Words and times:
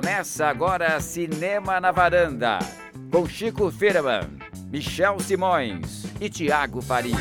Começa 0.00 0.46
agora 0.46 1.00
Cinema 1.00 1.80
na 1.80 1.90
Varanda, 1.90 2.60
com 3.10 3.28
Chico 3.28 3.68
Firman, 3.68 4.28
Michel 4.70 5.18
Simões 5.18 6.04
e 6.20 6.30
Tiago 6.30 6.80
Faria. 6.80 7.16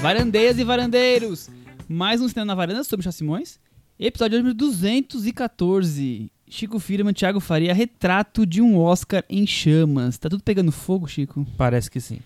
Varandeiras 0.00 0.56
e 0.56 0.62
varandeiros, 0.62 1.50
mais 1.88 2.20
um 2.20 2.28
Cinema 2.28 2.44
na 2.44 2.54
Varanda 2.54 2.84
sobre 2.84 2.98
Michel 2.98 3.10
Simões, 3.10 3.58
episódio 3.98 4.38
número 4.38 4.54
214. 4.54 6.30
Chico 6.48 6.78
Firman, 6.78 7.12
Thiago 7.12 7.40
Faria, 7.40 7.74
retrato 7.74 8.46
de 8.46 8.62
um 8.62 8.78
Oscar 8.78 9.24
em 9.28 9.48
chamas. 9.48 10.16
Tá 10.16 10.28
tudo 10.28 10.44
pegando 10.44 10.70
fogo, 10.70 11.08
Chico? 11.08 11.44
Parece 11.56 11.90
que 11.90 12.00
sim. 12.00 12.20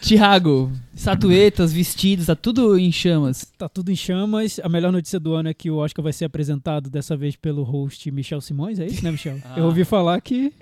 Tiago, 0.00 0.70
estatuetas, 0.94 1.72
vestidos, 1.72 2.26
tá 2.26 2.36
tudo 2.36 2.78
em 2.78 2.92
chamas. 2.92 3.52
Tá 3.58 3.68
tudo 3.68 3.90
em 3.90 3.96
chamas. 3.96 4.60
A 4.62 4.68
melhor 4.68 4.92
notícia 4.92 5.18
do 5.18 5.34
ano 5.34 5.48
é 5.48 5.54
que 5.54 5.70
o 5.70 5.76
Oscar 5.76 6.02
vai 6.02 6.12
ser 6.12 6.26
apresentado 6.26 6.88
dessa 6.88 7.16
vez 7.16 7.34
pelo 7.34 7.62
host 7.62 8.10
Michel 8.10 8.40
Simões, 8.40 8.78
é 8.78 8.86
isso, 8.86 9.02
né, 9.02 9.10
Michel? 9.10 9.38
Ah. 9.44 9.58
Eu 9.58 9.64
ouvi 9.64 9.84
falar 9.84 10.20
que 10.20 10.52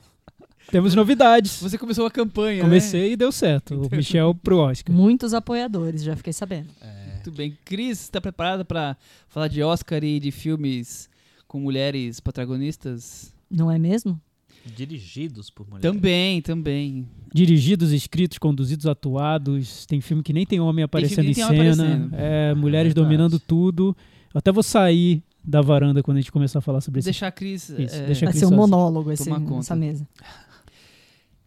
temos 0.70 0.94
novidades. 0.94 1.60
Você 1.60 1.76
começou 1.76 2.06
a 2.06 2.10
campanha, 2.10 2.62
Comecei 2.62 3.12
e 3.12 3.16
deu 3.16 3.30
certo. 3.30 3.74
O 3.86 3.96
Michel 3.96 4.34
pro 4.34 4.58
Oscar. 4.58 4.94
Muitos 4.94 5.34
apoiadores, 5.34 6.02
já 6.02 6.16
fiquei 6.16 6.32
sabendo. 6.32 6.70
né? 6.80 7.12
Muito 7.14 7.30
bem. 7.32 7.56
Cris, 7.64 8.02
está 8.02 8.20
preparada 8.20 8.64
para 8.64 8.96
falar 9.28 9.48
de 9.48 9.62
Oscar 9.62 10.02
e 10.04 10.20
de 10.20 10.30
filmes 10.30 11.08
com 11.46 11.58
mulheres 11.58 12.20
protagonistas? 12.20 13.32
Não 13.50 13.70
é 13.70 13.78
mesmo? 13.78 14.20
Dirigidos 14.64 15.50
por 15.50 15.66
mulheres. 15.68 15.82
Também, 15.82 16.40
também. 16.40 17.08
Dirigidos, 17.32 17.92
escritos, 17.92 18.38
conduzidos, 18.38 18.86
atuados. 18.86 19.84
Tem 19.86 20.00
filme 20.00 20.22
que 20.22 20.32
nem 20.32 20.46
tem 20.46 20.60
homem 20.60 20.84
aparecendo 20.84 21.28
em 21.28 21.34
tem 21.34 21.44
homem 21.44 21.74
cena. 21.74 21.84
aparecendo. 21.84 22.14
É, 22.14 22.54
mulheres 22.54 22.94
verdade. 22.94 23.06
dominando 23.06 23.38
tudo. 23.38 23.96
Eu 24.32 24.38
até 24.38 24.50
vou 24.50 24.62
sair 24.62 25.22
da 25.44 25.60
varanda 25.60 26.02
quando 26.02 26.16
a 26.16 26.20
gente 26.20 26.32
começar 26.32 26.60
a 26.60 26.62
falar 26.62 26.80
sobre 26.80 27.00
isso. 27.00 27.06
Deixar 27.06 27.26
a 27.26 27.32
Cris. 27.32 27.68
Isso, 27.68 27.74
é, 27.94 28.06
deixa 28.06 28.24
a 28.24 28.26
Vai 28.26 28.32
Cris 28.32 28.40
ser 28.40 28.46
um 28.46 28.48
sozinha. 28.48 28.56
monólogo 28.56 29.12
esse, 29.12 29.28
essa 29.30 29.76
mesa. 29.76 30.08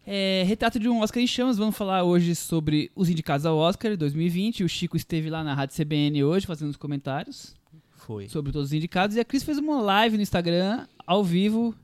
É, 0.09 0.43
retrato 0.47 0.79
de 0.79 0.87
um 0.87 1.01
Oscar 1.01 1.21
em 1.21 1.27
chamas. 1.27 1.57
Vamos 1.57 1.75
falar 1.75 2.03
hoje 2.05 2.33
sobre 2.33 2.89
os 2.95 3.09
indicados 3.09 3.45
ao 3.45 3.57
Oscar 3.57 3.97
2020. 3.97 4.63
O 4.63 4.69
Chico 4.69 4.95
esteve 4.95 5.29
lá 5.29 5.43
na 5.43 5.53
Rádio 5.53 5.75
CBN 5.75 6.23
hoje 6.23 6.45
fazendo 6.47 6.69
os 6.69 6.77
comentários 6.77 7.53
Foi. 7.97 8.29
sobre 8.29 8.53
todos 8.53 8.69
os 8.69 8.73
indicados. 8.73 9.17
E 9.17 9.19
a 9.19 9.25
Cris 9.25 9.43
fez 9.43 9.57
uma 9.57 9.81
live 9.81 10.15
no 10.15 10.23
Instagram, 10.23 10.87
ao 11.05 11.25
vivo, 11.25 11.75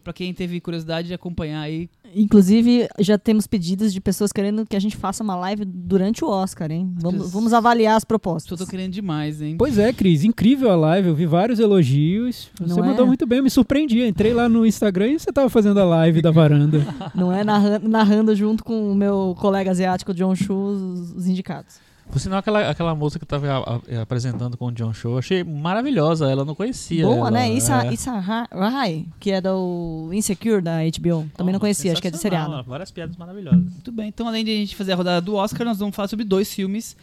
pra 0.00 0.12
quem 0.12 0.32
teve 0.34 0.60
curiosidade 0.60 1.08
de 1.08 1.14
acompanhar 1.14 1.60
aí. 1.60 1.88
Inclusive, 2.14 2.88
já 2.98 3.16
temos 3.16 3.46
pedidos 3.46 3.92
de 3.92 4.00
pessoas 4.00 4.32
querendo 4.32 4.66
que 4.66 4.74
a 4.74 4.80
gente 4.80 4.96
faça 4.96 5.22
uma 5.22 5.36
live 5.36 5.64
durante 5.64 6.24
o 6.24 6.28
Oscar, 6.28 6.70
hein? 6.70 6.92
Vamos, 6.96 7.30
vamos 7.32 7.52
avaliar 7.52 7.96
as 7.96 8.04
propostas. 8.04 8.58
tô 8.58 8.66
querendo 8.66 8.92
demais, 8.92 9.40
hein? 9.40 9.54
Pois 9.58 9.78
é, 9.78 9.92
Cris, 9.92 10.24
incrível 10.24 10.70
a 10.70 10.76
live, 10.76 11.08
eu 11.08 11.14
vi 11.14 11.26
vários 11.26 11.60
elogios. 11.60 12.50
Você 12.60 12.74
Não 12.74 12.84
é? 12.84 12.88
mandou 12.88 13.06
muito 13.06 13.26
bem, 13.26 13.38
eu 13.38 13.44
me 13.44 13.50
surpreendi. 13.50 14.02
Entrei 14.02 14.32
lá 14.34 14.48
no 14.48 14.66
Instagram 14.66 15.08
e 15.12 15.18
você 15.20 15.32
tava 15.32 15.48
fazendo 15.48 15.78
a 15.78 15.84
live 15.84 16.20
da 16.20 16.30
varanda. 16.30 16.84
Não 17.14 17.32
é 17.32 17.44
narrando, 17.44 17.88
narrando 17.88 18.34
junto 18.34 18.64
com 18.64 18.90
o 18.90 18.94
meu 18.94 19.36
colega 19.38 19.70
asiático 19.70 20.12
John 20.12 20.34
Chu 20.34 20.54
os 20.54 21.26
indicados. 21.26 21.76
Por 22.10 22.18
sinal, 22.18 22.40
aquela, 22.40 22.68
aquela 22.68 22.94
música 22.94 23.20
que 23.20 23.26
tava 23.26 23.46
a- 23.48 23.58
a- 23.98 24.02
apresentando 24.02 24.56
com 24.56 24.66
o 24.66 24.72
John 24.72 24.92
Show, 24.92 25.16
achei 25.18 25.44
maravilhosa. 25.44 26.28
Ela 26.30 26.44
não 26.44 26.54
conhecia. 26.56 27.04
Boa, 27.04 27.18
ela, 27.18 27.30
né? 27.30 27.52
Issa, 27.52 27.86
é. 27.86 27.92
Issa 27.92 28.18
Ra- 28.18 28.48
Rai, 28.50 29.06
que 29.20 29.30
é 29.30 29.40
do 29.40 30.10
Insecure 30.12 30.60
da 30.60 30.78
HBO. 30.84 31.28
Também 31.36 31.52
não 31.52 31.58
Oh, 31.58 31.60
conhecia, 31.60 31.92
acho 31.92 32.02
que 32.02 32.08
é 32.08 32.10
de 32.10 32.18
seriado. 32.18 32.62
Várias 32.64 32.90
piadas 32.90 33.16
maravilhosas. 33.16 33.60
Muito 33.62 33.92
bem. 33.92 34.08
Então, 34.08 34.26
além 34.26 34.44
de 34.44 34.50
a 34.50 34.54
gente 34.54 34.74
fazer 34.74 34.92
a 34.92 34.96
rodada 34.96 35.20
do 35.20 35.34
Oscar, 35.34 35.64
nós 35.64 35.78
vamos 35.78 35.94
falar 35.94 36.08
sobre 36.08 36.24
dois 36.24 36.52
filmes 36.52 36.96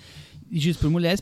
dirigidos 0.49 0.79
por 0.81 0.89
mulheres, 0.89 1.21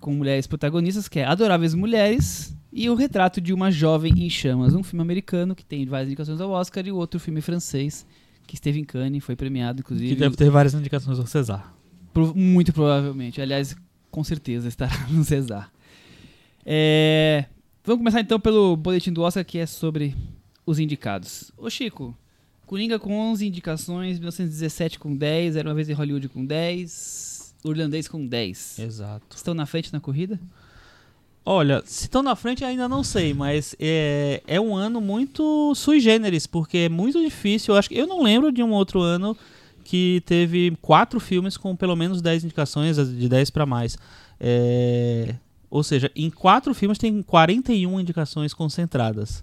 com 0.00 0.12
mulheres 0.12 0.46
protagonistas, 0.48 1.06
que 1.08 1.20
é 1.20 1.24
Adoráveis 1.24 1.72
Mulheres 1.74 2.52
e 2.72 2.90
O 2.90 2.94
Retrato 2.96 3.40
de 3.40 3.52
uma 3.52 3.70
Jovem 3.70 4.12
em 4.24 4.28
Chamas. 4.30 4.74
Um 4.74 4.82
filme 4.82 5.02
americano 5.02 5.54
que 5.54 5.64
tem 5.64 5.86
várias 5.86 6.08
indicações 6.08 6.40
ao 6.40 6.50
Oscar 6.50 6.84
e 6.84 6.90
o 6.90 6.96
outro 6.96 7.20
filme 7.20 7.40
francês 7.40 8.04
que 8.46 8.56
esteve 8.56 8.80
em 8.80 8.84
Cannes, 8.84 9.22
foi 9.22 9.36
premiado, 9.36 9.78
inclusive. 9.80 10.08
Que 10.14 10.20
deve 10.20 10.34
ter 10.36 10.50
várias 10.50 10.74
indicações 10.74 11.16
ao 11.20 11.26
Cesar. 11.26 11.72
Pro- 12.12 12.34
muito 12.34 12.72
provavelmente. 12.72 13.40
Aliás, 13.40 13.76
com 14.10 14.22
certeza 14.24 14.68
estará 14.68 14.94
no 15.10 15.24
Cesar. 15.24 15.70
É, 16.64 17.46
Vamos 17.84 18.00
começar 18.00 18.20
então 18.20 18.38
pelo 18.38 18.76
boletim 18.76 19.12
do 19.12 19.22
Oscar, 19.22 19.44
que 19.44 19.58
é 19.58 19.66
sobre 19.66 20.14
os 20.66 20.78
indicados. 20.78 21.50
Ô 21.56 21.70
Chico, 21.70 22.16
Coringa 22.66 22.98
com 22.98 23.16
11 23.32 23.46
indicações, 23.46 24.18
1917 24.18 24.98
com 24.98 25.16
10, 25.16 25.56
Era 25.56 25.68
Uma 25.68 25.74
Vez 25.74 25.88
em 25.88 25.94
Hollywood 25.94 26.28
com 26.28 26.44
10, 26.44 27.54
O 27.64 27.70
Irlandês 27.70 28.06
com 28.06 28.24
10. 28.26 28.78
Exato. 28.78 29.34
Estão 29.34 29.54
na 29.54 29.64
frente 29.66 29.92
na 29.92 29.98
corrida? 29.98 30.38
Olha, 31.44 31.82
se 31.86 32.02
estão 32.04 32.22
na 32.22 32.36
frente 32.36 32.64
ainda 32.64 32.86
não 32.86 33.02
sei, 33.02 33.32
mas 33.32 33.74
é, 33.80 34.42
é 34.46 34.60
um 34.60 34.76
ano 34.76 35.00
muito 35.00 35.74
sui 35.74 35.98
generis, 35.98 36.46
porque 36.46 36.76
é 36.78 36.88
muito 36.90 37.18
difícil. 37.20 37.74
Eu 37.74 37.78
acho 37.78 37.88
que 37.88 37.96
eu 37.96 38.06
não 38.06 38.22
lembro 38.22 38.52
de 38.52 38.62
um 38.62 38.70
outro 38.72 39.00
ano 39.00 39.36
que 39.90 40.22
teve 40.24 40.76
quatro 40.80 41.18
filmes 41.18 41.56
com 41.56 41.74
pelo 41.74 41.96
menos 41.96 42.22
10 42.22 42.44
indicações, 42.44 42.96
de 42.96 43.28
10 43.28 43.50
para 43.50 43.66
mais. 43.66 43.98
É, 44.38 45.34
ou 45.68 45.82
seja, 45.82 46.08
em 46.14 46.30
quatro 46.30 46.72
filmes 46.72 46.96
tem 46.96 47.20
41 47.20 47.98
indicações 47.98 48.54
concentradas. 48.54 49.42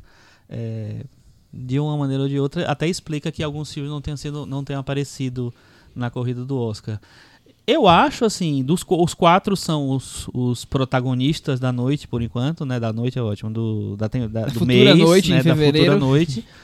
É, 0.50 1.04
de 1.52 1.78
uma 1.82 1.98
maneira 1.98 2.24
ou 2.24 2.30
de 2.30 2.40
outra, 2.40 2.66
até 2.66 2.88
explica 2.88 3.30
que 3.30 3.44
alguns 3.44 3.74
filmes 3.74 3.92
não 3.92 4.00
tenham, 4.00 4.16
sido, 4.16 4.46
não 4.46 4.64
tenham 4.64 4.80
aparecido 4.80 5.54
na 5.94 6.10
corrida 6.10 6.46
do 6.46 6.58
Oscar. 6.58 6.98
Eu 7.66 7.86
acho, 7.86 8.24
assim, 8.24 8.64
dos, 8.64 8.86
os 8.88 9.14
quatro 9.14 9.58
são 9.58 9.90
os, 9.90 10.30
os 10.34 10.64
protagonistas 10.64 11.60
da 11.60 11.74
noite, 11.74 12.08
por 12.08 12.22
enquanto, 12.22 12.66
né? 12.66 12.80
Da 12.80 12.94
noite 12.94 13.20
é 13.20 13.22
ótimo, 13.22 13.52
do, 13.52 13.98
da, 13.98 14.08
da- 14.08 14.46
do 14.46 14.66
mês, 14.66 14.98
noite, 14.98 15.30
né? 15.32 15.36
em 15.36 15.44
da 15.44 15.44
fevereiro. 15.44 15.92
futura 15.92 16.00
noite. 16.00 16.46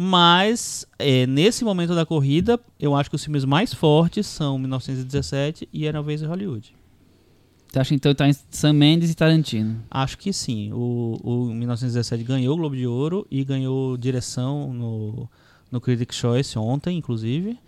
Mas, 0.00 0.86
é, 0.96 1.26
nesse 1.26 1.64
momento 1.64 1.92
da 1.92 2.06
corrida, 2.06 2.60
eu 2.78 2.94
acho 2.94 3.10
que 3.10 3.16
os 3.16 3.24
filmes 3.24 3.44
mais 3.44 3.74
fortes 3.74 4.28
são 4.28 4.56
1917 4.56 5.68
e 5.72 5.86
Era 5.86 5.98
Uma 5.98 6.04
Vez 6.06 6.22
em 6.22 6.26
Hollywood. 6.26 6.72
Você 7.66 7.80
acha 7.80 7.94
então 7.96 8.12
que 8.12 8.18
tá 8.18 8.28
em 8.28 8.32
Sam 8.48 8.74
Mendes 8.74 9.10
e 9.10 9.14
Tarantino? 9.16 9.82
Acho 9.90 10.16
que 10.16 10.32
sim. 10.32 10.72
O, 10.72 11.18
o 11.20 11.44
1917 11.52 12.22
ganhou 12.22 12.54
o 12.54 12.56
Globo 12.56 12.76
de 12.76 12.86
Ouro 12.86 13.26
e 13.28 13.42
ganhou 13.42 13.96
direção 13.96 14.72
no, 14.72 15.28
no 15.68 15.80
Critics' 15.80 16.16
Choice 16.16 16.56
ontem, 16.56 16.96
inclusive. 16.96 17.58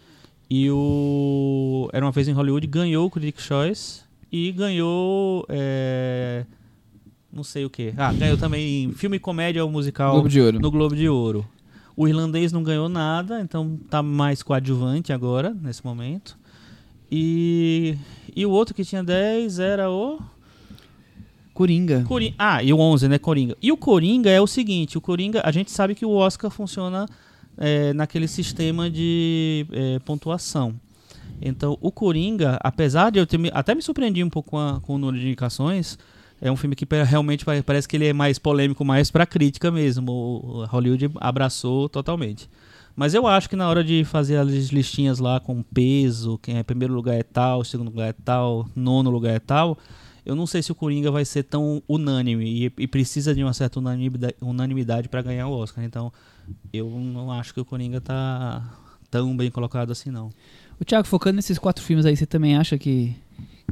E 0.48 0.70
o 0.70 1.90
Era 1.92 2.06
uma 2.06 2.12
vez 2.12 2.28
em 2.28 2.32
Hollywood 2.32 2.64
ganhou 2.68 3.08
o 3.08 3.10
Critics' 3.10 3.44
Choice 3.44 4.02
e 4.30 4.52
ganhou. 4.52 5.44
é, 5.48 6.46
não 7.32 7.42
sei 7.42 7.64
o 7.64 7.70
que. 7.70 7.92
Ah, 7.96 8.12
ganhou 8.12 8.36
também 8.38 8.92
filme 8.92 9.18
comédia 9.18 9.64
ou 9.64 9.70
musical 9.70 10.12
Globo 10.12 10.28
de 10.28 10.40
Ouro. 10.40 10.60
no 10.60 10.70
Globo 10.70 10.94
de 10.94 11.08
Ouro. 11.08 11.44
O 11.96 12.06
irlandês 12.08 12.52
não 12.52 12.62
ganhou 12.62 12.88
nada, 12.88 13.40
então 13.40 13.78
tá 13.90 14.02
mais 14.02 14.42
coadjuvante 14.42 15.12
agora, 15.12 15.54
nesse 15.62 15.84
momento. 15.84 16.38
E, 17.10 17.96
e 18.34 18.46
o 18.46 18.50
outro 18.50 18.74
que 18.74 18.84
tinha 18.84 19.02
10 19.02 19.58
era 19.58 19.90
o. 19.90 20.18
Coringa. 21.52 22.04
Coringa. 22.06 22.34
Ah, 22.38 22.62
e 22.62 22.72
o 22.72 22.78
11, 22.78 23.08
né? 23.08 23.18
Coringa. 23.18 23.56
E 23.60 23.70
o 23.72 23.76
Coringa 23.76 24.30
é 24.30 24.40
o 24.40 24.46
seguinte: 24.46 24.96
o 24.96 25.00
Coringa, 25.00 25.42
a 25.44 25.50
gente 25.50 25.70
sabe 25.70 25.94
que 25.94 26.06
o 26.06 26.10
Oscar 26.12 26.50
funciona 26.50 27.06
é, 27.58 27.92
naquele 27.92 28.28
sistema 28.28 28.88
de 28.88 29.66
é, 29.72 29.98
pontuação. 29.98 30.74
Então, 31.42 31.76
o 31.80 31.90
Coringa, 31.90 32.58
apesar 32.62 33.10
de 33.10 33.18
eu 33.18 33.26
ter 33.26 33.38
me, 33.38 33.50
até 33.52 33.74
me 33.74 33.82
surpreendi 33.82 34.22
um 34.22 34.30
pouco 34.30 34.50
com, 34.50 34.58
a- 34.58 34.80
com 34.80 34.94
o 34.94 34.98
número 34.98 35.18
de 35.18 35.26
indicações, 35.26 35.98
é 36.40 36.50
um 36.50 36.56
filme 36.56 36.74
que 36.74 36.86
realmente 37.04 37.44
pa- 37.44 37.62
parece 37.64 37.86
que 37.88 37.96
ele 37.96 38.06
é 38.06 38.12
mais 38.12 38.38
polêmico, 38.38 38.84
mais 38.84 39.10
pra 39.10 39.26
crítica 39.26 39.70
mesmo. 39.70 40.10
O 40.10 40.64
Hollywood 40.66 41.10
abraçou 41.16 41.88
totalmente. 41.88 42.48
Mas 42.96 43.14
eu 43.14 43.26
acho 43.26 43.48
que 43.48 43.56
na 43.56 43.68
hora 43.68 43.84
de 43.84 44.04
fazer 44.04 44.36
as 44.36 44.48
listinhas 44.70 45.18
lá 45.18 45.38
com 45.40 45.62
peso, 45.62 46.38
quem 46.42 46.56
é 46.58 46.62
primeiro 46.62 46.92
lugar 46.92 47.14
é 47.18 47.22
tal, 47.22 47.64
segundo 47.64 47.88
lugar 47.88 48.08
é 48.08 48.12
tal, 48.12 48.68
nono 48.74 49.10
lugar 49.10 49.34
é 49.34 49.38
tal, 49.38 49.78
eu 50.26 50.34
não 50.34 50.46
sei 50.46 50.62
se 50.62 50.70
o 50.70 50.74
Coringa 50.74 51.10
vai 51.10 51.24
ser 51.24 51.44
tão 51.44 51.82
unânime 51.88 52.66
e, 52.66 52.72
e 52.82 52.86
precisa 52.86 53.34
de 53.34 53.42
uma 53.42 53.54
certa 53.54 53.78
unanimidade, 53.78 54.34
unanimidade 54.40 55.08
para 55.08 55.22
ganhar 55.22 55.46
o 55.46 55.52
Oscar. 55.52 55.82
Então, 55.84 56.12
eu 56.72 56.90
não 56.90 57.32
acho 57.32 57.54
que 57.54 57.60
o 57.60 57.64
Coringa 57.64 58.00
tá 58.00 58.62
tão 59.10 59.34
bem 59.36 59.50
colocado 59.50 59.92
assim, 59.92 60.10
não. 60.10 60.30
O 60.78 60.84
Thiago, 60.84 61.06
focando 61.06 61.36
nesses 61.36 61.58
quatro 61.58 61.82
filmes 61.82 62.04
aí, 62.04 62.16
você 62.16 62.26
também 62.26 62.56
acha 62.56 62.76
que, 62.76 63.14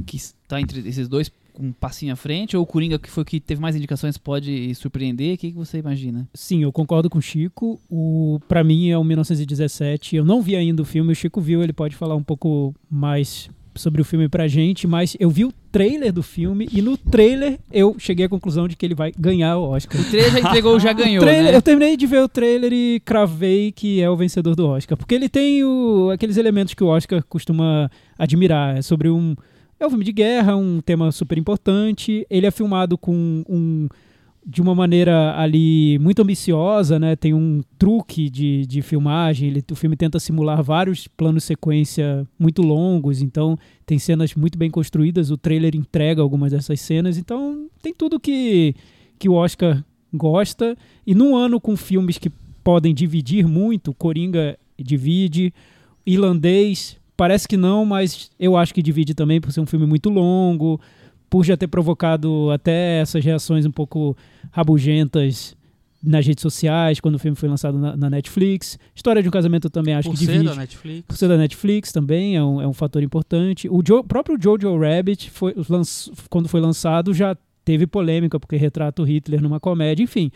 que 0.05 0.17
está 0.17 0.59
entre 0.59 0.87
esses 0.87 1.07
dois 1.07 1.31
com 1.59 1.67
um 1.67 1.71
passinho 1.73 2.13
à 2.13 2.15
frente? 2.15 2.55
Ou 2.55 2.63
o 2.63 2.65
Coringa, 2.65 2.97
que 2.97 3.09
foi 3.09 3.23
o 3.23 3.25
que 3.25 3.39
teve 3.39 3.59
mais 3.61 3.75
indicações, 3.75 4.17
pode 4.17 4.73
surpreender? 4.75 5.35
O 5.35 5.37
que, 5.37 5.51
que 5.51 5.57
você 5.57 5.77
imagina? 5.77 6.27
Sim, 6.33 6.63
eu 6.63 6.71
concordo 6.71 7.09
com 7.09 7.17
o 7.19 7.21
Chico. 7.21 7.79
O, 7.89 8.39
pra 8.47 8.63
mim 8.63 8.89
é 8.89 8.97
o 8.97 9.03
1917. 9.03 10.15
Eu 10.15 10.25
não 10.25 10.41
vi 10.41 10.55
ainda 10.55 10.81
o 10.81 10.85
filme, 10.85 11.11
o 11.11 11.15
Chico 11.15 11.41
viu, 11.41 11.61
ele 11.61 11.73
pode 11.73 11.95
falar 11.95 12.15
um 12.15 12.23
pouco 12.23 12.73
mais 12.89 13.49
sobre 13.75 14.01
o 14.01 14.05
filme 14.05 14.27
pra 14.27 14.47
gente, 14.47 14.85
mas 14.87 15.15
eu 15.19 15.29
vi 15.29 15.45
o 15.45 15.53
trailer 15.71 16.11
do 16.11 16.21
filme 16.23 16.67
e 16.73 16.81
no 16.81 16.97
trailer 16.97 17.59
eu 17.71 17.95
cheguei 17.97 18.25
à 18.25 18.29
conclusão 18.29 18.67
de 18.67 18.75
que 18.75 18.85
ele 18.85 18.95
vai 18.95 19.11
ganhar 19.17 19.57
o 19.57 19.69
Oscar. 19.69 20.01
O 20.01 20.03
trailer 20.09 20.31
já 20.31 20.39
entregou, 20.39 20.79
já 20.79 20.91
ganhou, 20.93 21.23
Trailer- 21.23 21.51
né? 21.51 21.55
Eu 21.57 21.61
terminei 21.61 21.95
de 21.95 22.05
ver 22.05 22.21
o 22.21 22.27
trailer 22.27 22.73
e 22.73 22.99
cravei 23.05 23.71
que 23.71 24.01
é 24.01 24.09
o 24.09 24.17
vencedor 24.17 24.55
do 24.55 24.65
Oscar. 24.67 24.97
Porque 24.97 25.15
ele 25.15 25.29
tem 25.29 25.63
o- 25.63 26.09
aqueles 26.11 26.35
elementos 26.35 26.73
que 26.73 26.83
o 26.83 26.87
Oscar 26.87 27.23
costuma 27.29 27.89
admirar. 28.17 28.77
É 28.77 28.81
sobre 28.81 29.09
um. 29.09 29.33
É 29.79 29.87
um 29.87 29.89
filme 29.89 30.03
de 30.03 30.11
guerra, 30.11 30.57
um 30.57 30.81
tema 30.81 31.11
super 31.11 31.37
importante. 31.37 32.27
Ele 32.29 32.45
é 32.45 32.51
filmado 32.51 32.97
com 32.97 33.43
um 33.47 33.87
de 34.45 34.61
uma 34.61 34.73
maneira 34.73 35.37
ali 35.37 35.99
muito 35.99 36.21
ambiciosa, 36.21 36.97
né? 36.97 37.15
Tem 37.15 37.33
um 37.33 37.61
truque 37.77 38.29
de, 38.29 38.65
de 38.65 38.81
filmagem, 38.81 39.49
ele, 39.49 39.63
o 39.69 39.75
filme 39.75 39.95
tenta 39.95 40.19
simular 40.19 40.63
vários 40.63 41.07
planos 41.07 41.43
sequência 41.43 42.27
muito 42.37 42.61
longos, 42.61 43.21
então 43.21 43.57
tem 43.85 43.99
cenas 43.99 44.33
muito 44.33 44.57
bem 44.57 44.71
construídas, 44.71 45.29
o 45.29 45.37
trailer 45.37 45.75
entrega 45.75 46.21
algumas 46.21 46.51
dessas 46.51 46.79
cenas, 46.81 47.17
então 47.17 47.67
tem 47.81 47.93
tudo 47.93 48.19
que, 48.19 48.73
que 49.19 49.29
o 49.29 49.33
Oscar 49.33 49.83
gosta. 50.11 50.75
E 51.05 51.13
num 51.13 51.35
ano 51.35 51.59
com 51.59 51.77
filmes 51.77 52.17
que 52.17 52.31
podem 52.63 52.93
dividir 52.93 53.47
muito, 53.47 53.93
Coringa 53.93 54.57
divide, 54.77 55.53
Irlandês 56.05 56.98
parece 57.19 57.45
que 57.47 57.57
não, 57.57 57.83
mas 57.85 58.31
eu 58.39 58.55
acho 58.55 58.73
que 58.73 58.81
divide 58.81 59.13
também 59.13 59.41
por 59.41 59.51
ser 59.51 59.59
um 59.59 59.65
filme 59.65 59.85
muito 59.85 60.09
longo, 60.09 60.79
por 61.29 61.43
já 61.43 61.57
ter 61.57 61.67
provocado 61.67 62.49
até 62.49 63.01
essas 63.01 63.23
reações 63.23 63.65
um 63.65 63.71
pouco 63.71 64.15
rabugentas 64.51 65.55
nas 66.01 66.25
redes 66.25 66.41
sociais, 66.41 66.99
quando 67.01 67.15
o 67.15 67.19
filme 67.19 67.35
foi 67.35 67.49
lançado 67.49 67.77
na, 67.77 67.95
na 67.97 68.09
Netflix. 68.09 68.79
História 68.95 69.21
de 69.21 69.27
um 69.27 69.31
casamento 69.31 69.65
eu 69.65 69.69
também 69.69 69.93
acho 69.93 70.07
Por 70.09 70.17
que 70.17 70.25
ser 70.25 70.31
divide. 70.31 70.45
da 70.49 70.55
Netflix. 70.55 71.03
Por 71.05 71.17
ser 71.17 71.27
da 71.27 71.35
Netflix 71.37 71.91
também 71.91 72.37
é 72.37 72.43
um, 72.43 72.61
é 72.61 72.67
um 72.67 72.71
fator 72.73 73.03
importante. 73.03 73.67
O 73.69 73.83
Jo- 73.83 74.03
próprio 74.03 74.37
Jojo 74.41 74.77
Rabbit, 74.79 75.29
foi, 75.29 75.53
lanç- 75.67 76.09
quando 76.29 76.47
foi 76.47 76.61
lançado, 76.61 77.13
já 77.13 77.35
teve 77.65 77.85
polêmica, 77.85 78.39
porque 78.39 78.55
retrata 78.55 79.01
o 79.01 79.05
Hitler 79.05 79.41
numa 79.41 79.59
comédia. 79.59 80.01
Enfim, 80.01 80.31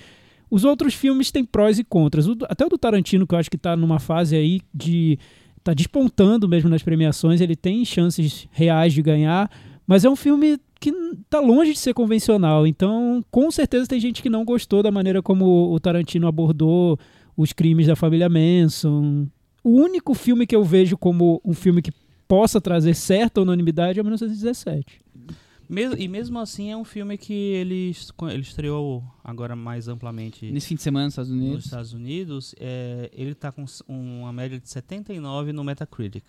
os 0.51 0.65
outros 0.65 0.93
filmes 0.93 1.31
têm 1.31 1.45
prós 1.45 1.79
e 1.79 1.83
contras. 1.85 2.27
O 2.27 2.35
até 2.49 2.65
o 2.65 2.69
do 2.69 2.77
Tarantino, 2.77 3.25
que 3.25 3.33
eu 3.33 3.39
acho 3.39 3.49
que 3.49 3.55
está 3.55 3.77
numa 3.77 3.99
fase 3.99 4.35
aí 4.35 4.59
de. 4.73 5.17
Tá 5.63 5.73
despontando 5.73 6.47
mesmo 6.47 6.69
nas 6.69 6.83
premiações, 6.83 7.41
ele 7.41 7.55
tem 7.55 7.85
chances 7.85 8.47
reais 8.51 8.93
de 8.93 9.01
ganhar, 9.01 9.49
mas 9.87 10.03
é 10.03 10.09
um 10.09 10.15
filme 10.15 10.59
que 10.79 10.91
tá 11.29 11.39
longe 11.39 11.71
de 11.71 11.79
ser 11.79 11.93
convencional. 11.93 12.67
Então, 12.67 13.23
com 13.31 13.49
certeza 13.49 13.87
tem 13.87 13.99
gente 13.99 14.21
que 14.21 14.29
não 14.29 14.43
gostou 14.43 14.83
da 14.83 14.91
maneira 14.91 15.21
como 15.21 15.71
o 15.71 15.79
Tarantino 15.79 16.27
abordou 16.27 16.99
os 17.37 17.53
crimes 17.53 17.87
da 17.87 17.95
família 17.95 18.27
Manson. 18.27 19.27
O 19.63 19.69
único 19.69 20.13
filme 20.13 20.45
que 20.45 20.55
eu 20.55 20.63
vejo 20.63 20.97
como 20.97 21.41
um 21.45 21.53
filme 21.53 21.81
que 21.81 21.91
possa 22.27 22.59
trazer 22.59 22.95
certa 22.95 23.41
unanimidade 23.41 23.99
é 23.99 24.03
1917. 24.03 25.01
E 25.97 26.07
mesmo 26.07 26.39
assim 26.39 26.71
é 26.71 26.77
um 26.77 26.83
filme 26.83 27.17
que 27.17 27.33
ele, 27.33 27.95
ele 28.29 28.41
estreou 28.41 29.03
agora 29.23 29.55
mais 29.55 29.87
amplamente 29.87 30.51
Nesse 30.51 30.67
fim 30.67 30.75
de 30.75 30.81
semana 30.81 31.05
nos 31.05 31.13
Estados 31.13 31.31
nos 31.31 31.41
Unidos. 31.41 31.65
Estados 31.65 31.93
Unidos. 31.93 32.55
É, 32.59 33.09
ele 33.13 33.31
está 33.31 33.51
com 33.51 33.65
uma 33.87 34.33
média 34.33 34.59
de 34.59 34.69
79 34.69 35.53
no 35.53 35.63
Metacritic, 35.63 36.23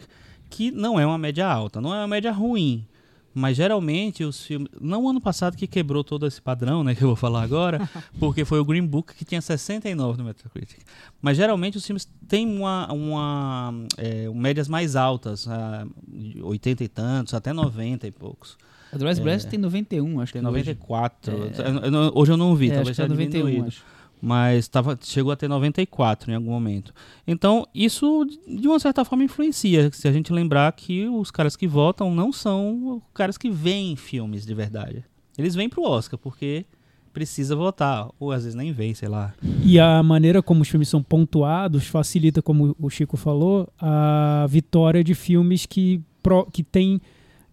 que 0.49 0.71
não 0.71 0.99
é 0.99 1.07
uma 1.07 1.19
média 1.19 1.47
alta, 1.47 1.81
não 1.81 1.95
é 1.95 1.99
uma 1.99 2.09
média 2.09 2.33
ruim. 2.33 2.87
Mas 3.35 3.57
geralmente 3.57 4.23
os 4.23 4.47
filmes. 4.47 4.71
Não 4.81 5.03
o 5.03 5.09
ano 5.09 5.21
passado 5.21 5.57
que 5.57 5.67
quebrou 5.67 6.05
todo 6.05 6.25
esse 6.25 6.41
padrão, 6.41 6.85
né? 6.85 6.95
Que 6.95 7.03
eu 7.03 7.09
vou 7.09 7.17
falar 7.17 7.43
agora, 7.43 7.91
porque 8.21 8.45
foi 8.45 8.61
o 8.61 8.65
Green 8.65 8.87
Book 8.87 9.13
que 9.13 9.25
tinha 9.25 9.41
69 9.41 10.19
no 10.19 10.25
Metacritic. 10.25 10.79
Mas 11.21 11.37
geralmente 11.37 11.77
os 11.77 11.85
filmes 11.85 12.09
têm 12.29 12.47
uma, 12.47 12.93
uma 12.93 13.75
é, 13.97 14.29
médias 14.31 14.69
mais 14.69 14.95
altas, 14.95 15.49
ah, 15.49 15.85
de 16.07 16.41
80 16.41 16.85
e 16.85 16.89
tantos, 16.89 17.35
até 17.35 17.53
90 17.53 18.07
e 18.07 18.13
poucos. 18.13 18.57
A 18.95 18.99
Dolores 18.99 19.45
É. 19.45 19.49
Tem 19.49 19.59
91, 19.59 20.21
acho 20.21 20.33
Tem 20.33 20.41
que 20.43 20.49
hoje. 20.49 20.57
94. 20.59 21.33
É. 21.33 21.87
Eu- 21.87 21.91
não- 21.91 22.13
hoje 22.15 22.33
eu 22.33 22.37
não 22.37 22.55
vi, 22.55 22.71
É, 22.71 22.75
talvez 22.77 22.99
é 22.99 23.03
tenha 23.03 23.09
91, 23.09 23.45
diminuído. 23.47 23.69
acho. 23.69 23.83
Mas 24.23 24.69
tava, 24.69 24.99
chegou 25.03 25.31
a 25.33 25.37
ter 25.37 25.49
94 25.49 26.31
em 26.31 26.35
algum 26.35 26.51
momento. 26.51 26.95
Então, 27.27 27.67
isso, 27.75 28.25
de 28.49 28.67
uma 28.67 28.79
certa 28.79 29.05
forma, 29.05 29.23
influencia. 29.25 29.91
Se 29.93 30.09
a 30.09 30.13
gente 30.13 30.33
lembrar 30.33 30.73
que 30.73 31.07
os 31.07 31.31
caras 31.31 31.57
que 31.57 31.67
votam 31.67 32.15
não 32.15 32.33
são 32.33 32.97
os 32.97 33.03
caras 33.13 33.37
que 33.37 33.51
veem 33.51 33.97
filmes 33.97 34.47
de 34.47 34.55
verdade. 34.55 35.05
Eles 35.37 35.55
vêm 35.55 35.69
pro 35.69 35.83
Oscar, 35.83 36.19
porque 36.19 36.65
precisa 37.13 37.55
votar. 37.55 38.09
Ou 38.19 38.33
às 38.33 38.45
vezes 38.45 38.55
nem 38.55 38.73
vem, 38.73 38.95
sei 38.95 39.09
lá. 39.09 39.35
E 39.63 39.79
a 39.79 40.03
maneira 40.03 40.43
como 40.43 40.63
os 40.63 40.69
filmes 40.69 40.89
são 40.89 41.03
pontuados 41.03 41.87
facilita, 41.87 42.41
como 42.41 42.75
o 42.81 42.89
Chico 42.89 43.19
falou, 43.19 43.69
a 43.79 44.47
vitória 44.49 45.05
de 45.05 45.15
filmes 45.15 45.67
que, 45.67 46.01
pro- 46.23 46.47
que 46.47 46.63
tem, 46.63 46.99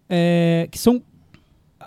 é, 0.08 0.68
que 0.70 0.78
são 0.78 1.02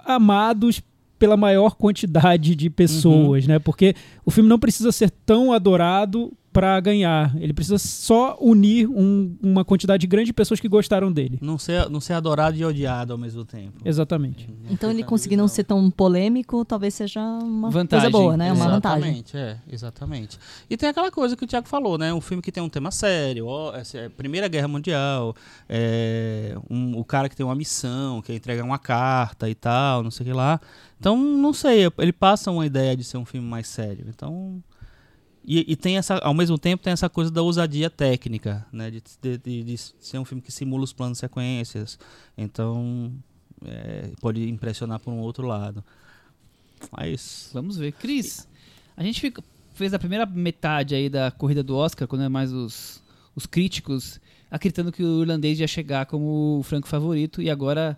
amados 0.05 0.81
pela 1.17 1.37
maior 1.37 1.75
quantidade 1.75 2.55
de 2.55 2.69
pessoas, 2.69 3.47
né? 3.47 3.59
Porque 3.59 3.95
o 4.25 4.31
filme 4.31 4.49
não 4.49 4.59
precisa 4.59 4.91
ser 4.91 5.09
tão 5.09 5.53
adorado 5.53 6.31
para 6.55 6.79
ganhar. 6.79 7.35
Ele 7.37 7.53
precisa 7.53 7.77
só 7.77 8.37
unir 8.39 8.87
um- 8.87 9.35
uma 9.43 9.65
quantidade 9.65 10.07
grande 10.07 10.27
de 10.27 10.33
pessoas 10.33 10.57
que 10.59 10.69
gostaram 10.69 11.11
dele. 11.11 11.37
Não 11.41 11.57
ser, 11.57 11.89
não 11.89 11.99
ser 11.99 12.13
adorado 12.13 12.55
e 12.57 12.63
odiado 12.63 13.11
ao 13.11 13.19
mesmo 13.19 13.43
tempo. 13.43 13.73
Exatamente. 13.83 14.49
Então 14.69 14.89
ele 14.89 15.03
conseguir 15.03 15.35
não 15.35 15.49
ser 15.49 15.65
tão 15.65 15.91
polêmico, 15.91 16.63
talvez 16.63 16.93
seja 16.93 17.19
uma 17.21 17.69
Vantagem. 17.69 18.09
coisa 18.09 18.23
boa, 18.23 18.37
né? 18.37 18.53
Uma 18.53 18.69
vantagem. 18.69 18.99
Exatamente, 19.19 19.37
é, 19.37 19.57
exatamente. 19.69 20.39
E 20.69 20.77
tem 20.77 20.87
aquela 20.87 21.11
coisa 21.11 21.35
que 21.35 21.43
o 21.43 21.47
Thiago 21.47 21.67
falou, 21.67 21.97
né? 21.97 22.13
Um 22.13 22.21
filme 22.21 22.41
que 22.41 22.51
tem 22.53 22.63
um 22.63 22.69
tema 22.69 22.89
sério, 22.89 23.47
ó, 23.47 23.75
essa 23.75 23.97
é 23.97 24.05
a 24.05 24.09
Primeira 24.09 24.47
Guerra 24.47 24.69
Mundial, 24.69 25.35
é, 25.67 26.55
um- 26.69 26.97
o 26.97 27.03
cara 27.03 27.27
que 27.27 27.35
tem 27.35 27.45
uma 27.45 27.53
missão, 27.55 28.21
que 28.21 28.33
entrega 28.33 28.63
uma 28.63 28.79
carta 28.79 29.49
e 29.49 29.55
tal, 29.55 30.01
não 30.03 30.09
sei 30.11 30.25
o 30.25 30.27
que 30.29 30.33
lá. 30.33 30.61
Então, 30.97 31.17
não 31.17 31.51
sei, 31.51 31.81
ele 31.97 32.13
passa 32.13 32.49
uma 32.49 32.65
ideia 32.65 32.95
de 32.95 33.03
ser 33.03 33.17
um 33.17 33.25
filme 33.25 33.45
mais 33.45 33.67
sério. 33.67 34.05
Então. 34.07 34.63
E, 35.47 35.71
e 35.71 35.75
tem 35.75 35.97
essa, 35.97 36.15
ao 36.17 36.33
mesmo 36.33 36.57
tempo, 36.57 36.83
tem 36.83 36.91
essa 36.93 37.07
coisa 37.09 37.29
da 37.29 37.41
ousadia 37.41 37.89
técnica, 37.89 38.65
né? 38.71 38.89
De, 38.89 39.03
de- 39.21 39.37
de- 39.37 39.63
de 39.63 39.77
ser 39.77 40.17
um 40.17 40.25
filme 40.25 40.41
que 40.41 40.51
simula 40.51 40.83
os 40.83 40.91
planos 40.93 41.19
sequências. 41.19 41.99
Então, 42.37 43.13
é, 43.63 44.09
pode 44.21 44.49
impressionar 44.49 44.99
por 44.99 45.11
um 45.11 45.19
outro 45.19 45.45
lado. 45.45 45.83
Mas. 46.91 47.49
Vamos 47.53 47.77
ver. 47.77 47.91
Cris, 47.93 48.47
a 48.97 49.03
gente 49.03 49.21
fica- 49.21 49.43
fez 49.73 49.93
a 49.93 49.99
primeira 49.99 50.25
metade 50.25 50.95
aí 50.95 51.09
da 51.09 51.31
corrida 51.31 51.61
do 51.63 51.75
Oscar, 51.75 52.07
quando 52.07 52.23
é 52.23 52.29
mais 52.29 52.51
os, 52.51 53.01
os 53.35 53.45
críticos 53.45 54.19
acreditando 54.49 54.91
que 54.91 55.03
o 55.03 55.21
irlandês 55.21 55.59
ia 55.59 55.67
chegar 55.67 56.05
como 56.05 56.59
o 56.59 56.63
franco 56.63 56.87
favorito, 56.87 57.41
e 57.41 57.49
agora 57.49 57.97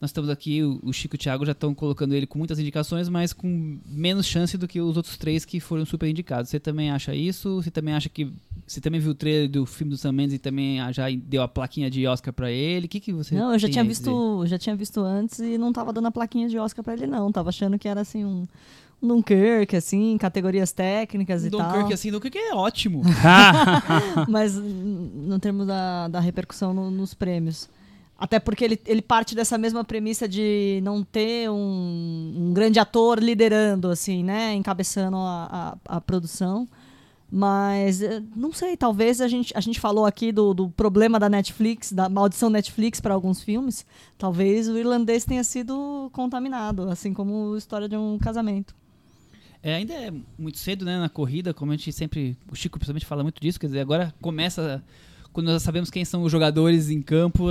nós 0.00 0.10
estamos 0.10 0.28
aqui, 0.28 0.62
o, 0.62 0.78
o 0.82 0.92
Chico 0.92 1.14
e 1.14 1.16
o 1.16 1.18
Thiago 1.18 1.46
já 1.46 1.52
estão 1.52 1.74
colocando 1.74 2.14
ele 2.14 2.26
com 2.26 2.38
muitas 2.38 2.58
indicações, 2.58 3.08
mas 3.08 3.32
com 3.32 3.78
menos 3.86 4.26
chance 4.26 4.58
do 4.58 4.68
que 4.68 4.78
os 4.80 4.96
outros 4.96 5.16
três 5.16 5.44
que 5.44 5.58
foram 5.58 5.86
super 5.86 6.06
indicados. 6.08 6.50
Você 6.50 6.60
também 6.60 6.90
acha 6.90 7.14
isso? 7.14 7.56
Você 7.62 7.70
também 7.70 7.94
acha 7.94 8.08
que. 8.08 8.30
Você 8.66 8.80
também 8.80 9.00
viu 9.00 9.12
o 9.12 9.14
trailer 9.14 9.48
do 9.48 9.64
filme 9.64 9.90
do 9.92 9.96
Sam 9.96 10.12
Mendes 10.12 10.34
e 10.34 10.38
também 10.38 10.80
ah, 10.80 10.90
já 10.92 11.04
deu 11.10 11.42
a 11.42 11.48
plaquinha 11.48 11.88
de 11.90 12.06
Oscar 12.06 12.34
pra 12.34 12.50
ele? 12.50 12.86
O 12.86 12.88
que, 12.88 13.00
que 13.00 13.12
você 13.12 13.34
Não, 13.34 13.52
eu 13.52 13.58
já 13.58 13.68
tinha 13.68 13.84
visto, 13.84 14.44
já 14.46 14.58
tinha 14.58 14.74
visto 14.76 15.00
antes 15.00 15.38
e 15.38 15.56
não 15.56 15.72
tava 15.72 15.92
dando 15.92 16.08
a 16.08 16.10
plaquinha 16.10 16.48
de 16.48 16.58
Oscar 16.58 16.84
pra 16.84 16.92
ele 16.94 17.06
não, 17.06 17.30
tava 17.32 17.48
achando 17.50 17.78
que 17.78 17.86
era 17.88 18.00
assim 18.00 18.24
um, 18.24 18.46
Dunkirk 19.00 19.76
assim, 19.76 20.16
categorias 20.18 20.72
técnicas 20.72 21.44
e 21.44 21.50
Dunkirk, 21.50 21.72
tal. 21.84 21.92
assim, 21.92 22.10
Dunkirk 22.10 22.36
é 22.36 22.54
ótimo. 22.54 23.02
Mas 24.28 24.56
n- 24.56 25.10
no 25.26 25.38
termo 25.38 25.64
da, 25.64 26.08
da 26.08 26.20
repercussão 26.20 26.72
no- 26.74 26.90
nos 26.90 27.14
prêmios. 27.14 27.68
Até 28.18 28.38
porque 28.40 28.64
ele, 28.64 28.80
ele 28.86 29.02
parte 29.02 29.34
dessa 29.34 29.58
mesma 29.58 29.84
premissa 29.84 30.26
de 30.26 30.80
não 30.82 31.02
ter 31.04 31.50
um, 31.50 32.34
um 32.36 32.52
grande 32.54 32.78
ator 32.78 33.18
liderando, 33.18 33.90
assim, 33.90 34.24
né? 34.24 34.54
Encabeçando 34.54 35.16
a, 35.18 35.76
a, 35.86 35.96
a 35.96 36.00
produção. 36.00 36.66
Mas 37.30 38.00
eh, 38.00 38.22
não 38.34 38.52
sei, 38.52 38.76
talvez 38.76 39.20
a 39.20 39.28
gente, 39.28 39.52
a 39.56 39.60
gente 39.60 39.80
falou 39.80 40.06
aqui 40.06 40.30
do, 40.30 40.54
do 40.54 40.70
problema 40.70 41.18
da 41.18 41.28
Netflix, 41.28 41.92
da 41.92 42.08
maldição 42.08 42.48
Netflix 42.48 43.00
para 43.00 43.12
alguns 43.12 43.42
filmes. 43.42 43.84
Talvez 44.16 44.68
o 44.68 44.78
irlandês 44.78 45.24
tenha 45.24 45.42
sido 45.42 46.08
contaminado, 46.12 46.88
assim 46.88 47.12
como 47.12 47.54
a 47.54 47.58
história 47.58 47.88
de 47.88 47.96
um 47.96 48.18
casamento. 48.18 48.74
É, 49.62 49.74
ainda 49.74 49.92
é 49.92 50.12
muito 50.38 50.58
cedo, 50.58 50.84
né, 50.84 50.98
na 50.98 51.08
corrida, 51.08 51.52
como 51.52 51.72
a 51.72 51.76
gente 51.76 51.92
sempre, 51.92 52.38
o 52.50 52.54
Chico 52.54 52.78
principalmente 52.78 53.04
fala 53.04 53.24
muito 53.24 53.40
disso, 53.40 53.58
quer 53.58 53.66
dizer, 53.66 53.80
agora 53.80 54.14
começa, 54.20 54.84
quando 55.36 55.48
nós 55.48 55.62
sabemos 55.62 55.90
quem 55.90 56.02
são 56.02 56.22
os 56.22 56.32
jogadores 56.32 56.88
em 56.88 57.02
campo, 57.02 57.44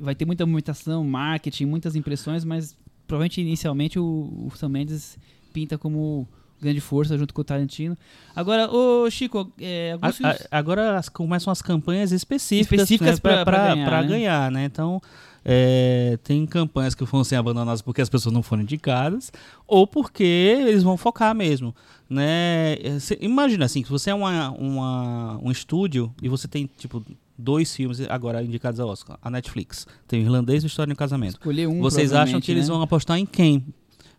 vai 0.00 0.14
ter 0.14 0.24
muita 0.24 0.46
movimentação, 0.46 1.02
marketing, 1.02 1.64
muitas 1.66 1.96
impressões, 1.96 2.44
mas 2.44 2.76
provavelmente 3.04 3.40
inicialmente 3.40 3.98
o, 3.98 4.04
o 4.46 4.52
Sam 4.56 4.68
Mendes 4.68 5.18
pinta 5.52 5.76
como 5.76 6.24
grande 6.62 6.80
força 6.80 7.18
junto 7.18 7.34
com 7.34 7.40
o 7.40 7.44
Tarantino. 7.44 7.98
Agora, 8.34 8.70
ô 8.72 9.10
Chico, 9.10 9.52
é, 9.60 9.98
A- 10.00 10.08
a- 10.08 10.58
agora 10.58 10.96
as- 10.96 11.08
começam 11.08 11.50
as 11.52 11.60
campanhas 11.60 12.12
específicas, 12.12 12.82
Específicas 12.82 13.16
né, 13.16 13.20
pra- 13.20 13.44
pra 13.44 13.44
pra- 13.44 13.74
ganhar, 13.74 14.02
né? 14.02 14.08
ganhar, 14.08 14.50
né? 14.52 14.64
Então, 14.64 15.00
é, 15.44 16.16
tem 16.22 16.46
campanhas 16.46 16.94
que 16.94 17.04
vão 17.04 17.22
ser 17.24 17.36
abandonadas 17.36 17.82
porque 17.82 18.00
as 18.00 18.08
pessoas 18.08 18.32
não 18.32 18.42
foram 18.42 18.62
indicadas, 18.62 19.30
ou 19.66 19.84
porque 19.86 20.22
eles 20.22 20.82
vão 20.82 20.96
focar 20.96 21.34
mesmo. 21.34 21.74
Né? 22.08 22.74
É, 22.82 22.98
cê- 23.00 23.18
imagina 23.20 23.64
assim, 23.64 23.82
se 23.82 23.90
você 23.90 24.10
é 24.10 24.14
uma, 24.14 24.50
uma- 24.50 25.38
um 25.42 25.50
estúdio 25.50 26.14
e 26.22 26.28
você 26.28 26.46
tem, 26.46 26.68
tipo, 26.78 27.02
dois 27.36 27.74
filmes 27.74 28.00
agora 28.08 28.42
indicados 28.42 28.78
ao 28.78 28.88
Oscar. 28.88 29.18
A 29.22 29.30
Netflix 29.30 29.86
tem 30.06 30.20
o 30.20 30.22
Irlandês 30.22 30.62
e 30.62 30.66
o 30.66 30.68
História 30.68 30.90
no 30.90 30.96
Casamento. 30.96 31.32
escolher 31.32 31.66
um, 31.66 31.80
Vocês 31.80 32.12
acham 32.12 32.40
que 32.40 32.50
eles 32.50 32.68
né? 32.68 32.74
vão 32.74 32.82
apostar 32.82 33.18
em 33.18 33.26
quem? 33.26 33.64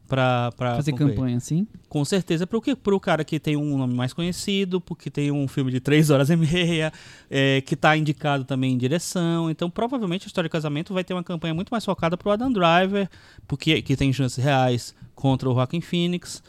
Pra, 0.08 0.52
pra 0.56 0.76
fazer 0.76 0.94
campanha, 0.94 1.38
assim? 1.38 1.66
Com 1.90 2.06
certeza, 2.06 2.46
pro, 2.46 2.62
que, 2.62 2.76
pro 2.76 3.00
cara 3.00 3.24
que 3.24 3.40
tem 3.40 3.56
um 3.58 3.76
nome 3.76 3.96
mais 3.96 4.14
conhecido, 4.14 4.80
porque 4.80 5.10
tem 5.10 5.32
um 5.32 5.48
filme 5.48 5.72
de 5.72 5.80
três 5.80 6.12
horas 6.12 6.30
e 6.30 6.36
meia, 6.36 6.94
é, 7.28 7.60
que 7.62 7.76
tá 7.76 7.98
indicado 7.98 8.44
também 8.46 8.74
em 8.74 8.78
direção. 8.78 9.50
Então, 9.50 9.68
provavelmente, 9.68 10.26
a 10.26 10.28
História 10.28 10.48
de 10.48 10.52
Casamento 10.52 10.94
vai 10.94 11.04
ter 11.04 11.16
uma 11.16 11.24
campanha 11.24 11.56
muito 11.56 11.70
mais 11.70 11.84
focada 11.84 12.16
pro 12.16 12.30
Adam 12.30 12.52
Driver, 12.52 13.10
porque 13.48 13.82
que 13.82 13.96
tem 13.96 14.14
chances 14.14 14.44
reais 14.44 14.94
contra 15.16 15.50
o 15.50 15.54
Joaquin 15.56 15.82
Phoenix. 15.82 16.44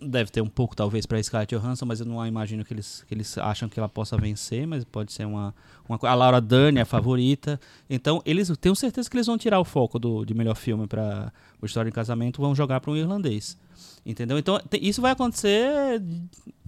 Deve 0.00 0.30
ter 0.30 0.40
um 0.40 0.48
pouco, 0.48 0.76
talvez, 0.76 1.06
para 1.06 1.20
Scarlett 1.20 1.56
Johansson, 1.56 1.84
mas 1.84 1.98
eu 1.98 2.06
não 2.06 2.24
imagino 2.24 2.64
que 2.64 2.72
eles, 2.72 3.04
que 3.08 3.14
eles 3.14 3.36
acham 3.36 3.68
que 3.68 3.80
ela 3.80 3.88
possa 3.88 4.16
vencer, 4.16 4.64
mas 4.64 4.84
pode 4.84 5.12
ser 5.12 5.26
uma, 5.26 5.52
uma. 5.88 5.98
A 6.02 6.14
Laura 6.14 6.40
Dern 6.40 6.78
é 6.78 6.82
a 6.82 6.86
favorita. 6.86 7.60
Então, 7.90 8.22
eles 8.24 8.48
tenho 8.60 8.76
certeza 8.76 9.10
que 9.10 9.16
eles 9.16 9.26
vão 9.26 9.36
tirar 9.36 9.58
o 9.58 9.64
foco 9.64 9.98
do, 9.98 10.24
de 10.24 10.34
melhor 10.34 10.54
filme 10.54 10.86
para 10.86 11.32
o 11.60 11.66
História 11.66 11.90
de 11.90 11.94
Casamento, 11.94 12.40
vão 12.40 12.54
jogar 12.54 12.80
para 12.80 12.92
um 12.92 12.96
irlandês. 12.96 13.58
Entendeu? 14.06 14.38
Então, 14.38 14.60
tem, 14.70 14.84
isso 14.86 15.02
vai 15.02 15.12
acontecer, 15.12 16.00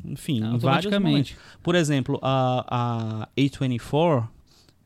enfim, 0.05 0.43
Automaticamente. 0.43 1.37
Por 1.63 1.75
exemplo, 1.75 2.19
a, 2.23 3.23
a 3.23 3.29
A24, 3.37 4.29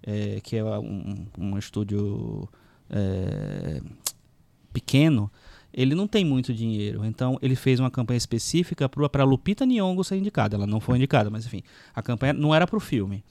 é, 0.03 0.41
que 0.43 0.57
é 0.57 0.65
um, 0.65 1.27
um 1.39 1.59
estúdio 1.59 2.47
é, 2.91 3.81
pequeno, 4.73 5.31
ele 5.77 5.95
não 5.95 6.07
tem 6.07 6.25
muito 6.25 6.55
dinheiro. 6.55 7.05
Então, 7.05 7.39
ele 7.43 7.57
fez 7.57 7.81
uma 7.81 7.91
campanha 7.91 8.19
específica 8.19 8.89
para 8.89 9.25
Lupita 9.25 9.67
Nyong'o 9.67 10.05
ser 10.05 10.17
indicada. 10.17 10.57
Ela 10.57 10.67
não 10.67 10.81
foi 10.81 10.97
indicada, 10.97 11.29
mas 11.29 11.45
enfim, 11.47 11.63
a 11.95 12.01
campanha 12.01 12.33
não 12.33 12.55
era 12.55 12.67
para 12.67 12.77
o 12.77 12.81
filme. 12.81 13.23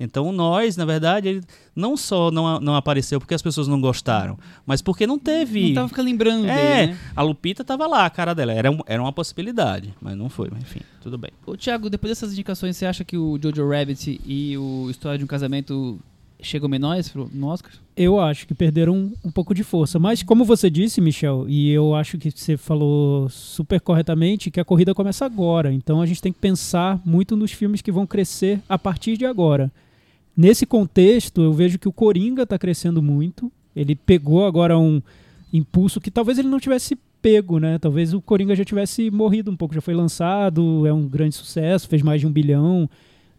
Então, 0.00 0.30
nós, 0.30 0.76
na 0.76 0.84
verdade, 0.84 1.26
ele 1.26 1.42
não 1.74 1.96
só 1.96 2.30
não, 2.30 2.60
não 2.60 2.76
apareceu 2.76 3.18
porque 3.18 3.34
as 3.34 3.42
pessoas 3.42 3.66
não 3.66 3.80
gostaram, 3.80 4.38
mas 4.64 4.80
porque 4.80 5.08
não 5.08 5.18
teve. 5.18 5.66
Não 5.70 5.74
tava 5.74 5.88
ficando 5.88 6.06
lembrando 6.06 6.46
é, 6.46 6.54
dele, 6.86 6.92
né? 6.92 6.98
a 7.16 7.20
Lupita 7.22 7.64
tava 7.64 7.84
lá, 7.88 8.06
a 8.06 8.10
cara 8.10 8.32
dela. 8.32 8.52
Era, 8.52 8.70
um- 8.70 8.78
era 8.86 9.02
uma 9.02 9.12
possibilidade, 9.12 9.92
mas 10.00 10.16
não 10.16 10.28
foi. 10.28 10.50
Mas, 10.52 10.62
enfim, 10.62 10.82
tudo 11.00 11.18
bem. 11.18 11.32
Ô, 11.44 11.56
Thiago, 11.56 11.90
depois 11.90 12.12
dessas 12.12 12.32
indicações, 12.32 12.76
você 12.76 12.86
acha 12.86 13.04
que 13.04 13.16
o 13.18 13.36
Jojo 13.42 13.68
Rabbit 13.68 14.20
e 14.24 14.56
o 14.56 14.88
História 14.88 15.18
de 15.18 15.24
um 15.24 15.26
Casamento 15.26 15.98
chegam 16.40 16.68
menores 16.68 17.12
no 17.32 17.48
Oscar? 17.48 17.72
Eu 18.00 18.20
acho 18.20 18.46
que 18.46 18.54
perderam 18.54 19.12
um, 19.24 19.30
pouco 19.30 19.52
de 19.52 19.64
força. 19.64 19.98
Mas, 19.98 20.22
como 20.22 20.44
você 20.44 20.70
disse, 20.70 21.00
Michel, 21.00 21.46
e 21.48 21.68
eu 21.70 21.96
acho 21.96 22.16
que 22.16 22.30
você 22.30 22.56
falou 22.56 23.28
super 23.28 23.80
corretamente, 23.80 24.52
que 24.52 24.60
a 24.60 24.64
corrida 24.64 24.94
começa 24.94 25.26
agora. 25.26 25.72
Então 25.72 26.00
a 26.00 26.06
gente 26.06 26.22
tem 26.22 26.32
que 26.32 26.38
pensar 26.38 27.00
muito 27.04 27.36
nos 27.36 27.50
filmes 27.50 27.82
que 27.82 27.90
vão 27.90 28.06
crescer 28.06 28.60
a 28.68 28.78
partir 28.78 29.16
de 29.16 29.26
agora. 29.26 29.72
Nesse 30.36 30.64
contexto, 30.64 31.42
eu 31.42 31.52
vejo 31.52 31.76
que 31.76 31.88
o 31.88 31.92
Coringa 31.92 32.44
está 32.44 32.56
crescendo 32.56 33.02
muito. 33.02 33.50
Ele 33.74 33.96
pegou 33.96 34.46
agora 34.46 34.78
um 34.78 35.02
impulso 35.52 36.00
que 36.00 36.10
talvez 36.10 36.38
ele 36.38 36.46
não 36.46 36.60
tivesse 36.60 36.96
pego, 37.20 37.58
né? 37.58 37.80
Talvez 37.80 38.14
o 38.14 38.20
Coringa 38.20 38.54
já 38.54 38.64
tivesse 38.64 39.10
morrido 39.10 39.50
um 39.50 39.56
pouco, 39.56 39.74
já 39.74 39.80
foi 39.80 39.94
lançado, 39.94 40.86
é 40.86 40.92
um 40.92 41.08
grande 41.08 41.34
sucesso, 41.34 41.88
fez 41.88 42.00
mais 42.00 42.20
de 42.20 42.28
um 42.28 42.30
bilhão 42.30 42.88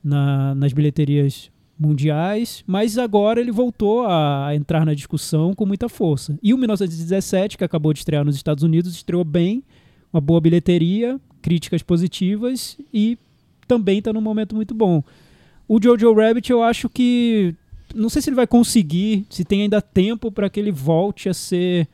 na- 0.03 0.53
nas 0.53 0.73
bilheterias 0.73 1.49
mundiais, 1.79 2.63
mas 2.67 2.97
agora 2.97 3.39
ele 3.39 3.51
voltou 3.51 4.05
a 4.05 4.49
entrar 4.53 4.85
na 4.85 4.93
discussão 4.93 5.53
com 5.53 5.65
muita 5.65 5.87
força. 5.87 6.37
E 6.43 6.53
o 6.53 6.57
1917, 6.57 7.57
que 7.57 7.63
acabou 7.63 7.93
de 7.93 7.99
estrear 7.99 8.25
nos 8.25 8.35
Estados 8.35 8.63
Unidos, 8.63 8.93
estreou 8.93 9.23
bem, 9.23 9.63
uma 10.11 10.19
boa 10.19 10.41
bilheteria, 10.41 11.19
críticas 11.41 11.81
positivas 11.81 12.77
e 12.93 13.17
também 13.67 13.99
está 13.99 14.11
num 14.11 14.21
momento 14.21 14.55
muito 14.55 14.73
bom. 14.73 15.03
O 15.67 15.81
Jojo 15.81 16.13
Rabbit, 16.13 16.51
eu 16.51 16.61
acho 16.61 16.89
que 16.89 17.55
não 17.95 18.09
sei 18.09 18.21
se 18.21 18.29
ele 18.29 18.35
vai 18.35 18.47
conseguir, 18.47 19.25
se 19.29 19.45
tem 19.45 19.61
ainda 19.61 19.81
tempo 19.81 20.31
para 20.31 20.49
que 20.49 20.59
ele 20.59 20.71
volte 20.71 21.29
a 21.29 21.33
ser 21.33 21.87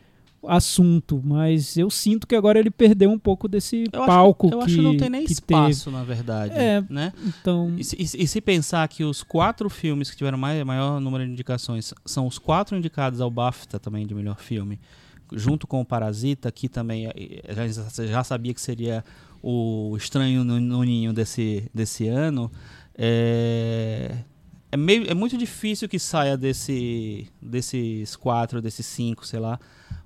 assunto, 0.48 1.22
mas 1.24 1.78
eu 1.78 1.90
sinto 1.90 2.26
que 2.28 2.36
agora 2.36 2.60
ele 2.60 2.70
perdeu 2.72 3.10
um 3.12 3.20
pouco 3.20 3.48
desse 3.48 3.86
Eu 3.92 4.06
palco 4.06 4.48
acho, 4.48 4.56
eu 4.56 4.60
que, 4.60 4.66
acho 4.66 4.76
que 4.76 4.82
não 4.82 4.98
tem 4.98 5.10
nem 5.10 5.24
espaço, 5.24 5.90
na 5.92 6.04
verdade. 6.04 6.54
É. 6.54 6.84
Né? 6.90 7.12
teve. 7.16 7.34
Então, 7.42 7.74
E 7.78 7.84
se, 7.84 7.96
e 8.00 8.28
se- 8.28 8.42
pensar 8.42 8.88
que 8.88 9.04
os 9.04 9.24
quatro 9.24 9.70
filmes 9.70 10.10
que 10.10 10.18
tiveram 10.18 10.38
mai- 10.38 10.64
maior 10.64 11.00
número 11.00 11.26
de 11.26 11.32
indicações 11.32 11.94
são 12.06 12.28
os 12.28 12.38
quatro 12.38 12.78
indicados 12.78 13.20
ao 13.22 13.30
BAFTA 13.32 13.80
também 13.80 14.06
de 14.06 14.14
melhor 14.14 14.40
filme, 14.40 14.80
junto 15.34 15.66
com 15.66 15.82
o 15.82 15.86
Parasita, 15.86 16.52
que 16.52 16.70
também 16.70 17.08
eh, 17.08 17.42
já, 17.50 17.68
você 17.68 18.08
já 18.08 18.24
sabia 18.24 18.54
que 18.54 18.62
seria 18.62 19.04
o 19.42 19.96
estranho 19.98 20.44
no, 20.44 20.60
no 20.60 20.84
ninho 20.84 21.12
desse, 21.14 21.70
desse 21.74 22.08
ano, 22.08 22.52
é, 22.98 24.12
é, 24.72 24.78
meio, 24.78 25.10
é 25.10 25.14
muito 25.14 25.38
difícil 25.38 25.88
que 25.88 26.00
saia 26.00 26.36
desse, 26.38 27.28
desses 27.42 28.16
quatro, 28.16 28.62
desses 28.62 28.86
cinco, 28.86 29.26
sei 29.26 29.40
lá, 29.40 29.60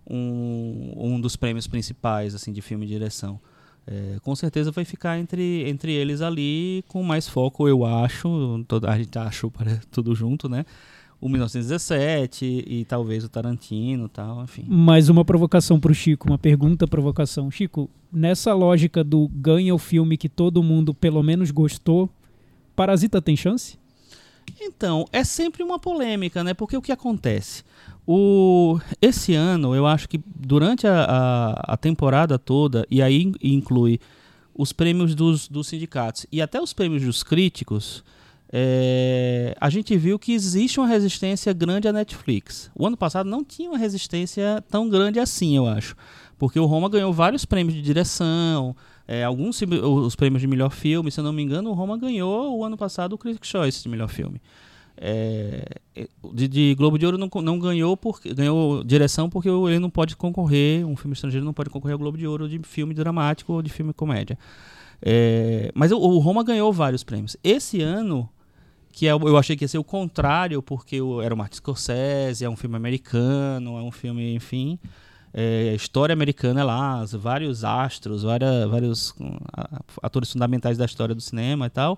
um, 0.10 0.94
um 0.98 1.22
dos 1.22 1.36
prêmios 1.36 1.68
principais 1.68 2.34
assim 2.34 2.52
de 2.52 2.62
filme 2.62 2.86
e 2.86 2.90
direção. 2.90 3.40
É, 3.88 4.20
com 4.22 4.36
certeza 4.36 4.72
vai 4.72 4.86
ficar 4.86 5.18
entre, 5.18 5.68
entre 5.68 5.92
eles 5.92 6.22
ali 6.22 6.84
com 6.88 7.02
mais 7.02 7.28
foco, 7.28 7.68
eu 7.68 7.86
acho. 7.86 8.64
Toda, 8.68 8.90
a 8.92 8.98
gente 8.98 9.18
acha 9.18 9.50
para 9.50 9.80
tudo 9.92 10.14
junto, 10.14 10.48
né? 10.48 10.66
O 11.22 11.28
1917 11.28 12.64
e, 12.66 12.86
talvez 12.86 13.26
o 13.26 13.30
Tarantino 13.30 14.06
e 14.06 14.10
tal, 14.10 14.44
enfim. 14.44 14.64
Mais 14.68 15.10
uma 15.10 15.26
provocação 15.26 15.78
pro 15.78 15.94
Chico, 15.94 16.30
uma 16.30 16.38
pergunta 16.38 16.88
provocação. 16.88 17.52
Chico, 17.52 17.90
nessa 18.12 18.54
lógica 18.54 19.04
do 19.04 19.28
ganha 19.28 19.76
o 19.76 19.78
filme 19.78 20.18
que 20.18 20.30
todo 20.30 20.64
mundo 20.64 20.94
pelo 20.94 21.22
menos 21.22 21.52
gostou, 21.52 22.10
Parasita 22.74 23.22
tem 23.22 23.36
chance? 23.36 23.78
Então, 24.62 25.06
é 25.12 25.24
sempre 25.24 25.62
uma 25.62 25.78
polêmica, 25.78 26.44
né? 26.44 26.54
Porque 26.54 26.78
o 26.78 26.82
que 26.82 26.92
acontece? 26.92 27.64
O, 28.12 28.80
esse 29.00 29.36
ano, 29.36 29.76
eu 29.76 29.86
acho 29.86 30.10
que 30.10 30.20
durante 30.36 30.88
a, 30.88 31.04
a, 31.04 31.74
a 31.74 31.78
temporada 31.78 32.40
toda, 32.40 32.84
e 32.90 33.04
aí 33.04 33.22
in- 33.22 33.36
inclui 33.40 34.00
os 34.58 34.74
prêmios 34.74 35.14
dos, 35.14 35.48
dos 35.48 35.68
sindicatos 35.68 36.26
e 36.32 36.42
até 36.42 36.60
os 36.60 36.74
prêmios 36.74 37.04
dos 37.04 37.22
críticos, 37.22 38.04
é, 38.52 39.56
a 39.62 39.70
gente 39.70 39.96
viu 39.96 40.18
que 40.18 40.34
existe 40.34 40.80
uma 40.80 40.88
resistência 40.88 41.54
grande 41.54 41.88
à 41.88 41.94
Netflix. 41.94 42.72
O 42.74 42.88
ano 42.88 42.98
passado 42.98 43.30
não 43.30 43.44
tinha 43.44 43.70
uma 43.70 43.78
resistência 43.78 44.64
tão 44.68 44.90
grande 44.90 45.20
assim, 45.20 45.56
eu 45.56 45.68
acho. 45.68 45.96
Porque 46.40 46.60
o 46.60 46.66
Roma 46.66 46.90
ganhou 46.90 47.14
vários 47.14 47.46
prêmios 47.46 47.76
de 47.76 47.82
direção, 47.84 48.76
é, 49.08 49.24
alguns 49.24 49.62
os 49.62 50.16
prêmios 50.16 50.42
de 50.42 50.48
melhor 50.48 50.72
filme, 50.72 51.12
se 51.12 51.20
eu 51.20 51.24
não 51.24 51.32
me 51.32 51.44
engano, 51.44 51.70
o 51.70 51.74
Roma 51.74 51.96
ganhou 51.96 52.58
o 52.58 52.66
ano 52.66 52.76
passado 52.76 53.14
o 53.14 53.20
Critics' 53.20 53.50
Choice 53.50 53.84
de 53.84 53.88
melhor 53.88 54.10
filme. 54.10 54.42
É, 55.02 55.64
é, 55.96 56.08
de, 56.34 56.48
de 56.50 56.76
Globo 56.76 57.00
de 57.00 57.06
Ouro 57.06 57.18
não, 57.18 57.30
não 57.42 57.58
ganhou 57.58 57.96
porque 57.96 58.34
ganhou 58.34 58.84
direção 58.84 59.30
porque 59.30 59.48
ele 59.48 59.80
não 59.80 59.90
pode 59.90 60.16
concorrer, 60.18 60.86
um 60.86 60.96
filme 60.98 61.14
estrangeiro 61.14 61.46
não 61.46 61.54
pode 61.54 61.70
concorrer 61.70 61.94
ao 61.94 62.00
Globo 62.00 62.18
de 62.18 62.28
Ouro 62.28 62.50
de 62.50 62.60
filme 62.64 62.94
dramático 62.94 63.54
ou 63.54 63.62
de 63.62 63.70
filme 63.70 63.94
comédia. 63.94 64.38
É, 65.02 65.72
mas 65.74 65.92
o, 65.94 65.98
o 65.98 66.20
Roma 66.20 66.44
ganhou 66.44 66.72
vários 66.74 67.04
prêmios. 67.04 67.38
Esse 67.44 67.82
ano, 67.82 68.30
que 68.92 69.08
é, 69.08 69.16
o- 69.16 69.28
eu 69.28 69.38
achei 69.38 69.56
que 69.56 69.64
ia 69.64 69.68
ser 69.70 69.78
o 69.78 69.84
contrário, 69.84 70.62
porque 70.62 71.02
o- 71.02 71.22
era 71.22 71.34
o 71.34 71.38
Martin 71.38 71.56
Scorsese, 71.58 72.44
é 72.44 72.50
um 72.50 72.58
filme 72.58 72.76
americano, 72.76 73.78
é 73.78 73.82
um 73.82 73.92
filme, 73.92 74.34
enfim, 74.36 74.78
é, 75.34 75.74
história 75.76 76.12
americana 76.12 76.60
é 76.60 76.64
lá, 76.64 77.02
os- 77.02 77.14
vários 77.14 77.64
astros, 77.64 78.24
várias, 78.24 78.70
vários 78.70 79.14
hum, 79.20 79.38
atores 80.04 80.32
fundamentais 80.34 80.78
da 80.78 80.84
história 80.86 81.16
do 81.16 81.22
cinema 81.22 81.68
e 81.68 81.70
tal. 81.70 81.98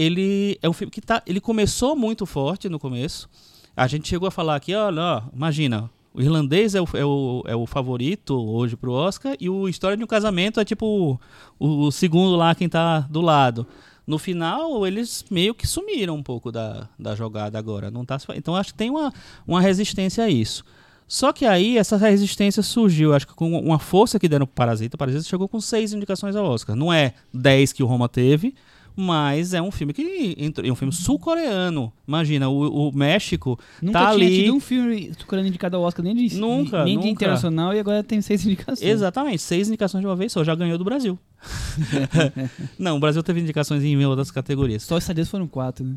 Ele 0.00 0.58
é 0.62 0.68
um 0.68 0.72
filme 0.72 0.90
que 0.90 1.02
tá, 1.02 1.22
ele 1.26 1.40
começou 1.40 1.94
muito 1.94 2.24
forte 2.24 2.70
no 2.70 2.78
começo. 2.78 3.28
A 3.76 3.86
gente 3.86 4.08
chegou 4.08 4.26
a 4.26 4.30
falar 4.30 4.56
aqui, 4.56 4.74
olha, 4.74 5.22
imagina, 5.30 5.90
o 6.14 6.22
irlandês 6.22 6.74
é 6.74 6.80
o, 6.80 6.88
é, 6.94 7.04
o, 7.04 7.42
é 7.46 7.54
o 7.54 7.66
favorito 7.66 8.34
hoje 8.34 8.78
Oscar 8.82 9.36
e 9.38 9.50
o 9.50 9.68
História 9.68 9.98
de 9.98 10.02
um 10.02 10.06
Casamento 10.06 10.58
é 10.58 10.64
tipo 10.64 11.20
o, 11.58 11.86
o 11.86 11.90
segundo 11.90 12.34
lá, 12.34 12.54
quem 12.54 12.66
tá 12.66 13.00
do 13.00 13.20
lado. 13.20 13.66
No 14.06 14.18
final, 14.18 14.86
eles 14.86 15.22
meio 15.30 15.54
que 15.54 15.66
sumiram 15.66 16.16
um 16.16 16.22
pouco 16.22 16.50
da, 16.50 16.88
da 16.98 17.14
jogada 17.14 17.58
agora. 17.58 17.90
Não 17.90 18.02
tá, 18.02 18.16
então, 18.34 18.56
acho 18.56 18.72
que 18.72 18.78
tem 18.78 18.88
uma, 18.88 19.12
uma 19.46 19.60
resistência 19.60 20.24
a 20.24 20.30
isso. 20.30 20.64
Só 21.06 21.30
que 21.30 21.44
aí, 21.44 21.76
essa 21.76 21.98
resistência 21.98 22.62
surgiu, 22.62 23.12
acho 23.12 23.26
que 23.26 23.34
com 23.34 23.58
uma 23.58 23.78
força 23.78 24.18
que 24.18 24.28
deram 24.28 24.46
pro 24.46 24.54
Parasita. 24.54 24.96
O 24.96 24.98
Parasita 24.98 25.24
chegou 25.24 25.46
com 25.46 25.60
seis 25.60 25.92
indicações 25.92 26.34
ao 26.34 26.46
Oscar. 26.46 26.74
Não 26.74 26.90
é 26.90 27.12
dez 27.34 27.72
que 27.72 27.82
o 27.82 27.86
Roma 27.86 28.08
teve, 28.08 28.54
mas 29.00 29.54
é 29.54 29.62
um 29.62 29.70
filme 29.70 29.92
que 29.92 30.34
entrou, 30.38 30.66
é 30.66 30.70
um 30.70 30.74
filme 30.76 30.92
sul-coreano. 30.92 31.92
Imagina, 32.06 32.48
o, 32.48 32.88
o 32.88 32.92
México 32.96 33.58
Nunca 33.80 33.98
tá 33.98 34.12
tinha 34.14 34.26
ali. 34.26 34.42
tido 34.42 34.54
um 34.54 34.60
filme 34.60 35.12
sul-coreano 35.16 35.48
indicado 35.48 35.76
ao 35.76 35.82
Oscar, 35.82 36.04
nem 36.04 36.14
de, 36.14 36.36
Nunca, 36.36 36.84
nem 36.84 36.94
nunca. 36.96 37.06
de 37.06 37.12
internacional, 37.12 37.74
e 37.74 37.78
agora 37.78 38.02
tem 38.02 38.20
seis 38.20 38.44
indicações. 38.44 38.82
Exatamente, 38.88 39.40
seis 39.42 39.68
indicações 39.68 40.00
de 40.02 40.06
uma 40.06 40.16
vez 40.16 40.32
só, 40.32 40.44
já 40.44 40.54
ganhou 40.54 40.76
do 40.78 40.84
Brasil. 40.84 41.18
não, 42.78 42.96
o 42.96 43.00
Brasil 43.00 43.22
teve 43.22 43.40
indicações 43.40 43.82
em 43.82 44.04
outras 44.04 44.30
categorias. 44.30 44.82
Só 44.82 44.96
os 44.96 45.02
Estados 45.02 45.28
foram 45.28 45.46
quatro, 45.46 45.84
né? 45.84 45.96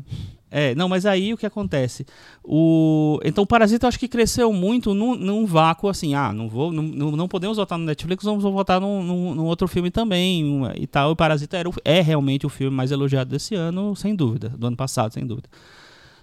É, 0.50 0.74
não, 0.74 0.88
mas 0.88 1.04
aí 1.04 1.34
o 1.34 1.36
que 1.36 1.44
acontece? 1.44 2.06
O... 2.42 3.18
Então 3.24 3.42
o 3.42 3.46
Parasita 3.46 3.86
eu 3.86 3.88
acho 3.88 3.98
que 3.98 4.06
cresceu 4.06 4.52
muito 4.52 4.94
num, 4.94 5.16
num 5.16 5.44
vácuo 5.44 5.88
assim, 5.88 6.14
ah, 6.14 6.32
não 6.32 6.48
vou, 6.48 6.72
não, 6.72 7.10
não 7.10 7.26
podemos 7.26 7.56
votar 7.56 7.76
no 7.76 7.84
Netflix, 7.84 8.24
vamos 8.24 8.42
votar 8.44 8.80
num, 8.80 9.02
num, 9.02 9.34
num 9.34 9.44
outro 9.46 9.66
filme 9.66 9.90
também 9.90 10.44
um, 10.44 10.70
e 10.76 10.86
tal. 10.86 11.12
E 11.12 11.16
Parasita 11.16 11.56
era, 11.56 11.68
o- 11.68 11.74
é 11.84 12.00
realmente 12.00 12.46
o 12.46 12.48
filme 12.48 12.74
mais 12.76 12.92
elogiado 12.92 13.30
desse 13.30 13.54
ano, 13.54 13.96
sem 13.96 14.14
dúvida, 14.14 14.48
do 14.50 14.66
ano 14.66 14.76
passado, 14.76 15.12
sem 15.12 15.26
dúvida. 15.26 15.48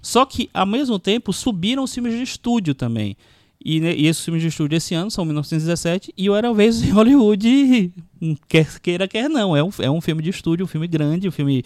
Só 0.01 0.25
que, 0.25 0.49
ao 0.53 0.65
mesmo 0.65 0.97
tempo, 0.97 1.31
subiram 1.31 1.83
os 1.83 1.93
filmes 1.93 2.13
de 2.13 2.23
estúdio 2.23 2.73
também. 2.73 3.15
E, 3.63 3.79
né, 3.79 3.93
e 3.95 4.07
esses 4.07 4.23
filmes 4.23 4.41
de 4.41 4.47
estúdio 4.47 4.75
esse 4.75 4.95
ano 4.95 5.11
são 5.11 5.23
1917 5.23 6.11
e 6.17 6.29
o 6.29 6.35
Era 6.35 6.51
Vez 6.51 6.81
em 6.81 6.89
Hollywood, 6.89 7.93
quer 8.47 8.79
queira, 8.79 9.07
quer 9.07 9.29
não. 9.29 9.55
É 9.55 9.63
um, 9.63 9.69
é 9.79 9.91
um 9.91 10.01
filme 10.01 10.23
de 10.23 10.31
estúdio, 10.31 10.65
um 10.65 10.67
filme 10.67 10.87
grande, 10.87 11.27
um 11.27 11.31
filme 11.31 11.63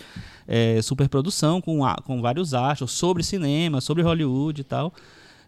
é, 0.47 0.81
superprodução, 0.81 1.61
com, 1.61 1.79
com 2.03 2.21
vários 2.21 2.53
astros, 2.53 2.91
sobre 2.91 3.23
cinema, 3.23 3.79
sobre 3.79 4.03
Hollywood 4.03 4.61
e 4.61 4.63
tal. 4.63 4.93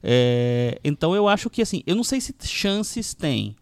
É, 0.02 0.80
então 0.84 1.14
eu 1.14 1.28
acho 1.28 1.50
que, 1.50 1.62
assim, 1.62 1.84
eu 1.86 1.96
não 1.96 2.04
sei 2.04 2.22
se 2.22 2.34
chances 2.44 3.14
tem. 3.14 3.56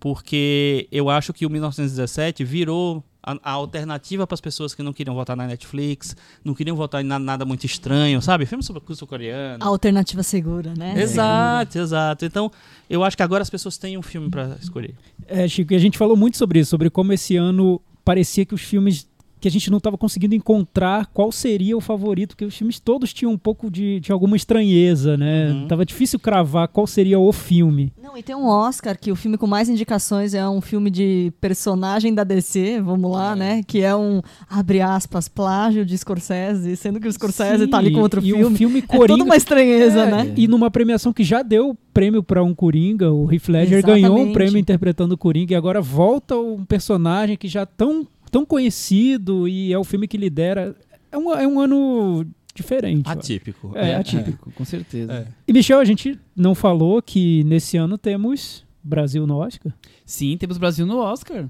porque 0.00 0.88
eu 0.90 1.08
acho 1.08 1.32
que 1.32 1.46
o 1.46 1.50
1917 1.50 2.42
virou 2.44 3.04
a, 3.22 3.36
a 3.42 3.50
alternativa 3.52 4.26
para 4.26 4.34
as 4.34 4.40
pessoas 4.40 4.74
que 4.74 4.82
não 4.82 4.92
queriam 4.92 5.14
votar 5.14 5.36
na 5.36 5.46
Netflix, 5.46 6.16
não 6.44 6.54
queriam 6.54 6.76
votar 6.76 7.00
em 7.02 7.04
na- 7.06 7.18
nada 7.18 7.44
muito 7.44 7.64
estranho, 7.64 8.20
sabe? 8.20 8.46
Filme 8.46 8.64
sobre 8.64 8.80
curso 8.82 9.06
coreano. 9.06 9.62
A 9.62 9.66
alternativa 9.68 10.22
segura, 10.22 10.74
né? 10.76 11.00
Exato, 11.00 11.78
exato. 11.78 12.24
Então, 12.24 12.50
eu 12.90 13.04
acho 13.04 13.16
que 13.16 13.22
agora 13.22 13.42
as 13.42 13.50
pessoas 13.50 13.78
têm 13.78 13.96
um 13.96 14.02
filme 14.02 14.28
para 14.28 14.56
escolher. 14.60 14.94
É, 15.28 15.46
Chico, 15.46 15.72
e 15.72 15.76
a 15.76 15.78
gente 15.78 15.96
falou 15.96 16.16
muito 16.16 16.36
sobre 16.36 16.58
isso, 16.58 16.70
sobre 16.70 16.90
como 16.90 17.12
esse 17.12 17.36
ano 17.36 17.80
parecia 18.04 18.44
que 18.44 18.54
os 18.54 18.62
filmes 18.62 19.06
que 19.42 19.48
a 19.48 19.50
gente 19.50 19.70
não 19.72 19.78
estava 19.78 19.98
conseguindo 19.98 20.36
encontrar 20.36 21.06
qual 21.06 21.32
seria 21.32 21.76
o 21.76 21.80
favorito, 21.80 22.28
porque 22.30 22.44
os 22.44 22.56
filmes 22.56 22.78
todos 22.78 23.12
tinham 23.12 23.32
um 23.32 23.36
pouco 23.36 23.68
de, 23.68 23.98
de 23.98 24.12
alguma 24.12 24.36
estranheza, 24.36 25.16
né? 25.16 25.50
Uhum. 25.50 25.66
Tava 25.66 25.84
difícil 25.84 26.20
cravar 26.20 26.68
qual 26.68 26.86
seria 26.86 27.18
o 27.18 27.32
filme. 27.32 27.92
Não, 28.00 28.16
e 28.16 28.22
tem 28.22 28.36
um 28.36 28.46
Oscar 28.46 28.96
que 28.96 29.10
o 29.10 29.16
filme 29.16 29.36
com 29.36 29.48
mais 29.48 29.68
indicações 29.68 30.32
é 30.32 30.48
um 30.48 30.60
filme 30.60 30.90
de 30.90 31.32
personagem 31.40 32.14
da 32.14 32.22
DC, 32.22 32.80
vamos 32.82 33.10
lá, 33.10 33.34
né? 33.34 33.62
Que 33.66 33.80
é 33.82 33.94
um, 33.96 34.22
abre 34.48 34.80
aspas, 34.80 35.26
plágio 35.28 35.84
de 35.84 35.98
Scorsese, 35.98 36.76
sendo 36.76 37.00
que 37.00 37.08
o 37.08 37.12
Scorsese 37.12 37.64
Sim, 37.64 37.70
tá 37.70 37.78
ali 37.78 37.90
com 37.92 37.98
outro 38.00 38.20
e 38.20 38.24
filme. 38.30 38.44
um 38.44 38.54
filme 38.54 38.78
É 38.78 38.82
Coringa. 38.82 39.08
toda 39.08 39.24
uma 39.24 39.36
estranheza, 39.36 40.02
É, 40.02 40.10
né? 40.10 40.32
E 40.36 40.46
numa 40.46 40.70
premiação 40.70 41.12
que 41.12 41.24
já 41.24 41.42
deu 41.42 41.76
prêmio 41.92 42.22
para 42.22 42.44
um 42.44 42.54
Coringa, 42.54 43.10
o 43.12 43.30
Heath 43.32 43.48
Ledger 43.48 43.84
ganhou 43.84 44.12
um 44.12 44.14
Exatamente. 44.18 44.32
prêmio 44.34 44.58
interpretando 44.58 45.12
o 45.12 45.18
Coringa 45.18 45.52
e 45.52 45.56
agora 45.56 45.80
volta 45.82 46.36
um 46.36 46.64
personagem 46.64 47.36
que 47.36 47.48
já 47.48 47.66
tão, 47.66 48.06
tão 48.32 48.44
conhecido 48.44 49.46
e 49.46 49.72
é 49.72 49.78
o 49.78 49.84
filme 49.84 50.08
que 50.08 50.16
lidera. 50.16 50.74
É 51.12 51.16
um, 51.18 51.32
é 51.32 51.46
um 51.46 51.60
ano 51.60 52.26
diferente. 52.54 53.08
Atípico. 53.08 53.70
É, 53.76 53.94
atípico. 53.94 54.50
Com 54.52 54.64
certeza. 54.64 55.12
É. 55.12 55.26
E 55.46 55.52
Michel, 55.52 55.78
a 55.78 55.84
gente 55.84 56.18
não 56.34 56.54
falou 56.54 57.00
que 57.02 57.44
nesse 57.44 57.76
ano 57.76 57.96
temos 57.96 58.64
Brasil 58.82 59.26
no 59.26 59.36
Oscar? 59.36 59.72
Sim, 60.04 60.36
temos 60.38 60.56
Brasil 60.58 60.84
no 60.86 60.96
Oscar. 60.98 61.48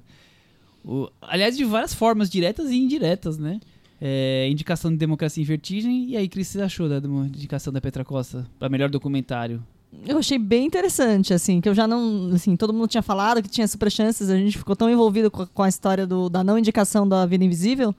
O- 0.84 1.08
aliás, 1.22 1.56
de 1.56 1.64
várias 1.64 1.94
formas, 1.94 2.28
diretas 2.28 2.70
e 2.70 2.76
indiretas, 2.76 3.38
né? 3.38 3.60
É, 4.00 4.48
indicação 4.50 4.90
de 4.90 4.96
Democracia 4.96 5.40
em 5.40 5.46
Vertigem. 5.46 6.10
E 6.10 6.16
aí, 6.16 6.28
Cris, 6.28 6.48
você 6.48 6.60
achou 6.60 6.88
da 6.88 6.96
indicação 7.26 7.72
da 7.72 7.80
Petra 7.80 8.04
Costa 8.04 8.44
para 8.58 8.68
melhor 8.68 8.90
documentário? 8.90 9.62
Eu 10.06 10.18
achei 10.18 10.38
bem 10.38 10.66
interessante, 10.66 11.32
assim, 11.34 11.60
que 11.60 11.68
eu 11.68 11.74
já 11.74 11.86
não. 11.86 12.30
Assim, 12.34 12.56
todo 12.56 12.72
mundo 12.72 12.88
tinha 12.88 13.02
falado 13.02 13.42
que 13.42 13.48
tinha 13.48 13.68
super 13.68 13.90
chances, 13.90 14.30
a 14.30 14.36
gente 14.36 14.56
ficou 14.58 14.74
tão 14.74 14.88
envolvido 14.90 15.30
com 15.30 15.42
a, 15.42 15.46
com 15.46 15.62
a 15.62 15.68
história 15.68 16.06
do- 16.06 16.28
da 16.28 16.42
não 16.42 16.58
indicação 16.58 17.06
da 17.08 17.24
Vida 17.26 17.44
Invisível, 17.44 17.94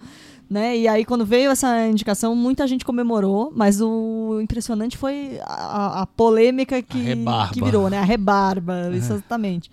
né? 0.49 0.75
E 0.77 0.87
aí, 0.87 1.05
quando 1.05 1.25
veio 1.25 1.51
essa 1.51 1.87
indicação, 1.87 2.35
muita 2.35 2.65
gente 2.67 2.83
comemorou, 2.83 3.53
mas 3.55 3.79
o 3.79 4.39
impressionante 4.41 4.97
foi 4.97 5.39
a, 5.43 6.01
a 6.01 6.07
polêmica 6.07 6.81
que, 6.81 6.99
rebarba. 7.01 7.53
que 7.53 7.63
virou, 7.63 7.89
né? 7.89 7.99
A 7.99 8.03
rebarba, 8.03 8.89
exatamente. 8.93 9.71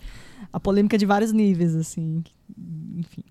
A 0.53 0.59
polêmica 0.59 0.97
de 0.97 1.05
vários 1.05 1.31
níveis, 1.33 1.75
assim. 1.75 2.23
Enfim. 2.97 3.23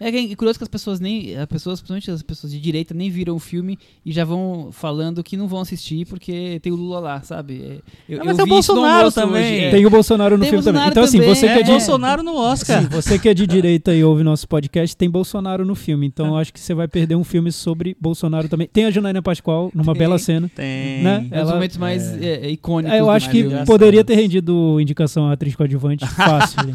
É 0.00 0.08
é 0.08 0.34
curioso 0.36 0.58
que 0.58 0.62
as 0.64 0.68
pessoas 0.68 1.00
nem. 1.00 1.36
As 1.36 1.46
pessoas, 1.46 1.80
principalmente 1.80 2.10
as 2.10 2.22
pessoas 2.22 2.52
de 2.52 2.60
direita, 2.60 2.94
nem 2.94 3.10
viram 3.10 3.34
o 3.34 3.38
filme 3.38 3.78
e 4.04 4.12
já 4.12 4.24
vão 4.24 4.68
falando 4.72 5.22
que 5.22 5.36
não 5.36 5.46
vão 5.48 5.60
assistir 5.60 6.06
porque 6.06 6.58
tem 6.62 6.72
o 6.72 6.76
Lula 6.76 6.98
lá, 7.00 7.22
sabe? 7.22 7.62
É, 8.08 8.14
Eu, 8.14 8.20
Ah, 8.20 8.24
mas 8.24 8.38
eu 8.38 8.44
tem 8.44 8.52
o 8.52 8.56
vi 8.56 8.60
isso 8.60 8.74
no 8.74 8.80
Bolsonaro 8.80 9.12
também. 9.12 9.42
hoje, 9.42 9.64
é. 9.64 9.70
Tem 9.70 9.86
o 9.86 9.90
Bolsonaro 9.90 10.36
no 10.36 10.40
Tem 10.42 10.50
filme 10.50 10.62
Bolsonaro 10.64 10.90
também. 10.90 10.90
Então, 10.92 11.04
assim, 11.04 11.18
também. 11.18 11.34
você 11.34 11.46
que 11.46 11.52
É, 11.52 11.60
é 11.60 11.62
de. 11.62 11.70
Bolsonaro 11.70 12.22
no 12.22 12.36
Oscar. 12.36 12.82
Sim, 12.82 12.88
você 12.88 13.18
que 13.18 13.28
é 13.28 13.34
de 13.34 13.46
direita 13.46 13.94
e 13.94 14.04
ouve 14.04 14.22
nosso 14.22 14.48
podcast, 14.48 14.96
tem 14.96 15.08
Bolsonaro 15.10 15.64
no 15.64 15.74
filme. 15.74 16.06
Então 16.06 16.26
eu 16.28 16.36
acho 16.36 16.52
que 16.52 16.60
você 16.60 16.74
vai 16.74 16.88
perder 16.88 17.14
um 17.14 17.24
filme 17.24 17.50
sobre 17.52 17.96
Bolsonaro 18.00 18.48
também. 18.48 18.68
Tem 18.72 18.84
a 18.84 18.90
Janaína 18.90 19.22
Pascoal 19.22 19.70
numa 19.74 19.92
Tem. 19.92 19.98
bela 19.98 20.18
cena. 20.18 20.50
Tem. 20.54 21.02
Né? 21.02 21.14
É 21.14 21.18
um 21.18 21.22
dos 21.22 21.32
Ela- 21.32 21.54
momentos 21.54 21.76
mais 21.76 22.22
é, 22.22 22.50
icônicos. 22.50 22.94
É, 22.96 23.00
eu 23.00 23.10
acho 23.10 23.26
que 23.30 23.38
Brasil. 23.38 23.50
Brasil. 23.50 23.66
poderia 23.66 24.04
ter 24.04 24.14
rendido 24.16 24.78
indicação 24.80 25.26
à 25.28 25.32
atriz 25.32 25.54
coadjuvante 25.54 26.06
fácil. 26.06 26.62
né? 26.66 26.72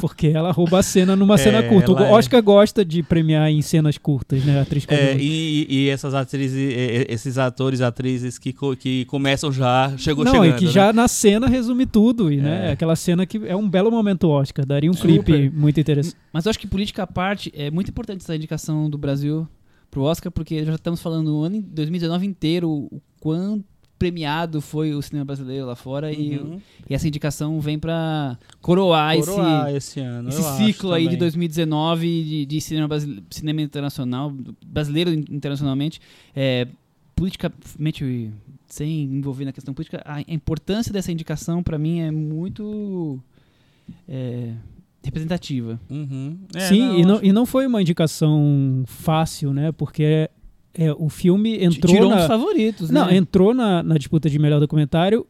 Porque 0.00 0.28
ela 0.28 0.50
rouba 0.50 0.78
a 0.78 0.82
cena 0.82 1.14
numa 1.14 1.38
cena 1.38 1.58
É, 1.58 1.62
curta. 1.62 1.92
O 1.92 1.98
é. 1.98 2.10
Oscar 2.32 2.42
gosta 2.42 2.84
de 2.84 3.02
premiar 3.02 3.50
em 3.50 3.60
cenas 3.60 3.98
curtas, 3.98 4.44
né? 4.44 4.60
Atriz 4.60 4.86
É, 4.88 5.16
e, 5.18 5.66
e 5.68 5.88
essas 5.88 6.14
atrizes, 6.14 6.74
esses 7.08 7.36
atores 7.36 7.80
e 7.80 7.84
atrizes 7.84 8.38
que, 8.38 8.54
que 8.78 9.04
começam 9.04 9.52
já, 9.52 9.92
chegou 9.98 10.24
Não, 10.24 10.32
chegando. 10.32 10.54
e 10.54 10.58
que 10.58 10.64
né? 10.66 10.70
já 10.70 10.92
na 10.92 11.06
cena 11.08 11.46
resume 11.46 11.84
tudo. 11.84 12.32
E, 12.32 12.38
né? 12.38 12.68
É. 12.68 12.72
Aquela 12.72 12.96
cena 12.96 13.26
que 13.26 13.40
é 13.46 13.54
um 13.54 13.68
belo 13.68 13.90
momento 13.90 14.28
Oscar. 14.28 14.64
Daria 14.64 14.90
um 14.90 14.94
Super. 14.94 15.22
clipe 15.22 15.50
muito 15.50 15.78
interessante. 15.78 16.16
Mas 16.32 16.46
eu 16.46 16.50
acho 16.50 16.58
que 16.58 16.66
política 16.66 17.02
à 17.02 17.06
parte, 17.06 17.52
é 17.54 17.70
muito 17.70 17.90
importante 17.90 18.22
essa 18.22 18.34
indicação 18.34 18.88
do 18.88 18.96
Brasil 18.96 19.46
pro 19.90 20.02
Oscar, 20.02 20.32
porque 20.32 20.64
já 20.64 20.74
estamos 20.74 21.02
falando 21.02 21.36
o 21.36 21.42
ano 21.42 21.56
em 21.56 21.60
2019 21.60 22.26
inteiro 22.26 22.70
o 22.70 23.02
quão 23.20 23.62
premiado 24.02 24.60
foi 24.60 24.94
o 24.94 25.00
cinema 25.00 25.24
brasileiro 25.24 25.64
lá 25.66 25.76
fora 25.76 26.12
e, 26.12 26.36
Uhum. 26.38 26.60
e 26.90 26.94
essa 26.94 27.06
indicação 27.06 27.60
vem 27.60 27.78
pra 27.78 28.36
coroar, 28.60 29.16
Coroar 29.18 29.68
esse, 29.68 29.76
esse 29.76 30.00
ano. 30.00 30.28
esse 30.28 30.42
ciclo 30.56 30.92
aí 30.92 31.02
de 31.02 31.08
também. 31.10 31.18
2019 31.20 32.24
de, 32.24 32.46
de 32.46 32.60
cinema, 32.60 32.88
brasile- 32.88 33.22
cinema 33.30 33.62
internacional, 33.62 34.32
brasileiro 34.66 35.12
in- 35.12 35.24
internacionalmente, 35.30 36.00
é, 36.34 36.66
politicamente, 37.14 38.30
sem 38.66 39.04
envolver 39.04 39.44
na 39.44 39.52
questão 39.52 39.72
política, 39.72 40.02
a, 40.04 40.16
a 40.16 40.22
importância 40.28 40.92
dessa 40.92 41.12
indicação 41.12 41.62
pra 41.62 41.78
mim 41.78 42.00
é 42.00 42.10
muito 42.10 43.20
é, 44.08 44.52
representativa. 45.04 45.78
Uhum. 45.88 46.38
É, 46.54 46.60
Sim, 46.68 46.98
e, 47.00 47.04
não, 47.06 47.14
acho- 47.16 47.24
e 47.24 47.32
não 47.32 47.46
foi 47.46 47.66
uma 47.66 47.80
indicação 47.80 48.82
fácil, 48.86 49.52
né? 49.52 49.70
Porque 49.72 50.28
é, 50.74 50.92
o 50.92 51.08
filme 51.08 51.62
entrou 51.62 51.92
Tirou 51.94 52.10
na... 52.10 52.26
favoritos, 52.26 52.90
Não, 52.90 53.06
né? 53.06 53.16
entrou 53.16 53.52
na, 53.54 53.82
na 53.82 53.96
disputa 53.98 54.28
de 54.30 54.38
melhor 54.38 54.60
documentário 54.60 55.26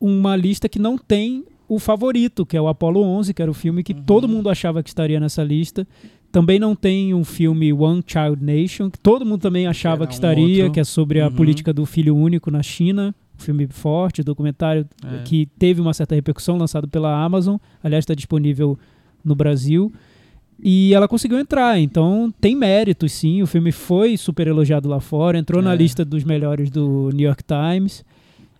uma 0.00 0.34
lista 0.36 0.68
que 0.68 0.78
não 0.78 0.98
tem 0.98 1.44
o 1.68 1.78
favorito, 1.78 2.44
que 2.44 2.56
é 2.56 2.60
o 2.60 2.68
Apollo 2.68 3.00
11, 3.02 3.32
que 3.32 3.40
era 3.40 3.50
o 3.50 3.54
filme 3.54 3.82
que 3.82 3.92
Uhum. 3.94 4.02
todo 4.02 4.28
mundo 4.28 4.48
achava 4.50 4.82
que 4.82 4.88
estaria 4.90 5.18
nessa 5.20 5.42
lista. 5.44 5.86
Também 6.30 6.58
não 6.58 6.74
tem 6.74 7.14
um 7.14 7.24
filme 7.24 7.72
One 7.72 8.02
Child 8.06 8.42
Nation, 8.44 8.90
que 8.90 8.98
todo 8.98 9.24
mundo 9.24 9.40
também 9.40 9.66
achava 9.66 10.02
era 10.02 10.06
que 10.08 10.14
estaria, 10.14 10.64
outro. 10.64 10.72
que 10.72 10.80
é 10.80 10.84
sobre 10.84 11.20
a 11.20 11.28
Uhum. 11.28 11.32
política 11.34 11.72
do 11.72 11.86
filho 11.86 12.16
único 12.16 12.50
na 12.50 12.62
China. 12.62 13.14
Um 13.38 13.42
filme 13.42 13.66
forte, 13.68 14.22
documentário 14.22 14.86
É. 15.04 15.22
que 15.24 15.46
teve 15.58 15.80
uma 15.80 15.94
certa 15.94 16.14
repercussão, 16.14 16.56
lançado 16.58 16.88
pela 16.88 17.22
Amazon. 17.22 17.56
Aliás, 17.82 18.02
está 18.02 18.14
disponível 18.14 18.78
no 19.24 19.34
Brasil. 19.34 19.92
E 20.64 20.94
ela 20.94 21.08
conseguiu 21.08 21.38
entrar, 21.38 21.78
então 21.78 22.32
tem 22.40 22.54
méritos 22.56 23.12
sim. 23.12 23.42
O 23.42 23.46
filme 23.46 23.72
foi 23.72 24.16
super 24.16 24.46
elogiado 24.46 24.88
lá 24.88 25.00
fora, 25.00 25.38
entrou 25.38 25.60
na 25.62 25.72
É. 25.72 25.76
lista 25.76 26.04
dos 26.04 26.24
melhores 26.24 26.70
do 26.70 27.10
New 27.12 27.26
York 27.26 27.42
Times. 27.44 28.04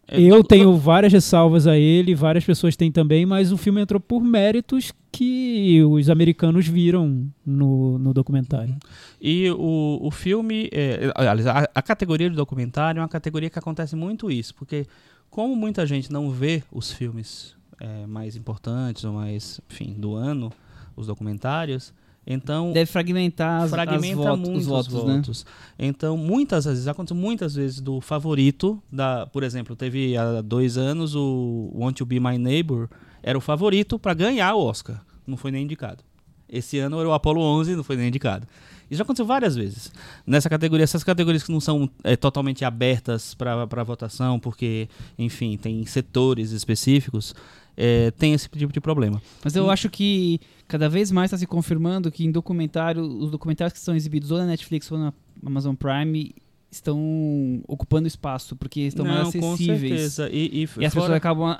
É, 0.08 0.20
Eu 0.20 0.42
tenho 0.42 0.76
várias 0.76 1.12
ressalvas 1.12 1.66
a 1.66 1.78
ele, 1.78 2.14
várias 2.14 2.44
pessoas 2.44 2.74
têm 2.76 2.90
também, 2.90 3.24
mas 3.24 3.52
o 3.52 3.56
filme 3.56 3.80
entrou 3.80 4.00
por 4.00 4.22
méritos 4.22 4.92
que 5.12 5.80
os 5.84 6.10
americanos 6.10 6.66
viram 6.66 7.26
no, 7.46 7.98
no 7.98 8.12
documentário. 8.12 8.74
E 9.20 9.48
o, 9.50 9.98
o 10.02 10.10
filme, 10.10 10.68
é, 10.72 11.12
aliás, 11.14 11.46
a, 11.46 11.68
a 11.72 11.82
categoria 11.82 12.28
de 12.28 12.34
documentário 12.34 12.98
é 12.98 13.02
uma 13.02 13.08
categoria 13.08 13.48
que 13.48 13.58
acontece 13.58 13.94
muito 13.94 14.28
isso, 14.30 14.54
porque 14.56 14.86
como 15.30 15.54
muita 15.54 15.86
gente 15.86 16.10
não 16.12 16.30
vê 16.30 16.62
os 16.72 16.90
filmes 16.92 17.54
é, 17.80 18.04
mais 18.06 18.34
importantes 18.36 19.04
ou 19.04 19.12
mais, 19.12 19.60
enfim, 19.70 19.94
do 19.96 20.14
ano, 20.14 20.50
os 20.96 21.06
documentários, 21.06 21.92
então 22.26 22.72
Deve 22.72 22.90
fragmentar 22.90 23.62
as, 23.62 23.70
fragmenta 23.70 24.20
as 24.20 24.26
votos, 24.26 24.48
muito 24.48 24.60
os 24.60 24.66
votos, 24.66 24.94
né? 25.04 25.16
votos. 25.16 25.46
Então, 25.78 26.16
muitas 26.16 26.64
vezes, 26.64 26.86
aconteceu 26.86 27.16
muitas 27.16 27.54
vezes 27.54 27.80
do 27.80 28.00
favorito, 28.00 28.80
da, 28.90 29.26
por 29.26 29.42
exemplo, 29.42 29.74
teve 29.74 30.16
há 30.16 30.40
dois 30.40 30.78
anos 30.78 31.14
o 31.16 31.70
Want 31.74 31.96
to 31.96 32.06
Be 32.06 32.20
My 32.20 32.38
Neighbor, 32.38 32.88
era 33.22 33.36
o 33.36 33.40
favorito 33.40 33.98
para 33.98 34.14
ganhar 34.14 34.54
o 34.54 34.64
Oscar, 34.64 35.04
não 35.26 35.36
foi 35.36 35.50
nem 35.50 35.64
indicado. 35.64 36.04
Esse 36.48 36.78
ano 36.78 37.00
era 37.00 37.08
o 37.08 37.12
Apollo 37.12 37.40
11, 37.40 37.74
não 37.74 37.84
foi 37.84 37.96
nem 37.96 38.08
indicado. 38.08 38.46
Isso 38.90 38.98
já 38.98 39.04
aconteceu 39.04 39.24
várias 39.24 39.56
vezes. 39.56 39.90
Nessa 40.26 40.50
categoria, 40.50 40.84
essas 40.84 41.02
categorias 41.02 41.42
que 41.42 41.50
não 41.50 41.60
são 41.60 41.88
é, 42.04 42.14
totalmente 42.14 42.62
abertas 42.62 43.34
para 43.34 43.82
votação, 43.82 44.38
porque, 44.38 44.86
enfim, 45.18 45.56
tem 45.56 45.84
setores 45.86 46.50
específicos, 46.50 47.34
é, 47.74 48.10
tem 48.10 48.34
esse 48.34 48.50
tipo 48.50 48.70
de 48.70 48.82
problema. 48.82 49.22
Mas 49.42 49.56
eu 49.56 49.70
acho 49.70 49.88
que 49.88 50.40
cada 50.72 50.88
vez 50.88 51.12
mais 51.12 51.28
está 51.28 51.36
se 51.36 51.46
confirmando 51.46 52.10
que 52.10 52.24
em 52.24 52.30
documentário, 52.32 53.02
os 53.02 53.30
documentários 53.30 53.74
que 53.74 53.78
são 53.78 53.94
exibidos 53.94 54.30
ou 54.30 54.38
na 54.38 54.46
Netflix 54.46 54.90
ou 54.90 54.96
na 54.98 55.12
Amazon 55.44 55.74
Prime 55.74 56.34
estão 56.70 57.62
ocupando 57.68 58.08
espaço, 58.08 58.56
porque 58.56 58.80
estão 58.80 59.04
mais 59.04 59.24
não, 59.34 59.40
com 59.42 59.52
acessíveis. 59.52 60.12
certeza. 60.14 60.30
E, 60.32 60.62
e 60.64 60.68
E 60.80 60.86
as 60.86 60.94
pessoas 60.94 61.10
acabam 61.12 61.58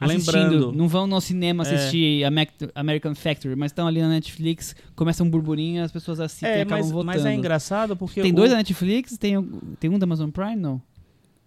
assistindo, 0.00 0.36
Lembrando. 0.40 0.72
não 0.72 0.88
vão 0.88 1.06
no 1.06 1.20
cinema 1.20 1.62
É. 1.62 1.74
assistir 1.74 2.24
Amac- 2.24 2.70
American 2.74 3.14
Factory, 3.14 3.54
mas 3.54 3.72
estão 3.72 3.86
ali 3.86 4.00
na 4.00 4.08
Netflix, 4.08 4.74
começa 4.96 5.22
um 5.22 5.28
burburinho, 5.28 5.84
as 5.84 5.92
pessoas 5.92 6.18
assistem 6.18 6.48
e 6.48 6.52
É, 6.52 6.62
acabam 6.62 6.78
mas, 6.78 6.90
votando. 6.90 7.06
mas 7.06 7.26
é 7.26 7.34
engraçado 7.34 7.94
porque. 7.94 8.22
Tem 8.22 8.32
o- 8.32 8.34
dois 8.34 8.50
da 8.50 8.56
Netflix, 8.56 9.18
tem, 9.18 9.34
tem 9.78 9.90
um 9.90 9.98
da 9.98 10.04
Amazon 10.04 10.30
Prime, 10.30 10.56
não? 10.56 10.80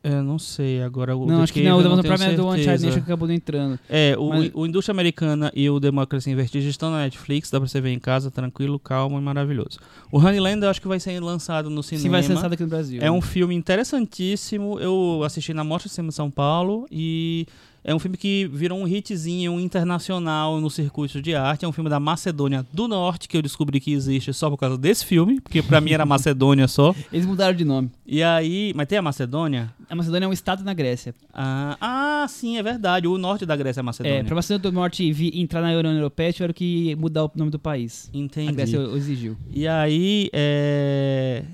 Eu 0.04 0.24
não 0.24 0.40
sei, 0.40 0.82
agora 0.82 1.16
o 1.18 1.26
não, 1.26 1.38
The 1.38 1.44
acho 1.44 1.54
que 1.54 1.60
Cave 1.64 1.70
não, 1.70 1.78
o 1.78 1.86
Amazon 1.94 2.00
Prime 2.06 2.34
é 2.34 2.36
do 2.36 2.52
certeza. 2.54 2.86
Nation 2.86 3.00
que 3.02 3.06
acabou 3.06 3.30
entrando. 3.32 3.80
É, 3.90 4.16
o, 4.18 4.30
Mas- 4.30 4.52
o 4.54 4.66
Indústria 4.66 4.94
Americana 4.94 5.52
e 5.56 5.70
o 5.70 5.80
Democracy 5.80 6.30
in 6.32 6.36
Vertigem 6.36 6.70
estão 6.70 6.92
na 6.92 7.00
Netflix, 7.00 7.50
dá 7.52 7.60
pra 7.60 7.68
você 7.68 7.82
ver 7.82 7.90
em 7.92 8.00
casa, 8.00 8.32
tranquilo, 8.32 8.80
calmo 8.80 9.18
e 9.18 9.22
maravilhoso. 9.22 9.80
O 10.12 10.18
Honeyland 10.20 10.64
eu 10.64 10.70
acho 10.70 10.80
que 10.82 10.88
vai 10.88 11.00
ser 11.00 11.20
lançado 11.20 11.70
no 11.70 11.84
cinema. 11.84 12.04
Sim, 12.04 12.10
vai 12.10 12.24
ser 12.24 12.34
lançado 12.36 12.54
aqui 12.54 12.64
no 12.64 12.70
Brasil. 12.70 13.02
É 13.02 13.12
um 13.12 13.22
filme 13.22 13.54
interessantíssimo. 13.56 14.80
Eu 14.80 15.22
assisti 15.26 15.54
na 15.54 15.64
Mostra 15.64 15.90
de 15.90 15.96
Cinema 15.96 16.10
de 16.10 16.16
São 16.16 16.30
Paulo 16.32 16.86
e 16.92 17.46
É 17.88 17.96
um 17.96 18.00
filme 18.00 18.18
que 18.18 18.46
virou 18.52 18.78
um 18.78 18.86
hitzinho 18.86 19.58
internacional 19.62 20.60
no 20.60 20.70
circuito 20.70 21.22
de 21.22 21.34
arte. 21.34 21.64
É 21.64 21.68
um 21.70 21.72
filme 21.72 21.90
da 21.90 22.02
Macedônia 22.02 22.66
do 22.74 22.86
Norte, 22.86 23.30
que 23.30 23.38
eu 23.38 23.42
descobri 23.42 23.80
que 23.80 23.94
existe 23.94 24.34
só 24.34 24.50
por 24.50 24.58
causa 24.58 24.78
desse 24.78 25.06
filme, 25.06 25.40
porque 25.40 25.64
pra 25.64 25.80
mim 25.80 25.92
era 25.92 26.04
Macedônia 26.06 26.68
só. 26.68 26.94
Eles 27.14 27.26
mudaram 27.26 27.56
de 27.56 27.64
nome. 27.64 27.90
E 28.06 28.22
aí. 28.22 28.74
Mas 28.76 28.88
tem 28.88 28.98
a 28.98 29.02
Macedônia? 29.02 29.74
A 29.90 29.96
Macedônia 29.96 30.26
é 30.26 30.28
um 30.28 30.34
estado 30.34 30.66
na 30.66 30.74
Grécia. 30.74 31.16
Ah, 31.34 31.78
ah, 31.80 32.28
sim, 32.28 32.58
é 32.58 32.64
verdade. 32.64 33.08
O 33.08 33.18
norte 33.18 33.46
da 33.46 33.56
Grécia 33.56 33.80
é 33.80 33.82
a 33.82 33.86
Macedônia. 33.86 34.20
É, 34.20 34.24
pra 34.24 34.36
Macedônia 34.36 34.70
do 34.70 34.76
Norte 34.76 35.32
entrar 35.34 35.62
na 35.62 35.70
União 35.70 35.94
Europeia, 35.94 36.34
tiveram 36.34 36.54
que 36.54 36.94
mudar 36.98 37.24
o 37.24 37.32
nome 37.36 37.52
do 37.52 37.60
país. 37.60 38.10
Entendi. 38.14 38.50
A 38.50 38.52
Grécia 38.52 38.80
exigiu. 38.98 39.38
E 39.50 39.66
aí, 39.66 40.30
é... 40.34 41.46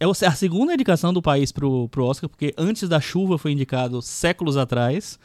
é 0.00 0.26
a 0.26 0.32
segunda 0.32 0.74
indicação 0.74 1.12
do 1.12 1.22
país 1.22 1.52
pro, 1.52 1.88
pro 1.88 2.04
Oscar, 2.04 2.28
porque 2.28 2.54
antes 2.56 2.88
da 2.88 3.00
chuva 3.00 3.38
foi 3.38 3.52
indicado 3.52 4.00
séculos 4.02 4.56
atrás. 4.56 5.18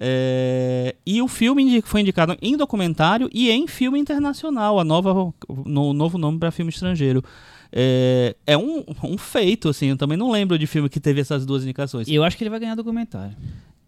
É, 0.00 0.94
E 1.04 1.20
o 1.20 1.28
filme 1.28 1.82
foi 1.82 2.00
indicado 2.00 2.36
em 2.40 2.56
documentário 2.56 3.28
e 3.32 3.50
em 3.50 3.66
filme 3.66 3.98
internacional, 3.98 4.78
a 4.78 4.84
nova, 4.84 5.32
no, 5.66 5.92
novo 5.92 6.18
nome 6.18 6.38
para 6.38 6.50
filme 6.50 6.70
estrangeiro. 6.70 7.22
É, 7.72 8.34
é 8.46 8.56
um, 8.56 8.84
um 9.02 9.18
feito, 9.18 9.68
assim, 9.68 9.86
eu 9.86 9.96
também 9.96 10.16
não 10.16 10.30
lembro 10.30 10.58
de 10.58 10.66
filme 10.66 10.88
que 10.88 11.00
teve 11.00 11.20
essas 11.20 11.44
duas 11.44 11.64
indicações. 11.64 12.08
E 12.08 12.14
eu 12.14 12.24
acho 12.24 12.36
que 12.36 12.44
ele 12.44 12.50
vai 12.50 12.60
ganhar 12.60 12.74
documentário. 12.74 13.36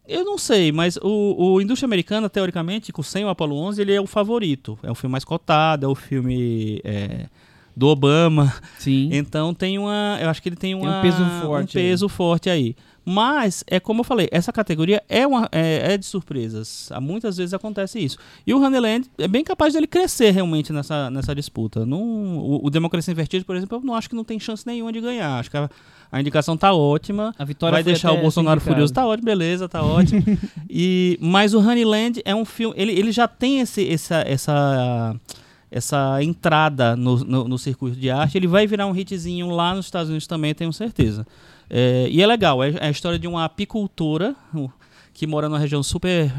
Eu 0.07 0.25
não 0.25 0.37
sei, 0.37 0.73
mas 0.73 0.97
o, 0.97 1.55
o 1.55 1.61
Indústria 1.61 1.87
Americana, 1.87 2.29
teoricamente, 2.29 2.93
com 2.93 3.03
sem 3.03 3.25
o 3.25 3.29
Apollo 3.29 3.57
11, 3.57 3.81
ele 3.81 3.95
é 3.95 4.01
o 4.01 4.09
favorito. 4.09 4.77
É 4.83 4.91
o 4.91 4.95
filme 4.95 5.13
mais 5.13 5.25
cotado, 5.25 5.87
é 5.87 5.89
o 5.89 5.95
filme 5.95 6.81
é, 6.83 7.27
do 7.77 7.87
Obama. 7.87 8.53
Sim. 8.79 9.09
Então 9.13 9.55
tem 9.55 9.79
uma. 9.79 10.19
Eu 10.21 10.29
acho 10.29 10.43
que 10.43 10.49
ele 10.49 10.57
tem, 10.57 10.75
um 10.75 10.83
uma, 10.83 11.01
peso 11.01 11.25
forte 11.43 11.79
Um 11.79 11.81
peso 11.81 12.09
forte 12.09 12.51
aí. 12.51 12.75
Mas, 13.05 13.65
é 13.67 13.81
como 13.81 14.01
eu 14.01 14.05
falei, 14.05 14.29
essa 14.31 14.53
categoria 14.53 15.03
é, 15.09 15.27
uma, 15.27 15.49
é, 15.51 15.95
é 15.95 15.99
de 15.99 16.05
surpresas. 16.05 16.91
Há 16.93 17.01
Muitas 17.01 17.39
vezes 17.39 17.55
acontece 17.55 17.99
isso. 17.99 18.19
E 18.47 18.53
o 18.53 18.63
Honeyland 18.63 19.11
é 19.19 19.27
bem 19.27 19.43
capaz 19.43 19.73
dele 19.73 19.87
crescer 19.87 20.31
realmente 20.31 20.73
nessa, 20.73 21.11
nessa 21.11 21.35
disputa. 21.35 21.87
Não, 21.87 22.01
o, 22.39 22.67
o 22.67 22.71
Democracia 22.71 23.11
em 23.11 23.15
Vertigem, 23.15 23.45
por 23.45 23.57
exemplo, 23.57 23.79
eu 23.79 23.83
não 23.83 23.95
acho 23.95 24.09
que 24.09 24.15
não 24.15 24.23
tem 24.23 24.39
chance 24.39 24.67
nenhuma 24.67 24.93
de 24.93 25.01
ganhar. 25.01 25.41
Acho 25.41 25.51
que 25.51 25.57
a, 25.57 25.69
a 26.13 26.21
indicação 26.21 26.57
tá 26.57 26.73
ótima. 26.75 27.35
A 27.39 27.45
vitória 27.45 27.73
Vai 27.73 27.83
deixar 27.83 28.13
o 28.13 28.21
Bolsonaro 28.21 28.61
furioso. 28.61 28.93
Tá 28.93 29.07
ótimo, 29.07 29.25
beleza, 29.25 29.69
tá 29.69 29.83
ótimo. 29.83 30.23
e, 30.69 31.19
mas 31.21 31.55
o 31.55 31.59
Honeyland 31.59 32.21
é 32.25 32.35
um 32.35 32.45
filme. 32.45 32.75
Ele, 32.77 32.93
ele 32.93 33.13
já 33.13 33.27
tem 33.27 33.61
esse, 33.61 33.89
essa, 33.89 34.17
essa, 34.27 35.17
essa 35.71 36.23
entrada 36.23 36.97
no, 36.97 37.19
no, 37.19 37.49
no 37.49 37.59
circuito 37.59 37.97
de 37.97 38.11
arte. 38.11 38.37
Ele 38.37 38.49
vai 38.49 38.67
virar 38.67 38.87
um 38.87 38.95
hitzinho 38.95 39.51
lá 39.51 39.75
nos 39.75 39.87
Estados 39.87 40.09
Unidos 40.09 40.27
também, 40.27 40.55
tenho 40.55 40.73
certeza. 40.73 41.27
É, 41.69 42.09
e 42.11 42.21
é 42.21 42.27
legal, 42.27 42.63
é, 42.63 42.71
é 42.71 42.87
a 42.89 42.91
história 42.91 43.19
de 43.19 43.29
uma 43.29 43.45
apicultora 43.45 44.35
que 45.15 45.27
mora 45.27 45.49
numa 45.49 45.59
região 45.59 45.83
super 45.83 46.33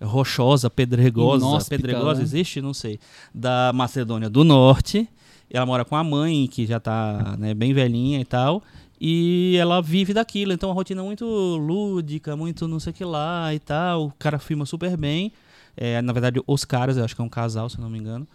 rochosa, 0.00 0.70
pedregosa. 0.70 1.44
Inóspita, 1.44 1.76
pedregosa 1.76 2.20
né? 2.20 2.24
existe? 2.24 2.60
Não 2.60 2.72
sei. 2.72 2.98
Da 3.34 3.72
Macedônia 3.74 4.30
do 4.30 4.44
Norte. 4.44 5.08
Ela 5.50 5.66
mora 5.66 5.84
com 5.84 5.96
a 5.96 6.04
mãe, 6.04 6.46
que 6.46 6.66
já 6.66 6.78
tá 6.78 7.36
né, 7.38 7.54
bem 7.54 7.72
velhinha 7.72 8.20
e 8.20 8.24
tal. 8.24 8.62
E 9.00 9.56
ela 9.58 9.80
vive 9.80 10.12
daquilo, 10.12 10.52
então 10.52 10.70
a 10.70 10.74
rotina 10.74 11.00
é 11.00 11.04
muito 11.04 11.24
lúdica, 11.24 12.36
muito 12.36 12.66
não 12.66 12.80
sei 12.80 12.90
o 12.90 12.94
que 12.94 13.04
lá 13.04 13.54
e 13.54 13.58
tal. 13.58 14.06
O 14.06 14.12
cara 14.18 14.38
filma 14.38 14.66
super 14.66 14.96
bem. 14.96 15.32
É, 15.76 16.02
na 16.02 16.12
verdade, 16.12 16.42
os 16.46 16.64
caras, 16.64 16.96
eu 16.96 17.04
acho 17.04 17.14
que 17.14 17.20
é 17.20 17.24
um 17.24 17.28
casal, 17.28 17.68
se 17.68 17.80
não 17.80 17.88
me 17.88 17.98
engano, 17.98 18.26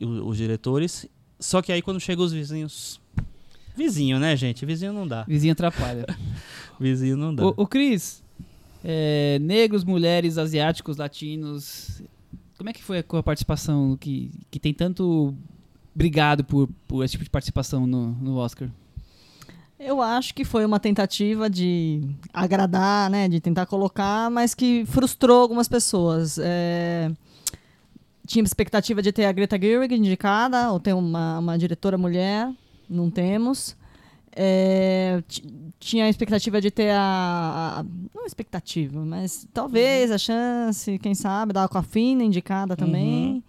os 0.00 0.36
diretores. 0.36 1.06
Só 1.38 1.60
que 1.60 1.72
aí 1.72 1.82
quando 1.82 2.00
chegam 2.00 2.24
os 2.24 2.32
vizinhos. 2.32 3.00
Vizinho, 3.76 4.18
né, 4.18 4.34
gente? 4.36 4.64
Vizinho 4.64 4.92
não 4.92 5.06
dá. 5.06 5.24
Vizinho 5.24 5.52
atrapalha. 5.52 6.06
Vizinho 6.80 7.16
não 7.16 7.34
dá. 7.34 7.46
o, 7.46 7.54
o 7.56 7.66
Cris, 7.66 8.22
é, 8.82 9.38
negros, 9.40 9.84
mulheres, 9.84 10.38
asiáticos, 10.38 10.96
latinos. 10.96 12.02
Como 12.56 12.70
é 12.70 12.72
que 12.72 12.82
foi 12.82 12.98
a 12.98 13.02
tua 13.02 13.22
participação 13.22 13.96
que, 14.00 14.30
que 14.50 14.58
tem 14.58 14.72
tanto 14.72 15.34
brigado 15.94 16.42
por, 16.42 16.68
por 16.88 17.04
esse 17.04 17.12
tipo 17.12 17.24
de 17.24 17.30
participação 17.30 17.86
no, 17.86 18.12
no 18.12 18.36
Oscar? 18.36 18.70
Eu 19.78 20.00
acho 20.00 20.34
que 20.34 20.44
foi 20.44 20.64
uma 20.64 20.80
tentativa 20.80 21.50
de 21.50 22.02
agradar, 22.32 23.10
né, 23.10 23.28
de 23.28 23.40
tentar 23.40 23.66
colocar, 23.66 24.30
mas 24.30 24.54
que 24.54 24.86
frustrou 24.86 25.42
algumas 25.42 25.68
pessoas. 25.68 26.38
É, 26.40 27.10
Tinha 28.26 28.42
expectativa 28.44 29.00
de 29.00 29.12
ter 29.12 29.24
a 29.26 29.32
Greta 29.32 29.58
Gerwig 29.60 29.94
indicada, 29.94 30.70
ou 30.72 30.80
ter 30.80 30.92
uma, 30.94 31.38
uma 31.38 31.56
diretora 31.58 31.96
mulher, 31.96 32.50
não 32.88 33.10
temos. 33.10 33.76
É, 34.38 35.22
ti- 35.26 35.44
tinha 35.80 36.04
a 36.04 36.08
expectativa 36.10 36.60
de 36.60 36.70
ter 36.70 36.90
a, 36.90 37.78
a- 37.80 37.84
Não 38.14 38.26
expectativa, 38.26 39.02
mas 39.04 39.46
talvez 39.54 40.10
a 40.10 40.18
chance, 40.18 40.98
quem 40.98 41.14
sabe, 41.14 41.52
da 41.54 41.64
Aquafina 41.64 42.22
indicada 42.22 42.76
também. 42.76 43.42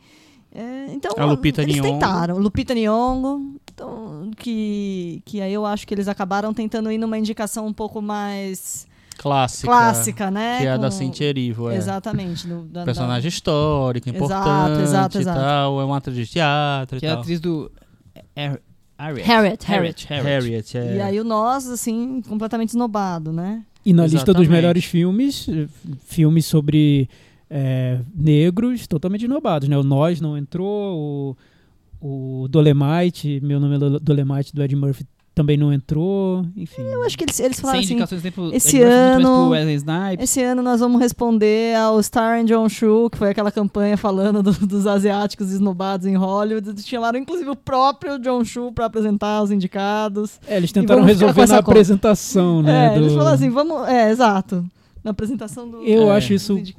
É, 0.53 0.93
então, 0.93 1.11
A 1.17 1.25
Lupita 1.25 1.61
eles 1.61 1.75
Nyong'o. 1.75 1.91
tentaram. 1.93 2.37
Lupita 2.37 2.73
Nyong'o, 2.73 3.55
então, 3.73 4.31
que, 4.37 5.21
que 5.25 5.41
aí 5.41 5.51
eu 5.53 5.65
acho 5.65 5.85
que 5.85 5.93
eles 5.93 6.07
acabaram 6.07 6.53
tentando 6.53 6.89
ir 6.91 6.97
numa 6.97 7.17
indicação 7.17 7.67
um 7.67 7.73
pouco 7.73 8.01
mais 8.01 8.87
Clássica. 9.17 9.67
clássica, 9.67 10.31
né? 10.31 10.59
Que 10.59 10.65
é 10.67 10.71
a 10.71 10.77
da 10.77 10.91
Cynthia 10.91 11.25
Erivo, 11.25 11.69
é. 11.69 11.75
Exatamente. 11.75 12.47
do- 12.47 12.63
da- 12.63 12.79
da- 12.81 12.85
Personagem 12.85 13.27
histórico, 13.29 14.07
Exato, 14.09 14.23
importante 14.25 14.81
exato, 14.81 15.17
e 15.17 15.21
exato. 15.21 15.39
tal. 15.39 15.81
É 15.81 15.83
uma 15.85 15.97
atriz 15.97 16.15
de 16.15 16.27
teatro 16.27 16.99
Que 16.99 17.05
e 17.05 17.07
é 17.07 17.11
a 17.11 17.13
tal. 17.13 17.21
atriz 17.21 17.39
do. 17.39 17.71
Har- 18.35 18.59
Harriet. 18.99 19.27
Harriet, 19.27 19.65
Harriet. 19.67 20.07
Harriet. 20.07 20.25
Harriet, 20.27 20.77
é. 20.77 20.95
E 20.97 21.01
aí 21.01 21.19
o 21.19 21.23
nós, 21.23 21.67
assim, 21.69 22.21
completamente 22.27 22.69
esnobado, 22.69 23.31
né? 23.31 23.63
E 23.85 23.93
na 23.93 24.03
lista 24.03 24.17
dos 24.33 24.41
Exatamente. 24.41 24.49
melhores 24.49 24.85
filmes, 24.85 25.47
filmes 26.05 26.45
sobre 26.45 27.07
eh, 27.49 27.99
negros 28.15 28.87
totalmente 28.87 29.23
inovados, 29.25 29.69
né? 29.69 29.77
O 29.77 29.83
Nós 29.83 30.19
não 30.19 30.37
entrou, 30.37 31.37
o, 32.01 32.43
o 32.43 32.47
Dolemite, 32.49 33.39
Meu 33.41 33.59
Nome 33.59 33.75
é 33.75 33.79
Do- 33.79 33.99
Dolemite, 33.99 34.53
do 34.53 34.61
Ed 34.63 34.75
Murphy, 34.75 35.05
também 35.37 35.55
não 35.55 35.71
entrou, 35.71 36.43
enfim. 36.55 36.81
Eu 36.81 37.03
acho 37.03 37.17
que 37.17 37.23
eles, 37.23 37.39
eles 37.39 37.55
Sem 37.57 37.61
falaram 37.61 37.79
assim, 37.79 37.93
indicações 37.93 38.23
nem 38.23 38.31
pro 38.31 38.53
esse 38.53 38.81
ano- 38.81 39.21
pro 39.23 39.49
Wesley 39.49 39.75
Snipes. 39.75 40.23
esse 40.29 40.41
ano 40.43 40.61
nós 40.63 40.79
vamos 40.79 40.99
responder 40.99 41.75
ao 41.77 42.01
Star 42.01 42.39
and 42.39 42.45
John 42.45 42.67
Chu, 42.67 43.09
que 43.11 43.17
foi 43.17 43.29
aquela 43.29 43.51
campanha 43.51 43.95
falando 43.97 44.41
do- 44.41 44.51
dos 44.67 44.87
asiáticos 44.87 45.51
esnobados 45.51 46.05
em 46.07 46.15
Hollywood. 46.15 46.69
Eles 46.69 46.87
chamaram 46.87 47.19
inclusive 47.19 47.49
o 47.49 47.55
próprio 47.55 48.17
John 48.19 48.43
Chu 48.43 48.71
para 48.73 48.85
apresentar 48.85 49.41
os 49.43 49.51
indicados. 49.51 50.39
É, 50.47 50.57
eles 50.57 50.71
tentaram 50.71 51.03
resolver 51.03 51.41
na 51.41 51.57
conta. 51.57 51.71
apresentação, 51.71 52.61
né? 52.63 52.93
é, 52.93 52.97
eles 52.97 53.11
do- 53.11 53.17
falaram 53.17 53.35
assim, 53.35 53.49
vamos... 53.49 53.87
É, 53.87 54.09
exato. 54.09 54.65
Na 55.07 55.11
apresentação 55.11 55.69
do... 55.69 55.81
Eu 55.83 56.11
É. 56.11 56.17
acho 56.17 56.33
isso. 56.33 56.57
Eles, 56.57 56.73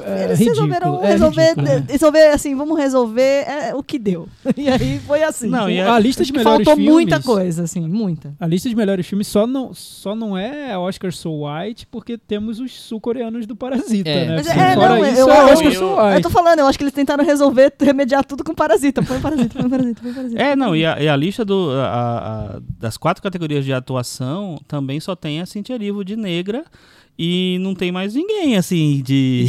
é, 0.00 0.24
eles 0.26 0.38
ridículo, 0.38 0.66
resolveram 0.68 1.02
é 1.02 1.06
resolver, 1.08 1.42
ridículo, 1.42 1.66
né? 1.66 1.84
resolver, 1.88 2.26
assim, 2.28 2.54
vamos 2.54 2.78
resolver 2.78 3.22
é, 3.48 3.74
o 3.74 3.82
que 3.82 3.98
deu. 3.98 4.28
E 4.56 4.68
aí 4.68 5.00
foi 5.00 5.24
assim. 5.24 5.48
Não, 5.48 5.68
e 5.68 5.78
é- 5.78 5.88
a 5.88 5.98
lista 5.98 6.24
de 6.24 6.32
melhores 6.32 6.64
faltou 6.64 6.76
filmes, 6.76 6.92
muita 6.92 7.20
coisa, 7.20 7.64
assim, 7.64 7.80
muita. 7.88 8.32
A 8.38 8.46
lista 8.46 8.68
de 8.68 8.76
melhores 8.76 9.04
filmes 9.06 9.26
só 9.26 9.44
não, 9.46 9.74
só 9.74 10.14
não 10.14 10.38
é 10.38 10.78
Oscar 10.78 11.12
So 11.12 11.44
White 11.44 11.88
porque 11.88 12.16
temos 12.16 12.60
os 12.60 12.72
sul-coreanos 12.80 13.44
do 13.46 13.56
Parasita, 13.56 14.08
É. 14.08 14.26
né? 14.26 14.36
Mas 14.36 14.46
é, 14.46 14.74
fora 14.74 14.88
não, 14.90 15.04
isso 15.06 15.18
eu- 15.20 15.30
é 15.30 15.40
eu- 15.40 15.44
Oscar 15.52 15.72
eu- 15.72 15.72
So 15.72 15.84
Eu 15.84 16.04
White. 16.06 16.22
tô 16.22 16.30
falando, 16.30 16.58
eu 16.60 16.66
acho 16.68 16.78
que 16.78 16.84
eles 16.84 16.94
tentaram 16.94 17.24
resolver, 17.24 17.72
remediar 17.82 18.24
tudo 18.24 18.44
com 18.44 18.54
Parasita. 18.54 19.02
Põe 19.02 19.20
Parasita, 19.20 19.58
põe 19.60 19.68
Parasita, 19.68 20.00
põe 20.00 20.12
Parasita. 20.14 20.40
É, 20.40 20.54
não, 20.54 20.76
e 20.76 20.86
a, 20.86 21.02
e 21.02 21.08
a 21.08 21.16
lista 21.16 21.44
do, 21.44 21.70
a- 21.72 22.54
a- 22.56 22.60
das 22.78 22.96
quatro 22.96 23.20
categorias 23.20 23.64
de 23.64 23.72
atuação 23.72 24.58
também 24.68 25.00
só 25.00 25.16
tem 25.16 25.40
a 25.40 25.46
Cintia 25.46 25.74
Erivo 25.74 26.04
de 26.04 26.14
negra 26.14 26.64
e 27.18 27.58
não 27.60 27.74
tem 27.74 27.92
mais 27.92 28.14
ninguém, 28.14 28.56
assim, 28.56 29.02
de... 29.04 29.46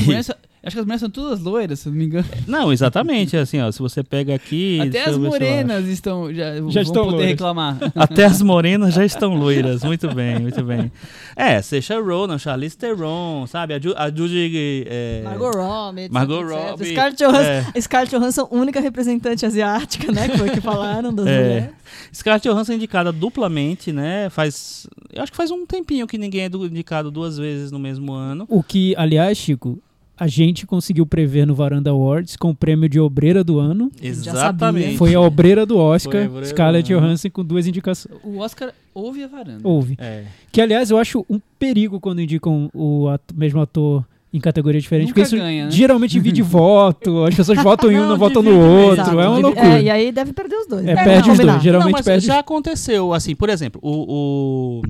Acho 0.65 0.75
que 0.75 0.80
as 0.80 0.86
mulheres 0.86 1.01
são 1.01 1.10
todas 1.12 1.39
loiras, 1.41 1.80
se 1.82 1.89
não 1.89 1.95
me 1.95 2.06
engano. 2.06 2.25
Não, 2.47 2.73
exatamente, 2.73 3.38
assim, 3.38 3.62
ó, 3.62 3.71
se 3.71 3.78
você 3.78 4.04
pega 4.04 4.34
aqui... 4.34 4.82
Até 4.82 5.06
as 5.06 5.15
morenas 5.15 5.86
estão, 5.86 6.34
já, 6.34 6.60
vão 6.60 6.69
estão 6.69 7.04
poder 7.04 7.12
loiras. 7.12 7.30
reclamar. 7.30 7.78
Até 7.95 8.25
as 8.25 8.41
morenas 8.41 8.95
já 8.95 9.06
estão 9.06 9.36
loiras, 9.36 9.84
muito 9.84 10.12
bem, 10.12 10.39
muito 10.39 10.63
bem. 10.63 10.91
É, 11.36 11.62
Saoirse 11.62 11.93
Ronan, 11.93 12.39
Charlize 12.39 12.75
Theron, 12.75 13.45
sabe, 13.45 13.75
a, 13.75 13.80
Ju, 13.80 13.93
a 13.95 14.10
Judy... 14.10 14.86
É, 14.88 15.21
Margot 15.23 15.51
Robbie. 15.51 16.10
Margot 16.10 16.41
etc. 16.41 16.58
Robbie, 16.58 16.86
Scarlett 16.91 17.23
Johansson, 17.23 17.71
é. 17.75 17.82
Scarlett 17.82 18.15
Johansson, 18.15 18.47
única 18.49 18.80
representante 18.80 19.45
asiática, 19.45 20.12
né? 20.12 20.30
Que 20.30 20.38
foi 20.39 20.49
que 20.49 20.62
falaram 20.62 21.13
das 21.13 21.28
É. 21.36 21.43
mulheres. 21.43 21.69
Scarlett 22.12 22.49
Johansson 22.49 22.71
é 22.71 22.75
indicada 22.75 23.12
duplamente, 23.12 23.91
né, 23.91 24.32
faz... 24.32 24.88
Eu 25.13 25.21
acho 25.21 25.32
que 25.32 25.38
faz 25.38 25.51
um 25.51 25.63
tempinho 25.63 26.08
que 26.08 26.17
ninguém 26.17 26.41
é 26.41 26.47
indicado 26.47 27.12
duas 27.12 27.38
vezes 27.38 27.71
no 27.71 27.78
mesmo 27.78 28.13
ano. 28.13 28.45
O 28.49 28.63
que, 28.63 28.95
aliás, 28.97 29.38
Chico, 29.38 29.80
a 30.17 30.28
gente 30.28 30.65
conseguiu 30.65 31.06
prever 31.06 31.45
no 31.45 31.54
Varanda 31.54 31.89
Awards 31.89 32.36
com 32.38 32.49
o 32.51 32.56
prêmio 32.56 32.88
de 32.88 32.99
obreira 32.99 33.43
do 33.43 33.60
ano. 33.60 33.91
Exatamente. 34.01 34.97
Foi 34.97 35.13
a 35.13 35.19
obreira 35.19 35.65
do 35.65 35.78
Oscar, 35.78 36.25
obreira 36.25 36.45
Scarlett. 36.45 36.88
Johansson 36.93 37.30
com 37.30 37.43
duas 37.43 37.67
indicações. 37.67 38.15
O 38.23 38.38
Oscar 38.39 38.73
ouve 38.93 39.23
a 39.23 39.28
varanda. 39.28 39.60
Houve. 39.63 39.95
É. 39.99 40.23
Que, 40.51 40.62
aliás, 40.62 40.89
eu 40.89 40.97
acho 40.97 41.25
um 41.30 41.39
perigo 41.60 41.99
quando 41.99 42.21
indicam 42.21 42.69
o 42.73 43.10
ato- 43.10 43.36
mesmo 43.36 43.60
ator 43.60 44.06
em 44.32 44.39
categoria 44.39 44.80
diferente. 44.82 45.08
Nunca 45.08 45.21
porque 45.21 45.36
isso 45.36 45.38
ganha, 45.38 45.65
né? 45.65 45.71
geralmente 45.71 46.12
divide 46.12 46.41
voto, 46.43 47.23
as 47.25 47.36
pessoas 47.36 47.62
votam 47.62 47.91
em 47.91 47.99
um, 47.99 48.08
não, 48.08 48.17
votam 48.17 48.41
no 48.43 48.58
outro. 48.58 49.01
Exato, 49.01 49.19
é 49.19 49.28
uma 49.30 49.38
loucura. 49.38 49.65
É, 49.80 49.82
e 49.84 49.89
aí 49.89 50.12
deve 50.12 50.34
perder 50.34 50.56
os 50.58 50.67
dois. 50.67 50.86
É, 50.86 50.93
né? 50.95 51.04
perde 51.04 51.30
os 51.30 51.38
Combinar. 51.38 51.54
dois, 51.54 51.63
geralmente 51.63 51.86
não, 51.91 51.97
mas 51.99 52.06
perde. 52.06 52.25
já 52.25 52.39
aconteceu, 52.39 53.13
assim, 53.13 53.34
por 53.36 53.49
exemplo, 53.49 53.80
o, 53.84 54.82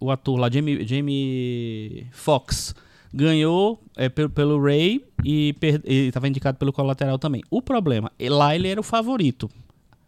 o, 0.00 0.06
o 0.06 0.10
ator 0.10 0.38
lá, 0.38 0.48
Jamie, 0.50 0.86
Jamie 0.86 2.06
Foxx, 2.12 2.74
ganhou 3.12 3.80
é, 3.96 4.08
pelo, 4.08 4.30
pelo 4.30 4.62
Ray 4.62 5.04
e 5.24 5.54
estava 5.84 6.28
indicado 6.28 6.58
pelo 6.58 6.72
Colateral 6.72 7.18
também. 7.18 7.42
O 7.50 7.60
problema, 7.62 8.10
e 8.18 8.28
lá 8.28 8.54
ele 8.54 8.68
era 8.68 8.80
o 8.80 8.84
favorito. 8.84 9.48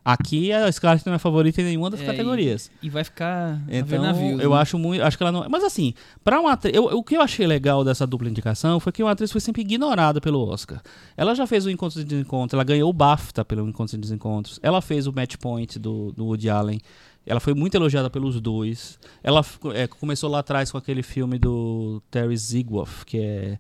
Aqui 0.03 0.51
a 0.51 0.73
Scarlett 0.73 1.07
não 1.07 1.13
é 1.15 1.19
favorita 1.19 1.61
em 1.61 1.65
nenhuma 1.65 1.91
das 1.91 2.01
É, 2.01 2.07
categorias. 2.07 2.71
E 2.83 2.89
vai 2.89 3.05
ficar 3.05 3.61
Então, 3.69 4.01
navios, 4.01 4.41
eu 4.41 4.51
né? 4.51 4.57
acho 4.57 4.79
muito. 4.79 5.03
Acho 5.05 5.17
que 5.17 5.23
ela 5.23 5.31
não. 5.31 5.47
Mas 5.51 5.63
assim, 5.63 5.93
para 6.25 6.41
uma 6.41 6.53
atriz. 6.53 6.75
eu- 6.75 6.85
o 6.85 7.05
que 7.05 7.19
eu 7.19 7.21
achei 7.21 7.47
legal 7.47 7.85
dessa 7.85 8.07
dupla 8.07 8.27
indicação 8.29 8.81
foi 8.81 8.93
que 8.93 9.03
uma 9.03 9.11
atriz 9.13 9.31
foi 9.31 9.43
sempre 9.43 9.61
ignorada 9.61 10.19
pelo 10.19 10.41
Oscar. 10.49 10.81
Ela 11.19 11.35
já 11.35 11.47
fez 11.47 11.67
o 11.67 11.71
Encontros 11.71 12.01
e 12.01 12.05
Desencontros, 12.05 12.55
ela 12.55 12.65
ganhou 12.65 12.89
o 12.89 12.93
BAFTA 12.95 13.45
pelo 13.45 13.69
Encontros 13.69 13.93
e 13.93 13.99
Desencontros. 13.99 14.59
Ela 14.63 14.81
fez 14.81 15.07
o 15.07 15.13
Match 15.13 15.37
Point 15.37 15.79
do, 15.79 16.13
do 16.13 16.25
Woody 16.25 16.49
Allen. 16.49 16.81
Ela 17.27 17.41
foi 17.41 17.55
muito 17.55 17.75
elogiada 17.77 18.09
pelos 18.11 18.41
dois. 18.41 18.99
Ela 19.23 19.45
é, 19.75 19.87
começou 19.87 20.31
lá 20.31 20.41
atrás 20.41 20.71
com 20.73 20.79
aquele 20.79 21.03
filme 21.03 21.39
do 21.39 22.03
Terry 22.11 22.37
Zigwoff, 22.37 23.05
que 23.05 23.19
é. 23.19 23.59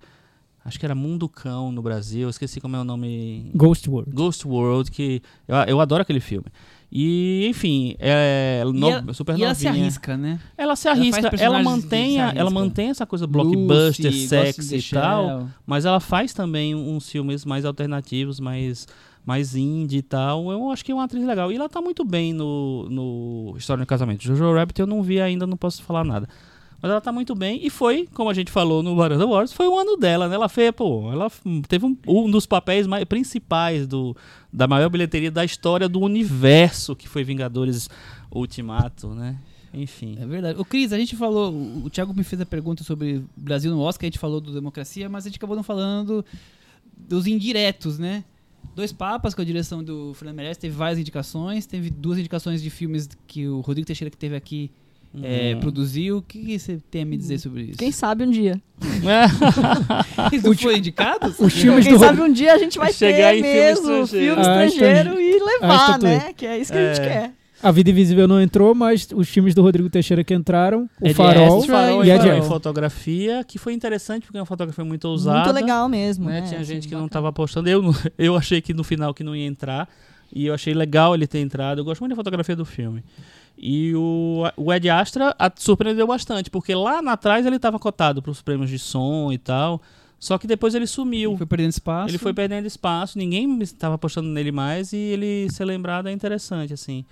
Acho 0.62 0.78
que 0.78 0.84
era 0.84 0.94
Mundo 0.94 1.26
Cão 1.28 1.72
no 1.72 1.80
Brasil. 1.80 2.22
Eu 2.22 2.30
esqueci 2.30 2.60
como 2.60 2.76
é 2.76 2.80
o 2.80 2.84
nome. 2.84 3.50
Ghost 3.54 3.88
World. 3.88 4.10
Ghost 4.12 4.46
World, 4.46 4.90
que 4.90 5.22
eu, 5.48 5.56
eu 5.66 5.80
adoro 5.80 6.02
aquele 6.02 6.20
filme. 6.20 6.46
E, 6.92 7.46
enfim, 7.48 7.94
é 7.98 8.62
no- 8.66 8.88
E 8.88 8.90
ela, 8.90 9.14
super 9.14 9.38
e 9.38 9.44
ela 9.44 9.54
se 9.54 9.64
novinha. 9.64 9.84
arrisca, 9.84 10.16
né? 10.16 10.40
Ela 10.58 10.74
se 10.76 10.88
Ela 10.88 10.96
arrisca, 10.98 11.20
ela, 11.20 11.30
personagens 11.30 11.64
mantém, 11.64 12.20
a- 12.20 12.32
ela 12.34 12.50
mantém 12.50 12.88
essa 12.90 13.06
coisa 13.06 13.26
blockbuster, 13.26 14.10
Lucy, 14.10 14.26
sexy 14.28 14.76
e 14.76 14.82
tal, 14.82 15.48
mas 15.64 15.84
ela 15.84 16.00
faz 16.00 16.34
também 16.34 16.74
uns 16.74 17.08
filmes 17.08 17.44
mais 17.44 17.64
alternativos, 17.64 18.40
mais 18.40 18.86
mais 19.24 19.54
indie 19.54 19.98
e 19.98 20.02
tal. 20.02 20.50
Eu 20.50 20.70
acho 20.70 20.84
que 20.84 20.92
é 20.92 20.94
uma 20.94 21.04
atriz 21.04 21.24
legal. 21.24 21.52
E 21.52 21.56
ela 21.56 21.68
tá 21.68 21.80
muito 21.80 22.04
bem 22.04 22.32
no, 22.32 22.88
no 22.88 23.54
História 23.56 23.84
do 23.84 23.88
Casamento. 23.88 24.22
Jojo 24.22 24.54
Rabbit 24.54 24.80
eu 24.80 24.86
não 24.86 25.02
vi 25.02 25.20
ainda, 25.20 25.46
não 25.46 25.56
posso 25.56 25.82
falar 25.82 26.04
nada. 26.04 26.28
Mas 26.82 26.90
ela 26.90 27.00
tá 27.00 27.12
muito 27.12 27.34
bem. 27.34 27.60
E 27.62 27.68
foi, 27.68 28.08
como 28.14 28.30
a 28.30 28.34
gente 28.34 28.50
falou 28.50 28.82
no 28.82 28.96
Varanda 28.96 29.24
Awards, 29.24 29.52
foi 29.52 29.68
o 29.68 29.78
ano 29.78 29.96
dela, 29.96 30.28
né? 30.28 30.34
Ela 30.34 30.48
fez, 30.48 30.70
pô, 30.70 31.12
ela 31.12 31.30
teve 31.68 31.84
um, 31.84 31.96
um 32.06 32.30
dos 32.30 32.46
papéis 32.46 32.86
mais 32.86 33.04
principais 33.04 33.86
do, 33.86 34.16
da 34.50 34.66
maior 34.66 34.88
bilheteria 34.88 35.30
da 35.30 35.44
história 35.44 35.88
do 35.88 36.00
universo, 36.00 36.96
que 36.96 37.06
foi 37.06 37.22
Vingadores 37.22 37.90
Ultimato, 38.30 39.08
né? 39.08 39.36
Enfim. 39.74 40.16
É 40.20 40.26
verdade. 40.26 40.58
O 40.58 40.64
Cris, 40.64 40.92
a 40.92 40.98
gente 40.98 41.16
falou, 41.16 41.52
o 41.84 41.90
Thiago 41.90 42.14
me 42.14 42.24
fez 42.24 42.40
a 42.40 42.46
pergunta 42.46 42.82
sobre 42.82 43.22
Brasil 43.36 43.70
no 43.70 43.80
Oscar, 43.80 44.06
a 44.06 44.10
gente 44.10 44.18
falou 44.18 44.40
do 44.40 44.52
Democracia, 44.52 45.08
mas 45.08 45.26
a 45.26 45.28
gente 45.28 45.36
acabou 45.36 45.56
não 45.56 45.62
falando 45.62 46.24
dos 46.96 47.26
indiretos, 47.26 47.98
né? 47.98 48.24
Dois 48.74 48.92
Papas, 48.92 49.34
com 49.34 49.42
a 49.42 49.44
direção 49.44 49.82
do 49.84 50.14
Fernando 50.14 50.36
Meirelles, 50.36 50.56
teve 50.58 50.74
várias 50.74 50.98
indicações, 50.98 51.66
teve 51.66 51.90
duas 51.90 52.18
indicações 52.18 52.62
de 52.62 52.70
filmes 52.70 53.08
que 53.26 53.46
o 53.46 53.60
Rodrigo 53.60 53.86
Teixeira, 53.86 54.10
que 54.10 54.16
teve 54.16 54.36
aqui, 54.36 54.70
é, 55.22 55.54
Hum. 55.56 55.60
produziu. 55.60 56.18
O 56.18 56.22
que 56.22 56.38
que 56.44 56.58
você 56.58 56.78
tem 56.90 57.02
a 57.02 57.04
me 57.04 57.16
dizer 57.16 57.38
sobre 57.38 57.62
isso? 57.64 57.78
Quem 57.78 57.90
sabe 57.90 58.24
um 58.24 58.30
dia. 58.30 58.60
Eles 60.32 60.44
não 60.44 60.54
foram 60.56 60.76
indicados? 60.76 61.38
Os 61.38 61.52
filmes 61.52 61.84
Quem 61.84 61.94
do 61.94 62.00
sabe 62.00 62.20
um 62.22 62.32
dia 62.32 62.52
a 62.54 62.58
gente 62.58 62.78
vai 62.78 62.92
Chegar 62.92 63.32
ter 63.32 63.38
em 63.38 63.42
filme 63.42 63.58
mesmo 63.58 63.80
estrangeiro. 64.02 64.06
filme 64.06 64.30
Ah, 64.46 64.66
estrangeiro 64.66 65.08
estrangeiro. 65.10 65.20
e 65.20 65.44
levar, 65.60 65.98
né? 66.00 66.32
Que 66.32 66.46
é 66.46 66.58
isso 66.58 66.72
que 66.72 66.78
a 66.78 66.94
gente 66.94 67.00
É. 67.04 67.08
quer. 67.08 67.32
A 67.62 67.70
Vida 67.70 67.90
Invisível 67.90 68.26
não 68.26 68.40
entrou, 68.40 68.74
mas 68.74 69.06
os 69.14 69.28
filmes 69.28 69.54
do 69.54 69.60
Rodrigo 69.62 69.90
Teixeira 69.90 70.24
que 70.24 70.32
entraram, 70.32 70.88
o 71.00 71.06
Ed 71.06 71.14
Farol, 71.14 71.58
Astra 71.58 71.58
O 71.58 71.62
Farol 71.76 72.04
e 72.04 72.08
Farol. 72.08 72.22
Astra. 72.32 72.42
fotografia, 72.42 73.44
que 73.44 73.58
foi 73.58 73.74
interessante 73.74 74.24
porque 74.24 74.38
é 74.38 74.40
uma 74.40 74.46
fotografia 74.46 74.84
muito 74.84 75.04
ousada. 75.06 75.44
Muito 75.44 75.54
legal 75.54 75.88
mesmo. 75.88 76.26
né? 76.26 76.40
né? 76.40 76.46
Tinha 76.48 76.64
gente 76.64 76.88
que 76.88 76.94
não 76.94 77.00
bacana. 77.02 77.06
estava 77.08 77.28
apostando. 77.28 77.68
Eu, 77.68 77.82
não- 77.82 77.94
eu 78.18 78.34
achei 78.36 78.60
que 78.62 78.72
no 78.72 78.82
final 78.82 79.12
que 79.12 79.22
não 79.22 79.36
ia 79.36 79.46
entrar. 79.46 79.88
E 80.32 80.46
eu 80.46 80.54
achei 80.54 80.72
legal 80.72 81.14
ele 81.14 81.26
ter 81.26 81.40
entrado. 81.40 81.78
Eu 81.80 81.84
gosto 81.84 82.00
muito 82.00 82.10
da 82.12 82.16
fotografia 82.16 82.54
do 82.56 82.64
filme. 82.64 83.02
E 83.58 83.92
o, 83.94 84.44
o 84.56 84.72
Ed 84.72 84.88
Astra 84.88 85.34
a- 85.38 85.52
surpreendeu 85.54 86.06
bastante, 86.06 86.48
porque 86.48 86.74
lá 86.74 87.02
na 87.02 87.16
trás 87.16 87.44
ele 87.44 87.56
estava 87.56 87.78
cotado 87.78 88.22
para 88.22 88.30
os 88.30 88.40
prêmios 88.40 88.70
de 88.70 88.78
som 88.78 89.30
e 89.32 89.36
tal. 89.38 89.82
Só 90.18 90.38
que 90.38 90.46
depois 90.46 90.74
ele 90.74 90.86
sumiu. 90.86 91.30
Ele 91.32 91.38
foi 91.38 91.46
perdendo 91.46 91.70
espaço. 91.70 92.10
Ele 92.10 92.18
foi 92.18 92.32
perdendo 92.32 92.66
espaço, 92.66 93.18
ninguém 93.18 93.58
estava 93.62 93.96
apostando 93.96 94.28
nele 94.28 94.52
mais 94.52 94.92
e 94.92 94.96
ele 94.96 95.48
ser 95.50 95.64
lembrado 95.64 96.08
é 96.08 96.12
interessante, 96.12 96.72
assim. 96.72 97.04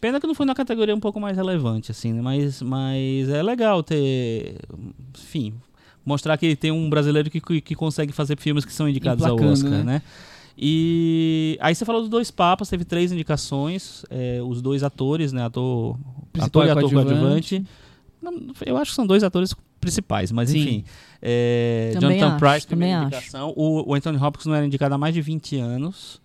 Pena 0.00 0.18
que 0.18 0.26
não 0.26 0.34
foi 0.34 0.46
na 0.46 0.54
categoria 0.54 0.94
um 0.94 1.00
pouco 1.00 1.20
mais 1.20 1.36
relevante, 1.36 1.90
assim, 1.90 2.12
né? 2.12 2.22
mas, 2.22 2.62
mas 2.62 3.28
é 3.28 3.42
legal 3.42 3.82
ter, 3.82 4.56
enfim, 5.14 5.52
mostrar 6.04 6.38
que 6.38 6.56
tem 6.56 6.70
um 6.70 6.88
brasileiro 6.88 7.28
que, 7.30 7.40
que, 7.40 7.60
que 7.60 7.74
consegue 7.74 8.12
fazer 8.12 8.38
filmes 8.38 8.64
que 8.64 8.72
são 8.72 8.88
indicados 8.88 9.24
ao 9.24 9.36
Oscar, 9.36 9.70
né? 9.70 9.82
né? 9.82 10.02
E 10.56 11.58
aí 11.60 11.74
você 11.74 11.84
falou 11.84 12.02
dos 12.02 12.10
dois 12.10 12.30
papas, 12.30 12.68
teve 12.68 12.84
três 12.84 13.12
indicações, 13.12 14.04
é, 14.10 14.40
os 14.42 14.60
dois 14.60 14.82
atores, 14.82 15.32
né? 15.32 15.44
Ator, 15.44 15.96
Principal 16.32 16.62
ator 16.62 16.66
e 16.66 16.70
ator 16.70 16.92
coadjuvante. 16.92 17.64
Eu 18.66 18.76
acho 18.76 18.90
que 18.90 18.94
são 18.94 19.06
dois 19.06 19.24
atores 19.24 19.54
principais, 19.80 20.30
mas 20.30 20.50
Sim. 20.50 20.58
enfim. 20.58 20.84
É, 21.22 21.92
Jonathan 21.94 22.28
acho, 22.28 22.38
Price, 22.38 22.66
também 22.66 22.88
primeira 22.88 23.02
indicação. 23.04 23.54
O, 23.56 23.90
o 23.90 23.94
Anthony 23.94 24.18
Hopkins 24.18 24.46
não 24.46 24.54
era 24.54 24.66
indicado 24.66 24.94
há 24.94 24.98
mais 24.98 25.14
de 25.14 25.22
20 25.22 25.56
anos. 25.58 26.20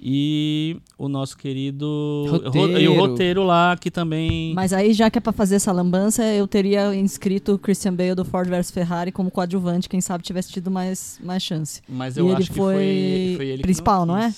E 0.00 0.76
o 0.98 1.08
nosso 1.08 1.36
querido. 1.36 2.26
Roteiro. 2.28 2.78
E 2.78 2.88
o 2.88 2.94
roteiro 2.94 3.42
lá, 3.42 3.76
que 3.76 3.90
também. 3.90 4.52
Mas 4.54 4.72
aí, 4.72 4.92
já 4.92 5.10
que 5.10 5.18
é 5.18 5.20
pra 5.20 5.32
fazer 5.32 5.56
essa 5.56 5.72
lambança, 5.72 6.22
eu 6.24 6.46
teria 6.46 6.94
inscrito 6.94 7.54
o 7.54 7.58
Christian 7.58 7.94
Bale 7.94 8.14
do 8.14 8.24
Ford 8.24 8.48
vs 8.48 8.70
Ferrari 8.70 9.10
como 9.10 9.30
coadjuvante, 9.30 9.88
quem 9.88 10.00
sabe 10.00 10.22
tivesse 10.22 10.52
tido 10.52 10.70
mais, 10.70 11.18
mais 11.22 11.42
chance. 11.42 11.80
Mas 11.88 12.16
e 12.16 12.20
eu 12.20 12.28
ele 12.28 12.36
acho 12.36 12.50
que 12.50 12.56
foi, 12.56 12.74
foi 12.74 13.34
foi 13.36 13.46
ele 13.46 13.56
que 13.58 13.62
principal, 13.62 14.04
não 14.04 14.16
é? 14.16 14.34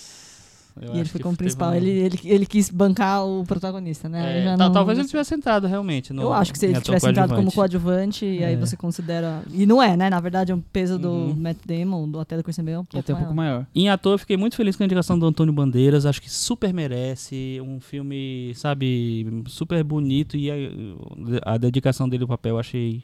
Eu 0.81 0.95
e 0.95 0.99
ele 1.01 1.09
foi 1.09 1.21
como 1.21 1.37
principal. 1.37 1.71
um- 1.71 1.75
Ele, 1.75 1.91
ele, 1.91 2.19
ele 2.25 2.47
quis 2.47 2.71
bancar 2.71 3.25
o 3.27 3.45
protagonista, 3.45 4.09
né? 4.09 4.45
É, 4.47 4.57
não- 4.57 4.71
talvez 4.73 4.99
ele 4.99 5.09
tivesse 5.09 5.35
entrado 5.35 5.67
realmente. 5.67 6.13
No, 6.13 6.23
Eu 6.23 6.33
acho 6.33 6.53
que 6.53 6.59
se 6.59 6.67
ele 6.67 6.81
tivesse 6.81 7.09
entrado 7.09 7.35
como 7.35 7.51
coadjuvante. 7.53 8.21
coadjuvante, 8.21 8.25
e 8.27 8.45
aí 8.45 8.55
É. 8.55 8.57
você 8.57 8.77
considera. 8.77 9.43
E 9.53 9.67
não 9.67 9.83
é, 9.83 9.97
né? 9.97 10.09
Na 10.11 10.21
verdade, 10.21 10.53
o 10.53 10.63
peso 10.73 10.99
do 10.99 11.11
Uhum. 11.11 11.35
Matt 11.37 11.59
Damon, 11.67 12.09
do 12.09 12.21
até 12.21 12.37
do 12.37 12.43
Christian 12.43 12.65
Bale, 12.65 12.75
é 12.77 12.79
um 12.79 12.83
E 12.83 12.87
pouco 12.87 12.99
até 13.01 13.13
um 13.15 13.17
pouco 13.17 13.35
maior. 13.35 13.53
maior. 13.55 13.67
Em 13.75 13.89
ator, 13.89 14.13
eu 14.15 14.19
fiquei 14.19 14.37
muito 14.37 14.57
feliz 14.57 14.77
com 14.77 14.83
a 14.83 14.87
indicação 14.87 15.19
do 15.19 15.27
Antônio 15.27 15.53
Bandeiras. 15.53 16.07
Acho 16.07 16.21
que 16.23 16.31
super 16.31 16.73
merece. 16.73 17.61
Um 17.65 17.81
filme, 17.81 18.53
sabe, 18.55 19.43
super 19.47 19.83
bonito. 19.85 20.37
E 20.37 20.51
a, 20.51 20.55
a 21.55 21.59
dedicação 21.59 22.09
dele 22.09 22.23
ao 22.25 22.29
papel 22.29 22.55
eu 22.55 22.59
achei. 22.59 23.03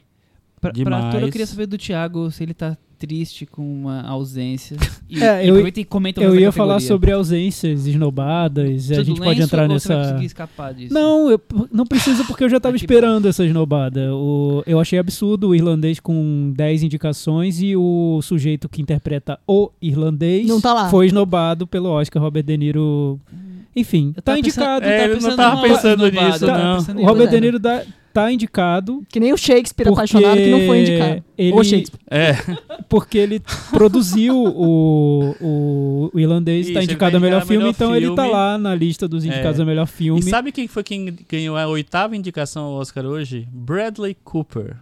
Pra, 0.61 0.71
pra 0.71 0.83
Demais. 0.83 1.05
ator, 1.05 1.21
eu 1.21 1.29
queria 1.29 1.45
saber 1.45 1.65
do 1.67 1.77
Thiago 1.77 2.31
se 2.31 2.41
ele 2.41 2.53
tá 2.53 2.75
triste 2.97 3.45
com 3.45 3.61
uma 3.61 4.01
ausência. 4.03 4.77
E, 5.07 5.21
É, 5.23 5.45
e 5.45 5.49
eu- 5.49 5.67
e 5.67 5.85
comenta 5.85 6.19
Eu 6.19 6.33
ia 6.39 6.51
falar 6.51 6.73
categoria. 6.75 6.87
sobre 6.87 7.11
ausências 7.11 7.85
esnobadas, 7.85 8.89
a 8.91 9.03
gente 9.03 9.21
pode 9.21 9.39
entrar 9.39 9.69
ou 9.69 9.77
Você 9.79 9.87
vai 9.87 9.97
nessa... 9.97 10.09
conseguir 10.09 10.25
escapar 10.25 10.73
disso? 10.73 10.91
Não, 10.91 11.29
eu, 11.29 11.39
não 11.71 11.85
precisa 11.85 12.23
porque 12.23 12.43
eu 12.43 12.49
já 12.49 12.59
tava 12.59 12.73
Ah, 12.75 12.77
esperando 12.77 13.27
essa 13.27 13.45
esnobada. 13.45 14.15
O, 14.15 14.63
eu 14.65 14.79
achei 14.79 14.97
absurdo 14.97 15.49
o 15.49 15.55
irlandês 15.55 15.99
com 15.99 16.51
10 16.55 16.81
indicações 16.81 17.61
e 17.61 17.75
o 17.75 18.19
sujeito 18.23 18.67
que 18.67 18.81
interpreta 18.81 19.37
o 19.47 19.69
irlandês 19.79 20.47
Não 20.47 20.59
tá 20.59 20.73
lá. 20.73 20.89
foi 20.89 21.05
esnobado 21.05 21.67
pelo 21.67 21.89
Oscar 21.89 22.23
Robert 22.23 22.43
De 22.43 22.57
Niro. 22.57 23.19
Enfim, 23.75 24.11
Eu 24.15 24.21
tá 24.23 24.39
indicado. 24.39 24.81
pensando- 24.81 24.85
eu 24.85 24.89
É, 24.91 24.97
tava 25.01 25.11
ele 25.13 25.21
não 25.21 25.35
tava 25.35 25.61
pensando 25.61 26.09
nisso, 26.09 26.43
eu 26.45 26.47
tava 26.47 26.63
não. 26.63 26.95
O 26.95 26.99
em 27.01 27.05
Robert. 27.05 27.29
De 27.29 27.41
Niro 27.41 27.59
dá- 27.59 27.83
tá 28.15 28.31
indicado 28.31 29.03
Que 29.09 29.19
nem 29.19 29.33
o 29.33 29.37
Shakespeare 29.37 29.89
apaixonado 29.89 30.37
que 30.37 30.49
não 30.49 30.65
foi 30.65 30.81
indicado. 30.81 31.23
ele, 31.37 31.53
Ou 31.53 31.63
Shakespeare. 31.63 31.99
É, 32.09 32.33
porque 32.87 33.17
ele 33.17 33.41
produziu 33.71 34.35
o, 34.37 35.35
o, 35.41 36.11
o 36.13 36.19
irlandês, 36.19 36.65
Isso, 36.67 36.73
tá 36.73 36.79
ele 36.79 36.85
indicado 36.91 37.17
a 37.17 37.19
melhor 37.19 37.41
a 37.41 37.45
filme, 37.45 37.57
melhor 37.63 37.69
então 37.75 37.95
ele 37.95 38.07
tá 38.15 38.23
filme. 38.23 38.29
lá 38.31 38.57
na 38.57 38.73
lista 38.73 39.07
dos 39.07 39.25
indicados 39.25 39.59
É. 39.59 39.63
a 39.63 39.65
melhor 39.65 39.85
filme. 39.85 40.19
E 40.21 40.23
sabe 40.23 40.51
quem 40.51 40.67
foi 40.67 40.83
quem 40.83 41.13
ganhou 41.29 41.57
a 41.57 41.67
oitava 41.67 42.15
indicação 42.15 42.63
ao 42.65 42.73
Oscar 42.75 43.05
hoje? 43.05 43.47
Bradley 43.51 44.15
Cooper. 44.23 44.77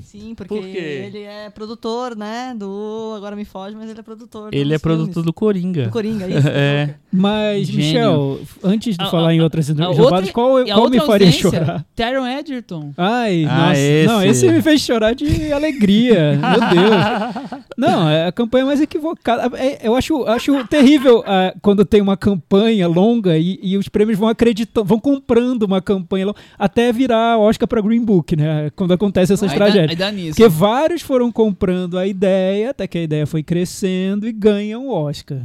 Sim, 0.00 0.34
porque 0.36 0.54
Por 0.54 0.62
quê? 0.62 1.04
ele 1.06 1.22
é 1.22 1.48
produtor, 1.50 2.14
né? 2.16 2.54
Do. 2.56 3.14
Agora 3.16 3.34
me 3.34 3.44
foge, 3.44 3.74
mas 3.74 3.90
ele 3.90 3.98
é 3.98 4.02
produtor. 4.02 4.50
Ele 4.54 4.74
é 4.74 4.78
produtor 4.78 5.12
filmes. 5.14 5.24
do 5.26 5.32
Coringa. 5.32 5.84
do 5.84 5.90
Coringa, 5.90 6.26
isso? 6.30 6.46
É. 6.48 6.94
Mas, 7.10 7.66
Gênio. 7.66 7.84
Michel, 7.86 8.40
antes 8.62 8.96
de 8.96 9.02
A- 9.04 9.10
falar 9.10 9.28
a- 9.30 9.34
em 9.34 9.40
outras 9.40 9.68
outra- 9.70 10.32
qual, 10.32 10.64
qual 10.64 10.90
me 10.90 10.98
outra 10.98 11.06
faria 11.06 11.26
ausência, 11.28 11.50
chorar? 11.50 11.84
Taron 11.96 12.26
Edgerton. 12.26 12.92
Ai, 12.96 13.44
Ah, 13.48 13.68
nossa. 13.68 13.80
esse. 13.80 14.06
Não, 14.06 14.22
esse 14.22 14.48
me 14.52 14.62
fez 14.62 14.80
chorar 14.82 15.14
de 15.14 15.50
alegria. 15.52 16.38
Meu 16.38 16.60
Deus. 16.60 17.60
Não, 17.76 18.08
é 18.08 18.26
a 18.26 18.32
campanha 18.32 18.64
mais 18.66 18.80
equivocada. 18.80 19.56
É, 19.58 19.86
eu 19.86 19.94
acho, 19.96 20.24
acho 20.24 20.66
terrível 20.68 21.22
ah, 21.26 21.54
quando 21.62 21.84
tem 21.84 22.00
uma 22.00 22.16
campanha 22.16 22.86
longa 22.88 23.36
e, 23.38 23.58
e 23.62 23.76
os 23.76 23.88
prêmios 23.88 24.18
vão 24.18 24.28
acreditando, 24.28 24.86
vão 24.86 24.98
comprando 24.98 25.62
uma 25.64 25.80
campanha 25.82 26.26
longa, 26.26 26.38
até 26.58 26.92
virar 26.92 27.38
Oscar 27.38 27.66
para 27.68 27.80
Green 27.80 28.04
Book, 28.04 28.36
né? 28.36 28.70
Quando 28.76 28.92
acontece 28.92 29.32
essas 29.32 29.50
dá- 29.50 29.56
tragédias. 29.86 29.90
Aí 29.90 29.96
dá 29.96 30.10
nisso. 30.16 30.36
Porque 30.36 30.48
vários 30.48 31.02
foram 31.02 31.30
comprando 31.32 31.98
a 31.98 32.06
ideia, 32.06 32.70
até 32.70 32.86
que 32.86 32.98
a 32.98 33.02
ideia 33.02 33.26
foi 33.26 33.42
crescendo 33.42 34.26
e 34.26 34.32
ganham 34.32 34.86
o 34.88 34.90
Oscar. 34.92 35.40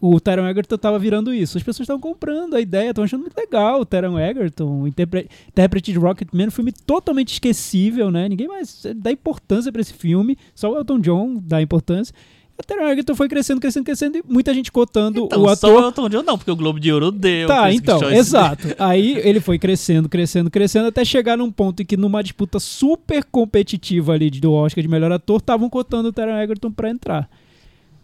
O 0.00 0.18
Taron 0.18 0.48
Egerton 0.48 0.76
tava 0.76 0.98
virando 0.98 1.32
isso. 1.32 1.56
As 1.56 1.62
pessoas 1.62 1.84
estavam 1.84 2.00
comprando 2.00 2.56
a 2.56 2.60
ideia, 2.60 2.90
estão 2.90 3.04
achando 3.04 3.20
muito 3.20 3.36
legal 3.36 3.80
o 3.80 3.86
Taron 3.86 4.18
Egerton, 4.18 4.82
o 4.82 4.88
interpre- 4.88 5.28
intérprete 5.48 5.92
de 5.92 5.98
Rocketman, 5.98 6.48
um 6.48 6.50
filme 6.50 6.72
totalmente 6.72 7.34
esquecível, 7.34 8.10
né? 8.10 8.28
Ninguém 8.28 8.48
mais 8.48 8.84
dá 8.96 9.12
importância 9.12 9.70
pra 9.70 9.80
esse 9.80 9.92
filme, 9.92 10.36
só 10.56 10.72
o 10.72 10.76
Elton 10.76 10.98
John 10.98 11.40
dá 11.46 11.62
importância. 11.62 12.12
A 12.62 12.64
Taron 12.64 12.88
Egerton 12.88 13.14
foi 13.16 13.28
crescendo, 13.28 13.60
crescendo, 13.60 13.84
crescendo 13.84 14.18
e 14.18 14.22
muita 14.26 14.54
gente 14.54 14.70
cotando 14.70 15.24
Então, 15.24 15.42
o 15.42 15.46
só 15.56 15.66
ator 15.68 15.82
o 15.82 15.86
Elton 15.86 16.08
John 16.08 16.22
não, 16.22 16.38
porque 16.38 16.50
o 16.50 16.56
Globo 16.56 16.78
de 16.78 16.92
Ouro 16.92 17.10
deu. 17.10 17.48
Tá, 17.48 17.72
então, 17.72 18.10
exato. 18.12 18.68
Aí 18.78 19.18
ele 19.24 19.40
foi 19.40 19.58
crescendo, 19.58 20.08
crescendo, 20.08 20.48
crescendo, 20.50 20.86
até 20.88 21.04
chegar 21.04 21.36
num 21.36 21.50
ponto 21.50 21.82
em 21.82 21.84
que 21.84 21.96
numa 21.96 22.22
disputa 22.22 22.60
super 22.60 23.24
competitiva 23.24 24.12
ali 24.12 24.30
do 24.30 24.52
Oscar 24.52 24.80
de 24.80 24.88
melhor 24.88 25.10
ator, 25.10 25.38
estavam 25.38 25.68
cotando 25.68 26.08
o 26.08 26.12
Taron 26.12 26.38
Egerton 26.38 26.70
pra 26.70 26.88
entrar. 26.88 27.28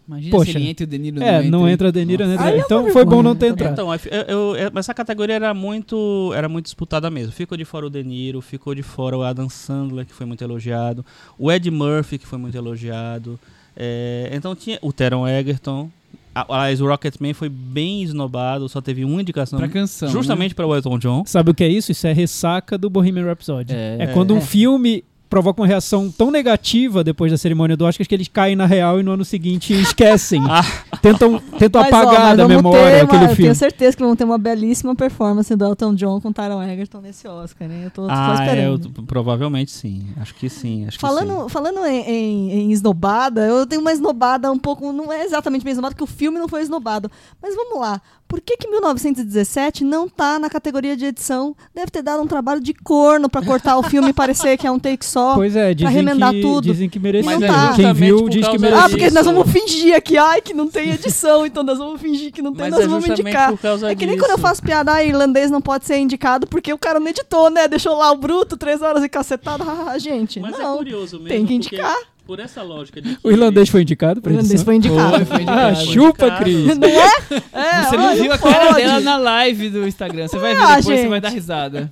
Imagina 0.07 0.31
Poxa. 0.31 0.51
se 0.53 0.57
ele 0.57 0.69
entra 0.69 0.83
e 0.83 0.87
o 0.87 0.89
De 0.89 0.97
Niro 0.97 1.21
é, 1.23 1.43
não 1.43 1.69
entra. 1.69 1.89
entra 1.89 2.03
não 2.03 2.11
entra. 2.33 2.43
Aí 2.43 2.53
é 2.53 2.55
uma 2.55 2.63
Então 2.65 2.89
foi 2.89 3.05
bom 3.05 3.21
não 3.21 3.35
ter 3.35 3.47
entrado. 3.51 3.73
Então, 3.73 3.93
eu- 3.93 4.55
eu- 4.55 4.71
essa 4.75 4.91
categoria 4.91 5.35
era 5.35 5.53
muito, 5.53 6.31
era 6.35 6.49
muito 6.49 6.65
disputada 6.65 7.11
mesmo. 7.11 7.31
Ficou 7.31 7.55
de 7.55 7.63
fora 7.63 7.85
o 7.85 7.89
De 7.91 8.03
Niro, 8.03 8.41
ficou 8.41 8.73
de 8.73 8.81
fora 8.81 9.15
o 9.15 9.21
Adam 9.21 9.47
Sandler, 9.47 10.07
que 10.07 10.13
foi 10.13 10.25
muito 10.25 10.43
elogiado, 10.43 11.05
o 11.37 11.51
Ed 11.51 11.69
Murphy, 11.69 12.17
que 12.17 12.25
foi 12.25 12.39
muito 12.39 12.57
elogiado. 12.57 13.39
É, 13.79 14.29
então 14.33 14.53
tinha 14.55 14.77
o 14.81 14.91
Teron 14.91 15.25
Egerton. 15.27 15.89
Aliás, 16.35 16.79
o 16.79 16.87
Rocketman 16.87 17.33
foi 17.33 17.49
bem 17.49 18.03
esnobado, 18.03 18.69
só 18.69 18.79
teve 18.79 19.03
uma 19.03 19.19
indicação. 19.21 19.57
Pra 19.59 19.67
canção. 19.67 20.09
justamente 20.09 20.53
para 20.53 20.65
o 20.67 20.75
Elton 20.75 20.97
John. 20.99 21.23
Sabe 21.25 21.49
o 21.51 21.53
que 21.53 21.63
é 21.63 21.67
isso? 21.67 21.91
Isso 21.91 22.05
é 22.07 22.13
ressaca 22.13 22.77
do 22.77 22.89
Bohemian 22.89 23.25
Rhapsody. 23.25 23.73
É. 23.73 23.97
É, 24.01 24.07
quando 24.07 24.33
um 24.35 24.37
É. 24.37 24.41
filme 24.41 25.03
provoca 25.29 25.61
uma 25.61 25.67
reação 25.67 26.09
tão 26.11 26.31
negativa 26.31 27.03
depois 27.03 27.31
da 27.31 27.37
cerimônia 27.37 27.77
do 27.77 27.85
Oscar 27.85 28.07
que 28.07 28.15
eles 28.15 28.27
caem 28.27 28.55
na 28.55 28.65
real 28.65 28.99
e 28.99 29.03
no 29.03 29.11
ano 29.11 29.23
seguinte 29.23 29.73
esquecem. 29.73 30.41
Ah. 30.49 30.63
tentam 31.01 31.39
tentam 31.59 31.81
Mas, 31.81 31.93
ó, 31.93 31.95
apagar 31.97 32.21
mas 32.29 32.37
da 32.37 32.47
memória 32.47 32.81
ter 32.81 33.01
aquele 33.01 33.23
Eu 33.23 33.27
filme. 33.29 33.43
tenho 33.43 33.55
certeza 33.55 33.95
que 33.95 34.03
vão 34.03 34.15
ter 34.15 34.23
uma 34.23 34.37
belíssima 34.37 34.95
performance 34.95 35.55
do 35.55 35.63
Elton 35.65 35.93
John 35.93 36.19
com 36.19 36.31
Taron 36.33 36.61
Egerton 36.63 36.99
nesse 37.01 37.27
Oscar, 37.27 37.67
né? 37.67 37.83
Eu 37.85 37.91
tô, 37.91 38.01
tô 38.01 38.07
só 38.09 38.13
Ah, 38.15 38.35
é, 38.45 38.67
eu- 38.67 38.75
esperando. 38.75 39.03
provavelmente 39.03 39.71
sim. 39.71 40.07
Acho 40.19 40.33
que 40.33 40.49
sim. 40.49 40.85
Acho 40.87 40.97
que 40.97 41.05
sim. 41.05 41.07
Falando, 41.15 41.47
falando 41.49 41.85
em, 41.85 42.01
em, 42.01 42.51
em 42.51 42.71
esnobada, 42.71 43.45
eu 43.45 43.65
tenho 43.67 43.81
uma 43.81 43.91
esnobada 43.91 44.51
um 44.51 44.57
pouco. 44.57 44.91
Não 44.91 45.13
é 45.13 45.23
exatamente 45.23 45.63
bem 45.63 45.71
esnobada, 45.71 45.93
porque 45.93 46.03
o 46.03 46.07
filme 46.17 46.39
não 46.39 46.47
foi 46.47 46.61
esnobado. 46.61 47.09
Mas 47.41 47.55
vamos 47.55 47.79
lá. 47.79 48.01
Por 48.29 48.39
que, 48.39 48.55
que 48.57 48.67
1917 48.69 49.83
não 49.83 50.07
tá 50.07 50.37
na 50.37 50.51
categoria 50.51 50.95
de 50.95 51.03
edição? 51.05 51.55
Deve 51.73 51.89
ter 51.89 52.03
dado 52.03 52.21
um 52.21 52.27
trabalho 52.27 52.61
de 52.61 52.75
corno 52.75 53.27
pra 53.27 53.41
cortar 53.41 53.75
o 53.77 53.81
filme 53.83 54.09
e 54.09 54.13
parecer 54.13 54.55
que 54.55 54.67
é 54.67 54.71
um 54.71 54.77
take 54.77 55.03
só. 55.03 55.33
Pois 55.33 55.55
é, 55.55 55.73
dizem 55.73 55.91
remendar 55.91 56.31
que, 56.31 56.41
tudo. 56.41 56.71
dizem 56.71 56.87
que 56.87 56.99
merecia. 56.99 57.39
Mas 57.39 57.41
é 57.41 57.75
Quem 57.75 57.91
viu 57.93 58.29
diz 58.29 58.47
que 58.47 58.59
merecia. 58.59 58.85
Ah, 58.85 58.89
porque 58.89 59.09
nós 59.09 59.25
vamos 59.25 59.51
fingir 59.51 59.95
aqui, 59.95 60.15
ai, 60.15 60.41
que 60.41 60.53
não 60.53 60.67
tem 60.67 60.91
edição, 60.93 61.43
então 61.43 61.63
nós 61.63 61.79
vamos 61.79 61.99
fingir 61.99 62.31
que 62.31 62.41
não 62.41 62.53
tem, 62.53 62.65
Mas 62.69 62.71
nós 62.71 62.81
é 62.83 62.87
vamos 62.87 63.07
indicar. 63.09 63.49
por 63.49 63.59
causa 63.59 63.91
É 63.91 63.95
que 63.95 64.05
nem 64.05 64.15
disso. 64.15 64.27
quando 64.27 64.37
eu 64.37 64.37
faço 64.37 64.61
piada, 64.61 64.93
ah, 64.93 65.03
irlandês 65.03 65.49
não 65.49 65.59
pode 65.59 65.85
ser 65.87 65.97
indicado 65.97 66.45
porque 66.45 66.71
o 66.71 66.77
cara 66.77 66.99
não 66.99 67.07
editou, 67.07 67.49
né? 67.49 67.67
Deixou 67.67 67.97
lá 67.97 68.11
o 68.11 68.15
bruto, 68.15 68.55
três 68.55 68.81
horas 68.81 69.03
e 69.03 69.09
cacetado. 69.09 69.63
Ah, 69.89 69.97
gente, 69.97 70.39
Mas 70.39 70.53
é 70.59 70.61
não. 70.61 70.77
curioso 70.77 71.15
mesmo. 71.17 71.29
tem 71.29 71.45
que 71.47 71.57
porque 71.57 71.75
indicar. 71.75 71.97
Por 72.29 72.39
essa 72.39 72.61
lógica 72.61 73.01
de 73.01 73.15
que 73.17 73.27
O 73.27 73.31
irlandês 73.31 73.69
foi 73.69 73.81
indicado 73.81 74.19
O 74.19 74.21
pra 74.21 74.31
irlandês 74.31 74.51
edição? 74.51 74.65
foi 74.65 74.75
indicado. 74.75 75.09
Foi, 75.15 75.25
foi 75.25 75.37
Ah, 75.47 75.71
indicado. 75.71 75.91
chupa, 75.91 76.25
indicado. 76.27 76.43
Cris. 76.43 76.77
Não 76.77 76.87
é? 76.87 77.09
É, 77.59 77.83
Você 77.83 77.97
não 77.97 78.15
viu 78.15 78.31
a 78.31 78.37
cara 78.37 78.65
pode. 78.67 78.75
dela 78.75 78.99
na 78.99 79.17
live 79.17 79.69
do 79.71 79.87
Instagram. 79.87 80.27
Você 80.27 80.37
vai 80.37 80.53
ver 80.53 80.61
Ah, 80.61 80.67
depois, 80.67 80.85
você 80.85 80.97
gente. 80.97 81.09
vai 81.09 81.19
dar 81.21 81.29
risada. 81.29 81.91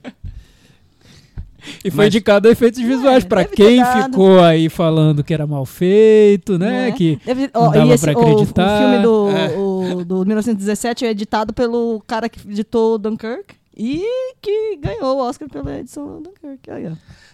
E 1.84 1.90
foi 1.92 2.06
Mas- 2.06 2.14
indicado 2.14 2.48
a 2.48 2.52
efeitos 2.52 2.80
visuais 2.80 3.26
É, 3.26 3.44
ter 3.44 3.48
quem 3.56 3.78
dado. 3.82 4.12
ficou 4.12 4.40
aí 4.40 4.70
falando 4.70 5.24
que 5.24 5.34
era 5.34 5.46
mal 5.48 5.66
feito, 5.66 6.58
né? 6.60 6.90
É? 6.90 6.92
Que 6.92 7.20
Deve- 7.26 7.50
não 7.54 7.72
dava 7.72 7.94
esse, 7.96 8.06
pra 8.06 8.18
o- 8.18 8.22
O, 8.24 8.32
acreditar. 8.32 8.80
filme 8.80 9.00
do, 9.04 9.30
É. 9.32 9.58
o- 9.58 10.06
do 10.06 10.26
1917 10.26 11.04
é 11.06 11.10
editado 11.10 11.52
pelo 11.54 12.02
cara 12.08 12.30
que 12.30 12.40
editou 12.48 12.98
Dunkirk 12.98 13.56
e 13.76 14.02
que 14.42 14.78
ganhou 14.78 15.18
o 15.18 15.20
Oscar 15.28 15.50
pela 15.50 15.78
edição 15.80 16.22
do 16.22 16.30
Dunkirk. 16.30 16.70
Aí, 16.72 16.86
ó. 16.88 16.92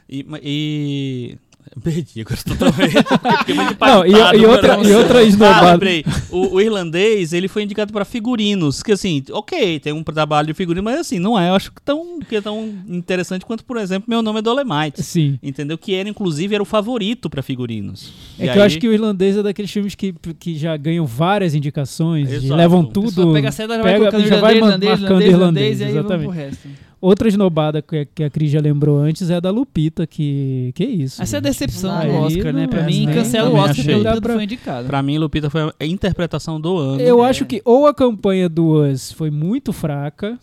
E, 0.09 0.25
e- 0.41 1.37
Perdi 1.83 2.21
agora 2.21 2.39
muito 2.47 3.77
Não, 3.79 4.05
e- 4.05 4.41
e 4.41 4.45
outra- 4.45 4.79
e 4.83 4.93
outra 4.93 5.19
Ah, 5.19 5.23
esnobada. 5.23 5.71
lembrei. 5.73 6.05
O, 6.29 6.55
o 6.55 6.61
irlandês, 6.61 7.33
ele 7.33 7.47
foi 7.47 7.63
indicado 7.63 7.91
para 7.91 8.05
figurinos. 8.05 8.81
Que 8.83 8.91
assim, 8.91 9.23
ok, 9.31 9.79
tem 9.79 9.93
um 9.93 10.03
trabalho 10.03 10.47
de 10.47 10.53
figurino, 10.53 10.83
mas 10.83 10.99
assim, 10.99 11.19
não 11.19 11.39
é, 11.39 11.49
eu 11.49 11.55
acho 11.55 11.71
que 11.71 11.81
tão, 11.81 12.19
que 12.19 12.35
é 12.35 12.41
tão 12.41 12.73
interessante 12.87 13.45
quanto, 13.45 13.63
por 13.65 13.77
exemplo, 13.77 14.05
Meu 14.09 14.21
Nome 14.21 14.39
é 14.39 14.41
Dolemite. 14.41 15.01
sim. 15.03 15.37
Entendeu? 15.41 15.77
Que 15.77 15.93
era, 15.95 16.07
inclusive, 16.07 16.53
era 16.53 16.61
o 16.63 16.65
favorito 16.65 17.29
para 17.29 17.41
figurinos. 17.41 18.13
É 18.39 18.45
E 18.45 18.49
que 18.49 18.57
eu 18.57 18.61
aí- 18.61 18.67
acho 18.67 18.79
que 18.79 18.87
o 18.87 18.93
irlandês 18.93 19.37
é 19.37 19.43
daqueles 19.43 19.71
filmes 19.71 19.95
que, 19.95 20.13
que 20.39 20.55
já 20.57 20.75
ganham 20.77 21.05
várias 21.05 21.53
indicações 21.55 22.31
e 22.31 22.49
levam 22.51 22.83
tudo. 22.85 23.33
pega 23.33 23.49
a 23.49 23.51
seda, 23.51 23.75
já 23.77 23.81
vai 23.83 23.93
pega- 23.93 23.99
colocando 24.11 24.27
já 24.29 24.39
vai 24.39 24.55
irlandês, 24.55 24.99
irlandês, 24.99 24.99
marcando 24.99 25.21
irlandês, 25.21 25.33
irlandês, 25.33 25.79
e 25.79 25.83
aí 25.83 25.91
vamos 25.93 26.07
pro 26.07 26.15
exatamente. 26.15 26.37
resto. 26.37 26.67
Outra 27.05 27.27
esnobada 27.27 27.81
que, 27.81 28.05
que 28.15 28.23
a 28.23 28.29
Cris 28.29 28.49
já 28.49 28.61
lembrou 28.61 28.97
antes 28.97 29.29
é 29.29 29.35
a 29.35 29.39
da 29.41 29.51
Lupita, 29.51 30.07
que, 30.07 30.71
que 30.73 30.85
isso. 30.85 31.21
Essa 31.21 31.35
é 31.35 31.39
a 31.39 31.41
gente. 31.41 31.49
decepção 31.49 31.91
Aí 31.97 32.09
do 32.09 32.15
Oscar, 32.15 32.53
né? 32.53 32.65
Pra 32.65 32.79
é, 32.83 32.85
mim, 32.85 33.05
né? 33.07 33.13
cancela 33.13 33.49
o 33.49 33.55
Oscar 33.55 33.71
achei. 33.71 33.83
pelo 33.85 34.05
tudo 34.05 34.21
pra- 34.21 34.33
foi 34.35 34.43
indicado. 34.45 34.87
Pra 34.87 35.03
mim, 35.03 35.17
Lupita 35.17 35.49
foi 35.49 35.61
a 35.77 35.85
interpretação 35.85 36.61
do 36.61 36.77
ano. 36.77 37.01
Eu 37.01 37.21
É. 37.25 37.29
acho 37.29 37.45
que 37.45 37.61
ou 37.65 37.87
a 37.87 37.93
campanha 37.93 38.47
do 38.47 38.81
Us 38.81 39.11
foi 39.11 39.29
muito 39.29 39.73
fraca 39.73 40.39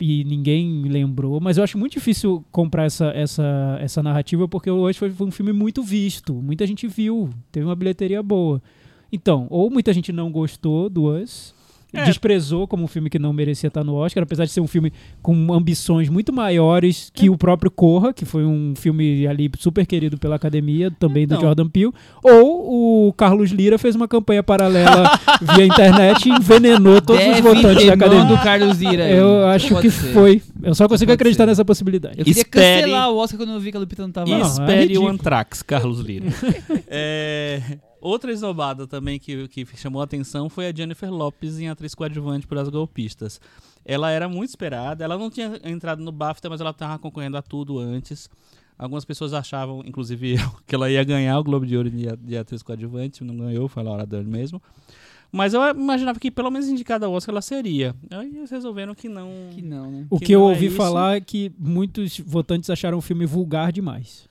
e 0.00 0.22
ninguém 0.22 0.82
lembrou, 0.84 1.40
mas 1.40 1.56
eu 1.58 1.64
acho 1.64 1.76
muito 1.76 1.94
difícil 1.94 2.44
comprar 2.52 2.84
essa, 2.84 3.06
essa, 3.06 3.78
essa 3.80 4.00
narrativa 4.00 4.46
porque 4.46 4.70
o 4.70 4.88
Us 4.88 4.96
foi, 4.96 5.10
foi 5.10 5.26
um 5.26 5.32
filme 5.32 5.52
muito 5.52 5.82
visto, 5.82 6.34
muita 6.34 6.64
gente 6.68 6.86
viu, 6.86 7.30
teve 7.50 7.66
uma 7.66 7.74
bilheteria 7.74 8.22
boa. 8.22 8.62
Então, 9.12 9.48
ou 9.50 9.68
muita 9.70 9.92
gente 9.92 10.12
não 10.12 10.30
gostou 10.30 10.88
do 10.88 11.06
Us, 11.20 11.52
É. 11.92 12.04
desprezou 12.04 12.66
como 12.68 12.84
um 12.84 12.86
filme 12.86 13.08
que 13.08 13.18
não 13.18 13.32
merecia 13.32 13.68
estar 13.68 13.82
no 13.82 13.94
Oscar, 13.94 14.22
apesar 14.22 14.44
de 14.44 14.50
ser 14.50 14.60
um 14.60 14.66
filme 14.66 14.92
com 15.22 15.52
ambições 15.54 16.08
muito 16.10 16.32
maiores 16.32 17.10
que 17.14 17.30
o 17.30 17.36
próprio 17.38 17.70
Corra, 17.70 18.12
que 18.12 18.26
foi 18.26 18.44
um 18.44 18.74
filme 18.76 19.26
ali 19.26 19.50
super 19.58 19.86
querido 19.86 20.18
pela 20.18 20.36
academia, 20.36 20.90
também 20.90 21.26
do 21.26 21.34
Então. 21.34 21.46
Jordan 21.46 21.66
Peele, 21.68 21.92
ou 22.22 23.08
o 23.08 23.12
Carlos 23.14 23.50
Lira 23.50 23.78
fez 23.78 23.94
uma 23.94 24.06
campanha 24.06 24.42
paralela 24.42 25.18
via 25.54 25.64
internet 25.64 26.28
e 26.28 26.32
envenenou 26.32 27.00
todos 27.00 27.22
os 27.22 27.28
Deve 27.28 27.40
votantes 27.42 27.82
ter 27.82 27.86
da 27.86 27.94
academia. 27.94 28.24
do 28.36 28.42
Carlos 28.42 28.78
Lira 28.78 29.04
aí. 29.04 29.16
Eu 29.16 29.46
acho 29.46 29.68
pode 29.70 29.88
que 29.88 29.90
ser. 29.90 30.12
foi. 30.12 30.42
Eu 30.62 30.74
só 30.74 30.86
consigo 30.88 31.08
pode 31.10 31.14
acreditar 31.14 31.44
ser. 31.44 31.50
nessa 31.50 31.64
possibilidade. 31.64 32.18
Eu 32.18 32.24
queria 32.26 32.42
Espere- 32.42 32.80
cancelar 32.82 33.10
o 33.10 33.16
Oscar 33.16 33.38
quando 33.38 33.52
eu 33.52 33.60
vi 33.60 33.70
que 33.70 33.76
a 33.76 33.80
Lupita 33.80 34.02
não 34.02 34.12
tava 34.12 34.28
E 34.28 34.32
lá. 34.32 34.38
Não, 34.38 34.44
é 34.46 34.50
espere 34.50 34.98
o. 34.98 35.08
Antrax, 35.08 35.62
Carlos 35.62 36.00
Lira. 36.00 36.26
É, 36.90 37.60
outra 38.00 38.32
esnobada 38.32 38.86
também 38.86 39.18
que, 39.18 39.48
que 39.48 39.66
chamou 39.76 40.00
a 40.00 40.04
atenção 40.04 40.48
foi 40.48 40.66
a 40.66 40.72
Jennifer 40.74 41.10
Lopes 41.12 41.58
em 41.58 41.68
atriz 41.68 41.94
coadjuvante 41.94 42.46
por 42.46 42.58
As 42.58 42.68
Golpistas. 42.68 43.40
Ela 43.84 44.10
era 44.10 44.28
muito 44.28 44.50
esperada, 44.50 45.04
ela 45.04 45.16
não 45.16 45.30
tinha 45.30 45.60
entrado 45.64 46.02
no 46.02 46.12
BAFTA, 46.12 46.50
mas 46.50 46.60
ela 46.60 46.70
estava 46.70 46.98
concorrendo 46.98 47.36
a 47.36 47.42
tudo 47.42 47.78
antes. 47.78 48.28
Algumas 48.78 49.04
pessoas 49.04 49.32
achavam, 49.32 49.82
inclusive 49.84 50.34
eu, 50.40 50.50
que 50.66 50.74
ela 50.74 50.90
ia 50.90 51.02
ganhar 51.02 51.38
o 51.38 51.44
Globo 51.44 51.66
de 51.66 51.76
Ouro 51.76 51.90
de, 51.90 52.36
atriz 52.36 52.62
coadjuvante, 52.62 53.24
não 53.24 53.36
ganhou, 53.36 53.68
foi 53.68 53.82
a 53.82 53.86
Laura 53.86 54.06
Dern 54.06 54.30
mesmo. 54.30 54.62
Mas 55.30 55.52
eu 55.52 55.62
imaginava 55.70 56.18
que 56.18 56.30
pelo 56.30 56.50
menos 56.50 56.68
indicada 56.68 57.06
ao 57.06 57.12
Oscar 57.12 57.34
ela 57.34 57.42
seria. 57.42 57.94
Aí 58.10 58.34
eles 58.34 58.50
resolveram 58.50 58.94
que 58.94 59.08
não. 59.08 59.30
Que 59.50 59.60
não, 59.60 59.90
né? 59.90 60.06
O 60.08 60.18
que 60.18 60.26
que 60.26 60.32
eu 60.32 60.40
é 60.40 60.44
ouvi 60.44 60.66
isso. 60.66 60.76
falar 60.76 61.16
é 61.16 61.20
que 61.20 61.52
muitos 61.58 62.18
votantes 62.20 62.70
acharam 62.70 62.96
o 62.96 63.02
filme 63.02 63.26
vulgar 63.26 63.70
demais. 63.70 64.27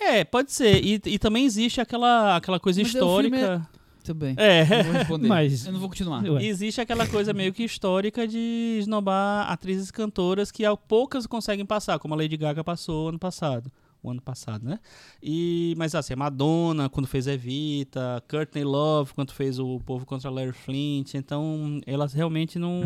É, 0.00 0.24
pode 0.24 0.50
ser. 0.52 0.82
E, 0.84 1.00
e 1.04 1.18
também 1.18 1.44
existe 1.44 1.80
aquela, 1.80 2.36
aquela 2.36 2.58
coisa 2.58 2.80
Mas 2.80 2.90
filme 2.90 3.04
histórica. 3.04 3.68
Tudo 4.02 4.18
bem. 4.18 4.34
É. 4.38 4.62
Eu 4.62 4.84
vou 4.84 4.92
responder. 4.94 5.28
Mas- 5.28 5.66
Eu 5.66 5.72
não 5.72 5.80
vou 5.80 5.88
continuar. 5.90 6.24
Ué. 6.24 6.42
Existe 6.44 6.80
aquela 6.80 7.06
coisa 7.06 7.32
meio 7.34 7.52
que 7.52 7.62
histórica 7.62 8.26
de 8.26 8.78
esnobar 8.80 9.50
atrizes 9.52 9.90
e 9.90 9.92
cantoras 9.92 10.50
que 10.50 10.64
poucas 10.88 11.26
conseguem 11.26 11.66
passar, 11.66 11.98
como 11.98 12.14
a 12.14 12.16
Lady 12.16 12.36
Gaga 12.36 12.64
passou 12.64 13.10
ano 13.10 13.18
passado. 13.18 13.70
O 14.02 14.10
ano 14.10 14.22
passado, 14.22 14.64
né? 14.64 14.80
E, 15.22 15.74
mas 15.76 15.94
assim, 15.94 16.14
a 16.14 16.16
Madonna, 16.16 16.88
quando 16.88 17.06
fez 17.06 17.26
Evita, 17.26 18.22
Courtney 18.30 18.64
Love, 18.64 19.12
quando 19.12 19.30
fez 19.32 19.58
o 19.58 19.78
Povo 19.80 20.06
contra 20.06 20.30
Larry 20.30 20.54
Flint. 20.54 21.12
Então, 21.14 21.80
elas 21.86 22.14
realmente 22.14 22.58
não. 22.58 22.80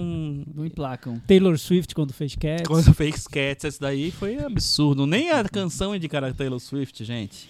Não 0.53 0.67
emplacam. 0.67 1.21
Taylor 1.27 1.57
Swift, 1.57 1.95
quando 1.95 2.13
fez 2.13 2.35
Cats. 2.35 2.67
Quando 2.67 2.93
fez 2.93 3.29
Cats, 3.29 3.65
esse 3.65 3.81
daí 3.81 4.11
foi 4.11 4.39
absurdo. 4.39 5.07
Nem 5.07 5.31
a 5.31 5.45
canção 5.45 5.95
indicar 5.95 6.25
a 6.25 6.35
Taylor 6.35 6.59
Swift, 6.59 7.05
gente. 7.05 7.49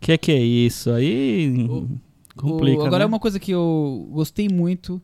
Que 0.00 0.18
que 0.18 0.32
é 0.32 0.42
isso? 0.42 0.90
Aí. 0.90 1.66
O- 1.70 1.88
complica. 2.36 2.82
O- 2.82 2.86
agora 2.86 3.04
né? 3.04 3.06
uma 3.06 3.20
coisa 3.20 3.38
que 3.38 3.52
eu 3.52 4.08
gostei 4.10 4.48
muito 4.48 5.00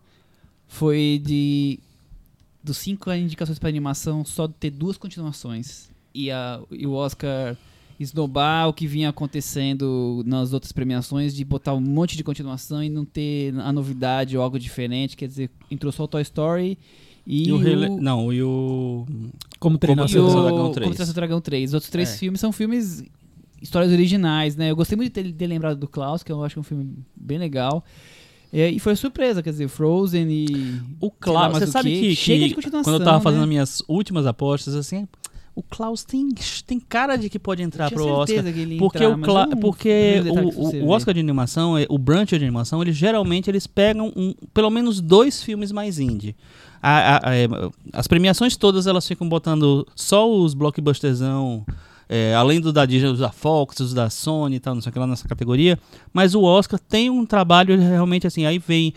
foi 0.67 1.23
de 1.25 1.79
dos 2.63 2.79
cinco 2.79 3.13
indicações 3.13 3.59
para 3.59 3.69
animação 3.69 4.25
só 4.25 4.49
ter 4.49 4.71
duas 4.71 4.97
continuações 4.97 5.91
e, 6.15 6.31
a, 6.31 6.61
e 6.71 6.87
o 6.87 6.93
Oscar 6.95 7.57
esnobar 7.99 8.69
o 8.69 8.73
que 8.73 8.87
vinha 8.87 9.09
acontecendo 9.11 10.23
nas 10.27 10.53
outras 10.53 10.73
premiações 10.73 11.35
de 11.35 11.45
botar 11.45 11.75
um 11.75 11.81
monte 11.81 12.17
de 12.17 12.25
continuação 12.25 12.83
e 12.83 12.89
não 12.89 13.05
ter 13.05 13.55
a 13.61 13.73
novidade 13.73 14.37
ou 14.37 14.43
algo 14.43 14.59
diferente, 14.59 15.17
quer 15.17 15.29
dizer, 15.29 15.51
entrou 15.71 15.93
só 15.93 16.05
o 16.05 16.09
Toy 16.09 16.23
Story 16.23 16.79
e, 17.27 17.49
E 17.49 17.53
o 17.53 17.57
o, 17.57 17.59
Rei 17.59 17.75
Le- 17.75 17.89
Não, 17.89 18.33
e 18.33 18.43
o. 18.43 19.07
Como 19.59 19.79
treinar 19.79 20.07
e 20.07 20.09
seu 20.11 20.25
o 20.27 20.31
Dragão 20.31 20.43
3. 20.51 20.57
Como 20.57 20.73
Treinar 20.95 21.07
Seu 21.07 21.15
Dragão 21.15 21.41
3. 21.41 21.71
Os 21.71 21.75
outros 21.75 21.91
três 21.91 22.13
É. 22.13 22.17
filmes 22.19 22.41
são 22.41 22.53
filmes 22.53 23.03
histórias 23.63 23.91
originais, 23.93 24.57
né? 24.57 24.71
Eu 24.71 24.77
gostei 24.77 24.95
muito 24.97 25.09
de 25.15 25.23
ter, 25.23 25.33
ter 25.33 25.47
lembrado 25.47 25.79
do 25.79 25.89
Klaus, 25.89 26.23
que 26.23 26.31
eu 26.31 26.45
acho 26.45 26.61
um 26.61 26.63
filme 26.63 26.93
bem 27.17 27.39
legal. 27.39 27.83
É, 28.53 28.69
e 28.71 28.79
foi 28.79 28.95
surpresa, 28.95 29.43
quer 29.43 29.51
dizer, 29.51 29.69
Frozen 29.69 30.31
e. 30.31 30.47
O 31.01 31.11
Klaus, 31.11 31.55
você 31.59 31.65
o 31.65 31.69
sabe 31.69 31.91
quê. 31.91 32.01
que, 32.09 32.15
Chega 32.17 32.43
que 32.43 32.49
de 32.51 32.55
continuação. 32.57 32.93
quando 32.93 33.01
eu 33.01 33.05
tava 33.05 33.17
né? 33.19 33.23
fazendo 33.25 33.43
as 33.43 33.49
minhas 33.49 33.83
últimas 33.89 34.27
apostas, 34.27 34.75
assim, 34.77 35.09
o 35.57 35.63
Klaus 35.63 36.03
tem, 36.05 36.29
tem 36.67 36.81
cara 36.81 37.17
de 37.17 37.29
que 37.31 37.39
pode 37.39 37.63
entrar 37.63 37.91
pro 37.91 38.05
Oscar. 38.07 38.43
que 38.53 38.61
ele 38.61 38.77
Porque, 38.79 39.05
entrar, 39.05 39.17
o, 39.17 39.21
Cla- 39.23 39.49
porque 39.61 40.21
vi 40.23 40.31
o 40.31 40.85
o, 40.85 40.89
Oscar 40.91 41.15
de 41.15 41.21
animação, 41.21 41.79
é- 41.79 41.87
o 41.89 41.97
Brunch 41.97 42.37
de 42.37 42.45
animação, 42.45 42.83
eles 42.83 42.97
geralmente 42.97 43.49
eles 43.49 43.67
pegam 43.67 44.13
um- 44.17 44.35
pelo 44.53 44.69
menos 44.71 45.01
dois 45.01 45.43
filmes 45.43 45.71
mais 45.71 45.99
indie. 45.99 46.35
A- 46.83 47.17
a- 47.17 47.17
a- 47.19 47.71
as 47.93 48.07
premiações 48.07 48.57
todas 48.57 48.87
elas 48.87 49.07
ficam 49.07 49.29
botando 49.29 49.87
só 49.95 50.31
os 50.31 50.55
blockbusterzão, 50.55 51.65
é, 52.17 52.35
além 52.35 52.61
do 52.61 52.73
da 52.73 52.87
Disney, 52.87 53.09
os 53.11 53.19
da 53.19 53.31
Fox, 53.31 53.81
os 53.81 53.93
da 53.95 54.09
Sony 54.11 54.57
e 54.57 54.61
tal, 54.61 54.75
não 54.75 54.81
sei 54.83 54.91
o 54.91 54.93
que 54.93 54.99
lá 54.99 55.07
nessa 55.07 55.27
categoria. 55.27 55.79
Mas 56.13 56.35
o 56.35 56.43
Oscar 56.43 56.79
tem 56.79 57.11
um 57.11 57.27
trabalho 57.27 57.79
realmente 57.79 58.27
assim, 58.27 58.47
aí 58.47 58.59
vem, 58.59 58.93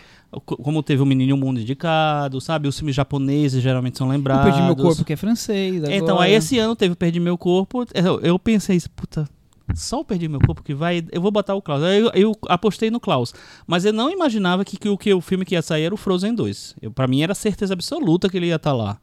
co- 0.45 0.57
como 0.57 0.83
teve 0.83 1.01
o 1.01 1.05
Menino 1.05 1.35
Mundo 1.35 1.59
indicado, 1.59 2.39
sabe? 2.39 2.67
Os 2.67 2.77
filmes 2.77 2.95
japoneses 2.95 3.61
geralmente 3.63 3.97
são 3.97 4.07
Eu 4.07 4.11
lembrados. 4.11 4.43
perdi 4.45 4.61
meu 4.61 4.75
corpo, 4.75 5.03
que 5.03 5.13
é 5.13 5.15
francês. 5.15 5.83
Então, 5.89 6.15
agora. 6.15 6.25
aí 6.25 6.33
esse 6.33 6.59
ano 6.59 6.75
teve 6.75 6.93
o 6.93 6.95
Perdi 6.95 7.19
Meu 7.19 7.37
Corpo. 7.37 7.85
Eu, 7.93 8.19
eu 8.21 8.37
pensei, 8.37 8.79
puta, 8.95 9.27
só 9.73 9.99
o 10.01 10.05
Perdi 10.05 10.27
Meu 10.27 10.39
Corpo 10.39 10.61
que 10.63 10.73
vai. 10.73 11.03
Eu 11.11 11.21
vou 11.21 11.31
botar 11.31 11.55
o 11.55 11.61
Klaus. 11.61 11.81
Eu, 11.83 12.11
eu 12.13 12.31
apostei 12.47 12.89
no 12.91 12.99
Klaus. 12.99 13.33
Mas 13.65 13.83
eu 13.83 13.91
não 13.93 14.09
imaginava 14.11 14.63
que, 14.63 14.77
que, 14.77 14.87
o- 14.89 14.97
que 14.97 15.13
o 15.13 15.21
filme 15.21 15.43
que 15.43 15.55
ia 15.55 15.61
sair 15.61 15.83
era 15.83 15.93
o 15.93 15.97
Frozen 15.97 16.35
2. 16.35 16.75
Eu, 16.81 16.91
pra 16.91 17.07
mim 17.07 17.21
era 17.21 17.33
certeza 17.33 17.73
absoluta 17.73 18.29
que 18.29 18.37
ele 18.37 18.45
ia 18.47 18.55
estar 18.57 18.73
lá. 18.73 18.97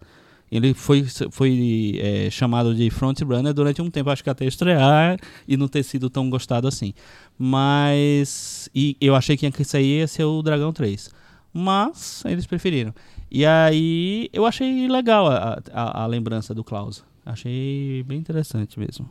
Ele 0.55 0.73
foi, 0.73 1.05
foi 1.33 1.99
é, 2.01 2.31
chamado 2.31 2.73
de 2.73 2.89
frontrunner 2.89 3.53
durante 3.53 3.83
um 3.83 3.91
tempo, 3.91 4.09
acho 4.09 4.23
que 4.23 4.31
até 4.31 4.45
estrear 4.47 5.19
e 5.49 5.57
não 5.57 5.67
ter 5.67 5.83
sido 5.83 6.09
tão 6.09 6.31
gostado 6.31 6.69
assim. 6.69 6.95
Mas. 7.37 8.71
E 8.73 8.97
eu 9.01 9.17
achei 9.17 9.37
que 9.37 9.45
ia 9.45 9.65
sair 9.65 9.99
ia 9.99 10.07
ser 10.07 10.23
o 10.23 10.41
Dragão 10.43 10.73
3. 10.73 11.11
Mas 11.53 12.23
eles 12.25 12.47
preferiram. 12.47 12.95
E 13.29 13.45
aí 13.45 14.31
eu 14.33 14.47
achei 14.47 14.87
legal 14.87 15.27
a, 15.27 15.61
a, 15.73 16.03
a 16.05 16.07
lembrança 16.07 16.55
do 16.55 16.63
Klaus. 16.63 17.05
Achei 17.27 18.05
bem 18.05 18.19
interessante 18.19 18.79
mesmo. 18.79 19.11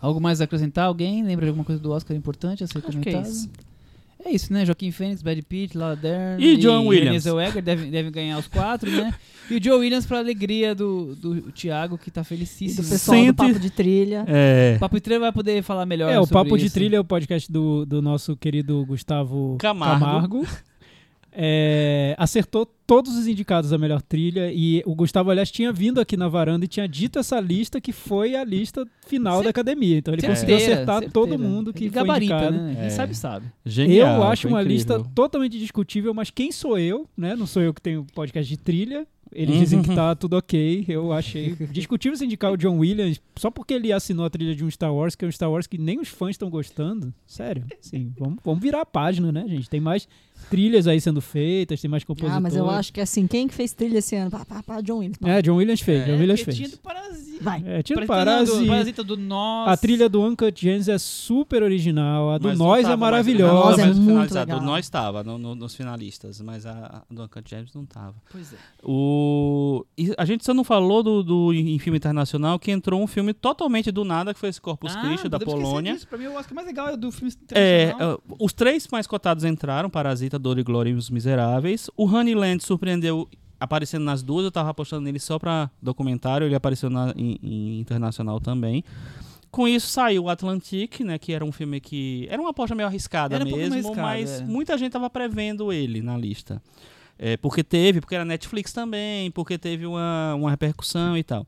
Algo 0.00 0.22
mais 0.22 0.40
a 0.40 0.44
acrescentar? 0.44 0.86
Alguém 0.86 1.22
lembra 1.22 1.44
de 1.44 1.50
alguma 1.50 1.66
coisa 1.66 1.82
do 1.82 1.90
Oscar 1.90 2.16
importante 2.16 2.64
a 2.64 2.66
ser 2.66 2.78
Acho 2.78 2.98
que 2.98 3.10
é 3.10 3.20
isso. 3.20 3.50
É 4.24 4.30
isso, 4.30 4.52
né? 4.52 4.64
Joaquim 4.64 4.90
Fênix, 4.90 5.20
Brad 5.22 5.38
Pitt, 5.42 5.76
Laura 5.76 5.96
Dern 5.96 6.42
E 6.42 6.56
John 6.56 6.82
Renée 6.82 6.88
Williams. 6.88 7.22
Zellweger 7.24 7.62
devem, 7.62 7.90
devem 7.90 8.10
ganhar 8.12 8.38
os 8.38 8.46
quatro, 8.46 8.90
né? 8.90 9.12
E 9.50 9.56
o 9.56 9.62
Joe 9.62 9.80
Williams 9.80 10.06
pra 10.06 10.18
alegria 10.18 10.72
do, 10.74 11.16
do 11.16 11.42
Thiago, 11.52 11.98
que 11.98 12.10
tá 12.12 12.20
E 12.20 12.24
do 12.24 12.26
felicíssimo. 12.28 12.88
pessoal 12.88 13.16
Sente- 13.18 13.32
do 13.32 13.34
Papo 13.34 13.58
de 13.58 13.70
Trilha. 13.70 14.24
É. 14.28 14.74
O 14.76 14.78
Papo 14.78 14.94
de 14.94 15.00
Treino 15.02 15.20
vai 15.20 15.32
poder 15.32 15.62
falar 15.64 15.84
melhor 15.84 16.10
É, 16.10 16.18
o 16.18 16.22
sobre 16.24 16.34
Papo 16.44 16.56
de 16.56 16.66
isso. 16.66 16.74
Trilha 16.74 16.96
é 16.96 17.00
o 17.00 17.04
podcast 17.04 17.50
do, 17.52 17.84
do 17.84 18.00
nosso 18.00 18.36
querido 18.36 18.86
Gustavo 18.86 19.56
Camargo. 19.58 20.00
Camargo. 20.00 20.46
É, 21.34 22.14
acertou 22.18 22.66
todos 22.92 23.16
os 23.16 23.26
indicados 23.26 23.72
a 23.72 23.78
melhor 23.78 24.02
trilha 24.02 24.52
e 24.52 24.82
o 24.84 24.94
Gustavo, 24.94 25.30
aliás, 25.30 25.50
tinha 25.50 25.72
vindo 25.72 25.98
aqui 26.00 26.14
na 26.16 26.28
varanda 26.28 26.64
e 26.64 26.68
tinha 26.68 26.86
dito 26.86 27.18
essa 27.18 27.40
lista 27.40 27.80
que 27.80 27.90
foi 27.92 28.36
a 28.36 28.44
lista 28.44 28.86
final 29.06 29.36
Cer- 29.36 29.44
da 29.44 29.50
academia. 29.50 29.96
Então 29.98 30.12
ele 30.12 30.20
conseguiu 30.26 30.56
acertar 30.56 30.86
certeira. 31.00 31.12
todo 31.12 31.38
mundo 31.38 31.72
que 31.72 31.84
Ele 31.84 31.90
foi 31.90 32.02
gabarita, 32.02 32.34
indicado. 32.34 32.56
né? 32.58 32.74
Quem 32.74 32.84
É. 32.84 32.90
sabe, 32.90 33.14
sabe. 33.14 33.46
Genial, 33.64 34.16
eu 34.16 34.22
acho 34.24 34.46
uma 34.48 34.60
incrível. 34.60 34.76
lista 34.76 35.04
totalmente 35.14 35.58
discutível, 35.58 36.12
mas 36.12 36.28
quem 36.30 36.52
sou 36.52 36.78
eu, 36.78 37.08
né? 37.16 37.34
Não 37.34 37.46
sou 37.46 37.62
eu 37.62 37.72
que 37.72 37.80
tenho 37.80 38.04
podcast 38.14 38.48
de 38.48 38.58
trilha. 38.58 39.06
Eles 39.34 39.54
Uhum. 39.54 39.60
dizem 39.62 39.82
que 39.82 39.94
tá 39.94 40.14
tudo 40.14 40.36
ok. 40.36 40.84
Eu 40.86 41.10
achei 41.10 41.56
discutível 41.72 42.18
se 42.18 42.22
indicar 42.26 42.52
o 42.52 42.56
John 42.58 42.76
Williams 42.80 43.18
só 43.36 43.50
porque 43.50 43.72
ele 43.72 43.90
assinou 43.90 44.26
a 44.26 44.30
trilha 44.30 44.54
de 44.54 44.62
um 44.62 44.70
Star 44.70 44.94
Wars, 44.94 45.14
que 45.14 45.24
é 45.24 45.28
um 45.28 45.32
Star 45.32 45.50
Wars 45.50 45.66
que 45.66 45.78
nem 45.78 45.98
os 45.98 46.08
fãs 46.08 46.32
estão 46.32 46.50
gostando. 46.50 47.14
Sério. 47.26 47.64
Sim, 47.80 48.12
vamos, 48.18 48.40
vamos 48.44 48.60
virar 48.62 48.82
a 48.82 48.86
página, 48.86 49.32
né, 49.32 49.46
gente? 49.48 49.70
Tem 49.70 49.80
mais 49.80 50.06
trilhas 50.42 50.86
aí 50.86 51.00
sendo 51.00 51.20
feitas, 51.20 51.80
tem 51.80 51.90
mais 51.90 52.04
compositores. 52.04 52.36
Ah, 52.36 52.40
mas 52.40 52.54
eu 52.56 52.68
acho 52.68 52.92
que 52.92 53.00
assim, 53.00 53.26
quem 53.26 53.48
que 53.48 53.54
fez 53.54 53.72
trilha 53.72 53.98
esse 53.98 54.14
ano? 54.16 54.30
Pá, 54.30 54.44
pá, 54.44 54.62
pá, 54.62 54.80
John 54.80 54.98
Williams. 54.98 55.18
pá. 55.18 55.28
É, 55.28 55.42
John 55.42 55.56
Williams 55.56 55.80
fez. 55.80 56.04
John 56.06 56.12
Williams 56.18 56.40
tinha 56.42 56.54
fez. 56.56 56.70
do 56.72 56.78
Parasita. 56.78 57.32
Vai. 57.42 57.62
É, 57.66 57.82
tinha 57.82 58.00
do 58.00 58.06
Parasita, 58.06 58.34
Parasita. 58.46 58.60
do, 58.62 58.66
Parasita 58.68 59.04
do 59.04 59.16
Nós. 59.16 59.68
A 59.68 59.76
trilha 59.76 60.08
do 60.08 60.22
Uncut 60.22 60.60
Gems 60.60 60.88
é 60.88 60.98
super 60.98 61.62
original. 61.62 62.30
A 62.30 62.38
do 62.38 62.48
Mas 62.48 62.58
não 62.58 62.66
Nós 62.66 62.82
tava 62.82 62.94
é 62.94 62.96
maravilhosa. 62.96 63.52
Nós 63.54 63.78
é 63.78 63.84
mais 63.86 63.98
muito 63.98 64.34
legal. 64.34 64.58
O 64.58 64.62
Nós 64.62 64.84
estava 64.84 65.24
no, 65.24 65.38
no- 65.38 65.54
nos 65.54 65.74
finalistas, 65.74 66.40
mas 66.40 66.64
a, 66.66 67.04
a 67.10 67.14
do 67.14 67.22
Uncut 67.22 67.48
James 67.50 67.72
não 67.74 67.82
estava. 67.82 68.14
Pois 68.30 68.52
é. 68.52 68.56
O... 68.84 69.84
a 70.18 70.24
gente 70.24 70.44
só 70.44 70.52
não 70.54 70.62
falou 70.64 71.02
do, 71.02 71.22
do 71.22 71.52
em 71.52 71.78
filme 71.78 71.96
internacional 71.96 72.58
que 72.58 72.70
entrou 72.70 73.02
um 73.02 73.06
filme 73.06 73.32
totalmente 73.34 73.90
do 73.90 74.04
nada, 74.04 74.32
que 74.32 74.38
foi 74.40 74.48
esse 74.48 74.60
Corpus 74.60 74.94
Christi 74.94 75.28
da 75.28 75.36
Ah, 75.36 75.40
podemos 75.40 75.54
esquecer 75.54 75.62
Polônia. 75.68 75.94
disso. 75.94 76.06
Pra 76.08 76.18
mim, 76.18 76.26
o 76.26 76.34
Oscar 76.36 76.54
mais 76.54 76.66
legal 76.66 76.88
é 76.88 76.92
o 76.94 76.96
do 76.96 77.10
filme 77.10 77.32
É, 77.52 77.84
internacional. 77.84 78.22
uh, 78.28 78.36
os 78.38 78.52
três 78.52 78.86
mais 78.88 79.06
cotados 79.06 79.44
entraram, 79.44 79.90
Parasita, 79.90 80.31
Dor 80.38 80.58
e 80.58 80.62
Glória 80.62 80.90
e 80.90 80.94
Os 80.94 81.10
Miseráveis. 81.10 81.90
O 81.96 82.04
Honeyland 82.06 82.62
surpreendeu 82.62 83.28
aparecendo 83.58 84.04
nas 84.04 84.22
duas, 84.22 84.44
eu 84.44 84.50
tava 84.50 84.70
apostando 84.70 85.02
nele 85.02 85.18
só 85.20 85.38
pra 85.38 85.70
documentário, 85.80 86.46
ele 86.46 86.54
apareceu 86.54 86.90
na, 86.90 87.12
em, 87.16 87.38
em 87.42 87.78
internacional 87.80 88.40
também. 88.40 88.82
Com 89.52 89.68
isso 89.68 89.86
saiu 89.88 90.24
o 90.24 90.28
Atlantic, 90.30 91.00
né, 91.00 91.18
que 91.18 91.32
era 91.32 91.44
um 91.44 91.52
filme 91.52 91.78
que 91.80 92.26
era 92.30 92.40
uma 92.40 92.50
aposta 92.50 92.74
meio 92.74 92.88
arriscada 92.88 93.34
Era 93.36 93.44
um 93.44 93.46
mesmo, 93.46 93.60
mais 93.60 93.72
arriscado, 93.84 94.00
mas 94.00 94.40
é. 94.40 94.44
muita 94.44 94.76
gente 94.78 94.92
tava 94.92 95.08
prevendo 95.10 95.72
ele 95.72 96.00
na 96.02 96.16
lista. 96.16 96.60
É, 97.18 97.36
porque 97.36 97.62
teve, 97.62 98.00
porque 98.00 98.14
era 98.14 98.24
Netflix 98.24 98.72
também, 98.72 99.30
porque 99.30 99.56
teve 99.58 99.86
uma, 99.86 100.34
uma 100.34 100.50
repercussão 100.50 101.16
e 101.16 101.22
tal. 101.22 101.46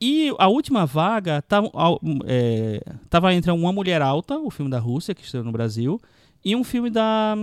E 0.00 0.34
a 0.38 0.48
última 0.48 0.86
vaga 0.86 1.42
tava, 1.42 1.68
ao- 1.74 2.00
é, 2.24 2.82
tava 3.10 3.34
entre 3.34 3.50
Uma 3.50 3.72
Mulher 3.72 4.00
Alta, 4.00 4.38
o 4.38 4.50
filme 4.50 4.70
da 4.70 4.78
Rússia, 4.78 5.14
que 5.14 5.22
estreou 5.24 5.44
no 5.44 5.52
Brasil, 5.52 6.00
e 6.44 6.54
um 6.56 6.64
filme 6.64 6.88
da 6.88 7.36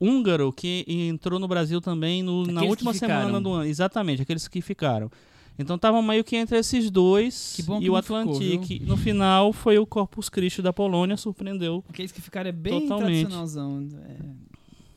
húngaro 0.00 0.52
que 0.52 0.84
entrou 0.88 1.38
no 1.38 1.46
Brasil 1.48 1.80
também 1.80 2.22
no- 2.22 2.46
na 2.46 2.62
última 2.62 2.92
semana 2.94 3.40
do 3.40 3.52
ano. 3.52 3.64
Exatamente, 3.64 4.22
aqueles 4.22 4.46
que 4.48 4.60
ficaram. 4.60 5.10
Então 5.58 5.76
tava 5.76 6.00
meio 6.00 6.24
que 6.24 6.36
entre 6.36 6.56
esses 6.58 6.90
dois 6.90 7.52
Que 7.56 7.62
bom 7.62 7.74
e 7.82 7.90
o 7.90 8.02
ficou, 8.02 8.16
Atlantic. 8.18 8.80
no 8.82 8.96
final 8.96 9.52
foi 9.52 9.78
o 9.78 9.84
Corpus 9.86 10.28
Christi 10.30 10.62
da 10.62 10.72
Polônia, 10.72 11.16
surpreendeu. 11.18 11.84
Aqueles 11.88 12.10
que 12.12 12.20
ficaram 12.22 12.48
é 12.48 12.52
bem 12.52 12.80
Totalmente. 12.82 13.26
tradicionalzão. 13.26 13.86
É, 14.08 14.16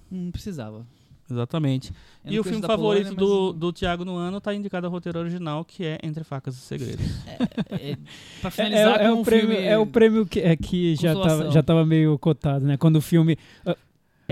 não 0.10 0.32
precisava. 0.32 0.86
Exatamente. 1.30 1.92
Eu 2.26 2.34
e 2.34 2.40
o 2.40 2.44
filme 2.44 2.62
favorito 2.62 3.16
Polônia, 3.16 3.36
do, 3.38 3.52
mas- 3.52 3.60
do 3.60 3.74
Thiago 3.74 4.06
no 4.06 4.16
ano 4.16 4.40
tá 4.40 4.54
indicado 4.54 4.86
ao 4.88 4.92
roteiro 4.92 5.20
original, 5.20 5.66
que 5.66 5.84
é 5.84 5.98
Entre 6.04 6.24
Facas 6.24 6.56
e 6.56 6.60
Segredos. 6.60 7.06
É, 7.72 7.98
pra 8.40 8.48
É, 8.50 8.52
finalizar 8.52 9.02
é 9.02 9.10
com 9.10 9.16
o 9.16 9.20
um 9.20 9.24
prêmio, 9.24 9.48
filme... 9.50 9.66
é 9.66 9.78
o 9.78 9.86
prêmio 9.88 10.26
que, 10.26 10.40
é 10.40 10.56
que 10.56 10.96
já, 10.96 11.10
Consolação. 11.14 11.40
tava, 11.40 11.52
já 11.52 11.64
tava 11.64 11.86
meio 11.86 12.18
cotado, 12.20 12.66
né? 12.66 12.78
Quando 12.78 12.98
o 12.98 13.02
filme. 13.02 13.38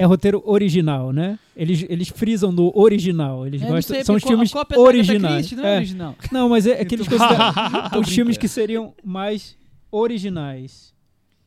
É 0.02 0.06
roteiro 0.06 0.42
original, 0.46 1.12
né? 1.14 1.38
Eles, 1.56 1.86
eles 1.90 2.10
frisam 2.10 2.52
no 2.52 2.72
original. 2.76 3.46
Eles 3.46 3.62
É, 3.62 3.68
gostam. 3.68 3.96
sei, 3.96 4.04
são 4.04 4.16
os 4.16 4.24
filmes 4.24 4.52
originais. 4.78 5.36
Christie 5.48 5.56
não 5.58 5.66
é, 5.66 5.74
É. 5.74 5.78
original. 5.78 6.16
Não, 6.32 6.50
mas 6.50 6.66
é, 6.66 6.82
é 6.82 6.86
que 6.86 6.96
eles 6.96 7.06
tô- 7.08 7.18
consideram 7.18 8.00
os 8.02 8.10
filmes 8.10 8.38
que 8.38 8.48
seriam 8.48 8.94
mais 9.04 9.56
originais. 9.92 10.94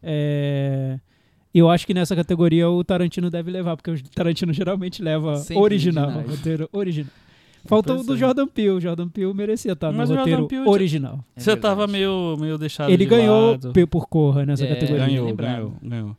É, 0.03 0.99
Eu 1.57 1.71
acho 1.71 1.87
que 1.87 1.95
nessa 1.95 2.17
categoria 2.17 2.69
o 2.69 2.83
Tarantino 2.83 3.31
deve 3.31 3.49
levar, 3.51 3.77
porque 3.77 3.91
o 3.91 4.03
Tarantino 4.15 4.53
geralmente 4.53 5.01
leva 5.03 5.37
Sempre 5.37 5.63
original, 5.63 6.07
originais. 6.09 6.31
roteiro 6.39 6.69
original. 6.73 7.13
Faltou 7.67 8.01
o 8.01 8.05
do 8.05 8.15
é. 8.15 8.17
Jordan 8.19 8.47
Peele. 8.47 8.71
O 8.71 8.81
Jordan 8.81 9.09
Peele 9.09 9.33
merecia 9.33 9.73
estar 9.73 9.91
no 9.93 9.97
Mas 9.97 10.11
o 10.11 10.15
Jordan 10.15 10.37
roteiro 10.41 10.69
original. 10.69 11.25
É 11.35 11.41
Você 11.41 11.51
verdade. 11.53 11.63
tava 11.77 11.87
meio, 11.87 12.37
meio 12.39 12.59
deixado 12.59 12.91
Ele 12.91 12.99
de 13.05 13.07
ganhou 13.07 13.53
lado. 13.53 13.73
P 13.73 13.87
por 13.87 14.07
Corra 14.09 14.45
nessa 14.45 14.65
É, 14.65 14.69
categoria. 14.75 15.07
Ganhou, 15.07 15.35
ganhou, 15.35 15.73
ganhou. 15.83 16.17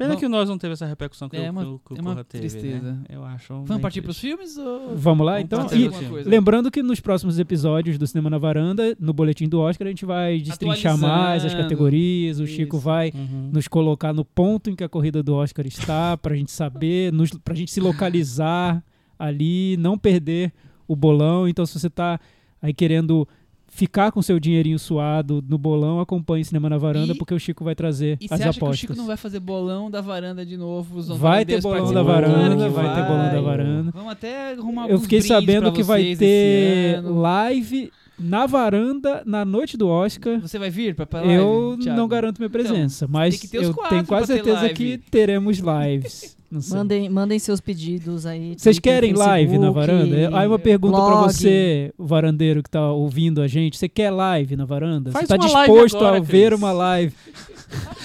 Pena 0.00 0.14
Bom, 0.14 0.20
que 0.20 0.28
nós 0.28 0.48
não 0.48 0.56
teve 0.56 0.72
essa 0.72 0.86
repercussão 0.86 1.28
que, 1.28 1.36
é 1.36 1.48
o, 1.48 1.52
uma- 1.52 1.62
que 1.62 1.68
o- 1.68 1.78
que 1.78 1.92
o 1.92 1.96
é 1.98 2.02
Corra 2.02 2.24
teve, 2.24 2.48
tristeza. 2.48 2.92
né? 2.92 2.98
Eu 3.10 3.22
acho 3.22 3.52
Vamos 3.64 3.82
partir 3.82 4.00
pros 4.00 4.18
triste. 4.18 4.34
filmes? 4.34 4.56
Ou... 4.56 4.96
Vamos 4.96 5.26
lá, 5.26 5.32
Vamos 5.42 5.72
então? 5.72 5.78
E 5.78 6.24
lembrando 6.24 6.70
que 6.70 6.82
nos 6.82 7.00
próximos 7.00 7.38
episódios 7.38 7.98
do 7.98 8.06
Cinema 8.06 8.30
na 8.30 8.38
Varanda, 8.38 8.96
no 8.98 9.12
boletim 9.12 9.46
do 9.46 9.60
Oscar, 9.60 9.86
a 9.86 9.90
gente 9.90 10.06
vai 10.06 10.38
destrinchar 10.38 10.96
mais 10.96 11.44
as 11.44 11.52
categorias. 11.54 12.40
O 12.40 12.46
Chico 12.46 12.76
Isso. 12.78 12.84
vai 12.84 13.12
Uhum. 13.14 13.50
nos 13.52 13.68
colocar 13.68 14.14
no 14.14 14.24
ponto 14.24 14.70
em 14.70 14.74
que 14.74 14.82
a 14.82 14.88
corrida 14.88 15.22
do 15.22 15.34
Oscar 15.34 15.66
está, 15.66 16.16
pra 16.16 16.34
gente 16.34 16.50
saber, 16.50 17.12
nos, 17.12 17.30
pra 17.44 17.54
gente 17.54 17.70
se 17.70 17.80
localizar 17.80 18.82
ali, 19.18 19.76
não 19.76 19.98
perder 19.98 20.50
o 20.88 20.96
bolão. 20.96 21.46
Então, 21.46 21.66
se 21.66 21.78
você 21.78 21.90
tá 21.90 22.18
aí 22.62 22.72
querendo 22.72 23.28
ficar 23.72 24.10
com 24.12 24.20
seu 24.20 24.38
dinheirinho 24.38 24.78
suado 24.78 25.42
no 25.48 25.56
bolão, 25.56 26.00
acompanhe 26.00 26.44
Cinema 26.44 26.68
na 26.68 26.76
Varanda, 26.76 27.12
E- 27.14 27.16
porque 27.16 27.32
o 27.32 27.38
Chico 27.38 27.64
vai 27.64 27.74
trazer 27.74 28.18
E 28.20 28.24
as 28.24 28.28
você 28.28 28.34
acha 28.34 28.52
que 28.52 28.58
o 28.58 28.66
apostas. 28.66 28.78
Chico 28.80 28.94
não 28.96 29.06
vai 29.06 29.16
fazer 29.16 29.40
bolão 29.40 29.90
da 29.90 30.00
varanda 30.00 30.44
de 30.44 30.56
novo? 30.56 30.98
Os 30.98 31.08
Vai 31.08 31.44
ter 31.44 31.60
bolão 31.62 31.92
da 31.92 32.02
varanda, 32.02 32.64
que 32.64 32.68
vai 32.70 32.94
ter 32.94 33.02
bolão 33.06 33.30
da 33.32 33.40
varanda. 33.40 33.90
Vamos 33.94 34.12
até 34.12 34.52
arrumar 34.52 34.88
Eu 34.88 34.98
fiquei 35.00 35.22
sabendo 35.22 35.72
que 35.72 35.82
vai 35.82 36.14
ter 36.16 37.00
live 37.02 37.90
na 38.18 38.44
varanda 38.44 39.22
na 39.24 39.44
noite 39.46 39.76
do 39.78 39.88
Oscar. 39.88 40.40
Você 40.40 40.58
vai 40.58 40.68
vir 40.68 40.94
pra, 40.94 41.06
pra 41.06 41.20
live, 41.20 41.34
Eu 41.34 41.78
Thiago? 41.80 41.96
não 41.98 42.06
garanto 42.08 42.38
minha 42.38 42.50
presença, 42.50 43.06
mas 43.08 43.38
tem 43.38 43.40
que 43.40 43.48
ter 43.48 43.58
os 43.60 43.68
eu 43.68 43.74
tenho 43.88 44.04
quase 44.04 44.26
certeza 44.26 44.60
live. 44.60 44.74
que 44.74 44.98
teremos 45.10 45.58
lives. 45.58 46.36
Não 46.50 46.60
sei. 46.60 46.76
Mandem, 46.76 47.08
mandem 47.08 47.38
seus 47.38 47.60
pedidos 47.60 48.26
aí. 48.26 48.54
Vocês 48.58 48.78
querem 48.80 49.12
live 49.12 49.56
na 49.58 49.72
Facebook, 49.72 50.10
varanda? 50.10 50.38
Aí 50.38 50.46
uma 50.48 50.58
pergunta 50.58 50.96
pra 50.96 51.06
blog. 51.06 51.32
você, 51.32 51.92
o 51.96 52.04
varandeiro 52.04 52.62
que 52.62 52.68
tá 52.68 52.90
ouvindo 52.90 53.40
a 53.40 53.46
gente. 53.46 53.76
Você 53.78 53.88
quer 53.88 54.10
live 54.10 54.56
na 54.56 54.64
varanda? 54.64 55.12
Faz 55.12 55.28
você 55.28 55.36
tá 55.38 55.44
uma 55.44 55.52
live 55.52 55.72
disposto 55.72 55.96
agora, 55.98 56.16
a 56.16 56.20
ver 56.20 56.46
Cris. 56.48 56.58
uma 56.58 56.72
live? 56.72 57.14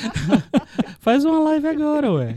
Faz 0.99 1.25
uma 1.25 1.39
live 1.39 1.67
agora, 1.67 2.11
ué. 2.13 2.35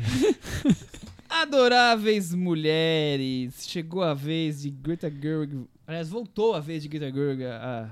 Adoráveis 1.28 2.34
mulheres. 2.34 3.66
Chegou 3.68 4.02
a 4.02 4.14
vez 4.14 4.62
de 4.62 4.70
Greta 4.70 5.10
Gerwig. 5.10 5.64
Aliás, 5.86 6.08
voltou 6.08 6.54
a 6.54 6.60
vez 6.60 6.82
de 6.82 6.88
Greta 6.88 7.10
Gerwig 7.14 7.44
a, 7.44 7.88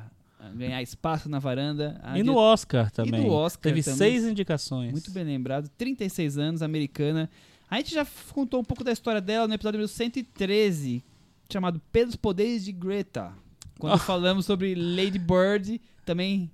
ganhar 0.55 0.81
espaço 0.83 1.29
na 1.29 1.39
varanda. 1.39 2.01
A 2.03 2.19
E 2.19 2.23
no 2.23 2.37
Oscar 2.37 2.91
também. 2.91 3.27
no 3.27 3.33
Oscar 3.33 3.73
Teve 3.73 3.83
também. 3.83 3.99
seis 3.99 4.25
indicações. 4.25 4.93
Muito 4.93 5.11
bem 5.11 5.25
lembrado. 5.25 5.69
36 5.77 6.39
anos, 6.39 6.63
americana. 6.63 7.29
A 7.69 7.77
gente 7.79 7.95
já 7.95 8.07
contou 8.33 8.61
um 8.61 8.65
pouco 8.65 8.85
da 8.85 8.93
história 8.93 9.21
dela 9.21 9.49
no 9.49 9.55
episódio 9.55 9.79
número 9.79 9.89
113, 9.93 11.03
chamado 11.53 11.81
Pelos 11.93 12.15
Poderes 12.17 12.65
de 12.65 12.73
Greta. 12.73 13.33
Quando 13.79 13.95
Ah. 13.95 13.99
falamos 13.99 14.47
sobre 14.47 14.75
Lady 14.75 15.19
Bird, 15.19 15.81
também 16.05 16.51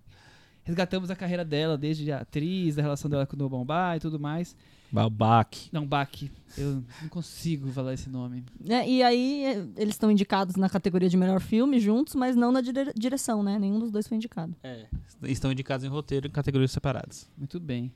resgatamos 0.64 1.10
a 1.10 1.16
carreira 1.16 1.44
dela, 1.44 1.76
desde 1.76 2.10
a 2.10 2.20
atriz, 2.20 2.78
a 2.78 2.82
relação 2.82 3.10
dela 3.10 3.26
com 3.26 3.36
o 3.36 3.48
Baumbach 3.48 3.96
e 3.98 4.00
tudo 4.00 4.18
mais. 4.18 4.56
Balbac. 4.90 5.70
Não, 5.72 5.86
Bach. 5.86 6.10
Eu 6.56 6.82
não 7.00 7.08
consigo 7.08 7.70
falar 7.72 7.94
esse 7.94 8.10
nome. 8.10 8.44
É, 8.68 8.86
e 8.86 9.02
aí, 9.02 9.44
é, 9.44 9.52
eles 9.76 9.94
estão 9.94 10.10
indicados 10.10 10.56
na 10.56 10.68
categoria 10.68 11.08
de 11.08 11.16
melhor 11.16 11.40
filme 11.40 11.80
juntos, 11.80 12.14
mas 12.14 12.36
não 12.36 12.52
na 12.52 12.60
dire- 12.60 12.92
direção, 12.94 13.42
né? 13.42 13.58
Nenhum 13.58 13.78
dos 13.78 13.90
dois 13.90 14.06
foi 14.06 14.16
indicado. 14.18 14.54
É. 14.62 14.86
Estão 15.22 15.50
indicados 15.50 15.82
em 15.84 15.88
roteiro 15.88 16.26
em 16.26 16.30
categorias 16.30 16.70
separadas. 16.72 17.26
Muito 17.38 17.58
bem. 17.58 17.90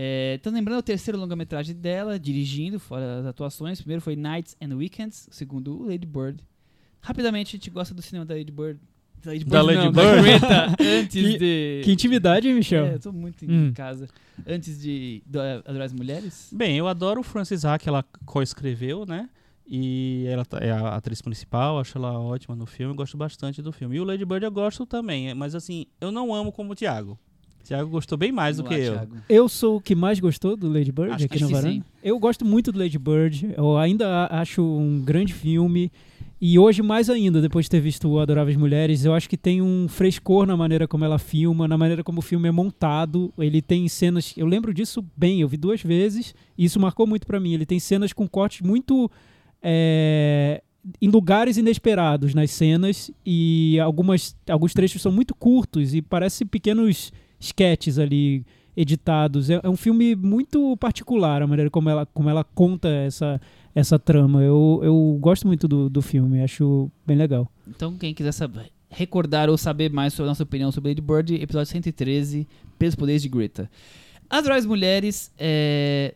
É, 0.00 0.36
então, 0.38 0.52
lembrando, 0.52 0.78
o 0.78 0.82
terceiro 0.82 1.18
longa-metragem 1.18 1.74
dela, 1.74 2.20
dirigindo, 2.20 2.78
fora 2.78 3.18
as 3.18 3.26
atuações. 3.26 3.80
O 3.80 3.82
primeiro 3.82 4.00
foi 4.00 4.14
Nights 4.14 4.56
and 4.62 4.76
Weekends, 4.76 5.26
o 5.28 5.34
segundo, 5.34 5.76
o 5.76 5.88
Lady 5.88 6.06
Bird. 6.06 6.40
Rapidamente, 7.00 7.48
a 7.48 7.58
gente 7.58 7.68
gosta 7.68 7.92
do 7.92 8.00
cinema 8.00 8.24
da 8.24 8.34
Lady 8.36 8.52
Bird. 8.52 8.78
Da 9.24 9.32
Lady 9.32 9.44
Da 9.44 9.60
Bird, 9.64 9.74
Lady 9.76 9.86
não, 9.86 9.92
Bird? 9.92 10.38
da 10.40 10.66
antes 11.00 11.10
Que- 11.32 11.38
de... 11.38 11.80
Que 11.84 11.90
intimidade, 11.92 12.46
hein, 12.48 12.54
Michel? 12.54 12.86
É, 12.86 12.94
eu 12.94 13.00
tô 13.00 13.10
muito 13.10 13.44
em 13.44 13.50
Hum. 13.50 13.72
casa. 13.74 14.08
Antes 14.46 14.80
de 14.80 15.20
do- 15.26 15.40
Adorar 15.40 15.86
as 15.86 15.92
Mulheres. 15.92 16.48
Bem, 16.54 16.76
eu 16.76 16.86
adoro 16.86 17.18
o 17.20 17.24
Francis 17.24 17.64
Ha, 17.64 17.76
que 17.76 17.88
ela 17.88 18.04
co-escreveu, 18.24 19.04
né? 19.04 19.28
E 19.66 20.26
ela 20.28 20.44
tá- 20.44 20.58
é 20.60 20.70
a 20.70 20.94
atriz 20.94 21.20
principal, 21.20 21.80
acho 21.80 21.98
ela 21.98 22.16
ótima 22.18 22.54
no 22.54 22.66
filme, 22.66 22.94
gosto 22.94 23.16
bastante 23.16 23.60
do 23.60 23.72
filme. 23.72 23.96
E 23.96 24.00
o 24.00 24.04
Lady 24.04 24.24
Bird 24.24 24.44
eu 24.44 24.50
gosto 24.52 24.86
também, 24.86 25.34
mas 25.34 25.56
assim, 25.56 25.86
eu 26.00 26.12
não 26.12 26.32
amo 26.32 26.52
como 26.52 26.72
o 26.72 26.76
Thiago. 26.76 27.18
O 27.68 27.74
Thiago 27.76 27.90
gostou 27.90 28.16
bem 28.16 28.32
mais 28.32 28.56
do 28.56 28.62
Vamos 28.62 28.78
que 28.78 28.82
lá, 28.82 28.88
eu. 28.88 28.94
Thiago. 28.94 29.16
Eu 29.28 29.48
sou 29.48 29.76
o 29.76 29.80
que 29.80 29.94
mais 29.94 30.18
gostou 30.18 30.56
do 30.56 30.68
Lady 30.72 30.90
Bird 30.90 31.12
Acho- 31.12 31.26
aqui 31.26 31.36
que 31.38 31.44
varanda. 31.44 31.70
sim. 31.70 31.82
Eu 32.02 32.18
gosto 32.18 32.42
muito 32.44 32.72
do 32.72 32.78
Lady 32.78 32.98
Bird. 32.98 33.54
Eu 33.56 33.76
ainda 33.76 34.26
acho 34.30 34.62
um 34.62 35.02
grande 35.04 35.34
filme. 35.34 35.92
E 36.40 36.58
hoje, 36.58 36.80
mais 36.82 37.10
ainda, 37.10 37.42
depois 37.42 37.66
de 37.66 37.70
ter 37.72 37.80
visto 37.80 38.08
o 38.08 38.20
Adoráveis 38.20 38.56
Mulheres, 38.56 39.04
eu 39.04 39.12
acho 39.12 39.28
que 39.28 39.36
tem 39.36 39.60
um 39.60 39.86
frescor 39.88 40.46
na 40.46 40.56
maneira 40.56 40.88
como 40.88 41.04
ela 41.04 41.18
filma, 41.18 41.66
na 41.68 41.76
maneira 41.76 42.02
como 42.02 42.20
o 42.20 42.22
filme 42.22 42.48
é 42.48 42.50
montado. 42.52 43.30
Ele 43.36 43.60
tem 43.60 43.86
cenas. 43.88 44.32
Eu 44.36 44.46
lembro 44.46 44.72
disso 44.72 45.04
bem, 45.16 45.40
eu 45.42 45.48
vi 45.48 45.56
duas 45.58 45.82
vezes, 45.82 46.34
e 46.56 46.64
isso 46.64 46.80
marcou 46.80 47.06
muito 47.06 47.26
pra 47.26 47.38
mim. 47.38 47.52
Ele 47.52 47.66
tem 47.66 47.78
cenas 47.78 48.12
com 48.14 48.26
cortes 48.26 48.62
muito. 48.66 49.10
é, 49.62 50.62
em 51.02 51.08
lugares 51.10 51.56
inesperados 51.58 52.32
nas 52.34 52.50
cenas, 52.52 53.10
e 53.26 53.78
algumas, 53.80 54.34
alguns 54.48 54.72
trechos 54.72 55.02
são 55.02 55.12
muito 55.12 55.34
curtos 55.34 55.92
e 55.92 56.00
parecem 56.00 56.46
pequenos 56.46 57.12
sketches 57.38 57.98
ali 57.98 58.44
editados. 58.76 59.50
É, 59.50 59.60
é 59.62 59.68
um 59.68 59.76
filme 59.76 60.14
muito 60.14 60.76
particular 60.76 61.42
a 61.42 61.46
maneira 61.46 61.70
como 61.70 61.90
ela, 61.90 62.06
como 62.06 62.30
ela 62.30 62.44
conta 62.44 62.88
essa, 62.88 63.40
essa 63.74 63.98
trama. 63.98 64.42
Eu, 64.42 64.80
eu 64.82 65.18
gosto 65.20 65.46
muito 65.46 65.66
do, 65.66 65.90
do 65.90 66.00
filme, 66.00 66.42
acho 66.42 66.90
bem 67.06 67.16
legal. 67.16 67.50
Então, 67.66 67.96
quem 67.96 68.14
quiser 68.14 68.32
saber, 68.32 68.70
recordar 68.88 69.50
ou 69.50 69.58
saber 69.58 69.90
mais 69.90 70.12
sobre 70.12 70.28
a 70.28 70.30
nossa 70.30 70.44
opinião 70.44 70.70
sobre 70.70 70.90
Lady 70.90 71.00
Bird, 71.00 71.34
episódio 71.34 71.70
113, 71.72 72.46
Pelos 72.78 72.94
Poderes 72.94 73.22
de 73.22 73.28
Greta. 73.28 73.70
Adorar 74.30 74.58
as 74.58 74.66
Mulheres 74.66 75.32
é, 75.38 76.14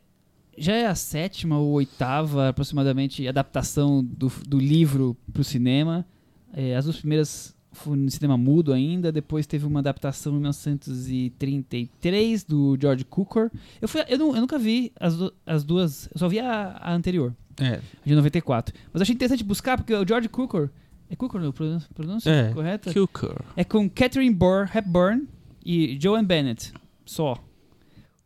já 0.56 0.74
é 0.74 0.86
a 0.86 0.94
sétima 0.94 1.58
ou 1.58 1.72
oitava, 1.72 2.50
aproximadamente, 2.50 3.26
adaptação 3.26 4.04
do, 4.04 4.30
do 4.46 4.58
livro 4.58 5.16
para 5.32 5.40
o 5.40 5.44
cinema. 5.44 6.06
É, 6.52 6.76
as 6.76 6.84
duas 6.84 6.98
primeiras 6.98 7.56
foram 7.72 8.02
no 8.02 8.10
cinema 8.10 8.36
mudo 8.36 8.72
ainda, 8.72 9.10
depois 9.10 9.46
teve 9.46 9.66
uma 9.66 9.80
adaptação 9.80 10.32
em 10.32 10.36
1933 10.40 12.44
do 12.44 12.76
George 12.80 13.04
Cukor. 13.04 13.50
Eu, 13.80 13.88
fui, 13.88 14.02
eu, 14.08 14.18
não- 14.18 14.34
eu 14.34 14.40
nunca 14.40 14.58
vi 14.58 14.92
as, 14.98 15.14
as 15.46 15.64
duas, 15.64 16.08
eu 16.12 16.18
só 16.18 16.28
vi 16.28 16.38
a, 16.38 16.78
a 16.80 16.92
anterior, 16.94 17.34
É. 17.60 17.80
de 18.04 18.14
94. 18.14 18.74
Mas 18.92 19.00
eu 19.00 19.02
achei 19.02 19.14
interessante 19.14 19.44
buscar, 19.44 19.76
porque 19.76 19.94
o 19.94 20.06
George 20.06 20.28
Cukor. 20.28 20.68
É 21.10 21.16
Cukor, 21.16 21.40
não? 21.40 21.52
Pronúncia, 21.52 22.30
É. 22.30 22.52
correta? 22.54 22.92
Cooker. 22.92 23.36
É 23.56 23.64
com 23.64 23.88
Catherine 23.90 24.34
Bor 24.34 24.70
Hepburn 24.74 25.28
e 25.64 25.98
Joan 26.00 26.24
Bennett. 26.24 26.72
Só. 27.04 27.36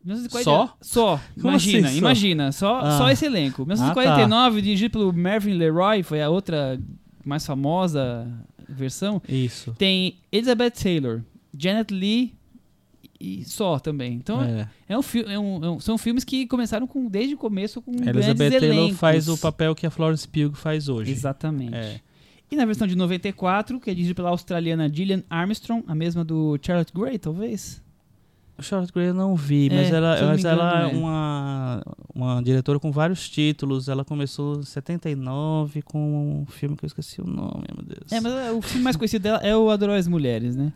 1940 0.05 0.49
Só? 0.49 0.77
Só. 0.81 1.19
Como 1.35 1.49
Imagina, 1.49 1.87
assim 1.87 1.95
só? 1.95 1.99
imagina. 2.05 2.51
Só, 2.53 2.79
Ah. 2.79 2.97
só 2.97 3.11
esse 3.11 3.25
elenco. 3.25 3.65
1949, 3.65 4.61
dirigido 4.61 4.91
pelo 4.93 5.11
Mervyn 5.11 5.55
LeRoy, 5.57 6.01
foi 6.01 6.21
a 6.21 6.29
outra 6.29 6.79
mais 7.25 7.45
famosa 7.45 8.25
versão. 8.69 9.21
Isso. 9.27 9.73
Tem 9.77 10.17
Elizabeth 10.31 10.71
Taylor, 10.71 11.21
Janet 11.57 11.93
Lee 11.93 12.33
e 13.19 13.43
só 13.45 13.79
também. 13.79 14.13
Então 14.13 14.43
é. 14.43 14.69
É. 14.87 14.97
um, 14.97 15.01
é 15.27 15.39
um- 15.39 15.65
é 15.65 15.69
um- 15.71 15.79
são 15.79 15.97
filmes 15.97 16.23
que 16.23 16.45
começaram 16.47 16.85
com, 16.85 17.07
desde 17.07 17.33
o 17.35 17.37
começo 17.37 17.81
com 17.81 17.91
Elizabeth 17.91 18.49
Taylor 18.59 18.77
elencos. 18.77 18.97
faz 18.99 19.27
o 19.27 19.37
papel 19.37 19.73
que 19.73 19.85
a 19.87 19.89
Florence 19.91 20.27
Pugh 20.27 20.53
faz 20.53 20.87
hoje. 20.89 21.11
Exatamente. 21.11 21.73
É. 21.75 21.99
E 22.49 22.55
na 22.55 22.65
versão 22.65 22.87
de 22.87 22.95
94, 22.95 23.79
que 23.79 23.89
é 23.89 23.93
dirigida 23.93 24.15
pela 24.15 24.29
australiana 24.29 24.87
Gillian 24.93 25.21
Armstrong, 25.29 25.83
a 25.87 25.93
mesma 25.93 26.23
do 26.23 26.57
Charlotte 26.61 26.93
Gray, 26.93 27.17
talvez? 27.19 27.81
Charlotte 28.63 28.91
Gray 28.91 29.07
eu 29.07 29.13
não 29.13 29.35
vi, 29.35 29.69
mas 29.71 29.91
É, 29.91 29.95
ela, 29.95 30.17
eu 30.17 30.21
não 30.23 30.29
mas 30.29 30.45
ela 30.45 30.81
é 30.81 30.91
é. 30.91 30.95
uma, 30.95 31.83
uma 32.13 32.41
diretora 32.41 32.79
com 32.79 32.91
vários 32.91 33.29
títulos. 33.29 33.87
Ela 33.87 34.03
começou 34.03 34.59
em 34.59 34.63
79 34.63 35.81
com 35.83 36.41
um 36.41 36.45
filme 36.45 36.75
que 36.75 36.83
eu 36.83 36.87
esqueci 36.87 37.21
o 37.21 37.27
nome, 37.27 37.65
meu 37.75 37.85
Deus. 37.85 38.11
É, 38.11 38.19
mas 38.19 38.33
é, 38.33 38.51
o 38.51 38.61
filme 38.61 38.83
mais 38.83 38.95
conhecido 38.95 39.21
dela 39.23 39.37
é 39.39 39.55
o 39.55 39.69
Adorou 39.69 39.95
as 39.95 40.07
Mulheres, 40.07 40.55
né? 40.55 40.73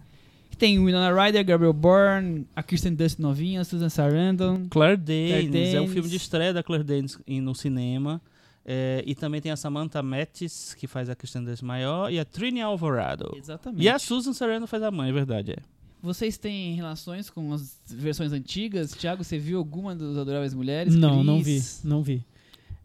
Que 0.49 0.57
tem 0.57 0.83
Winona 0.83 1.11
Ryder, 1.11 1.43
Gabriel 1.43 1.73
Byrne, 1.73 2.45
a 2.55 2.61
Kirsten 2.61 2.93
Dunst 2.93 3.19
novinha, 3.19 3.63
Susan 3.63 3.89
Sarandon. 3.89 4.67
Claire 4.69 4.97
Danes, 4.97 5.49
Claire 5.49 5.75
é 5.75 5.81
um 5.81 5.87
filme 5.87 6.09
de 6.09 6.17
estreia 6.17 6.53
da 6.53 6.61
Claire 6.61 6.83
Danes 6.83 7.17
no 7.27 7.55
cinema. 7.55 8.21
É, 8.63 9.03
e 9.07 9.15
também 9.15 9.41
tem 9.41 9.51
a 9.51 9.55
Samantha 9.55 10.03
Mattis, 10.03 10.75
que 10.75 10.85
faz 10.85 11.09
a 11.09 11.15
Kristen 11.15 11.43
Dunst 11.43 11.63
maior, 11.63 12.11
e 12.11 12.19
a 12.19 12.25
Trini 12.25 12.61
Alvarado. 12.61 13.33
Exatamente. 13.35 13.83
E 13.83 13.89
a 13.89 13.97
Susan 13.97 14.33
Sarandon 14.33 14.67
faz 14.67 14.83
a 14.83 14.91
mãe, 14.91 15.09
é 15.09 15.13
verdade. 15.13 15.53
É. 15.53 15.80
Vocês 16.01 16.37
têm 16.37 16.73
relações 16.73 17.29
com 17.29 17.53
as 17.53 17.77
versões 17.87 18.31
antigas? 18.31 18.91
Thiago, 18.91 19.23
você 19.23 19.37
viu 19.37 19.59
alguma 19.59 19.95
dos 19.95 20.17
Adoráveis 20.17 20.53
Mulheres? 20.53 20.95
Não, 20.95 21.23
não 21.23 21.41
vi, 21.41 21.61
não 21.83 22.01
vi. 22.01 22.25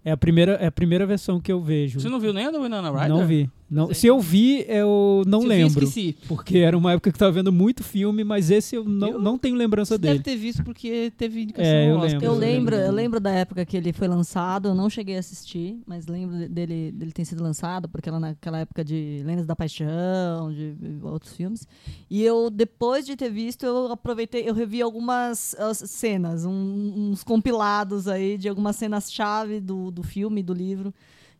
É 0.05 0.13
a 0.13 0.17
primeira, 0.17 0.53
é 0.53 0.67
a 0.67 0.73
primeira 0.73 1.05
versão 1.05 1.41
que 1.41 1.51
eu 1.51 1.61
vejo. 1.61 1.99
Você 1.99 2.09
não 2.09 2.21
viu 2.21 2.33
nem 2.33 2.47
a 2.47 2.51
do 2.51 2.63
Winona 2.63 2.91
Ryder? 2.93 3.09
Não 3.09 3.27
vi. 3.27 3.51
Não, 3.69 3.93
se 3.93 4.07
eu 4.07 4.21
vi, 4.21 4.65
eu 4.69 5.25
não 5.27 5.41
Se 5.41 5.47
eu 5.47 5.51
vi, 5.51 5.57
lembro. 5.57 5.85
esqueci. 5.85 6.17
Porque 6.29 6.59
era 6.59 6.79
uma 6.79 6.93
época 6.93 7.11
que 7.11 7.17
eu 7.17 7.19
tava 7.19 7.33
vendo 7.33 7.53
muito 7.53 7.83
filme, 7.83 8.23
mas 8.23 8.49
esse 8.49 8.77
eu 8.77 8.85
não, 8.85 9.09
Eu- 9.09 9.19
não 9.19 9.37
tenho 9.37 9.57
lembrança 9.57 9.95
Você 9.95 9.99
dele. 9.99 10.13
deve 10.19 10.25
ter 10.25 10.37
visto 10.37 10.63
porque 10.63 11.13
teve 11.17 11.43
indicação 11.43 11.69
É, 11.73 11.91
eu 11.91 11.99
lembro. 11.99 12.25
Eu 12.25 12.33
Eu 12.33 12.39
lembro, 12.39 12.77
lembro. 12.77 12.77
eu 12.77 12.93
lembro 12.93 13.21
da 13.21 13.31
época 13.33 13.65
que 13.67 13.77
ele 13.77 13.93
foi 13.93 14.07
lançado, 14.07 14.69
eu 14.69 14.75
não 14.75 14.89
cheguei 14.89 15.17
a 15.17 15.19
assistir, 15.19 15.81
mas 15.85 16.07
lembro 16.07 16.37
de- 16.39 16.49
dele, 16.49 16.93
dele 16.93 17.11
ter 17.11 17.25
sido 17.25 17.43
lançado, 17.43 17.89
porque 17.89 18.09
era 18.09 18.21
naquela 18.21 18.59
época 18.61 18.85
de 18.85 19.21
Lendas 19.25 19.47
da 19.47 19.57
Paixão, 19.57 20.53
de 20.53 20.75
outros 21.03 21.33
filmes. 21.33 21.67
E 22.09 22.23
eu, 22.23 22.49
depois 22.51 23.05
de 23.05 23.17
ter 23.17 23.31
visto, 23.31 23.67
eu 23.67 23.91
aproveitei, 23.91 24.49
eu 24.49 24.55
revi 24.55 24.81
algumas 24.81 25.57
as 25.59 25.79
cenas, 25.79 26.45
um- 26.45 27.11
uns 27.11 27.25
compilados 27.25 28.07
aí 28.07 28.39
de 28.39 28.49
algumas 28.49 28.77
cenas-chave 28.77 29.61
do, 29.61 29.91
do 29.91 30.03
filme, 30.05 30.41
do 30.43 30.55
livro, 30.55 30.95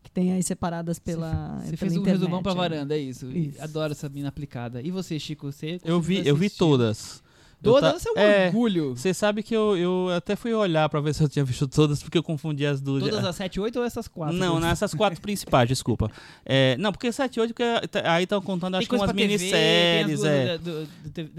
que 0.07 0.11
tem 0.11 0.31
aí 0.33 0.41
separadas 0.41 0.97
pela. 0.97 1.57
Você 1.59 1.65
pela 1.65 1.77
fez 1.77 1.93
um 1.93 1.99
internet, 2.01 2.19
resumão 2.19 2.41
pra 2.41 2.53
é. 2.53 2.55
varanda, 2.55 2.95
é 2.95 2.99
isso. 2.99 3.29
Isso. 3.29 3.61
Adoro 3.61 3.91
essa 3.91 4.07
mina 4.09 4.29
aplicada. 4.29 4.81
E 4.81 4.89
você, 4.89 5.19
Chico? 5.19 5.51
Você 5.51 5.79
Eu 5.83 5.99
vi, 5.99 6.25
eu 6.25 6.35
vi 6.35 6.49
todas. 6.49 7.21
Todas? 7.61 8.03
Você 8.03 8.09
é 8.09 8.11
um 8.11 8.17
é, 8.17 8.45
orgulho. 8.47 8.95
Você 8.95 9.13
sabe 9.15 9.41
que 9.41 9.55
eu, 9.55 9.75
eu 9.75 10.09
até 10.15 10.35
fui 10.35 10.53
olhar 10.53 10.87
pra 10.89 11.01
ver 11.01 11.13
se 11.13 11.23
eu 11.23 11.27
tinha 11.27 11.43
visto 11.43 11.67
todas, 11.67 12.03
porque 12.03 12.17
eu 12.17 12.21
confundi 12.21 12.65
as 12.65 12.79
duas. 12.79 13.03
Todas 13.03 13.25
as 13.25 13.35
7, 13.35 13.59
8 13.59 13.79
ou 13.79 13.83
essas 13.83 14.07
4? 14.07 14.37
Não, 14.37 14.59
nessas 14.59 14.93
quatro 14.93 15.19
principais, 15.19 15.67
desculpa. 15.67 16.09
É, 16.45 16.77
não, 16.77 16.91
porque 16.91 17.11
7 17.11 17.35
e 17.35 17.41
8, 17.41 17.53
porque 17.53 17.87
tá- 17.87 18.13
aí 18.13 18.23
estão 18.23 18.39
contando, 18.41 18.75
acho 18.75 18.87
que 18.87 18.95
umas 18.95 19.11
minisséries, 19.11 20.23
é. 20.23 20.59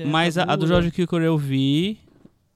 Mas 0.07 0.37
a, 0.37 0.43
a 0.43 0.57
do 0.57 0.67
George 0.67 0.91
Cukor 0.91 1.23
eu 1.23 1.39
vi 1.39 2.01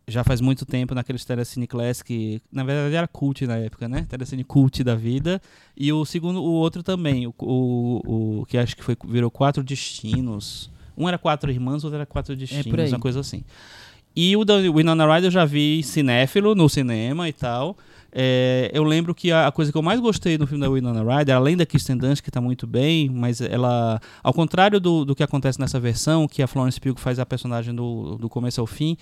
já 0.06 0.24
faz 0.24 0.40
muito 0.40 0.66
tempo 0.66 0.94
naqueles 0.94 1.24
Telecine 1.24 1.66
Classic, 1.66 2.42
na 2.50 2.64
verdade 2.64 2.94
era 2.94 3.06
cult 3.06 3.46
na 3.46 3.56
época, 3.56 3.88
né? 3.88 4.06
Telecine 4.08 4.44
cult 4.44 4.82
da 4.82 4.94
vida. 4.94 5.40
E 5.76 5.92
o 5.92 6.04
segundo, 6.04 6.42
o 6.42 6.52
outro 6.52 6.82
também, 6.82 7.26
o, 7.26 7.34
o, 7.38 8.40
o 8.40 8.46
que 8.46 8.58
acho 8.58 8.76
que 8.76 8.82
foi 8.82 8.96
virou 9.04 9.30
Quatro 9.30 9.62
Destinos. 9.62 10.70
Um 10.96 11.08
era 11.08 11.18
Quatro 11.18 11.50
Irmãs, 11.50 11.84
outro 11.84 11.96
era 11.96 12.06
Quatro 12.06 12.36
Destinos, 12.36 12.78
aí. 12.78 12.88
uma 12.88 12.98
coisa 12.98 13.20
assim. 13.20 13.44
E 14.14 14.36
o 14.36 14.44
da 14.44 14.56
Winona 14.56 15.06
Ryder 15.06 15.28
eu 15.28 15.30
já 15.30 15.44
vi 15.44 15.82
cinéfilo 15.82 16.54
no 16.54 16.68
cinema 16.68 17.28
e 17.28 17.32
tal. 17.32 17.76
É, 18.14 18.70
eu 18.74 18.84
lembro 18.84 19.14
que 19.14 19.32
a, 19.32 19.46
a 19.46 19.52
coisa 19.52 19.72
que 19.72 19.78
eu 19.78 19.82
mais 19.82 19.98
gostei 19.98 20.36
no 20.36 20.46
filme 20.46 20.62
da 20.62 20.70
Winona 20.70 21.02
Ryder, 21.02 21.34
além 21.34 21.56
da 21.56 21.64
Kirsten 21.64 21.96
Dunst, 21.96 22.22
que 22.22 22.30
tá 22.30 22.42
muito 22.42 22.66
bem, 22.66 23.08
mas 23.08 23.40
ela, 23.40 23.98
ao 24.22 24.34
contrário 24.34 24.78
do, 24.78 25.06
do 25.06 25.14
que 25.14 25.22
acontece 25.22 25.58
nessa 25.58 25.80
versão, 25.80 26.28
que 26.28 26.42
a 26.42 26.46
Florence 26.46 26.78
Pugh 26.78 26.98
faz 26.98 27.18
a 27.18 27.24
personagem 27.24 27.74
do, 27.74 28.18
do 28.18 28.28
começo 28.28 28.60
ao 28.60 28.66
fim, 28.66 28.98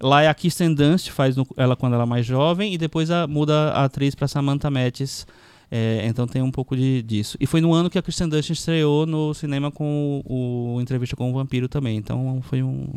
lá 0.00 0.22
é 0.22 0.28
a 0.28 0.34
Kirsten 0.34 0.74
Dunst, 0.74 1.10
faz 1.10 1.36
no- 1.36 1.46
ela 1.56 1.74
quando 1.76 1.94
ela 1.94 2.04
é 2.04 2.06
mais 2.06 2.24
jovem, 2.26 2.72
e 2.74 2.78
depois 2.78 3.10
a- 3.10 3.26
muda 3.26 3.70
a 3.72 3.84
atriz 3.84 4.14
para 4.14 4.28
Samantha 4.28 4.70
Mattis, 4.70 5.26
É, 5.70 6.00
então 6.06 6.26
tem 6.26 6.40
um 6.40 6.50
pouco 6.50 6.74
de, 6.74 7.02
disso. 7.02 7.36
E 7.38 7.44
foi 7.44 7.60
no 7.60 7.74
ano 7.74 7.90
que 7.90 7.98
a 7.98 8.02
Kristen 8.02 8.26
Dunst 8.26 8.48
estreou 8.48 9.04
no 9.04 9.34
cinema 9.34 9.70
com 9.70 10.22
o, 10.24 10.76
o 10.76 10.80
Entrevista 10.80 11.14
com 11.14 11.28
o 11.30 11.34
Vampiro 11.34 11.68
também. 11.68 11.98
Então 11.98 12.40
foi 12.42 12.62
um 12.62 12.88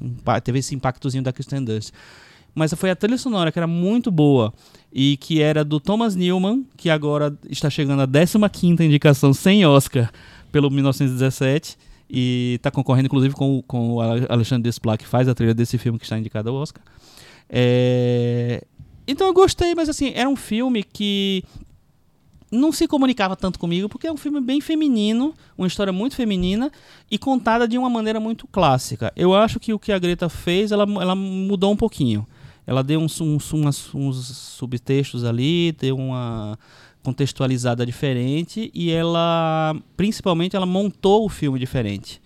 teve 0.42 0.60
esse 0.60 0.74
impactozinho 0.74 1.22
da 1.22 1.34
Kristen 1.34 1.62
Dunst. 1.66 1.92
Mas 2.56 2.74
foi 2.74 2.90
a 2.90 2.96
trilha 2.96 3.18
sonora 3.18 3.52
que 3.52 3.60
era 3.60 3.68
muito 3.68 4.10
boa 4.10 4.54
e 4.90 5.18
que 5.18 5.42
era 5.42 5.66
do 5.66 5.82
Thomas 5.82 6.16
Newman, 6.16 6.66
que 6.78 6.90
agora 6.90 7.38
está 7.50 7.70
chegando 7.70 8.04
a 8.04 8.08
15ª 8.08 8.86
indicação 8.86 9.34
sem 9.34 9.66
Oscar 9.66 10.10
pelo 10.50 10.70
1917 10.70 11.78
e 12.12 12.56
está 12.56 12.70
concorrendo 12.70 13.06
inclusive 13.06 13.34
com, 13.34 13.64
com 13.66 13.94
o 13.94 14.02
Alexandre 14.02 14.64
Desplat, 14.64 15.00
que 15.00 15.08
faz 15.08 15.30
a 15.30 15.34
trilha 15.34 15.54
desse 15.54 15.78
filme 15.78 15.98
que 15.98 16.04
está 16.04 16.20
indicado 16.20 16.50
ao 16.50 16.56
Oscar. 16.56 16.84
É... 17.50 18.64
Então 19.08 19.28
eu 19.28 19.34
gostei, 19.34 19.74
mas 19.74 19.88
assim, 19.88 20.12
era 20.14 20.28
um 20.28 20.36
filme 20.36 20.84
que 20.84 21.44
não 22.52 22.72
se 22.72 22.86
comunicava 22.86 23.36
tanto 23.36 23.58
comigo, 23.58 23.88
porque 23.88 24.08
é 24.08 24.12
um 24.12 24.18
filme 24.18 24.42
bem 24.42 24.60
feminino, 24.60 25.34
uma 25.58 25.68
história 25.68 25.94
muito 25.94 26.16
feminina 26.16 26.70
e 27.10 27.18
contada 27.18 27.66
de 27.66 27.78
uma 27.78 27.90
maneira 27.90 28.20
muito 28.20 28.46
clássica. 28.46 29.12
Eu 29.16 29.34
acho 29.34 29.58
que 29.60 29.74
o 29.74 29.80
que 29.80 29.92
a 29.94 29.98
Greta 29.98 30.28
fez, 30.28 30.72
ela, 30.72 30.84
ela 30.84 31.16
mudou 31.16 31.72
um 31.72 31.78
pouquinho. 31.78 32.28
Ela 32.68 32.84
deu 32.84 33.00
uns, 33.00 33.20
uns, 33.22 33.54
uns, 33.54 33.96
uns 33.96 34.18
subtextos 34.38 35.24
ali, 35.24 35.72
deu 35.72 35.96
uma 35.96 36.60
contextualizada 37.04 37.86
diferente 37.86 38.72
e 38.74 38.92
ela, 38.92 39.76
principalmente, 39.98 40.56
ela 40.56 40.66
montou 40.66 41.26
o 41.26 41.30
filme 41.30 41.60
diferente. 41.60 42.22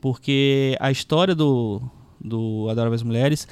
Porque 0.00 0.76
a 0.80 0.90
história 0.90 1.34
do, 1.34 1.80
do 2.20 2.66
Adoráveis 2.68 3.02
Mulheres 3.02 3.46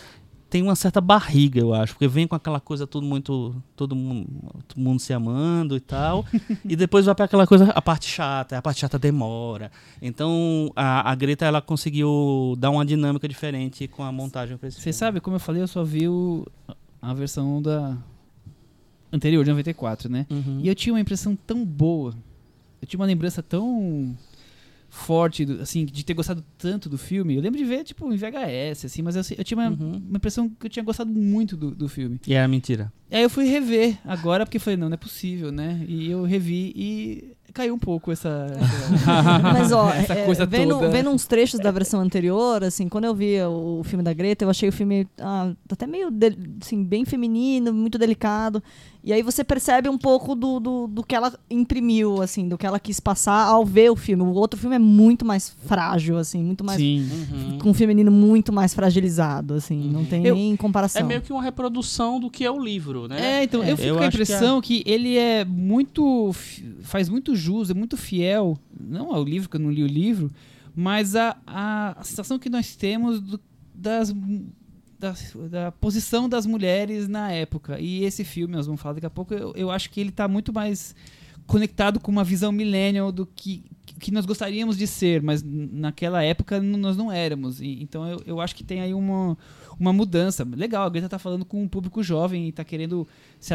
tem 0.51 0.63
uma 0.63 0.75
certa 0.75 1.01
barriga, 1.01 1.61
eu 1.61 1.73
acho, 1.73 1.93
porque 1.93 2.09
vem 2.09 2.27
com 2.27 2.35
aquela 2.35 2.59
coisa 2.59 2.85
tudo 2.85 3.07
muito 3.07 3.55
todo 3.77 3.95
mundo, 3.95 4.27
todo 4.67 4.81
mundo 4.81 4.99
se 4.99 5.13
amando 5.13 5.77
e 5.77 5.81
tal, 5.81 6.27
e 6.65 6.75
depois 6.75 7.07
vai 7.07 7.15
para 7.15 7.27
aquela 7.27 7.47
coisa 7.47 7.71
a 7.71 7.81
parte 7.81 8.07
chata, 8.07 8.59
a 8.59 8.63
parte 8.63 8.81
chata 8.81 8.99
demora. 8.99 9.71
Então 10.03 10.73
a, 10.75 11.09
a 11.09 11.15
Greta 11.15 11.47
ela 11.47 11.63
conseguiu 11.63 12.57
dar 12.59 12.71
uma 12.71 12.85
dinâmica 12.85 13.29
diferente 13.29 13.87
com 13.87 14.03
a 14.03 14.11
montagem 14.11 14.57
para 14.57 14.69
esse 14.69 14.81
Você 14.81 14.93
sabe, 14.93 15.21
como 15.21 15.37
eu 15.37 15.41
falei, 15.41 15.63
eu 15.63 15.69
só 15.69 15.85
vi 15.85 16.09
o, 16.09 16.45
a 17.01 17.15
versão 17.15 17.63
da 17.63 17.97
anterior 19.13 19.45
de 19.45 19.51
94, 19.51 20.11
né? 20.11 20.27
Uhum. 20.31 20.61
E 20.63 20.69
eu 20.69 20.75
tinha 20.75 20.93
uma 20.93 21.01
impressão 21.01 21.35
tão 21.37 21.65
boa. 21.65 22.15
Eu 22.81 22.87
tinha 22.89 22.99
uma 23.01 23.07
lembrança 23.07 23.43
tão 23.43 24.17
forte, 24.89 25.45
assim, 25.61 25.85
de 25.85 26.05
ter 26.05 26.15
gostado 26.15 26.45
tanto 26.59 26.89
do 26.89 26.99
filme. 26.99 27.35
Eu 27.37 27.41
lembro 27.43 27.59
de 27.59 27.65
ver, 27.65 27.85
tipo, 27.85 28.13
em 28.13 28.17
VHS, 28.17 28.87
assim, 28.87 29.03
mas 29.03 29.15
eu, 29.17 29.23
eu 29.39 29.45
tinha 29.45 29.57
uma, 29.59 29.71
Uhum. 29.71 30.03
uma 30.09 30.17
impressão 30.17 30.49
que 30.49 30.67
eu 30.67 30.71
tinha 30.71 30.85
gostado 30.85 31.11
muito 31.13 31.57
do, 31.57 31.71
do 31.71 31.89
filme. 31.89 32.19
E 32.27 32.35
era 32.35 32.49
mentira. 32.49 32.93
Aí 33.11 33.23
eu 33.23 33.31
fui 33.31 33.45
rever 33.47 33.99
agora, 34.05 34.45
porque 34.47 34.59
falei, 34.59 34.77
não, 34.77 34.89
não 34.89 34.95
é 34.95 34.99
possível, 34.99 35.51
né? 35.51 35.85
E 35.89 36.11
eu 36.11 36.23
revi 36.23 36.73
e 36.77 37.33
caiu 37.53 37.75
um 37.75 37.79
pouco 37.79 38.11
essa. 38.13 38.47
Mas, 39.43 39.73
ó, 39.73 39.91
essa 39.91 40.15
é, 40.15 40.25
coisa 40.25 40.47
vendo, 40.47 40.75
toda. 40.75 40.89
vendo 40.89 41.11
uns 41.11 41.27
trechos 41.27 41.59
da 41.61 41.71
versão 41.71 42.01
anterior, 42.01 42.63
assim, 42.63 42.89
quando 42.89 43.05
eu 43.05 43.15
vi 43.15 43.41
o 43.43 43.83
filme 43.85 44.05
da 44.05 44.13
Greta, 44.13 44.45
eu 44.45 44.51
achei 44.51 44.69
o 44.69 44.73
filme 44.73 45.07
ah, 45.19 45.53
até 45.71 45.87
meio, 45.87 46.11
de- 46.11 46.37
assim, 46.63 46.85
bem 46.85 47.05
feminino, 47.05 47.73
muito 47.73 47.99
delicado. 47.99 48.63
E 49.03 49.15
aí 49.15 49.23
você 49.23 49.43
percebe 49.43 49.89
um 49.89 49.97
pouco 49.97 50.35
do, 50.35 50.61
do, 50.61 50.87
do 50.87 51.03
que 51.03 51.15
ela 51.15 51.33
imprimiu, 51.51 52.21
assim, 52.21 52.47
do 52.47 52.59
que 52.59 52.67
ela 52.67 52.79
quis 52.79 53.01
passar 53.01 53.47
ao 53.47 53.65
ver 53.65 53.91
o 53.91 53.97
filme. 53.97 54.23
O 54.23 54.35
outro 54.35 54.61
filme 54.61 54.77
é 54.77 54.79
muito 54.79 55.25
mais 55.25 55.49
frágil, 55.67 56.19
assim, 56.19 56.43
muito 56.43 56.63
mais... 56.63 56.79
Sim. 56.79 57.09
Com 57.63 57.71
um 57.71 57.75
feminino 57.75 58.11
muito 58.11 58.53
mais 58.53 58.75
fragilizado, 58.75 59.55
assim, 59.55 59.91
não 59.91 60.05
tem 60.05 60.25
Eu- 60.27 60.35
nem 60.35 60.55
comparação. 60.55 61.01
É 61.01 61.05
meio 61.05 61.23
que 61.23 61.33
uma 61.33 61.43
reprodução 61.43 62.21
do 62.21 62.29
que 62.31 62.45
é 62.45 62.51
o 62.51 62.63
livro, 62.63 63.00
né? 63.09 63.41
É, 63.41 63.45
então, 63.45 63.63
eu 63.63 63.77
fico 63.77 63.89
eu 63.89 63.97
com 63.97 64.03
a 64.03 64.07
acho 64.07 64.17
que 64.17 64.23
impressão 64.23 64.61
que, 64.61 64.83
ele 64.87 65.17
é 65.17 65.45
muito. 65.45 66.33
faz 66.83 67.09
muito 67.09 67.35
jus, 67.37 67.71
é 67.71 67.75
muito 67.75 67.97
fiel. 67.97 68.59
Não 68.79 69.15
ao 69.15 69.23
livro, 69.25 69.49
que 69.49 69.57
eu 69.57 69.61
não 69.61 69.71
li 69.71 69.83
o 69.83 69.87
livro, 69.87 70.31
mas 70.75 71.15
a, 71.17 71.37
a, 71.47 72.01
a 72.01 72.05
sensação 72.05 72.39
que 72.39 72.49
nós 72.51 72.75
temos 72.77 73.21
do- 73.21 73.41
das. 73.75 74.15
Da, 74.99 75.15
da 75.51 75.73
posição 75.73 76.29
das 76.29 76.45
mulheres 76.45 77.09
na 77.09 77.33
época. 77.33 77.81
E 77.81 78.05
esse 78.05 78.23
filme, 78.23 78.55
nós 78.55 78.67
vamos 78.67 78.83
falar 78.83 78.93
daqui 78.97 79.07
a 79.07 79.11
pouco, 79.11 79.33
eu, 79.33 79.55
eu 79.57 79.71
acho 79.71 79.89
que 79.89 79.99
ele 79.99 80.11
está 80.11 80.29
muito 80.29 80.53
mais 80.53 80.95
conectado 81.47 81.99
com 81.99 82.13
uma 82.13 82.23
visão 82.23 82.53
millennial 82.53 83.11
do 83.11 83.25
que, 83.25 83.65
que 84.01 84.11
nós 84.11 84.27
gostaríamos 84.27 84.77
de 84.77 84.87
ser, 84.87 85.23
mas 85.23 85.43
naquela 85.45 86.23
época 86.25 86.61
nós 86.61 86.97
não 86.97 87.13
éramos. 87.13 87.61
E- 87.61 87.81
então 87.83 88.05
eu, 88.09 88.23
eu 88.27 88.41
acho 88.41 88.55
que 88.57 88.65
tem 88.65 88.81
aí 88.81 88.93
uma, 88.95 89.37
uma 89.79 89.93
mudança. 89.93 90.43
Legal, 90.57 90.85
a 90.85 90.89
Greta 90.91 91.09
tá 91.09 91.19
falando 91.19 91.45
com 91.45 91.63
um 91.63 91.69
público 91.69 92.03
jovem 92.03 92.49
e 92.49 92.53
tá 92.53 92.65
querendo 92.65 93.07
se 93.39 93.53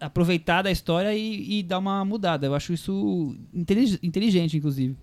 aproveitar 0.00 0.62
da 0.62 0.70
história 0.70 1.14
e, 1.14 1.58
e 1.58 1.62
dar 1.62 1.78
uma 1.78 2.04
mudada. 2.04 2.46
Eu 2.46 2.54
acho 2.54 2.72
isso 2.72 3.36
intelig- 3.52 3.98
inteligente, 4.02 4.56
inclusive. 4.56 4.96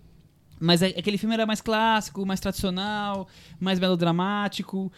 Mas 0.60 0.82
é- 0.82 0.88
aquele 0.98 1.18
filme 1.18 1.36
era 1.36 1.46
mais 1.46 1.62
clássico, 1.62 2.26
mais 2.26 2.40
tradicional, 2.40 3.28
mais 3.60 3.78
melodramático, 3.80 4.92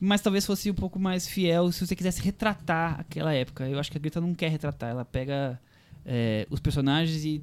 mas 0.00 0.20
talvez 0.20 0.44
fosse 0.44 0.70
um 0.70 0.74
pouco 0.74 0.98
mais 0.98 1.26
fiel 1.28 1.70
se 1.72 1.86
você 1.86 1.94
quisesse 1.94 2.20
retratar 2.20 3.00
aquela 3.00 3.32
época. 3.32 3.68
Eu 3.68 3.78
acho 3.78 3.90
que 3.90 3.96
a 3.96 4.00
Greta 4.00 4.20
não 4.20 4.34
quer 4.34 4.50
retratar, 4.50 4.90
ela 4.90 5.04
pega 5.04 5.58
é, 6.04 6.46
os 6.50 6.60
personagens 6.60 7.24
e 7.24 7.40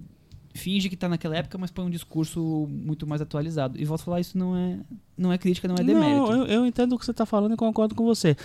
finge 0.53 0.89
que 0.89 0.95
tá 0.95 1.07
naquela 1.09 1.35
época, 1.37 1.57
mas 1.57 1.71
põe 1.71 1.85
um 1.85 1.89
discurso 1.89 2.67
muito 2.69 3.07
mais 3.07 3.21
atualizado. 3.21 3.79
E 3.79 3.85
volto 3.85 4.01
a 4.01 4.03
falar, 4.05 4.19
isso 4.19 4.37
não 4.37 4.55
é, 4.55 4.77
não 5.17 5.31
é 5.31 5.37
crítica, 5.37 5.67
não 5.67 5.75
é 5.75 5.83
demérito. 5.83 6.31
Não, 6.31 6.33
eu, 6.33 6.45
eu 6.45 6.65
entendo 6.65 6.93
o 6.93 6.99
que 6.99 7.05
você 7.05 7.11
está 7.11 7.25
falando 7.25 7.53
e 7.53 7.57
concordo 7.57 7.95
com 7.95 8.05
você. 8.05 8.35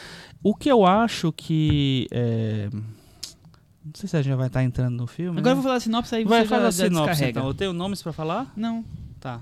O 0.43 0.55
que 0.55 0.71
eu 0.71 0.85
acho 0.87 1.33
que. 1.33 2.07
é, 2.11 2.69
Não 2.73 3.93
sei 3.95 4.09
se 4.09 4.17
a 4.17 4.23
gente 4.23 4.37
vai 4.37 4.47
estar 4.47 4.63
entrando 4.63 4.97
no 4.97 5.07
filme. 5.07 5.39
Agora 5.39 5.53
eu 5.53 5.57
né? 5.57 5.63
vou 5.63 5.63
falar 5.65 5.77
a 5.77 5.81
sinopse, 5.81 6.15
aí 6.15 6.25
vai 6.25 6.45
você 6.45 6.49
já, 6.49 6.67
a 6.67 6.73
sinopse 6.73 7.11
descarrega. 7.11 7.31
então. 7.41 7.47
Eu 7.49 7.55
tenho 7.55 7.73
nomes 7.73 8.03
para 8.03 8.13
falar? 8.13 8.53
Não. 8.57 8.85
Tá. 9.21 9.41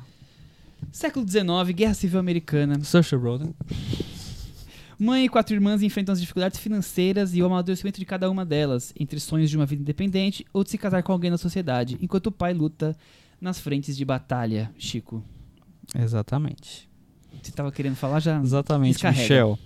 Século 0.93 1.27
XIX, 1.29 1.45
Guerra 1.75 1.95
Civil 1.95 2.21
Americana. 2.21 2.83
Saoirse 2.85 3.17
Ronan. 3.17 3.51
Mãe 5.05 5.27
e 5.27 5.29
quatro 5.29 5.55
irmãs 5.55 5.83
enfrentam 5.83 6.13
as 6.15 6.21
dificuldades 6.21 6.59
financeiras 6.59 7.35
e 7.35 7.43
o 7.43 7.47
amadurecimento 7.47 7.99
de 8.01 8.07
cada 8.07 8.31
uma 8.31 8.45
delas, 8.45 8.93
entre 8.99 9.21
sonhos 9.21 9.51
de 9.51 9.57
uma 9.57 9.67
vida 9.67 9.83
independente 9.83 10.47
ou 10.53 10.65
de 10.65 10.71
se 10.71 10.79
casar 10.79 11.03
com 11.03 11.13
alguém 11.13 11.31
na 11.31 11.37
sociedade, 11.37 11.99
enquanto 12.01 12.29
o 12.29 12.33
pai 12.33 12.55
luta 12.55 12.97
nas 13.41 13.61
frentes 13.61 13.97
de 13.97 14.05
batalha. 14.05 14.71
Chico, 14.79 15.23
Exatamente. 15.95 16.89
você 17.43 17.51
estava 17.51 17.71
querendo 17.71 17.97
falar 17.97 18.21
já? 18.21 18.41
Exatamente, 18.41 18.93
Descarrega. 18.95 19.23
Michel. 19.23 19.59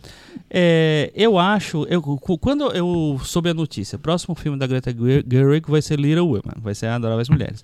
É, 0.51 1.12
eu 1.14 1.39
acho, 1.39 1.84
eu, 1.84 2.03
quando 2.03 2.72
eu 2.72 3.20
soube 3.24 3.49
a 3.51 3.55
notícia, 3.55 3.97
o 3.97 3.99
próximo 4.01 4.34
filme 4.34 4.59
da 4.59 4.66
Greta 4.66 4.91
Ger- 4.93 5.24
Gerwig 5.30 5.70
vai 5.70 5.80
ser 5.82 5.99
Little 5.99 6.26
Women, 6.26 6.61
vai 6.61 6.74
ser 6.74 6.86
Adoráveis 6.86 7.28
Mulheres. 7.28 7.62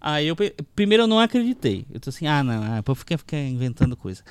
Aí 0.00 0.26
eu, 0.28 0.36
primeiro 0.76 1.04
eu 1.04 1.06
não 1.06 1.18
acreditei. 1.18 1.86
Eu 1.90 1.98
tô 1.98 2.10
assim, 2.10 2.26
ah, 2.26 2.42
não, 2.44 2.62
ah, 2.62 2.94
fica, 2.94 3.16
fica 3.16 3.38
inventando 3.38 3.96
coisa. 3.96 4.22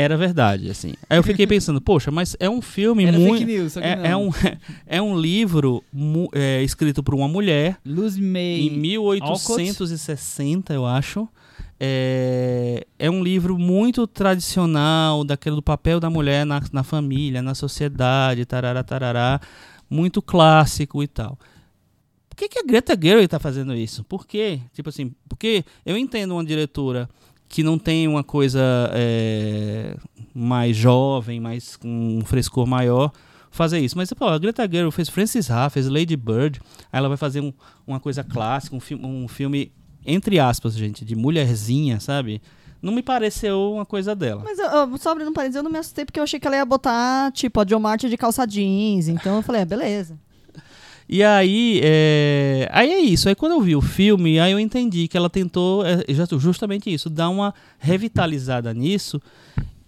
Era 0.00 0.16
verdade, 0.16 0.70
assim. 0.70 0.94
Aí 1.10 1.18
eu 1.18 1.22
fiquei 1.24 1.44
pensando, 1.46 1.80
poxa, 1.80 2.10
mas 2.10 2.36
é 2.38 2.48
um 2.48 2.62
filme 2.62 3.04
Era 3.04 3.18
muito. 3.18 3.38
fake 3.40 3.44
news, 3.44 3.76
É, 3.78 4.10
é 4.10 4.16
um, 4.16 4.30
é 4.86 5.02
um 5.02 5.18
livro 5.18 5.82
mu- 5.92 6.28
é, 6.32 6.62
escrito 6.62 7.02
por 7.02 7.14
uma 7.14 7.26
mulher 7.26 7.76
Luz 7.84 8.16
May. 8.16 8.60
em 8.68 8.70
1860, 8.78 10.72
eu 10.72 10.86
acho. 10.86 11.28
É, 11.80 12.86
é 12.98 13.10
um 13.10 13.22
livro 13.22 13.58
muito 13.58 14.06
tradicional, 14.06 15.24
daquele 15.24 15.56
do 15.56 15.62
papel 15.62 16.00
da 16.00 16.10
mulher 16.10 16.44
na, 16.44 16.60
na 16.72 16.82
família, 16.82 17.40
na 17.40 17.54
sociedade, 17.54 18.44
tarará, 18.44 18.82
tarará, 18.82 19.40
muito 19.88 20.20
clássico 20.20 21.02
e 21.02 21.06
tal. 21.06 21.38
Por 22.28 22.36
que, 22.36 22.48
que 22.48 22.58
a 22.58 22.62
Greta 22.64 22.96
Gerwig 23.00 23.24
está 23.24 23.38
fazendo 23.38 23.74
isso? 23.74 24.04
Por 24.04 24.26
quê? 24.26 24.60
Tipo 24.72 24.88
assim, 24.90 25.12
porque 25.28 25.64
eu 25.84 25.96
entendo 25.96 26.32
uma 26.34 26.44
diretora 26.44 27.08
que 27.48 27.62
não 27.62 27.78
tem 27.78 28.06
uma 28.06 28.22
coisa 28.22 28.60
é, 28.92 29.96
mais 30.34 30.76
jovem, 30.76 31.40
mais 31.40 31.76
com 31.76 31.88
um 32.18 32.24
frescor 32.24 32.66
maior, 32.66 33.10
fazer 33.50 33.78
isso. 33.80 33.96
Mas 33.96 34.12
pô, 34.12 34.26
a 34.26 34.38
Greta 34.38 34.68
Gerwig 34.70 34.94
fez 34.94 35.08
Francis 35.08 35.50
Ha, 35.50 35.70
fez 35.70 35.88
Lady 35.88 36.16
Bird, 36.16 36.60
aí 36.92 36.98
ela 36.98 37.08
vai 37.08 37.16
fazer 37.16 37.40
um- 37.40 37.52
uma 37.86 37.98
coisa 37.98 38.22
clássica, 38.22 38.76
um, 38.76 38.80
fi 38.80 38.94
um 38.94 39.26
filme, 39.26 39.72
entre 40.04 40.38
aspas, 40.38 40.74
gente, 40.76 41.04
de 41.04 41.16
mulherzinha, 41.16 41.98
sabe? 42.00 42.40
Não 42.80 42.92
me 42.92 43.02
pareceu 43.02 43.72
uma 43.72 43.84
coisa 43.84 44.14
dela. 44.14 44.42
Mas, 44.44 44.58
eu, 44.58 44.66
eu, 44.66 44.86
um 45.28 45.32
parênteses, 45.32 45.56
eu 45.56 45.62
não 45.64 45.70
me 45.70 45.78
assustei 45.78 46.04
porque 46.04 46.20
eu 46.20 46.24
achei 46.24 46.38
que 46.38 46.46
ela 46.46 46.54
ia 46.56 46.64
botar, 46.64 47.32
tipo, 47.32 47.58
a 47.60 47.64
John 47.64 47.80
Martin 47.80 48.08
de 48.08 48.16
calça 48.16 48.46
jeans. 48.46 49.08
Então 49.08 49.36
eu 49.36 49.42
falei, 49.42 49.62
é, 49.62 49.64
beleza. 49.64 50.16
E 51.08 51.22
aí, 51.22 51.80
é... 51.82 52.68
aí 52.70 52.92
é 52.92 53.00
isso. 53.00 53.28
Aí 53.28 53.34
quando 53.34 53.52
eu 53.52 53.60
vi 53.60 53.74
o 53.74 53.80
filme, 53.80 54.38
aí 54.38 54.52
eu 54.52 54.60
entendi 54.60 55.08
que 55.08 55.16
ela 55.16 55.30
tentou 55.30 55.84
é, 55.84 56.04
justamente 56.38 56.92
isso, 56.92 57.08
dar 57.08 57.30
uma 57.30 57.54
revitalizada 57.78 58.74
nisso. 58.74 59.20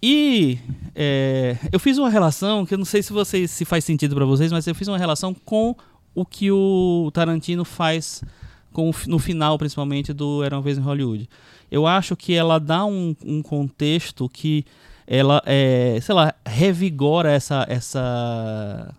E 0.01 0.57
é, 0.95 1.57
eu 1.71 1.79
fiz 1.79 1.99
uma 1.99 2.09
relação 2.09 2.65
que 2.65 2.73
eu 2.73 2.77
não 2.77 2.85
sei 2.85 3.03
se 3.03 3.13
vocês 3.13 3.51
se 3.51 3.63
faz 3.65 3.85
sentido 3.85 4.15
pra 4.15 4.25
vocês, 4.25 4.51
mas 4.51 4.65
eu 4.65 4.73
fiz 4.73 4.87
uma 4.87 4.97
relação 4.97 5.31
com 5.33 5.75
o 6.15 6.25
que 6.25 6.51
o 6.51 7.11
Tarantino 7.13 7.63
faz 7.63 8.23
com 8.73 8.91
no 9.05 9.19
final, 9.19 9.59
principalmente 9.59 10.11
do 10.13 10.43
Era 10.43 10.55
uma 10.55 10.61
vez 10.61 10.77
em 10.77 10.81
Hollywood. 10.81 11.29
Eu 11.69 11.85
acho 11.85 12.15
que 12.15 12.33
ela 12.33 12.59
dá 12.59 12.83
um, 12.83 13.15
um 13.23 13.43
contexto 13.43 14.27
que 14.27 14.65
ela, 15.05 15.41
é, 15.45 15.99
sei 16.01 16.15
lá, 16.15 16.33
revigora 16.45 17.31
essa 17.31 17.65
essa 17.69 18.93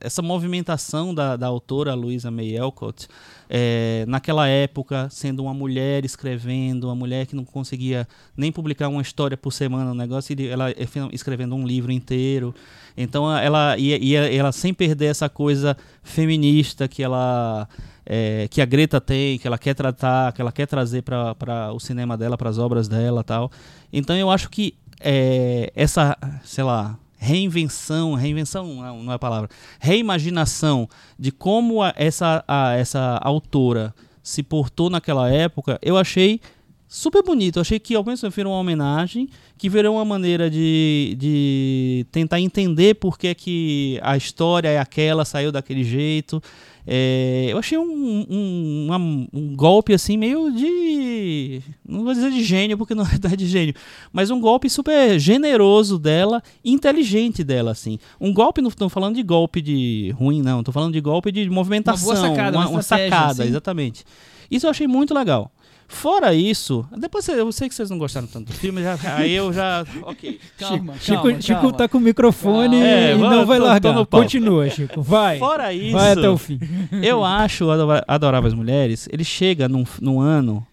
essa 0.00 0.22
movimentação 0.22 1.14
da, 1.14 1.36
da 1.36 1.46
autora 1.46 1.94
Luisa 1.94 2.30
May 2.30 2.56
Alcott, 2.56 3.08
é, 3.48 4.04
naquela 4.06 4.46
época, 4.46 5.08
sendo 5.10 5.42
uma 5.42 5.54
mulher 5.54 6.04
escrevendo, 6.04 6.84
uma 6.84 6.94
mulher 6.94 7.26
que 7.26 7.34
não 7.34 7.44
conseguia 7.44 8.06
nem 8.36 8.52
publicar 8.52 8.88
uma 8.88 9.00
história 9.00 9.36
por 9.36 9.52
semana, 9.52 9.92
um 9.92 9.94
negócio, 9.94 10.36
ela 10.46 10.66
escrevendo 11.12 11.54
um 11.54 11.66
livro 11.66 11.90
inteiro. 11.90 12.54
Então 12.96 13.34
ela 13.36 13.78
ia, 13.78 13.96
ia 13.96 14.34
ela 14.34 14.52
sem 14.52 14.74
perder 14.74 15.06
essa 15.06 15.28
coisa 15.28 15.76
feminista 16.02 16.88
que 16.88 17.02
ela 17.02 17.68
é, 18.04 18.48
que 18.48 18.60
a 18.60 18.64
Greta 18.64 19.00
tem, 19.00 19.38
que 19.38 19.46
ela 19.46 19.58
quer 19.58 19.74
tratar, 19.74 20.32
que 20.32 20.40
ela 20.40 20.50
quer 20.50 20.66
trazer 20.66 21.02
para 21.02 21.72
o 21.72 21.78
cinema 21.78 22.16
dela, 22.16 22.36
para 22.38 22.48
as 22.48 22.58
obras 22.58 22.88
dela, 22.88 23.22
tal. 23.22 23.50
Então 23.92 24.16
eu 24.16 24.30
acho 24.30 24.48
que 24.50 24.74
é, 25.00 25.70
essa, 25.76 26.16
sei 26.42 26.64
lá, 26.64 26.98
reinvenção, 27.18 28.14
reinvenção 28.14 28.66
não, 28.74 29.02
não 29.02 29.12
é 29.12 29.16
a 29.16 29.18
palavra, 29.18 29.50
reimaginação 29.80 30.88
de 31.18 31.30
como 31.30 31.82
a, 31.82 31.92
essa, 31.96 32.44
a, 32.46 32.74
essa 32.74 33.18
autora 33.22 33.94
se 34.22 34.42
portou 34.42 34.88
naquela 34.88 35.28
época, 35.28 35.78
eu 35.82 35.96
achei 35.96 36.40
super 36.88 37.22
bonito. 37.22 37.58
Eu 37.58 37.60
achei 37.60 37.78
que 37.78 37.94
ao 37.94 38.02
menos 38.02 38.22
virou 38.34 38.52
uma 38.52 38.60
homenagem, 38.60 39.28
que 39.58 39.68
virou 39.68 39.96
uma 39.96 40.04
maneira 40.04 40.50
de, 40.50 41.14
de 41.18 42.06
tentar 42.10 42.40
entender 42.40 42.94
por 42.94 43.18
que, 43.18 43.34
que 43.34 44.00
a 44.02 44.16
história 44.16 44.68
é 44.68 44.78
aquela, 44.78 45.24
saiu 45.24 45.52
daquele 45.52 45.84
jeito. 45.84 46.42
É, 46.90 47.48
eu 47.50 47.58
achei 47.58 47.76
um, 47.76 48.26
um, 48.30 48.86
uma, 48.86 48.96
um, 48.96 49.54
golpe 49.54 49.92
assim 49.92 50.16
meio 50.16 50.50
de. 50.50 51.60
Não 51.86 52.02
vou 52.02 52.14
dizer 52.14 52.30
de 52.30 52.42
gênio, 52.42 52.78
porque 52.78 52.94
não 52.94 53.04
é 53.30 53.36
de 53.36 53.46
gênio, 53.46 53.74
mas 54.10 54.30
um 54.30 54.40
golpe 54.40 54.70
super 54.70 55.18
generoso 55.18 55.98
dela, 55.98 56.42
inteligente 56.64 57.44
dela, 57.44 57.72
assim. 57.72 57.98
Um 58.18 58.32
golpe, 58.32 58.62
não 58.62 58.70
estou 58.70 58.88
falando 58.88 59.16
de 59.16 59.22
golpe 59.22 59.60
de 59.60 60.14
ruim, 60.16 60.40
não, 60.40 60.60
estou 60.60 60.72
falando 60.72 60.94
de 60.94 61.00
golpe 61.02 61.30
de 61.30 61.50
movimentação. 61.50 62.08
Uma 62.08 62.14
boa 62.14 62.28
sacada, 62.28 62.56
uma, 62.56 62.68
uma 62.70 62.82
sacada, 62.82 63.42
assim. 63.42 63.50
exatamente. 63.50 64.02
Isso 64.50 64.64
eu 64.64 64.70
achei 64.70 64.86
muito 64.86 65.12
legal. 65.12 65.52
Fora 65.90 66.34
isso, 66.34 66.86
depois 66.96 67.26
eu 67.28 67.50
sei 67.50 67.66
que 67.66 67.74
vocês 67.74 67.88
não 67.88 67.96
gostaram 67.96 68.26
tanto 68.26 68.48
do 68.48 68.52
filme, 68.52 68.82
já, 68.82 68.98
aí 69.16 69.32
eu 69.32 69.50
já. 69.52 69.86
Ok. 70.02 70.38
Calma, 70.58 70.94
Chico, 70.98 71.22
calma, 71.22 71.40
Chico 71.40 71.60
calma. 71.60 71.76
tá 71.76 71.88
com 71.88 71.96
o 71.96 72.00
microfone 72.00 72.76
é, 72.76 73.14
e 73.14 73.18
não 73.18 73.46
vai 73.46 73.58
tô, 73.58 73.64
largar. 73.64 73.94
Tô 73.94 74.06
Continua, 74.06 74.68
Chico. 74.68 75.00
Vai. 75.00 75.38
Fora 75.38 75.72
isso. 75.72 75.92
Vai 75.96 76.12
até 76.12 76.28
o 76.28 76.36
fim. 76.36 76.60
Eu 77.02 77.24
acho 77.24 77.66
Adoráveis 78.06 78.52
Mulheres, 78.52 79.08
ele 79.10 79.24
chega 79.24 79.66
num, 79.66 79.84
num 80.00 80.20
ano. 80.20 80.64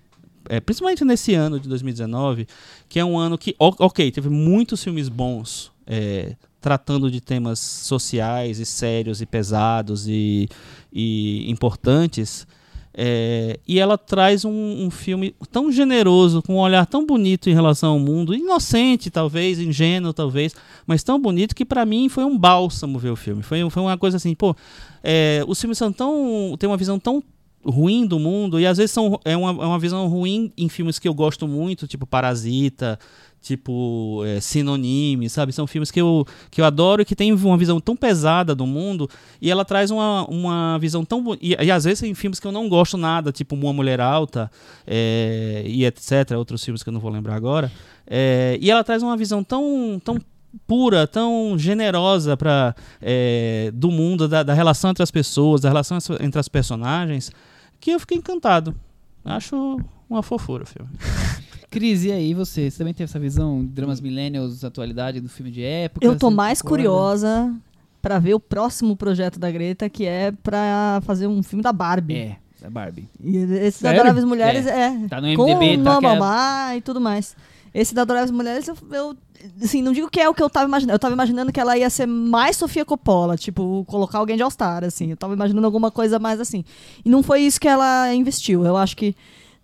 É, 0.47 0.59
principalmente 0.59 1.03
nesse 1.03 1.34
ano 1.34 1.59
de 1.59 1.68
2019, 1.70 2.45
que 2.88 2.99
é 2.99 3.05
um 3.05 3.18
ano 3.18 3.36
que, 3.38 3.55
ok, 3.57 4.11
teve 4.11 4.30
muitos 4.30 4.84
filmes 4.84 5.09
bons 5.09 5.72
é, 5.88 6.36
tratando 6.59 7.09
de 7.09 7.22
temas 7.22 7.59
sociais 7.59 8.59
e 8.59 8.66
sérios 8.66 9.22
e 9.22 9.26
pesados 9.26 10.07
e, 10.07 10.49
e 10.91 11.49
importantes, 11.49 12.45
é, 12.98 13.60
e 13.68 13.78
ela 13.78 13.98
traz 13.98 14.46
um, 14.46 14.86
um, 14.86 14.89
filme 14.89 15.36
tão 15.52 15.70
generoso, 15.70 16.41
com 16.41 16.56
um 16.56 16.60
olhar 16.60 16.86
tão 16.86 17.06
bonito 17.06 17.50
em 17.50 17.54
relação 17.54 17.91
ao 17.91 18.00
mundo, 18.00 18.34
inocente 18.34 19.10
talvez, 19.10 19.60
ingênuo 19.60 20.14
talvez, 20.14 20.56
mas 20.88 21.04
tão 21.04 21.20
bonito 21.20 21.54
que 21.54 21.66
para 21.66 21.86
mim 21.86 22.08
foi 22.08 22.24
um 22.24 22.38
bálsamo 22.38 22.98
ver 22.98 23.10
o 23.10 23.16
filme. 23.18 23.43
Foi, 23.43 23.70
foi 23.70 23.82
uma 23.82 23.98
coisa 23.98 24.16
assim, 24.16 24.34
pô, 24.34 24.56
é, 25.04 25.43
os 25.46 25.60
filmes 25.60 25.78
são 25.78 25.91
tão. 25.91 26.56
tem 26.58 26.70
uma 26.70 26.78
visão 26.78 26.98
tão 26.98 27.22
ruim 27.66 28.06
do 28.06 28.20
mundo, 28.20 28.60
e 28.60 28.66
às 28.66 28.78
vezes 28.78 28.91
são, 28.91 29.20
é, 29.26 29.36
uma, 29.36 29.50
é 29.64 29.68
uma 29.68 29.80
visão 29.80 30.08
ruim 30.08 30.54
em 30.56 30.70
filmes 30.70 31.00
que 31.00 31.08
eu 31.08 31.14
gosto 31.14 31.48
muito, 31.48 31.88
tipo 31.88 32.06
Parasita, 32.06 32.98
tipo 33.46 34.24
é, 34.26 34.39
Sinonime, 34.39 35.30
sabe? 35.30 35.54
São 35.54 35.68
filmes 35.68 35.91
que 35.91 36.02
eu, 36.02 36.26
que 36.50 36.60
eu 36.60 36.66
adoro 36.66 37.04
e 37.04 37.06
que 37.06 37.16
tem 37.16 37.32
uma 37.32 37.58
visão 37.58 37.80
tão 37.80 37.96
pesada 37.96 38.56
do 38.56 38.66
mundo 38.66 39.08
e 39.39 39.52
ela 39.52 39.64
traz 39.64 39.91
uma, 39.91 40.26
uma 40.28 40.80
visão 40.80 41.06
tão... 41.06 41.38
E, 41.39 41.56
e 41.62 41.72
às 41.72 41.84
vezes 41.84 42.00
tem 42.00 42.14
filmes 42.16 42.39
que 42.39 42.48
eu 42.48 42.52
não 42.52 42.68
gosto 42.68 42.98
nada, 42.98 43.32
tipo 43.32 43.56
Uma 43.56 43.72
Mulher 43.72 44.02
Alta 44.02 44.50
é, 44.88 45.64
e 45.68 45.86
etc, 45.86 46.32
outros 46.36 46.64
filmes 46.64 46.82
que 46.82 46.89
eu 46.89 46.93
não 46.93 47.00
vou 47.00 47.12
lembrar 47.12 47.36
agora. 47.36 47.72
É, 48.08 48.58
e 48.60 48.72
ela 48.72 48.84
traz 48.84 49.04
uma 49.04 49.16
visão 49.16 49.43
tão, 49.43 50.02
tão 50.04 50.18
pura, 50.66 51.06
tão 51.06 51.56
generosa 51.56 52.36
para 52.36 52.76
é, 53.00 53.70
do 53.76 53.91
mundo, 53.91 54.28
da, 54.28 54.41
da 54.41 54.56
relação 54.56 54.89
entre 54.89 55.04
as 55.04 55.12
pessoas, 55.12 55.62
da 55.62 55.70
relação 55.70 56.00
entre 56.20 56.39
as 56.39 56.48
personagens, 56.48 57.32
que 57.80 57.91
eu 57.91 58.00
fiquei 58.00 58.18
encantado. 58.18 58.76
Acho 59.24 59.78
uma 60.10 60.24
fofura 60.24 60.64
o 60.64 60.68
filme. 60.68 60.89
Cris, 61.76 62.05
e 62.05 62.11
aí 62.13 62.34
você? 62.34 62.71
Você 62.71 62.78
também 62.78 62.93
teve 62.93 63.03
essa 63.03 63.19
visão, 63.19 63.65
dramas 63.65 63.99
millennials, 63.99 64.63
atualidade 64.63 65.19
do 65.19 65.28
filme 65.28 65.51
de 65.51 65.61
época? 65.61 66.05
Eu 66.05 66.17
tô 66.17 66.32
mais 66.32 66.61
curiosa 66.61 67.53
para 68.01 68.17
ver 68.17 68.34
o 68.34 68.39
próximo 68.39 68.95
projeto 68.95 69.38
da 69.38 69.51
Greta, 69.51 69.89
que 69.89 70.05
é 70.05 70.32
para 70.32 71.01
fazer 71.03 71.28
um 71.28 71.43
filme 71.43 71.61
da 71.61 71.73
Barbie. 71.73 72.15
É, 72.15 72.38
da 72.61 72.69
Barbie. 72.69 73.09
E 73.21 73.36
esses 73.36 73.84
Adoráveis 73.84 74.23
Mulheres 74.23 74.65
é. 74.65 74.88
é. 74.88 75.07
Tá 75.09 75.19
no 75.19 75.28
MDB, 75.28 75.78
com 75.78 75.84
tá? 75.84 75.99
Mamamá 75.99 76.71
é... 76.71 76.78
e 76.78 76.82
tudo 76.82 77.01
mais. 77.01 77.36
Esse 77.73 77.93
da 77.93 78.03
Adoráveis 78.03 78.32
Mulheres, 78.32 78.69
eu, 78.69 78.78
eu, 78.93 79.17
assim, 79.61 79.82
não 79.82 79.91
digo 79.91 80.09
que 80.09 80.21
é 80.21 80.30
o 80.30 80.34
que 80.34 80.41
eu 80.41 80.49
tava 80.49 80.65
imaginando. 80.69 80.95
Eu 80.95 80.99
tava 80.99 81.13
imaginando 81.13 81.51
que 81.51 81.59
ela 81.59 81.78
ia 81.78 81.89
ser 81.89 82.05
mais 82.05 82.55
Sofia 82.55 82.86
Coppola, 82.86 83.36
tipo, 83.36 83.84
colocar 83.86 84.19
alguém 84.19 84.38
de 84.38 84.43
All-Star, 84.43 84.86
assim. 84.86 85.11
Eu 85.11 85.17
tava 85.17 85.34
imaginando 85.34 85.67
alguma 85.67 85.91
coisa 85.91 86.19
mais 86.19 86.39
assim. 86.39 86.63
E 87.03 87.09
não 87.09 87.21
foi 87.21 87.41
isso 87.41 87.59
que 87.59 87.67
ela 87.67 88.13
investiu. 88.13 88.65
Eu 88.65 88.78
acho 88.78 88.95
que 88.95 89.13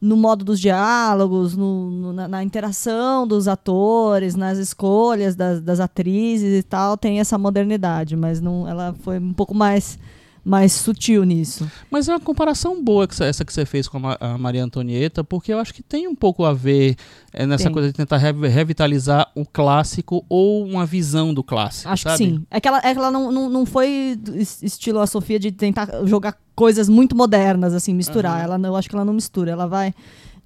no 0.01 0.17
modo 0.17 0.43
dos 0.43 0.59
diálogos, 0.59 1.55
no, 1.55 1.91
no, 1.91 2.13
na, 2.13 2.27
na, 2.27 2.43
interação 2.43 3.27
dos 3.27 3.47
atores, 3.47 4.35
nas 4.35 4.57
escolhas 4.57 5.35
das, 5.35 5.61
das, 5.61 5.79
atrizes 5.79 6.59
e 6.59 6.63
tal, 6.63 6.97
tem 6.97 7.19
essa 7.19 7.37
modernidade, 7.37 8.15
mas 8.15 8.41
não, 8.41 8.67
ela 8.67 8.95
foi 9.01 9.19
um 9.19 9.31
pouco 9.31 9.53
mais 9.53 9.99
mais 10.43 10.71
sutil 10.71 11.23
nisso. 11.23 11.69
Mas 11.89 12.07
é 12.07 12.13
uma 12.13 12.19
comparação 12.19 12.83
boa 12.83 13.07
essa 13.19 13.45
que 13.45 13.53
você 13.53 13.65
fez 13.65 13.87
com 13.87 13.99
a 14.19 14.37
Maria 14.37 14.63
Antonieta, 14.63 15.23
porque 15.23 15.53
eu 15.53 15.59
acho 15.59 15.73
que 15.73 15.83
tem 15.83 16.07
um 16.07 16.15
pouco 16.15 16.43
a 16.43 16.53
ver 16.53 16.95
é, 17.31 17.45
nessa 17.45 17.65
tem. 17.65 17.73
coisa 17.73 17.89
de 17.89 17.93
tentar 17.93 18.17
re 18.17 18.31
revitalizar 18.49 19.31
o 19.35 19.45
clássico 19.45 20.25
ou 20.27 20.65
uma 20.65 20.85
visão 20.85 21.33
do 21.33 21.43
clássico. 21.43 21.89
Acho 21.89 22.03
sabe? 22.03 22.17
que 22.17 22.23
sim. 22.23 22.45
É 22.49 22.59
que 22.59 22.67
ela, 22.67 22.79
é 22.79 22.91
que 22.91 22.97
ela 22.97 23.11
não, 23.11 23.31
não, 23.31 23.49
não 23.49 23.65
foi 23.65 24.19
estilo 24.61 24.99
a 24.99 25.07
Sofia 25.07 25.39
de 25.39 25.51
tentar 25.51 25.87
jogar 26.05 26.37
coisas 26.55 26.89
muito 26.89 27.15
modernas, 27.15 27.73
assim, 27.73 27.93
misturar. 27.93 28.37
Uhum. 28.37 28.55
Ela, 28.55 28.67
eu 28.67 28.75
acho 28.75 28.89
que 28.89 28.95
ela 28.95 29.05
não 29.05 29.13
mistura. 29.13 29.51
Ela 29.51 29.67
vai 29.67 29.93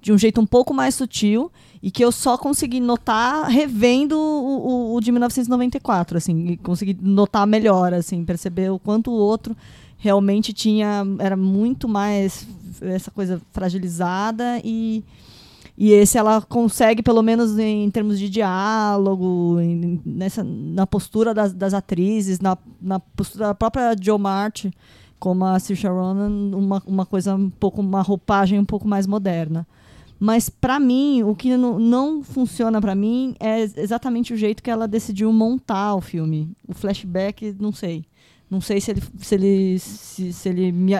de 0.00 0.12
um 0.12 0.18
jeito 0.18 0.40
um 0.40 0.46
pouco 0.46 0.74
mais 0.74 0.94
sutil 0.94 1.50
e 1.82 1.90
que 1.90 2.04
eu 2.04 2.12
só 2.12 2.36
consegui 2.36 2.80
notar 2.80 3.48
revendo 3.48 4.16
o, 4.16 4.92
o, 4.92 4.94
o 4.94 5.00
de 5.00 5.10
1994, 5.10 6.18
assim, 6.18 6.48
e 6.48 6.56
consegui 6.56 6.96
notar 7.00 7.46
melhor, 7.46 7.92
assim, 7.92 8.24
perceber 8.24 8.70
o 8.70 8.78
quanto 8.78 9.10
o 9.10 9.14
outro 9.14 9.56
realmente 9.98 10.52
tinha 10.52 11.04
era 11.18 11.36
muito 11.36 11.88
mais 11.88 12.46
essa 12.80 13.10
coisa 13.10 13.40
fragilizada 13.52 14.60
e 14.64 15.04
e 15.78 15.92
esse 15.92 16.16
ela 16.16 16.40
consegue 16.40 17.02
pelo 17.02 17.22
menos 17.22 17.58
em 17.58 17.90
termos 17.90 18.18
de 18.18 18.30
diálogo 18.30 19.58
em, 19.60 20.00
nessa 20.06 20.42
na 20.42 20.86
postura 20.86 21.34
das, 21.34 21.52
das 21.52 21.74
atrizes 21.74 22.40
na, 22.40 22.56
na 22.80 22.98
postura 22.98 23.48
da 23.48 23.54
própria 23.54 23.94
Joe 24.00 24.18
March 24.18 24.66
como 25.18 25.44
a 25.44 25.58
Saoirse 25.58 25.86
Ronan 25.86 26.56
uma, 26.56 26.82
uma 26.86 27.06
coisa 27.06 27.34
um 27.34 27.50
pouco 27.50 27.80
uma 27.80 28.02
roupagem 28.02 28.58
um 28.58 28.64
pouco 28.64 28.86
mais 28.86 29.06
moderna. 29.06 29.66
Mas 30.18 30.48
para 30.48 30.80
mim 30.80 31.22
o 31.22 31.34
que 31.34 31.56
não, 31.56 31.78
não 31.78 32.22
funciona 32.22 32.80
para 32.80 32.94
mim 32.94 33.34
é 33.38 33.60
exatamente 33.60 34.32
o 34.32 34.36
jeito 34.36 34.62
que 34.62 34.70
ela 34.70 34.88
decidiu 34.88 35.30
montar 35.32 35.94
o 35.94 36.00
filme. 36.00 36.50
O 36.66 36.74
flashback 36.74 37.54
não 37.58 37.72
sei 37.72 38.04
não 38.50 38.60
sei 38.60 38.80
se 38.80 38.90
ele 38.90 39.02
se 39.18 39.34
ele 39.34 39.78
se, 39.78 40.32
se 40.32 40.48
ele 40.48 40.72
me, 40.72 40.92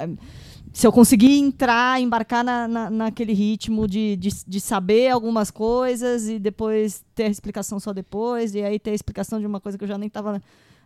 se 0.77 0.87
eu 0.87 0.93
conseguir 0.93 1.39
entrar, 1.39 1.99
embarcar 2.01 2.45
na, 2.45 2.69
na, 2.69 2.91
naquele 2.91 3.33
ritmo 3.33 3.89
de, 3.89 4.15
de, 4.17 4.29
de, 4.47 4.61
saber 4.61 5.09
algumas 5.09 5.51
coisas 5.51 6.29
e 6.29 6.39
depois 6.39 7.03
ter 7.15 7.25
a 7.25 7.29
explicação 7.29 7.81
só 7.81 7.95
depois, 7.95 8.55
e 8.55 8.63
aí 8.63 8.79
ter 8.79 8.91
a 8.91 8.95
explicação 8.95 9.41
de 9.41 9.47
uma 9.47 9.59
coisa 9.59 9.79
que 9.79 9.85
eu 9.85 9.89
já 9.89 9.97
nem 9.97 10.09
estava 10.09 10.39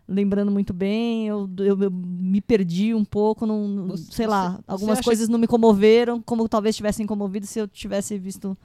lembrando 0.07 0.51
muito 0.53 0.73
bem, 0.73 1.27
eu, 1.27 1.51
eu, 1.59 1.83
eu, 1.83 1.91
me 1.91 2.41
perdi 2.41 2.95
um 2.95 3.05
pouco, 3.05 3.45
não, 3.47 3.89
você, 3.89 4.13
sei 4.13 4.27
lá, 4.29 4.51
você, 4.51 4.63
algumas 4.69 4.99
você 4.99 5.05
coisas 5.05 5.29
não 5.29 5.41
me 5.41 5.49
comoveram, 5.49 6.23
como 6.23 6.49
talvez 6.49 6.77
tivessem 6.77 7.05
comovido 7.05 7.47
se 7.47 7.59
eu 7.59 7.67
tivesse 7.67 8.17
visto 8.17 8.57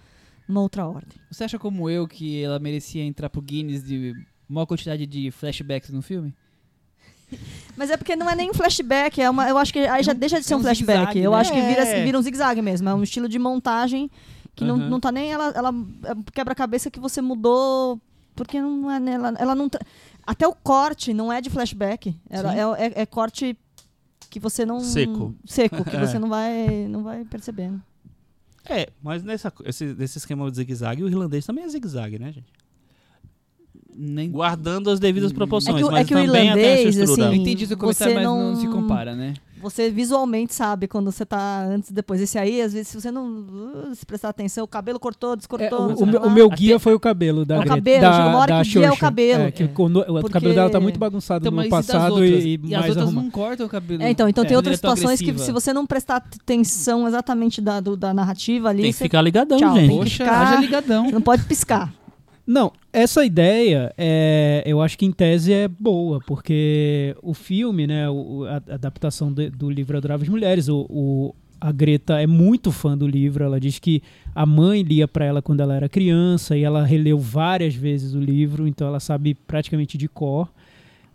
numa 0.47 0.61
outra 0.61 0.87
ordem. 0.87 1.17
Você 1.31 1.43
acha 1.43 1.57
como 1.57 1.89
eu 1.89 2.07
que 2.07 2.43
ela 2.43 2.59
merecia 2.59 3.03
entrar 3.03 3.31
pro 3.31 3.41
Guinness 3.41 3.83
de 3.83 4.13
maior 4.47 4.67
quantidade 4.67 5.07
de 5.07 5.31
flashbacks 5.31 5.89
no 5.89 6.03
filme? 6.03 6.35
Mas 7.75 7.89
é 7.89 7.97
porque 7.97 8.15
não 8.15 8.29
é 8.29 8.35
nem 8.35 8.49
um 8.49 8.53
flashback, 8.53 9.21
é 9.21 9.29
uma, 9.29 9.49
eu 9.49 9.57
acho 9.57 9.73
que 9.73 9.79
aí 9.79 10.01
já 10.01 10.13
deixa 10.13 10.39
de 10.39 10.45
ser 10.45 10.55
um, 10.55 10.59
um 10.59 10.61
flashback. 10.61 11.17
eu 11.17 11.31
né? 11.31 11.37
acho 11.37 11.51
que 11.51 11.61
vira, 11.61 11.81
é. 11.81 12.03
vira 12.03 12.17
um 12.17 12.21
zigue-zague 12.21 12.61
mesmo. 12.61 12.87
É 12.87 12.93
um 12.93 13.03
estilo 13.03 13.27
de 13.27 13.37
montagem 13.37 14.09
que 14.55 14.63
uhum. 14.63 14.77
não, 14.77 14.89
não 14.91 14.99
tá 14.99 15.11
nem. 15.11 15.31
Ela, 15.31 15.51
ela 15.55 15.73
é 16.03 16.15
quebra-cabeça 16.33 16.89
que 16.89 16.99
você 16.99 17.21
mudou. 17.21 17.99
Porque 18.35 18.61
não 18.61 18.89
é. 18.89 19.13
Ela, 19.13 19.33
ela 19.37 19.55
não. 19.55 19.69
Até 20.25 20.47
o 20.47 20.53
corte 20.53 21.13
não 21.13 21.31
é 21.31 21.41
de 21.41 21.49
flashback. 21.49 22.15
Ela, 22.29 22.55
é, 22.55 22.87
é, 22.87 23.01
é, 23.01 23.05
corte 23.05 23.57
que 24.29 24.39
você 24.39 24.65
não. 24.65 24.79
Seco. 24.79 25.35
Seco, 25.45 25.83
que 25.83 25.97
você 25.99 26.17
não 26.17 26.29
vai, 26.29 26.87
não 26.89 27.03
vai 27.03 27.25
percebendo. 27.25 27.81
É, 28.67 28.89
mas 29.01 29.21
nessa, 29.23 29.53
esse, 29.63 29.85
nesse 29.85 30.17
esquema 30.17 30.49
de 30.49 30.57
zigue-zague, 30.57 31.03
o 31.03 31.07
irlandês 31.07 31.45
também 31.45 31.63
é 31.63 31.69
zigue-zague, 31.69 32.17
né, 32.17 32.31
gente? 32.31 32.51
Nem... 33.97 34.29
Guardando 34.29 34.89
as 34.89 34.99
devidas 34.99 35.31
proporções, 35.31 35.75
É 35.75 35.79
que 35.79 35.85
o- 35.85 35.89
é 35.89 35.91
mas 35.91 36.07
que 36.07 36.13
o 36.13 36.17
também 36.17 36.49
essa 36.49 36.59
irlandês, 36.59 36.95
estrutura. 36.97 37.21
Eu 37.23 37.27
assim, 37.29 37.41
entendi 37.41 37.65
seu 37.67 37.77
comentário, 37.77 38.13
Você 38.13 38.15
mas 38.19 38.23
não... 38.25 38.51
não- 38.53 38.59
se 38.59 38.67
compara, 38.67 39.15
né? 39.15 39.33
Você 39.61 39.89
visualmente 39.89 40.53
sabe 40.53 40.87
quando 40.87 41.11
você 41.11 41.25
tá 41.25 41.63
antes 41.65 41.89
e 41.89 41.93
depois. 41.93 42.21
Esse 42.21 42.37
aí, 42.37 42.61
às 42.61 42.71
vezes, 42.73 42.89
se 42.89 43.01
você 43.01 43.09
não 43.09 43.25
uh, 43.25 43.95
se 43.95 44.05
prestar 44.05 44.29
atenção, 44.29 44.63
o 44.63 44.67
cabelo 44.67 44.99
cortou, 44.99 45.33
É, 45.33 45.35
descortou. 45.37 45.79
o, 45.79 45.87
não 45.87 45.93
o 45.93 45.97
sei 45.97 46.05
meu, 46.05 46.21
o 46.21 46.29
meu 46.29 46.49
guia 46.49 46.77
foi 46.77 46.93
o 46.93 46.99
cabelo 46.99 47.43
da 47.45 47.55
É 47.55 47.57
o 47.57 47.61
Greta. 47.61 47.75
cabelo, 47.75 48.01
da, 48.01 48.27
uma 48.27 48.37
hora 48.37 48.53
da 48.57 48.63
que 48.63 48.69
o 48.69 48.73
guia 48.81 48.87
é 48.87 48.91
o 48.91 48.97
cabelo. 48.97 49.43
É, 49.43 49.51
que 49.51 49.63
o, 49.63 49.67
o- 49.67 49.85
o 49.87 50.03
Porque- 50.21 50.29
cabelo 50.33 50.53
dela 50.53 50.69
tá 50.69 50.79
muito 50.79 50.99
bagunçado 50.99 51.47
Então, 51.47 51.55
no 51.55 51.63
e 51.65 51.69
passado 51.69 52.23
e, 52.23 52.59
e 52.63 52.75
as 52.75 52.81
mais 52.81 52.89
outras 52.89 52.97
arrumado. 53.07 53.23
não 53.23 53.31
cortam 53.31 53.65
o 53.65 53.69
cabelo. 53.69 54.03
É, 54.03 54.09
então, 54.11 54.29
então 54.29 54.43
É, 54.43 54.47
tem 54.47 54.55
outras 54.57 54.73
é 54.73 54.75
situações 54.75 55.19
que 55.19 55.29
agressiva. 55.31 55.45
se 55.45 55.51
você 55.51 55.73
não 55.73 55.87
prestar 55.87 56.17
atenção 56.17 57.07
exatamente 57.07 57.59
da, 57.59 57.79
do- 57.79 57.97
da 57.97 58.13
narrativa 58.13 58.69
ali, 58.69 58.83
Tem 58.83 58.91
que 58.91 58.97
você, 58.97 59.05
ficar 59.05 59.21
ligadão, 59.21 59.57
Tchau, 59.57 59.69
gente. 59.75 59.87
tem 59.87 59.89
que 59.89 60.03
Poxa, 60.03 60.23
ficar- 60.25 60.41
haja 60.47 60.61
ligadão. 60.61 61.05
você 61.05 61.11
não 61.13 61.21
pode 61.21 61.43
piscar. 61.45 61.91
Não, 62.47 62.71
essa 62.93 63.25
ideia 63.25 63.91
é, 63.97 64.61
eu 64.65 64.79
acho 64.81 64.97
que 64.97 65.05
em 65.05 65.11
tese 65.11 65.51
é 65.51 65.67
boa, 65.67 66.19
porque 66.27 67.15
o 67.23 67.33
filme, 67.33 67.87
né, 67.87 68.07
o- 68.09 68.45
a, 68.45 68.61
a 68.71 68.75
adaptação 68.75 69.33
de- 69.33 69.49
do 69.49 69.67
livro 69.69 69.97
Adoráveis 69.97 70.29
Mulheres, 70.29 70.69
o, 70.69 70.85
o- 70.89 71.35
a 71.59 71.71
Greta 71.71 72.21
é 72.21 72.27
muito 72.27 72.71
fã 72.71 72.95
do 72.95 73.07
livro, 73.07 73.43
ela 73.43 73.59
diz 73.59 73.79
que 73.79 74.03
a 74.35 74.45
mãe 74.45 74.83
lia 74.83 75.07
para 75.07 75.25
ela 75.25 75.41
quando 75.41 75.61
ela 75.61 75.73
era 75.75 75.89
criança 75.89 76.55
e 76.55 76.63
ela 76.63 76.83
releu 76.85 77.17
várias 77.17 77.73
vezes 77.73 78.13
o 78.13 78.19
livro, 78.19 78.67
então 78.67 78.87
ela 78.87 78.99
sabe 78.99 79.33
praticamente 79.33 79.97
de 79.97 80.07
cor. 80.07 80.47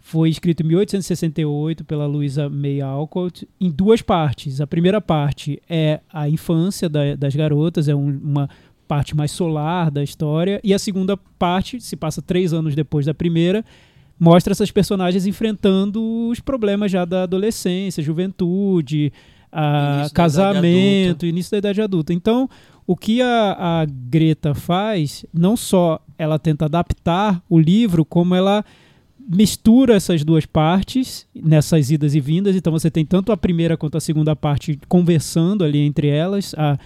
Foi 0.03 0.31
escrito 0.31 0.63
em 0.65 0.67
1868 0.67 1.85
pela 1.85 2.07
Louisa 2.07 2.49
May 2.49 2.81
Alcott 2.81 3.47
em 3.61 3.71
duas 3.71 4.01
partes. 4.03 4.61
A 4.61 4.67
primeira 4.67 5.01
parte 5.01 5.61
é 5.69 6.01
a 6.13 6.29
infância 6.29 6.89
da- 6.89 7.15
das 7.15 7.37
garotas, 7.37 7.87
é 7.87 7.95
um- 7.95 8.19
uma 8.21 8.49
parte 8.91 9.15
mais 9.17 9.31
solar 9.31 9.89
da 9.89 10.03
história, 10.03 10.61
e 10.65 10.75
a 10.75 10.79
segunda 10.81 11.17
parte 11.39 11.81
se 11.81 11.95
passa 11.95 12.21
três 12.21 12.53
anos 12.53 12.75
depois 12.75 13.07
da 13.07 13.15
primeira, 13.15 13.65
mostra 14.19 14.51
essas 14.51 14.73
personagens 14.73 15.27
enfrentando 15.27 16.03
os 16.29 16.41
problemas 16.41 16.91
já 16.91 17.05
da 17.05 17.23
adolescência, 17.23 18.03
juventude, 18.03 19.13
a 19.53 19.99
Início 19.99 20.15
casamento, 20.15 21.25
início 21.25 21.53
da 21.53 21.59
idade 21.59 21.81
adulta. 21.81 22.13
Então, 22.13 22.51
o 22.85 22.97
que 22.97 23.23
a, 23.23 23.83
a 23.83 23.85
Greta 23.85 24.57
faz, 24.57 25.25
não 25.33 25.57
só 25.57 26.01
ela 26.19 26.37
tenta 26.37 26.65
adaptar 26.65 27.41
o 27.49 27.61
livro, 27.61 28.05
como 28.05 28.35
ela 28.35 28.65
mistura 29.21 29.95
essas 29.95 30.25
duas 30.25 30.47
partes 30.47 31.29
nessas 31.33 31.93
idas 31.93 32.17
e 32.17 32.21
vindas. 32.21 32.57
Então 32.57 32.73
você 32.73 32.91
tem 32.91 33.07
tanto 33.07 33.31
a 33.31 33.37
primeira 33.37 33.77
quanto 33.77 33.97
a 33.97 34.01
segunda 34.01 34.35
parte 34.35 34.81
conversando 34.89 35.63
ali 35.63 35.79
entre 35.79 36.09
elas. 36.09 36.53
A 36.59 36.77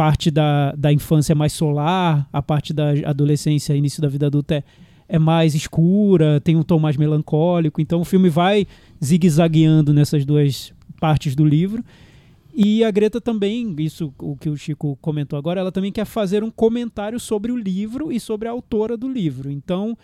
parte 0.00 0.30
da, 0.30 0.72
da 0.72 0.90
infância 0.90 1.32
é 1.32 1.34
mais 1.34 1.52
solar, 1.52 2.26
a 2.32 2.40
parte 2.40 2.72
da 2.72 2.92
adolescência, 3.04 3.76
início 3.76 4.00
da 4.00 4.08
vida 4.08 4.28
adulta 4.28 4.54
é, 4.54 4.64
é 5.06 5.18
mais 5.18 5.54
escura, 5.54 6.40
tem 6.40 6.56
um 6.56 6.62
tom 6.62 6.78
mais 6.78 6.96
melancólico. 6.96 7.82
Então 7.82 8.00
o 8.00 8.04
filme 8.06 8.30
vai 8.30 8.66
zigue-zagueando 9.04 9.92
nessas 9.92 10.24
duas 10.24 10.72
partes 10.98 11.34
do 11.34 11.44
livro. 11.44 11.84
E 12.54 12.82
a 12.82 12.90
Greta 12.90 13.20
também, 13.20 13.76
isso 13.80 14.10
o 14.18 14.34
que 14.38 14.48
o 14.48 14.56
Chico 14.56 14.96
comentou 15.02 15.38
agora, 15.38 15.60
ela 15.60 15.70
também 15.70 15.92
quer 15.92 16.06
fazer 16.06 16.42
um 16.42 16.50
comentário 16.50 17.20
sobre 17.20 17.52
o 17.52 17.56
livro 17.56 18.10
e 18.10 18.18
sobre 18.18 18.48
a 18.48 18.52
autora 18.52 18.96
do 18.96 19.06
livro. 19.06 19.50
Então, 19.50 19.98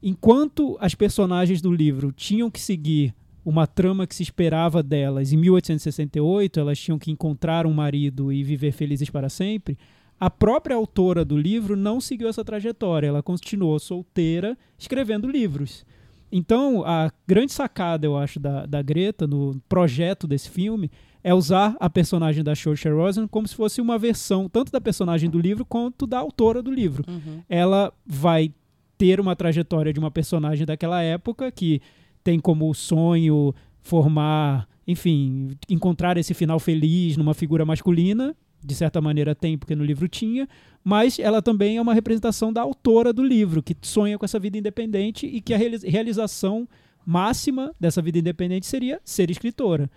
enquanto 0.00 0.78
as 0.80 0.94
personagens 0.94 1.60
do 1.60 1.72
livro 1.72 2.12
tinham 2.12 2.48
que 2.48 2.60
seguir 2.60 3.12
uma 3.44 3.66
trama 3.66 4.06
que 4.06 4.14
se 4.14 4.22
esperava 4.22 4.82
delas 4.82 5.32
em 5.32 5.36
1868, 5.36 6.60
elas 6.60 6.78
tinham 6.78 6.98
que 6.98 7.10
encontrar 7.10 7.66
um 7.66 7.72
marido 7.72 8.32
e 8.32 8.44
viver 8.44 8.72
felizes 8.72 9.10
para 9.10 9.28
sempre. 9.28 9.78
A 10.18 10.28
própria 10.28 10.76
autora 10.76 11.24
do 11.24 11.36
livro 11.36 11.76
não 11.76 12.00
seguiu 12.00 12.28
essa 12.28 12.44
trajetória, 12.44 13.08
ela 13.08 13.22
continuou 13.22 13.78
solteira 13.78 14.56
escrevendo 14.78 15.30
livros. 15.30 15.84
Então, 16.32 16.84
a 16.84 17.10
grande 17.26 17.52
sacada, 17.52 18.06
eu 18.06 18.16
acho, 18.16 18.38
da, 18.38 18.64
da 18.64 18.82
Greta 18.82 19.26
no 19.26 19.60
projeto 19.68 20.28
desse 20.28 20.48
filme 20.48 20.90
é 21.24 21.34
usar 21.34 21.76
a 21.80 21.90
personagem 21.90 22.44
da 22.44 22.54
Saoirse 22.54 22.88
Ronan 22.88 23.26
como 23.26 23.48
se 23.48 23.54
fosse 23.54 23.80
uma 23.80 23.98
versão 23.98 24.48
tanto 24.48 24.70
da 24.70 24.80
personagem 24.80 25.28
do 25.28 25.38
livro 25.38 25.64
quanto 25.64 26.06
da 26.06 26.18
autora 26.18 26.62
do 26.62 26.70
livro. 26.70 27.04
Ela 27.48 27.92
vai 28.06 28.52
ter 28.96 29.18
uma 29.18 29.34
trajetória 29.34 29.92
de 29.92 29.98
uma 29.98 30.10
personagem 30.10 30.66
daquela 30.66 31.02
época 31.02 31.50
que 31.50 31.80
tem 32.22 32.38
como 32.38 32.72
sonho 32.74 33.54
formar, 33.80 34.68
enfim, 34.86 35.56
encontrar 35.68 36.16
esse 36.16 36.34
final 36.34 36.58
feliz 36.58 37.16
numa 37.16 37.34
figura 37.34 37.64
masculina, 37.64 38.36
de 38.62 38.74
certa 38.74 39.00
maneira 39.00 39.34
tem, 39.34 39.56
porque 39.56 39.74
no 39.74 39.84
livro 39.84 40.06
tinha, 40.06 40.46
mas 40.84 41.18
ela 41.18 41.40
também 41.40 41.78
é 41.78 41.82
uma 41.82 41.94
representação 41.94 42.52
da 42.52 42.60
autora 42.60 43.12
do 43.12 43.22
livro, 43.22 43.62
que 43.62 43.74
sonha 43.80 44.18
com 44.18 44.24
essa 44.24 44.38
vida 44.38 44.58
independente 44.58 45.26
e 45.26 45.40
que 45.40 45.54
a 45.54 45.56
reali- 45.56 45.88
realização 45.88 46.68
máxima 47.06 47.74
dessa 47.80 48.02
vida 48.02 48.18
independente 48.18 48.66
seria 48.66 49.00
ser 49.04 49.30
escritora. 49.30 49.90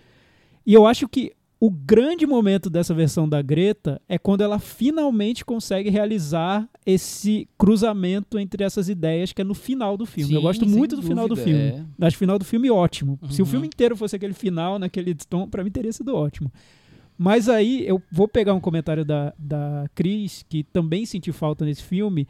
E 0.66 0.72
eu 0.72 0.86
acho 0.86 1.06
que 1.06 1.32
o 1.66 1.70
grande 1.70 2.26
momento 2.26 2.68
dessa 2.68 2.92
versão 2.92 3.28
da 3.28 3.40
Greta 3.40 4.00
é 4.08 4.18
quando 4.18 4.42
ela 4.42 4.58
finalmente 4.58 5.44
consegue 5.44 5.88
realizar 5.88 6.68
esse 6.84 7.48
cruzamento 7.56 8.38
entre 8.38 8.62
essas 8.64 8.88
ideias 8.88 9.32
que 9.32 9.40
é 9.40 9.44
no 9.44 9.54
final 9.54 9.96
do 9.96 10.04
filme. 10.04 10.34
eu 10.34 10.40
Sim, 10.40 10.46
gosto 10.46 10.68
sem 10.68 10.76
muito 10.78 10.96
do 10.96 11.02
final 11.02 11.26
do 11.26 11.34
dúvida, 11.34 11.46
filme. 11.58 11.86
é. 12.00 12.06
Acho 12.06 12.16
o 12.16 12.18
final 12.18 12.38
do 12.38 12.44
filme 12.44 12.70
ótimo. 12.70 13.18
Se 13.30 13.40
o 13.40 13.44
Uhum. 13.44 13.50
filme 13.50 13.66
inteiro 13.68 13.96
fosse 13.96 14.14
aquele 14.16 14.34
final, 14.34 14.78
naquele 14.78 15.14
tom, 15.14 15.48
pra 15.48 15.64
mim 15.64 15.70
teria 15.70 15.92
sido 15.92 16.14
ótimo. 16.14 16.52
Mas 17.16 17.48
aí 17.48 17.86
eu 17.86 18.02
vou 18.12 18.26
pegar 18.28 18.52
um 18.54 18.60
comentário 18.60 19.04
da, 19.04 19.32
da 19.38 19.86
Cris, 19.94 20.44
que 20.48 20.64
também 20.64 21.06
senti 21.06 21.30
falta 21.32 21.64
nesse 21.64 21.82
filme. 21.82 22.26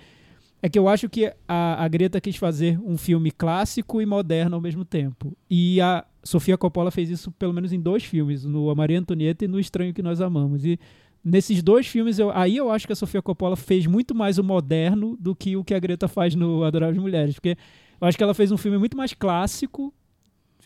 É 0.63 0.69
que 0.69 0.79
eu 0.79 0.89
acho 0.89 1.09
que 1.09 1.33
a, 1.49 1.83
a 1.85 1.89
Greta 1.89 2.21
quis 2.21 2.37
fazer 2.37 2.79
um 2.81 2.97
filme 2.97 3.31
clássico 3.31 4.01
e 4.01 4.07
moderno 4.07 4.55
ao 4.57 4.61
mesmo 4.63 4.85
tempo. 4.85 5.37
E 5.51 5.81
a 5.81 6.05
Sofia 6.25 6.57
Coppola 6.57 6.91
fez 6.91 7.11
isso 7.11 7.31
pelo 7.33 7.53
menos 7.53 7.73
em 7.73 7.81
dois 7.81 8.03
filmes, 8.05 8.45
no 8.45 8.71
A 8.71 8.75
Maria 8.75 8.99
Antonieta 8.99 9.45
e 9.45 9.49
no 9.49 9.61
Estranho 9.61 9.93
que 9.93 10.03
Nós 10.03 10.21
Amamos. 10.21 10.65
E 10.65 10.79
nesses 11.23 11.63
dois 11.63 11.87
filmes, 11.87 12.19
eu, 12.19 12.31
aí 12.31 12.57
eu 12.57 12.71
acho 12.71 12.87
que 12.87 12.93
a 12.93 12.97
Sofia 12.97 13.23
Coppola 13.23 13.57
fez 13.57 13.87
muito 13.87 14.15
mais 14.15 14.39
o 14.39 14.45
moderno 14.45 15.17
do 15.21 15.35
que 15.35 15.57
o 15.57 15.65
que 15.65 15.75
a 15.75 15.79
Greta 15.79 16.09
faz 16.09 16.35
no 16.35 16.65
Adoráveis 16.65 17.01
Mulheres. 17.01 17.35
Porque 17.35 17.57
eu 18.01 18.07
acho 18.07 18.17
que 18.17 18.25
ela 18.25 18.35
fez 18.35 18.51
um 18.51 18.57
filme 18.57 18.79
muito 18.79 18.97
mais 18.97 19.13
clássico. 19.13 19.93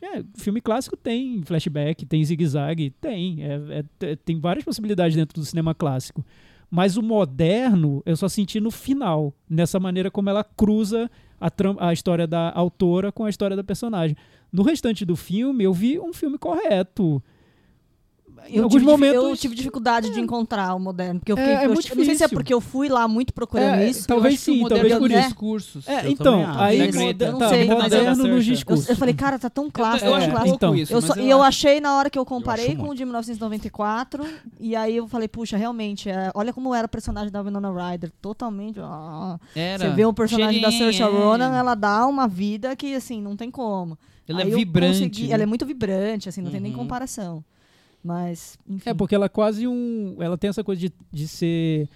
É, 0.01 0.23
filme 0.37 0.61
clássico 0.61 0.97
tem 0.97 1.43
flashback, 1.43 2.07
tem 2.07 2.25
zigue-zague, 2.25 2.91
tem. 3.01 3.43
É- 3.43 3.85
é- 4.01 4.17
tem 4.17 4.39
várias 4.39 4.65
possibilidades 4.65 5.17
dentro 5.17 5.41
do 5.41 5.45
cinema 5.45 5.75
clássico. 5.75 6.25
Mas 6.71 6.97
o 6.97 7.03
moderno 7.03 8.03
eu 8.05 8.17
só 8.17 8.29
senti 8.29 8.61
no 8.61 8.71
final, 8.71 9.35
nessa 9.49 9.81
maneira 9.81 10.11
como 10.11 10.29
ela 10.29 10.45
cruza 10.45 11.11
a, 11.41 11.51
a 11.89 11.93
história 11.93 12.27
da 12.27 12.53
autora 12.55 13.11
com 13.11 13.25
a 13.25 13.31
história 13.31 13.57
da 13.57 13.65
personagem. 13.65 14.17
No 14.53 14.63
restante 14.63 15.05
do 15.05 15.15
filme, 15.17 15.65
eu 15.65 15.73
vi 15.73 15.99
um 15.99 16.13
filme 16.13 16.39
correto. 16.39 17.23
Em 18.47 18.57
Eu 18.57 18.63
alguns 18.65 18.79
tive, 18.81 18.85
momentos. 18.91 19.15
eu 19.25 19.37
tive 19.37 19.55
dificuldade 19.55 20.11
de 20.11 20.21
encontrar 20.21 20.73
o 20.75 20.79
moderno. 20.81 21.19
Porque 21.21 21.33
eu 21.33 21.37
É, 21.37 21.41
fiquei. 21.43 21.55
é 21.57 21.65
eu, 21.67 21.73
muito 21.75 21.89
eu 21.91 21.97
não 21.97 22.05
sei 22.05 22.15
se 22.15 22.23
é 22.23 22.27
difícil. 22.27 22.29
porque 22.39 22.55
eu 22.55 22.61
fui 22.63 22.89
lá 22.89 23.07
muito 23.07 23.35
procurando 23.35 23.75
É, 23.81 23.91
isso. 23.91 24.07
talvez 24.07 24.35
Eu 24.49 24.55
sim, 24.55 24.65
talvez 24.67 24.93
é 24.93 24.99
por 24.99 25.09
discursos. 25.11 25.87
É, 25.89 26.07
Eu 26.07 26.11
então, 26.13 26.47
aí 26.59 26.87
Greta. 26.91 27.25
Eu 27.27 27.33
não 27.33 27.39
tá, 27.41 27.49
sei, 27.51 27.67
mas 27.67 27.83
moderno 27.83 28.09
é 28.11 28.15
nos. 28.15 28.47
Eu, 28.47 28.55
discursos. 28.55 28.89
eu 28.89 28.97
falei, 28.97 29.13
cara, 29.13 29.39
tá 29.39 29.51
tão 29.51 29.69
clássico. 29.71 30.07
eu 30.07 30.11
Eu, 30.13 30.17
acho 30.17 30.29
um 30.29 30.31
clássico. 30.31 30.55
então, 30.55 30.75
isso, 30.75 30.93
Eu, 30.95 31.03
só- 31.03 31.15
eu 31.17 31.25
e 31.27 31.29
eu 31.31 31.43
achei 31.43 31.79
na 31.81 31.95
hora 31.97 32.09
que 32.09 32.19
eu 32.19 32.25
comparei 32.25 32.75
com 32.75 32.89
o 32.89 32.95
de 32.95 33.05
1994. 33.05 34.25
E 34.59 34.75
aí 34.75 34.97
eu 34.97 35.07
falei, 35.09 35.29
puxa, 35.29 35.57
realmente, 35.59 36.09
é, 36.09 36.31
olha 36.35 36.53
como 36.53 36.75
era 36.75 36.87
o 36.87 36.89
personagem 36.89 37.31
da 37.31 37.43
Winona 37.43 37.71
Ryder. 37.71 38.11
Totalmente. 38.23 38.79
Você 38.79 39.89
vê 39.91 40.07
o 40.07 40.13
personagem 40.15 40.63
da 40.63 40.71
Saoirse 40.73 41.03
é. 41.03 41.05
Ronan, 41.05 41.55
ela 41.55 41.75
dá 41.75 42.07
uma 42.07 42.27
vida 42.27 42.75
que, 42.77 42.95
assim, 42.95 43.21
não 43.21 43.37
tem 43.37 43.51
como. 43.51 43.99
Ela 44.29 44.43
Aí 44.43 44.53
é 44.53 44.55
vibrante. 44.55 44.93
consegui- 44.99 45.29
né? 45.29 45.35
Ela 45.35 45.43
é 45.43 45.47
muito 45.47 45.65
vibrante, 45.67 46.29
assim, 46.29 46.43
não 46.43 46.51
tem 46.51 46.61
nem 46.61 46.73
Uhum. 46.73 46.79
comparação. 46.79 47.43
Mas, 48.05 48.59
enfim. 48.69 48.91
É, 48.91 48.95
porque 48.95 49.15
ela 49.15 49.27
é 49.27 49.29
quase 49.29 49.67
um. 49.67 50.17
Ela 50.21 50.37
tem 50.39 50.49
essa 50.51 50.63
coisa 50.63 50.81
de, 50.81 50.93
de 51.11 51.27
ser. 51.27 51.89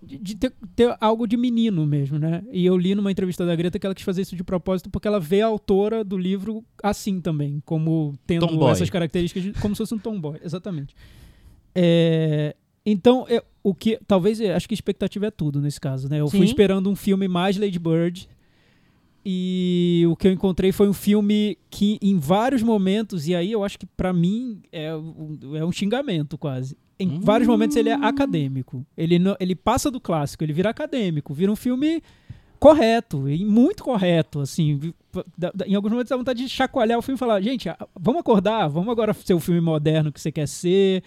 De, 0.00 0.16
de 0.16 0.36
ter, 0.36 0.52
ter 0.76 0.96
algo 1.00 1.26
de 1.26 1.36
menino 1.36 1.84
mesmo, 1.86 2.18
né? 2.18 2.42
E 2.52 2.64
eu 2.64 2.76
li 2.76 2.94
numa 2.94 3.10
entrevista 3.10 3.44
da 3.44 3.56
Greta 3.56 3.78
que 3.78 3.86
ela 3.86 3.94
quis 3.94 4.04
fazer 4.04 4.22
isso 4.22 4.36
de 4.36 4.44
propósito 4.44 4.88
porque 4.90 5.08
ela 5.08 5.18
vê 5.18 5.40
a 5.42 5.46
autora 5.46 6.04
do 6.04 6.16
livro 6.16 6.64
assim 6.82 7.20
também, 7.20 7.60
como 7.64 8.14
tendo 8.26 8.46
Tomboy. 8.46 8.70
essas 8.70 8.88
características, 8.90 9.42
de- 9.42 9.52
como 9.54 9.74
se 9.74 9.78
fosse 9.78 9.94
um 9.94 9.98
tomboy, 9.98 10.38
exatamente. 10.44 10.94
É, 11.74 12.54
então, 12.86 13.26
eu- 13.28 13.42
o 13.62 13.74
que. 13.74 13.98
Talvez, 14.06 14.40
eu 14.40 14.54
acho 14.54 14.68
que 14.68 14.74
expectativa 14.74 15.26
é 15.26 15.30
tudo 15.30 15.60
nesse 15.60 15.80
caso, 15.80 16.08
né? 16.08 16.20
Eu 16.20 16.28
fui 16.28 16.40
Sim. 16.40 16.44
esperando 16.46 16.88
um 16.88 16.96
filme 16.96 17.26
mais 17.28 17.56
Lady 17.56 17.78
Bird. 17.78 18.28
E 19.24 20.04
o 20.08 20.16
que 20.16 20.26
eu 20.28 20.32
encontrei 20.32 20.72
foi 20.72 20.88
um 20.88 20.92
filme 20.92 21.58
que, 21.70 21.98
em 22.00 22.18
vários 22.18 22.62
momentos, 22.62 23.26
e 23.28 23.34
aí 23.34 23.52
eu 23.52 23.62
acho 23.64 23.78
que 23.78 23.86
pra 23.86 24.12
mim 24.12 24.60
é 24.72 24.94
um, 24.94 25.38
é 25.56 25.64
um 25.64 25.72
xingamento 25.72 26.38
quase. 26.38 26.76
Em 26.98 27.08
Hum. 27.08 27.20
vários 27.20 27.46
momentos 27.48 27.76
ele 27.76 27.90
é 27.90 27.94
acadêmico. 27.94 28.84
Ele, 28.96 29.18
ele 29.38 29.54
passa 29.54 29.90
do 29.90 30.00
clássico, 30.00 30.42
ele 30.42 30.52
vira 30.52 30.70
acadêmico, 30.70 31.32
vira 31.34 31.52
um 31.52 31.56
filme 31.56 32.02
correto, 32.58 33.28
e 33.28 33.44
muito 33.44 33.84
correto, 33.84 34.40
assim. 34.40 34.92
Em 35.66 35.74
alguns 35.76 35.92
momentos 35.92 36.10
dá 36.10 36.16
vontade 36.16 36.42
de 36.42 36.48
chacoalhar 36.48 36.98
o 36.98 37.02
filme 37.02 37.16
e 37.16 37.18
falar, 37.18 37.40
gente, 37.40 37.68
vamos 37.98 38.20
acordar, 38.20 38.66
vamos 38.68 38.88
agora 38.90 39.12
ser 39.14 39.34
o 39.34 39.38
filme 39.40 39.60
moderno 39.60 40.10
que 40.12 40.20
você 40.20 40.32
quer 40.32 40.48
ser. 40.48 41.02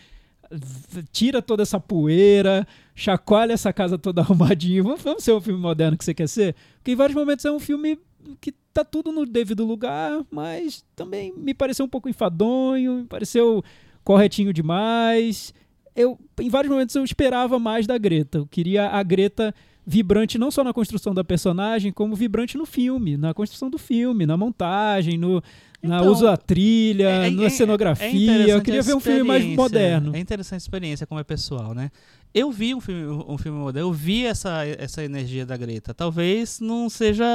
Tira 1.12 1.42
toda 1.42 1.64
essa 1.64 1.80
poeira, 1.80 2.68
chacoalha 2.96 3.54
essa 3.54 3.72
casa 3.72 3.98
toda 3.98 4.22
arrumadinha. 4.22 4.84
Vamos, 4.84 5.02
vamos 5.02 5.24
ser 5.24 5.32
o 5.32 5.42
filme 5.42 5.60
moderno 5.60 5.98
que 5.98 6.06
você 6.06 6.14
quer 6.14 6.28
ser? 6.28 6.56
Porque 6.76 6.92
em 6.92 6.96
vários 6.96 7.16
momentos 7.16 7.46
é 7.46 7.52
um 7.52 7.60
filme 7.60 8.00
que 8.40 8.52
tá 8.74 8.84
tudo 8.84 9.12
no 9.12 9.26
devido 9.26 9.66
lugar, 9.66 10.24
mas 10.32 10.86
também 10.96 11.34
me 11.36 11.54
pareceu 11.54 11.86
um 11.86 11.90
pouco 11.90 12.10
enfadonho, 12.10 12.98
me 12.98 13.06
pareceu 13.06 13.64
corretinho 14.04 14.54
demais. 14.54 15.54
Eu, 15.96 16.20
em 16.40 16.50
vários 16.50 16.72
momentos 16.72 16.96
eu 16.96 17.04
esperava 17.04 17.60
mais 17.60 17.86
da 17.88 17.98
Greta. 17.98 18.40
Eu 18.40 18.48
queria 18.48 18.88
a 18.88 19.04
Greta 19.04 19.54
vibrante 19.86 20.38
não 20.38 20.52
só 20.52 20.64
na 20.64 20.74
construção 20.74 21.14
da 21.14 21.24
personagem, 21.24 21.92
como 21.92 22.16
vibrante 22.16 22.58
no 22.58 22.66
filme, 22.66 23.18
na 23.18 23.34
construção 23.34 23.70
do 23.70 23.78
filme, 23.78 24.26
na 24.26 24.38
montagem, 24.38 25.18
no 25.18 25.42
na 25.82 25.98
Então, 26.00 26.12
uso 26.12 26.24
da 26.26 26.38
trilha, 26.38 27.10
É- 27.10 27.28
é- 27.28 27.32
na 27.32 27.44
é- 27.46 27.50
cenografia. 27.50 28.48
é 28.48 28.52
eu 28.54 28.62
queria 28.62 28.82
ver 28.82 28.94
um 28.96 29.00
filme 29.00 29.24
mais 29.24 29.44
moderno. 29.46 30.16
É 30.16 30.20
interessante 30.20 30.56
a 30.56 30.58
experiência 30.58 31.08
como 31.08 31.20
é 31.20 31.24
pessoal, 31.24 31.74
né? 31.74 31.90
Eu 32.34 32.50
vi 32.52 32.74
um 32.74 32.80
filme, 32.80 33.24
um 33.28 33.38
filme 33.38 33.58
moderno, 33.60 33.90
eu 33.90 33.94
vi 33.94 34.26
essa, 34.26 34.66
essa 34.66 35.04
energia 35.04 35.46
da 35.46 35.58
Greta. 35.58 35.94
Talvez 35.94 36.60
não 36.62 36.90
seja, 36.90 37.26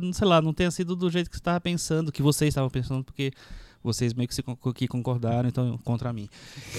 não 0.00 0.12
sei 0.12 0.26
lá, 0.26 0.40
não 0.40 0.54
tenha 0.54 0.70
sido 0.70 0.96
do 0.96 1.10
jeito 1.10 1.28
que 1.28 1.36
você 1.36 1.40
estava 1.40 1.60
pensando, 1.60 2.10
que 2.10 2.22
vocês 2.22 2.48
estavam 2.48 2.70
pensando, 2.70 3.04
porque 3.04 3.30
vocês 3.84 4.14
meio 4.14 4.26
que, 4.26 4.34
se, 4.34 4.42
que 4.74 4.88
concordaram, 4.88 5.48
então 5.48 5.78
contra 5.84 6.12
mim. 6.12 6.28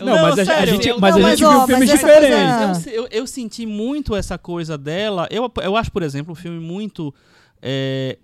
Não, 0.00 0.22
mas 0.22 0.38
a, 0.38 0.42
a 0.42 0.44
sério, 0.44 0.74
gente, 0.74 0.88
eu- 0.88 1.00
mas 1.00 1.14
Não, 1.14 1.20
a 1.20 1.22
mas, 1.28 1.38
gente 1.38 1.46
ó, 1.48 1.50
viu 1.50 1.58
mas 1.58 1.66
filmes 1.66 1.90
diferentes. 1.90 2.86
Eu, 2.86 2.92
eu, 2.92 3.08
eu 3.10 3.26
senti 3.26 3.66
muito 3.66 4.14
essa 4.14 4.38
coisa 4.38 4.78
dela. 4.78 5.26
Eu, 5.30 5.50
eu 5.62 5.76
acho, 5.76 5.90
por 5.90 6.02
exemplo, 6.02 6.32
um 6.32 6.36
filme 6.36 6.60
muito 6.60 7.12
é, 7.60 8.18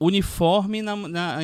uniforme. 0.00 0.82
Na, 0.82 0.94
na, 0.96 1.38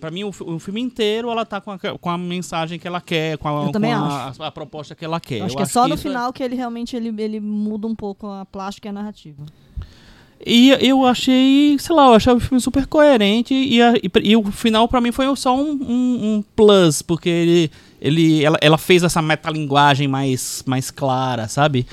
pra 0.00 0.10
mim, 0.10 0.24
o, 0.24 0.28
o 0.28 0.58
filme 0.58 0.80
inteiro 0.80 1.30
ela 1.30 1.44
tá 1.44 1.60
com 1.60 1.70
a, 1.70 1.78
com 1.78 2.10
a 2.10 2.18
mensagem 2.18 2.78
que 2.78 2.86
ela 2.86 3.00
quer, 3.00 3.38
com 3.38 3.48
a, 3.48 3.66
com 3.72 4.42
a, 4.42 4.46
a 4.48 4.50
proposta 4.50 4.94
que 4.94 5.04
ela 5.04 5.20
quer. 5.20 5.38
Eu 5.40 5.44
acho 5.46 5.54
Eu 5.54 5.56
que 5.58 5.62
é 5.62 5.66
só 5.66 5.86
no 5.88 5.94
isso 5.94 6.02
final 6.02 6.32
que 6.32 6.42
ele 6.42 6.54
realmente 6.56 6.96
ele, 6.96 7.14
ele 7.22 7.40
muda 7.40 7.86
um 7.86 7.94
pouco 7.94 8.26
a 8.26 8.44
plástica 8.44 8.88
e 8.88 8.90
a 8.90 8.92
narrativa. 8.92 9.44
E 10.44 10.68
eu 10.86 11.06
achei, 11.06 11.76
sei 11.78 11.96
lá, 11.96 12.08
eu 12.08 12.12
achei 12.14 12.32
o 12.32 12.38
filme 12.38 12.60
super 12.60 12.86
coerente 12.86 13.54
e, 13.54 13.80
a- 13.80 13.94
e, 13.96 14.10
e 14.22 14.36
o 14.36 14.44
final 14.52 14.86
pra 14.86 15.00
mim 15.00 15.10
foi 15.10 15.34
só 15.34 15.56
um, 15.56 15.70
um- 15.70 16.34
um 16.36 16.44
plus, 16.54 17.00
porque 17.00 17.28
ele, 17.28 17.70
ele, 18.00 18.44
ela, 18.44 18.58
ela 18.60 18.76
fez 18.78 19.02
essa 19.02 19.22
metalinguagem 19.22 20.06
mais, 20.06 20.62
mais 20.66 20.90
clara, 20.90 21.48
sabe? 21.48 21.86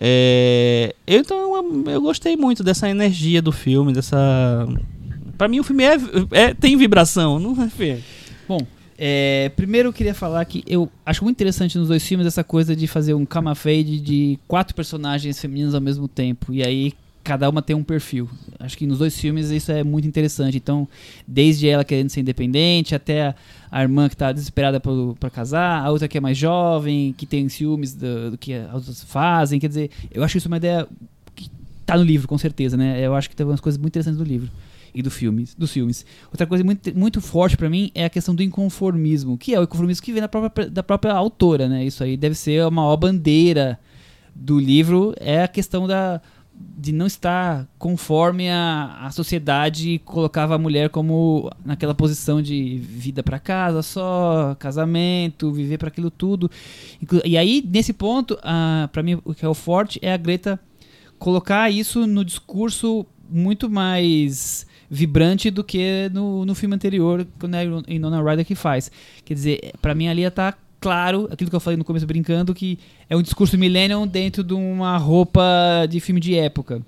É, 0.00 0.94
então 1.08 1.56
eu, 1.56 1.84
eu 1.90 2.00
gostei 2.00 2.36
muito 2.36 2.62
dessa 2.62 2.88
energia 2.88 3.42
do 3.42 3.50
filme, 3.50 3.92
dessa... 3.92 4.64
Pra 5.38 5.46
mim 5.46 5.60
o 5.60 5.64
filme 5.64 5.84
é, 5.84 5.96
é- 6.32 6.52
tem 6.54 6.76
vibração, 6.76 7.38
não 7.38 7.54
é? 7.62 7.68
Bom, 8.48 8.58
é, 8.98 9.50
primeiro 9.54 9.90
eu 9.90 9.92
queria 9.92 10.12
falar 10.12 10.44
que 10.44 10.64
eu 10.66 10.90
acho 11.06 11.22
muito 11.22 11.36
interessante 11.36 11.78
nos 11.78 11.86
dois 11.86 12.04
filmes 12.04 12.26
essa 12.26 12.42
coisa 12.42 12.74
de 12.74 12.88
fazer 12.88 13.14
um 13.14 13.24
cama 13.24 13.54
fade 13.54 14.00
de 14.00 14.36
quatro 14.48 14.74
personagens 14.74 15.40
femininos 15.40 15.76
ao 15.76 15.80
mesmo 15.80 16.08
tempo. 16.08 16.52
E 16.52 16.64
aí 16.64 16.92
cada 17.22 17.48
uma 17.48 17.62
tem 17.62 17.76
um 17.76 17.84
perfil. 17.84 18.28
Acho 18.58 18.76
que 18.76 18.86
nos 18.86 18.98
dois 18.98 19.16
filmes 19.20 19.50
isso 19.50 19.70
é 19.70 19.84
muito 19.84 20.08
interessante. 20.08 20.56
Então, 20.56 20.88
desde 21.26 21.68
ela 21.68 21.84
querendo 21.84 22.08
ser 22.08 22.20
independente 22.20 22.94
até 22.94 23.28
a, 23.28 23.34
a 23.70 23.82
irmã 23.82 24.08
que 24.08 24.16
tá 24.16 24.32
desesperada 24.32 24.80
pra 25.20 25.30
casar, 25.30 25.84
a 25.84 25.90
outra 25.90 26.08
que 26.08 26.18
é 26.18 26.20
mais 26.20 26.36
jovem, 26.36 27.14
que 27.16 27.26
tem 27.26 27.48
ciúmes 27.48 27.94
do, 27.94 28.32
do 28.32 28.38
que 28.38 28.54
as 28.54 28.74
outras 28.74 29.04
fazem. 29.04 29.60
Quer 29.60 29.68
dizer, 29.68 29.90
eu 30.10 30.24
acho 30.24 30.36
isso 30.36 30.48
uma 30.48 30.56
ideia 30.56 30.88
que 31.36 31.48
tá 31.86 31.96
no 31.96 32.02
livro, 32.02 32.26
com 32.26 32.38
certeza, 32.38 32.76
né? 32.76 32.98
Eu 33.00 33.14
acho 33.14 33.30
que 33.30 33.36
tem 33.36 33.46
umas 33.46 33.60
coisas 33.60 33.78
muito 33.80 33.92
interessantes 33.92 34.18
do 34.18 34.24
livro 34.24 34.50
e 34.94 35.02
do 35.02 35.10
filme, 35.10 35.46
dos 35.56 35.72
filmes. 35.72 36.04
Outra 36.26 36.46
coisa 36.46 36.64
muito, 36.64 36.96
muito 36.96 37.20
forte 37.20 37.56
pra 37.56 37.68
mim 37.68 37.90
é 37.94 38.04
a 38.04 38.10
questão 38.10 38.34
do 38.34 38.42
inconformismo, 38.42 39.36
que 39.38 39.54
é 39.54 39.60
o 39.60 39.62
inconformismo 39.62 40.04
que 40.04 40.12
vem 40.12 40.22
da 40.22 40.28
própria, 40.28 40.70
da 40.70 40.82
própria 40.82 41.12
autora, 41.12 41.68
né? 41.68 41.84
Isso 41.84 42.02
aí 42.02 42.16
deve 42.16 42.34
ser 42.34 42.62
a 42.62 42.70
maior 42.70 42.96
bandeira 42.96 43.78
do 44.34 44.58
livro, 44.58 45.14
é 45.18 45.42
a 45.42 45.48
questão 45.48 45.86
da 45.86 46.20
de 46.76 46.92
não 46.92 47.06
estar 47.06 47.68
conforme 47.78 48.48
a, 48.48 48.98
a 49.02 49.10
sociedade 49.10 50.00
colocava 50.04 50.54
a 50.54 50.58
mulher 50.58 50.90
como 50.90 51.50
naquela 51.64 51.94
posição 51.94 52.42
de 52.42 52.78
vida 52.78 53.22
para 53.22 53.38
casa 53.38 53.82
só, 53.82 54.56
casamento, 54.58 55.52
viver 55.52 55.78
para 55.78 55.88
aquilo 55.88 56.10
tudo. 56.10 56.50
E 57.24 57.36
aí, 57.36 57.64
nesse 57.68 57.92
ponto, 57.92 58.38
ah, 58.42 58.88
para 58.92 59.02
mim, 59.02 59.20
o 59.24 59.34
que 59.34 59.44
é 59.44 59.48
o 59.48 59.54
forte 59.54 59.98
é 60.02 60.12
a 60.12 60.16
Greta 60.16 60.58
colocar 61.18 61.70
isso 61.70 62.06
no 62.06 62.24
discurso 62.24 63.04
muito 63.28 63.68
mais 63.68 64.66
vibrante 64.90 65.50
do 65.50 65.62
que 65.62 66.10
no, 66.12 66.44
no 66.44 66.54
filme 66.54 66.74
anterior, 66.74 67.26
quando 67.38 67.54
é 67.54 67.60
a 67.60 67.92
Inona 67.92 68.22
Ryder 68.22 68.44
que 68.44 68.54
faz. 68.54 68.90
Quer 69.24 69.34
dizer, 69.34 69.72
pra 69.80 69.94
mim 69.94 70.08
ali 70.08 70.28
tá 70.30 70.54
claro 70.80 71.28
aquilo 71.30 71.50
que 71.50 71.56
eu 71.56 71.60
falei 71.60 71.76
no 71.76 71.84
começo 71.84 72.06
brincando, 72.06 72.54
que 72.54 72.78
é 73.08 73.16
um 73.16 73.22
discurso 73.22 73.58
millennium 73.58 74.06
dentro 74.06 74.42
de 74.42 74.54
uma 74.54 74.96
roupa 74.96 75.42
de 75.88 76.00
filme 76.00 76.20
de 76.20 76.36
época. 76.36 76.82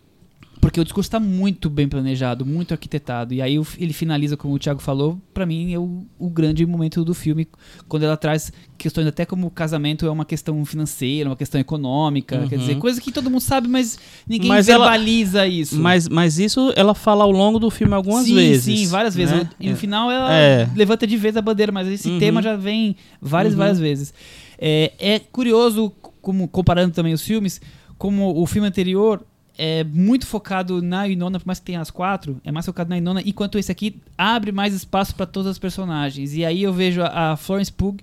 Porque 0.71 0.81
o 0.81 0.85
discurso 0.85 1.09
está 1.09 1.19
muito 1.19 1.69
bem 1.69 1.89
planejado, 1.89 2.47
muito 2.47 2.71
arquitetado. 2.71 3.35
E 3.35 3.43
aí 3.43 3.57
ele 3.77 3.93
finaliza, 3.93 4.37
como 4.37 4.55
o 4.55 4.59
Thiago 4.59 4.81
falou, 4.81 5.21
pra 5.35 5.45
mim 5.45 5.73
é 5.75 5.79
o, 5.81 6.07
o 6.17 6.31
grande 6.31 6.65
momento 6.65 7.05
do 7.05 7.13
filme, 7.13 7.49
quando 7.89 8.05
ela 8.05 8.17
traz 8.17 8.53
questões 8.79 9.09
até 9.09 9.27
como 9.27 9.49
o 9.49 9.51
casamento 9.51 10.07
é 10.07 10.11
uma 10.11 10.25
questão 10.25 10.65
financeira, 10.65 11.29
uma 11.29 11.35
questão 11.35 11.61
econômica, 11.61 12.47
quer 12.49 12.55
Uhum. 12.55 12.61
dizer, 12.61 12.77
coisa 12.77 13.01
que 13.01 13.11
todo 13.11 13.29
mundo 13.29 13.41
sabe, 13.41 13.67
mas 13.67 13.99
ninguém 14.29 14.47
Mas 14.49 14.69
ela- 14.69 14.85
verbaliza 14.89 15.45
isso. 15.45 15.77
Mas, 15.77 16.09
mas 16.09 16.39
isso 16.39 16.73
ela 16.77 16.95
fala 16.95 17.25
ao 17.25 17.33
longo 17.33 17.59
do 17.59 17.69
filme 17.69 17.93
algumas 17.93 18.25
sim, 18.27 18.37
vezes. 18.37 18.79
Sim, 18.79 18.87
várias 18.87 19.13
vezes. 19.17 19.35
né? 19.35 19.51
E 19.59 19.71
no 19.71 19.77
final 19.77 20.09
ela 20.09 20.33
É. 20.33 20.69
levanta 20.77 21.05
de 21.05 21.17
vez 21.17 21.37
a 21.37 21.43
bandeira, 21.43 21.73
mas 21.73 21.89
esse 21.89 22.09
Uhum. 22.09 22.19
tema 22.21 22.41
já 22.41 22.55
vem 22.55 22.95
várias, 23.21 23.55
Uhum. 23.55 23.59
várias 23.59 23.81
vezes. 23.81 24.15
É, 24.57 24.93
é 25.01 25.19
curioso, 25.19 25.91
como 26.23 26.47
comparando 26.47 26.95
também 26.95 27.13
os 27.13 27.23
filmes, 27.23 27.61
como 27.99 28.41
o 28.41 28.47
filme 28.47 28.69
anterior 28.69 29.21
é 29.63 29.85
muito 29.85 30.27
focado 30.27 30.81
na 30.81 31.07
Inona, 31.07 31.39
por 31.39 31.47
mais 31.47 31.59
que 31.59 31.67
tenha 31.67 31.83
as 31.83 31.91
quatro, 31.91 32.41
é 32.43 32.51
mais 32.51 32.65
focado 32.65 32.89
na 32.89 32.97
Inona, 32.97 33.21
enquanto 33.27 33.59
esse 33.59 33.71
aqui 33.71 34.01
abre 34.17 34.51
mais 34.53 34.73
espaço 34.73 35.15
para 35.15 35.27
todas 35.27 35.51
as 35.51 35.59
personagens. 35.59 36.35
E 36.35 36.47
aí 36.47 36.63
eu 36.63 36.73
vejo 36.73 37.03
a, 37.03 37.33
a 37.33 37.37
Florence 37.37 37.71
Pugh 37.71 37.99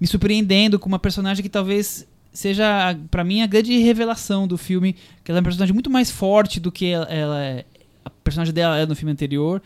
me 0.00 0.06
surpreendendo 0.06 0.78
com 0.78 0.88
uma 0.88 1.00
personagem 1.00 1.42
que 1.42 1.48
talvez 1.48 2.06
seja, 2.32 2.96
pra 3.10 3.24
mim, 3.24 3.42
a 3.42 3.48
grande 3.48 3.76
revelação 3.78 4.46
do 4.46 4.56
filme, 4.56 4.94
que 5.24 5.32
ela 5.32 5.38
é 5.38 5.40
uma 5.40 5.44
personagem 5.44 5.74
muito 5.74 5.90
mais 5.90 6.08
forte 6.08 6.60
do 6.60 6.70
que 6.70 6.86
ela, 6.86 7.06
ela 7.06 7.42
é, 7.42 7.64
a 8.04 8.10
personagem 8.10 8.54
dela 8.54 8.78
é 8.78 8.86
no 8.86 8.94
filme 8.94 9.10
anterior. 9.10 9.60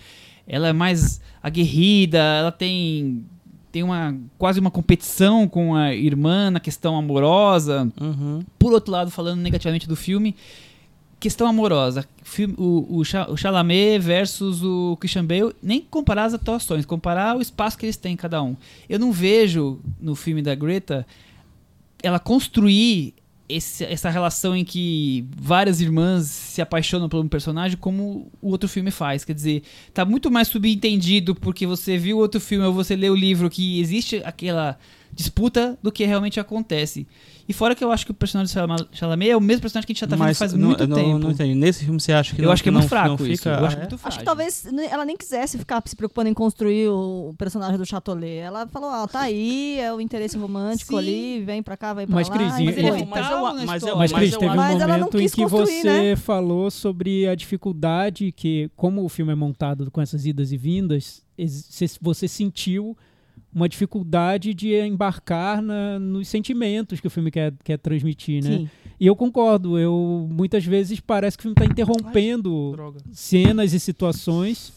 Ela 0.48 0.68
é 0.68 0.72
mais 0.72 1.20
aguerrida, 1.42 2.18
ela 2.18 2.50
tem 2.50 3.26
tem 3.70 3.82
uma 3.82 4.16
quase 4.38 4.58
uma 4.58 4.70
competição 4.70 5.46
com 5.46 5.74
a 5.74 5.94
irmã 5.94 6.50
na 6.50 6.60
questão 6.60 6.96
amorosa. 6.96 7.92
Uhum. 8.00 8.40
Por 8.58 8.72
outro 8.72 8.90
lado, 8.90 9.10
falando 9.10 9.42
negativamente 9.42 9.86
do 9.86 9.94
filme, 9.94 10.34
questão 11.18 11.46
amorosa. 11.46 12.06
O, 12.58 12.98
o, 12.98 13.00
o 13.00 13.36
Chalamet 13.36 13.98
versus 13.98 14.62
o 14.62 14.96
Christian 15.00 15.24
Bale, 15.24 15.54
nem 15.62 15.80
comparar 15.80 16.24
as 16.24 16.34
atuações, 16.34 16.84
comparar 16.84 17.36
o 17.36 17.40
espaço 17.40 17.78
que 17.78 17.86
eles 17.86 17.96
têm 17.96 18.16
cada 18.16 18.42
um. 18.42 18.56
Eu 18.88 18.98
não 18.98 19.12
vejo 19.12 19.80
no 20.00 20.14
filme 20.14 20.42
da 20.42 20.54
Greta 20.54 21.06
ela 22.02 22.18
construir 22.18 23.14
esse- 23.48 23.84
essa 23.84 24.10
relação 24.10 24.56
em 24.56 24.64
que 24.64 25.24
várias 25.36 25.80
irmãs 25.80 26.26
se 26.26 26.60
apaixonam 26.60 27.08
por 27.08 27.24
um 27.24 27.28
personagem 27.28 27.76
como 27.78 28.30
o 28.42 28.50
outro 28.50 28.68
filme 28.68 28.90
faz. 28.90 29.24
Quer 29.24 29.34
dizer, 29.34 29.62
tá 29.94 30.04
muito 30.04 30.30
mais 30.30 30.48
subentendido 30.48 31.34
porque 31.34 31.66
você 31.66 31.96
viu 31.96 32.18
outro 32.18 32.40
filme 32.40 32.66
ou 32.66 32.72
você 32.72 32.96
lê 32.96 33.08
o 33.08 33.14
livro 33.14 33.48
que 33.48 33.80
existe 33.80 34.20
aquela 34.24 34.76
disputa 35.12 35.78
do 35.82 35.90
que 35.92 36.04
realmente 36.04 36.38
acontece. 36.38 37.06
E 37.48 37.52
fora 37.52 37.74
que 37.76 37.84
eu 37.84 37.92
acho 37.92 38.04
que 38.04 38.10
o 38.10 38.14
personagem 38.14 38.52
do 38.52 38.88
Chalamet 38.96 39.30
é 39.30 39.36
o 39.36 39.40
mesmo 39.40 39.60
personagem 39.62 39.86
que 39.86 39.92
a 39.92 39.94
gente 39.94 40.00
já 40.00 40.06
tá 40.08 40.16
vendo 40.16 40.24
Mas 40.24 40.36
faz 40.38 40.52
não- 40.52 40.68
muito 40.68 40.86
não, 40.86 40.96
tempo. 40.96 41.18
Não 41.18 41.30
entendi. 41.30 41.54
Nesse 41.54 41.84
filme 41.84 42.00
você 42.00 42.12
acha 42.12 42.34
que 42.34 42.40
eu 42.40 42.46
não, 42.46 42.52
acho 42.52 42.62
que 42.62 42.68
é 42.68 42.72
muito 42.72 42.88
fraco 42.88 43.08
não 43.08 43.14
isso. 43.14 43.42
fica- 43.42 43.50
Eu 43.60 43.64
acho 43.66 43.76
é? 43.76 43.80
muito 43.80 43.94
Acho 43.94 44.02
frágil. 44.02 44.18
que 44.18 44.24
talvez 44.24 44.64
né, 44.72 44.88
ela 44.90 45.04
nem 45.04 45.16
quisesse 45.16 45.56
ficar 45.56 45.80
se 45.86 45.94
preocupando 45.94 46.28
em 46.28 46.34
construir 46.34 46.88
o 46.88 47.32
personagem 47.38 47.78
do 47.78 47.86
Chatolet. 47.86 48.38
Ela 48.38 48.66
falou, 48.66 48.90
ah, 48.90 49.06
tá 49.06 49.20
aí, 49.20 49.78
é 49.78 49.92
o 49.92 50.00
interesse 50.00 50.36
romântico 50.36 50.92
Sim. 50.94 50.98
ali, 50.98 51.42
vem 51.44 51.62
pra 51.62 51.76
cá, 51.76 51.94
vem 51.94 52.06
pra 52.06 52.16
Mas, 52.16 52.28
lá. 52.28 52.34
Cris, 52.36 52.48
mas 52.48 52.58
ele 52.60 52.68
é 52.86 52.92
vital 52.92 53.06
mas 53.06 53.30
eu- 53.30 53.66
mas 53.66 53.82
eu- 53.82 53.96
Mas, 53.96 54.12
Cris, 54.12 54.30
teve 54.36 54.46
um 54.52 54.56
Mas 54.56 54.80
ela 54.80 54.86
não 54.94 54.98
momento 55.06 55.16
em 55.18 55.22
quis 55.22 55.34
que 55.34 55.42
construir, 55.42 55.66
você 55.82 55.84
né? 55.84 56.16
falou 56.16 56.70
sobre 56.70 57.28
a 57.28 57.34
dificuldade 57.36 58.32
que, 58.32 58.68
como 58.76 59.04
o 59.04 59.08
filme 59.08 59.30
é 59.30 59.34
montado 59.36 59.88
com 59.90 60.00
essas 60.00 60.26
idas 60.26 60.50
e 60.50 60.56
vindas, 60.56 61.22
você 62.00 62.26
sentiu 62.28 62.96
uma 63.56 63.68
dificuldade 63.70 64.52
de 64.52 64.78
embarcar 64.78 65.62
na- 65.62 65.98
nos 65.98 66.28
sentimentos 66.28 67.00
que 67.00 67.06
o 67.06 67.10
filme 67.10 67.30
quer, 67.30 67.54
quer 67.64 67.78
transmitir, 67.78 68.44
né? 68.44 68.50
Sim. 68.58 68.70
E 69.00 69.06
eu 69.06 69.16
concordo, 69.16 69.78
eu 69.78 70.28
muitas 70.30 70.62
vezes 70.66 71.00
parece 71.00 71.38
que 71.38 71.40
o 71.40 71.44
filme 71.44 71.54
está 71.58 71.64
interrompendo 71.64 72.72
Droga. 72.72 73.00
cenas 73.10 73.72
e 73.72 73.80
situações 73.80 74.74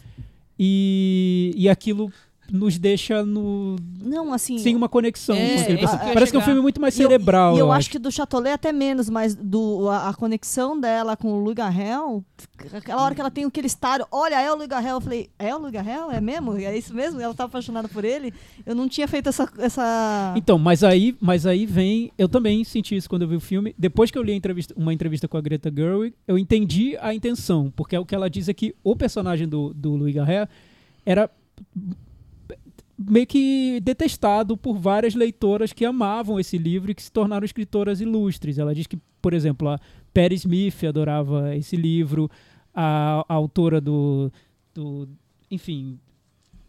e, 0.57 1.53
e 1.57 1.67
aquilo 1.67 2.09
nos 2.51 2.77
deixa 2.77 3.23
no, 3.25 3.75
Não, 4.01 4.33
assim. 4.33 4.57
sem 4.57 4.75
uma 4.75 4.89
conexão 4.89 5.35
É, 5.35 5.55
é 5.55 5.63
que 5.77 5.83
eu 5.83 5.89
Parece 6.13 6.31
que 6.31 6.37
é 6.37 6.39
um 6.39 6.43
filme 6.43 6.61
muito 6.61 6.79
mais 6.81 6.97
E 6.97 7.01
eu- 7.01 7.09
cerebral. 7.09 7.55
E 7.55 7.59
eu, 7.59 7.67
eu 7.67 7.71
acho 7.71 7.89
que 7.89 7.99
do 7.99 8.11
Chatolet 8.11 8.53
até 8.53 8.71
menos, 8.71 9.09
mas 9.09 9.35
do, 9.35 9.87
a, 9.89 10.09
a 10.09 10.13
conexão 10.13 10.79
dela 10.79 11.15
com 11.15 11.31
o 11.33 11.39
Louis 11.39 11.55
Garrel, 11.55 12.23
aquela 12.73 13.03
hora 13.03 13.13
que 13.15 13.21
ela 13.21 13.31
tem 13.31 13.45
aquele 13.45 13.67
estádio, 13.67 14.07
olha, 14.11 14.41
é 14.41 14.51
o 14.51 14.55
Louis 14.55 14.67
Garrel, 14.67 14.95
eu 14.95 15.01
falei, 15.01 15.29
é 15.37 15.53
o 15.55 15.59
Louis 15.59 15.71
Garrel? 15.73 16.11
É 16.11 16.19
mesmo? 16.19 16.55
É 16.57 16.77
isso 16.77 16.93
mesmo? 16.93 17.19
Ela 17.21 17.33
tá 17.33 17.43
apaixonada 17.45 17.87
por 17.87 18.03
ele? 18.03 18.33
Eu 18.65 18.73
não 18.75 18.87
tinha 18.89 19.07
feito 19.07 19.29
essa... 19.29 19.49
essa... 19.57 20.33
Então, 20.35 20.57
mas 20.57 20.83
aí, 20.83 21.15
mas 21.19 21.45
aí 21.45 21.65
vem. 21.65 22.11
Eu 22.17 22.27
também 22.29 22.63
senti 22.63 22.95
isso 22.95 23.09
quando 23.09 23.23
eu 23.23 23.27
vi 23.27 23.35
o 23.35 23.39
filme. 23.39 23.73
Depois 23.77 24.11
que 24.11 24.17
eu 24.17 24.23
li 24.23 24.33
entrevista- 24.33 24.73
uma 24.77 24.93
entrevista 24.93 25.27
com 25.27 25.37
a 25.37 25.41
Greta 25.41 25.71
Gerwig, 25.75 26.15
eu 26.27 26.37
entendi 26.37 26.97
a 26.99 27.13
intenção. 27.13 27.71
Porque 27.75 27.95
é 27.95 27.99
o 27.99 28.05
que 28.05 28.15
ela 28.15 28.29
diz 28.29 28.49
é 28.49 28.53
que 28.53 28.75
o 28.83 28.95
personagem 28.95 29.47
do, 29.47 29.73
do 29.73 29.95
Louis 29.95 30.13
Garrel 30.15 30.47
era 31.05 31.29
meio 32.99 33.25
que 33.25 33.79
detestado 33.81 34.57
por 34.57 34.77
várias 34.77 35.15
leitoras 35.15 35.71
que 35.71 35.85
amavam 35.85 36.39
esse 36.39 36.57
livro 36.57 36.91
e 36.91 36.95
que 36.95 37.01
se 37.01 37.11
tornaram 37.11 37.45
escritoras 37.45 38.01
ilustres. 38.01 38.57
Ela 38.57 38.75
diz 38.75 38.85
que, 38.87 38.97
por 39.21 39.33
exemplo, 39.33 39.69
a 39.69 39.79
Perry 40.13 40.35
Smith 40.35 40.83
adorava 40.83 41.55
esse 41.55 41.77
livro, 41.77 42.29
a, 42.73 43.23
a 43.27 43.33
autora 43.33 43.79
do, 43.79 44.31
do 44.73 45.07
enfim, 45.49 45.97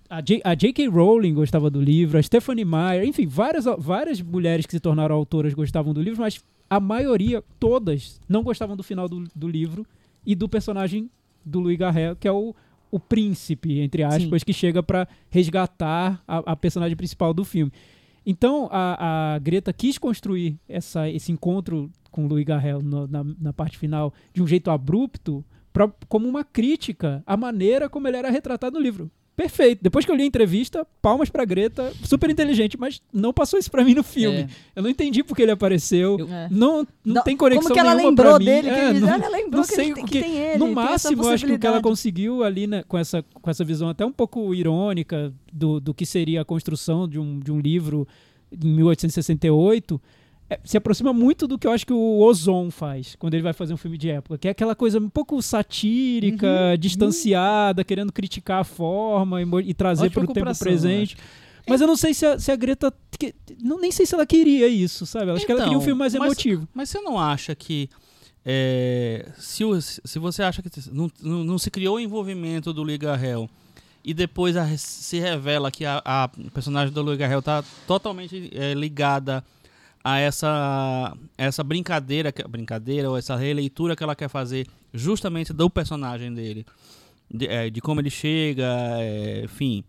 a, 0.09 0.21
J.K. 0.55 0.89
Rowling 0.89 1.35
gostava 1.35 1.71
do 1.71 1.81
livro, 1.81 2.19
a 2.19 2.23
Stephanie 2.23 2.65
Meyer, 2.65 3.05
enfim, 3.05 3.27
várias, 3.27 3.65
várias 3.79 4.21
mulheres 4.21 4.67
que 4.67 4.73
se 4.73 4.81
tornaram 4.81 5.15
autoras 5.15 5.55
gostavam 5.55 5.93
do 5.93 6.03
livro, 6.03 6.21
mas 6.21 6.43
a 6.69 6.79
maioria, 6.79 7.43
todas, 7.59 8.21
não 8.29 8.43
gostavam 8.43 8.77
do 8.77 8.83
final 8.83 9.09
do, 9.09 9.25
do 9.35 9.49
livro 9.49 9.85
e 10.25 10.35
do 10.35 10.49
personagem 10.49 11.11
do 11.45 11.61
Louis 11.61 11.79
Garrel, 11.79 12.15
que 12.15 12.29
é 12.29 12.33
o, 12.33 12.55
o 12.91 12.99
príncipe, 12.99 13.79
entre 13.81 14.03
aspas, 14.03 14.43
que 14.45 14.53
chega 14.53 14.83
para 14.83 15.07
resgatar 15.31 16.23
a, 16.27 16.39
a 16.53 16.57
personagem 16.57 16.97
principal 16.97 17.33
do 17.35 17.45
filme. 17.45 17.73
Então, 18.27 18.69
a, 18.71 19.35
a 19.35 19.39
Greta 19.39 19.73
quis 19.73 19.97
construir 19.99 20.59
essa, 20.69 21.09
esse 21.09 21.33
encontro 21.33 21.91
com 22.11 22.25
o 22.25 22.29
Louis 22.29 22.45
Garrel 22.45 22.83
no- 22.83 23.07
na, 23.07 23.25
na 23.41 23.53
parte 23.53 23.79
final 23.79 24.13
de 24.35 24.43
um 24.43 24.47
jeito 24.47 24.71
abrupto, 24.71 25.45
pra- 25.73 25.91
como 26.09 26.29
uma 26.29 26.45
crítica 26.45 27.23
à 27.27 27.37
maneira 27.37 27.89
como 27.89 28.07
ele 28.09 28.17
era 28.17 28.31
retratado 28.31 28.77
no 28.77 28.83
livro. 28.83 29.11
Perfeito. 29.41 29.81
Depois 29.83 30.05
que 30.05 30.11
eu 30.11 30.15
li 30.15 30.23
a 30.23 30.27
entrevista, 30.27 30.87
palmas 31.01 31.31
pra 31.31 31.47
Greta, 31.47 31.93
super 32.05 32.29
inteligente, 32.29 32.77
mas 32.79 33.01
não 33.11 33.33
passou 33.33 33.59
isso 33.59 33.71
pra 33.71 33.83
mim 33.83 33.95
no 33.95 34.03
filme. 34.03 34.41
É. 34.41 34.49
Eu 34.77 34.83
não 34.83 34.91
entendi 34.91 35.23
porque 35.25 35.41
ele 35.41 35.51
apareceu. 35.53 36.19
Eu- 36.19 36.29
É. 36.29 36.49
Não, 36.51 36.79
não, 37.05 37.15
Não, 37.15 37.23
tem 37.23 37.35
conexão 37.37 37.63
Como 37.63 37.75
que 37.75 37.81
ela 37.81 37.95
lembrou 37.95 38.39
dele? 38.39 38.69
que 38.69 38.69
É, 38.69 38.91
ele, 38.91 39.01
não- 39.01 39.09
ela 39.09 39.29
lembrou 39.29 39.63
não 39.63 39.69
que, 39.69 39.81
ele 39.81 39.95
que 39.95 40.03
que- 40.03 40.21
tem 40.21 40.37
ele. 40.37 40.59
no 40.59 40.73
máximo, 40.75 41.27
acho 41.29 41.47
que 41.47 41.53
o 41.53 41.59
que 41.59 41.67
ela 41.67 41.81
conseguiu 41.81 42.45
ali 42.45 42.67
né, 42.67 42.83
com, 42.87 42.99
essa, 42.99 43.23
com 43.41 43.49
essa 43.51 43.65
visão 43.65 43.89
até 43.89 44.05
um 44.05 44.13
pouco 44.13 44.55
irônica 44.55 45.33
do, 45.51 45.81
do 45.81 45.95
que 45.95 46.05
seria 46.05 46.43
a 46.43 46.45
construção 46.45 47.09
de 47.09 47.19
um, 47.19 47.41
de 47.41 47.51
um 47.51 47.59
livro 47.59 48.07
em 48.53 48.69
1868 48.75 50.01
é, 50.51 50.59
se 50.65 50.77
aproxima 50.77 51.13
muito 51.13 51.47
do 51.47 51.57
que 51.59 51.67
eu 51.67 51.71
acho 51.71 51.87
que 51.87 51.93
o 51.93 52.19
Ozon 52.21 52.71
faz 52.71 53.15
quando 53.15 53.35
ele 53.35 53.43
vai 53.43 53.53
fazer 53.53 53.73
um 53.73 53.77
filme 53.77 53.97
de 53.97 54.11
época, 54.11 54.37
que 54.37 54.49
é 54.49 54.51
aquela 54.51 54.75
coisa 54.75 54.99
um 54.99 55.09
pouco 55.09 55.41
satírica, 55.41 56.77
distanciada, 56.79 57.85
querendo 57.85 58.13
criticar 58.13 58.61
a 58.61 58.65
forma 58.65 59.41
e, 59.41 59.47
e 59.67 59.75
trazer 59.75 60.11
para 60.11 60.25
o 60.25 60.33
tempo 60.33 60.59
presente. 60.59 61.17
Mas 61.69 61.81
eu 61.81 61.87
não 61.87 61.97
sei 61.97 62.13
se 62.13 62.27
a, 62.27 62.39
se 62.39 62.51
a 62.51 62.57
Greta. 62.57 62.93
que- 63.19 63.35
não, 63.63 63.79
nem 63.79 63.93
sei 63.93 64.05
se 64.05 64.15
ela 64.15 64.27
queria 64.27 64.67
isso, 64.67 65.07
sabe? 65.07 65.31
Eu 65.31 65.35
acho 65.37 65.47
que 65.47 65.53
ela 65.53 65.61
queria 65.61 65.77
um 65.77 65.81
Então, 65.81 65.85
filme 65.87 65.99
mais 65.99 66.15
emotivo. 66.15 66.67
Mas 66.75 66.89
você 66.91 67.01
não 67.01 67.19
acha 67.19 67.55
que. 67.55 67.89
é, 68.45 69.29
se, 69.39 69.63
se 70.05 70.19
você 70.19 70.43
acha 70.43 70.63
que 70.63 70.71
não, 70.91 71.11
não, 71.23 71.45
não 71.45 71.59
se 71.59 71.71
criou 71.71 71.97
o 71.97 72.01
envolvimento 72.01 72.73
do 72.73 72.83
Liga 72.83 73.15
Hell 73.23 73.49
e 74.03 74.15
depois 74.15 74.57
a- 74.57 74.67
se 74.79 75.19
revela 75.21 75.71
que 75.71 75.85
a, 75.85 76.01
a 76.05 76.29
personagem 76.53 76.93
do 76.93 77.03
Liga 77.09 77.27
Hell 77.27 77.43
tá 77.43 77.63
totalmente 77.87 78.51
é, 78.55 78.73
ligada 78.75 79.45
a 80.03 80.19
essa, 80.19 81.17
essa 81.37 81.63
brincadeira, 81.63 82.33
que- 82.33 82.47
brincadeira 82.49 83.11
ou 83.11 83.17
essa 83.17 83.37
releitura 83.37 83.95
que 83.95 84.03
ela 84.03 84.15
quer 84.17 84.29
fazer 84.29 84.67
justamente 84.93 85.53
do 85.53 85.69
personagem 85.71 86.33
dele, 86.33 86.65
de, 87.33 87.47
é, 87.47 87.69
de 87.71 87.81
como 87.81 88.01
ele 88.01 88.11
chega, 88.11 88.67
é, 88.99 89.43
enfim. 89.45 89.85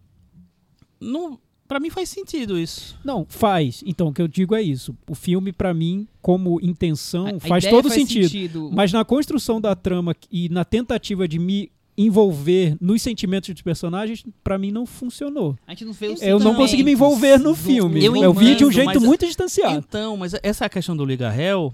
Não, 1.00 1.40
pra 1.68 1.80
mim 1.80 1.90
faz 1.90 2.10
sentido 2.10 2.58
isso. 2.60 3.00
Não, 3.04 3.26
faz. 3.28 3.84
Então, 3.86 4.08
o 4.08 4.14
que 4.14 4.22
eu 4.22 4.28
digo 4.28 4.54
é 4.54 4.62
isso. 4.62 4.96
O 5.10 5.16
filme, 5.16 5.52
pra 5.52 5.74
mim, 5.74 6.08
como 6.22 6.60
intenção, 6.62 7.26
A- 7.28 7.30
a 7.38 7.40
faz 7.40 7.64
todo 7.66 7.90
sentido. 7.90 8.70
Mas 8.74 8.92
na 8.92 9.04
construção 9.04 9.60
da 9.60 9.76
trama 9.76 10.16
e 10.32 10.50
na 10.50 10.64
tentativa 10.66 11.28
de 11.28 11.40
me 11.40 11.72
envolver 11.98 12.76
nos 12.80 13.02
sentimentos 13.02 13.50
dos 13.50 13.62
personagens, 13.62 14.24
pra 14.44 14.58
mim 14.58 14.72
não 14.72 14.86
funcionou. 14.86 15.58
A 15.68 15.72
gente 15.72 15.86
não 15.86 15.94
vê 15.94 16.08
os 16.08 16.22
Eu 16.22 16.40
não 16.40 16.56
consegui 16.56 16.84
me 16.84 16.92
envolver 16.94 17.38
no 17.38 17.54
filme. 17.54 18.04
eu 18.04 18.16
Eu, 18.16 18.34
vi 18.34 18.56
de 18.56 18.66
um 18.66 18.72
jeito 18.72 18.86
mas- 18.96 19.04
muito 19.04 19.26
distanciado. 19.26 19.78
Então, 19.88 20.16
mas 20.18 20.34
essa 20.42 20.68
questão 20.70 20.96
do 20.96 21.06
Liga 21.06 21.34
Hell, 21.36 21.74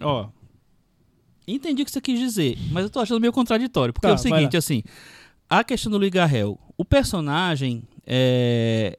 ó. 0.00 0.28
Entendi 1.46 1.82
o 1.82 1.84
que 1.84 1.90
você 1.90 2.00
quis 2.00 2.18
dizer, 2.18 2.56
mas 2.70 2.84
eu 2.84 2.90
tô 2.90 3.00
achando 3.00 3.20
meio 3.20 3.32
contraditório. 3.32 3.92
Porque 3.92 4.06
Tá, 4.06 4.12
é 4.12 4.14
o 4.14 4.18
seguinte, 4.18 4.56
assim, 4.56 4.82
a 5.48 5.64
questão 5.64 5.90
do 5.90 5.98
Liga 5.98 6.24
Hell, 6.24 6.58
o 6.76 6.84
personagem, 6.84 7.82
é, 8.06 8.96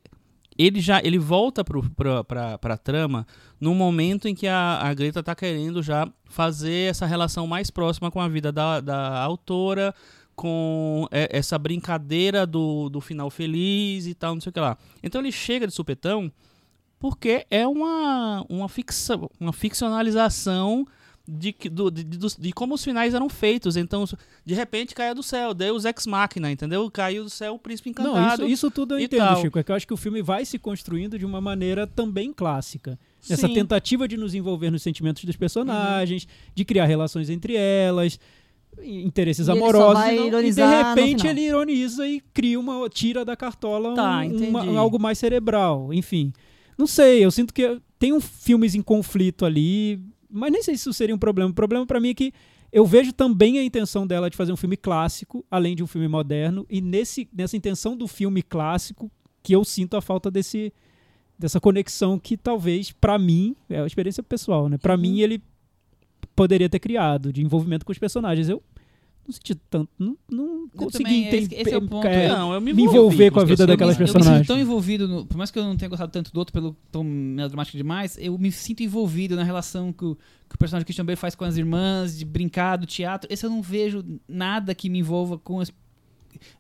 ele 0.57 0.81
já 0.81 0.99
ele 1.01 1.17
volta 1.17 1.63
pro, 1.63 1.81
pra, 1.91 2.23
pra, 2.23 2.57
pra 2.57 2.77
trama 2.77 3.25
no 3.59 3.73
momento 3.73 4.27
em 4.27 4.35
que 4.35 4.47
a, 4.47 4.79
a 4.81 4.93
Greta 4.93 5.23
tá 5.23 5.33
querendo 5.33 5.81
já 5.81 6.07
fazer 6.25 6.89
essa 6.89 7.05
relação 7.05 7.47
mais 7.47 7.71
próxima 7.71 8.11
com 8.11 8.19
a 8.19 8.27
vida 8.27 8.51
da, 8.51 8.81
da 8.81 9.19
autora, 9.23 9.93
com 10.41 11.07
é, 11.11 11.29
essa 11.37 11.55
brincadeira 11.59 12.47
do, 12.47 12.89
do 12.89 12.99
final 12.99 13.29
feliz 13.29 14.07
e 14.07 14.15
tal, 14.15 14.33
não 14.33 14.41
sei 14.41 14.49
o 14.49 14.53
que 14.53 14.59
lá. 14.59 14.75
Então 15.03 15.21
ele 15.21 15.31
chega 15.31 15.67
de 15.67 15.73
supetão 15.73 16.31
porque 16.97 17.45
é 17.51 17.67
uma, 17.67 18.43
uma, 18.49 18.67
fixa, 18.67 19.19
uma 19.39 19.53
ficcionalização 19.53 20.83
de, 21.27 21.55
do- 21.71 21.91
de, 21.91 22.03
de, 22.03 22.17
de 22.39 22.51
como 22.51 22.73
os 22.73 22.83
finais 22.83 23.13
eram 23.13 23.29
feitos. 23.29 23.77
Então, 23.77 24.03
de 24.43 24.53
repente, 24.55 24.95
caia 24.95 25.13
do 25.13 25.21
céu, 25.21 25.53
Deus 25.53 25.85
ex 25.85 26.07
machina, 26.07 26.51
entendeu? 26.51 26.89
Caiu 26.89 27.23
do 27.23 27.29
céu 27.29 27.53
o 27.53 27.59
príncipe 27.59 27.91
encantado. 27.91 28.17
Não, 28.17 28.33
isso, 28.33 28.45
isso 28.45 28.71
tudo 28.71 28.95
eu 28.95 28.99
entendo, 28.99 29.19
tal. 29.19 29.41
Chico. 29.41 29.59
É 29.59 29.63
que 29.63 29.71
eu 29.71 29.75
acho 29.75 29.85
que 29.87 29.93
o 29.93 29.97
filme 29.97 30.21
vai 30.23 30.43
se 30.43 30.57
construindo 30.57 31.19
de 31.19 31.25
uma 31.25 31.39
maneira 31.39 31.85
também 31.85 32.33
clássica. 32.33 32.99
Essa 33.29 33.47
Sim. 33.47 33.53
tentativa 33.53 34.07
de 34.07 34.17
nos 34.17 34.33
envolver 34.33 34.71
nos 34.71 34.81
sentimentos 34.81 35.23
dos 35.23 35.35
personagens, 35.35 36.27
de 36.55 36.65
criar 36.65 36.85
relações 36.85 37.29
entre 37.29 37.55
elas, 37.55 38.19
interesses 38.81 39.47
E 39.47 39.51
amorosos. 39.51 40.03
e, 40.03 40.05
não- 40.07 40.11
e 40.11 40.17
de 40.17 40.27
ironizar 40.27 40.95
repente 40.95 41.27
ele 41.27 41.41
ironiza 41.41 42.07
e 42.07 42.21
cria 42.33 42.59
uma. 42.59 42.89
tira 42.89 43.23
da 43.25 43.35
cartola 43.35 43.93
Tá, 43.93 44.21
um- 44.25 44.49
uma- 44.49 44.79
algo 44.79 44.99
mais 44.99 45.17
cerebral. 45.17 45.93
Enfim. 45.93 46.31
Não 46.77 46.87
sei, 46.87 47.23
eu 47.23 47.31
sinto 47.31 47.53
que 47.53 47.79
tem 47.99 48.11
um 48.13 48.19
filmes 48.21 48.73
em 48.75 48.81
conflito 48.81 49.45
ali, 49.45 49.99
mas 50.29 50.51
nem 50.51 50.63
sei 50.63 50.75
se 50.75 50.81
isso 50.81 50.93
seria 50.93 51.13
um 51.13 51.19
problema. 51.19 51.51
O 51.51 51.53
problema 51.53 51.85
pra 51.85 51.99
mim 51.99 52.09
é 52.09 52.13
que 52.13 52.33
eu 52.71 52.85
vejo 52.85 53.11
também 53.13 53.59
a 53.59 53.63
intenção 53.63 54.07
dela 54.07 54.29
de 54.29 54.37
fazer 54.37 54.51
um 54.51 54.57
filme 54.57 54.77
clássico, 54.77 55.45
além 55.51 55.75
de 55.75 55.83
um 55.83 55.87
filme 55.87 56.07
moderno, 56.07 56.65
e 56.69 56.81
nesse, 56.81 57.27
nessa 57.33 57.55
intenção 57.57 57.95
do 57.95 58.07
filme 58.07 58.41
clássico 58.41 59.11
que 59.43 59.53
eu 59.53 59.63
sinto 59.63 59.95
a 59.97 60.01
falta 60.01 60.31
desse 60.31 60.73
dessa 61.37 61.59
conexão 61.59 62.19
que 62.19 62.37
talvez 62.37 62.91
pra 62.91 63.17
mim 63.17 63.55
é 63.67 63.81
uma 63.81 63.87
experiência 63.87 64.21
pessoal, 64.21 64.69
né? 64.69 64.77
Para 64.77 64.95
mim 64.95 65.19
ele 65.21 65.41
poderia 66.35 66.69
ter 66.69 66.79
criado 66.79 67.31
de 67.33 67.41
envolvimento 67.41 67.85
com 67.85 67.91
os 67.91 67.97
personagens. 67.97 68.49
Eu 68.49 68.61
não 69.25 69.31
senti 69.33 69.53
tanto, 69.53 69.87
não, 69.99 70.17
não 70.29 70.67
consegui 70.75 71.25
esse- 71.27 71.37
entender, 71.37 71.61
esse 71.61 71.73
é 71.73 71.77
o 71.77 71.87
ponto, 71.87 72.07
é, 72.07 72.27
Não, 72.27 72.53
eu 72.53 72.59
me, 72.59 72.71
envolver 72.71 73.29
com 73.31 73.39
a 73.39 73.45
vida 73.45 73.67
daquelas 73.67 73.95
me, 73.95 73.99
personagens. 73.99 74.27
Eu 74.33 74.39
me 74.39 74.39
sinto 74.39 74.47
tão 74.47 74.59
envolvido, 74.59 75.07
no- 75.07 75.25
por 75.25 75.37
mais 75.37 75.51
que 75.51 75.59
eu 75.59 75.63
não 75.63 75.77
tenha 75.77 75.87
gostado 75.89 76.11
tanto 76.11 76.33
do 76.33 76.37
outro 76.39 76.51
pelo 76.51 76.75
tom 76.91 77.03
melodramático 77.03 77.77
demais, 77.77 78.17
eu 78.19 78.35
me 78.37 78.51
sinto 78.51 78.81
envolvido 78.81 79.35
na 79.35 79.43
relação 79.43 79.93
que 79.93 80.03
o, 80.03 80.15
que 80.49 80.55
o 80.55 80.57
personagem 80.57 80.85
Christian 80.85 81.05
Bale 81.05 81.15
faz 81.15 81.35
com 81.35 81.45
as 81.45 81.55
irmãs, 81.55 82.17
de 82.17 82.25
brincar, 82.25 82.77
do 82.77 82.87
teatro. 82.87 83.31
Esse 83.31 83.45
eu 83.45 83.49
não 83.49 83.61
vejo 83.61 84.03
nada 84.27 84.73
que 84.73 84.89
me 84.89 84.97
envolva 84.99 85.37
com 85.37 85.59
as, 85.59 85.71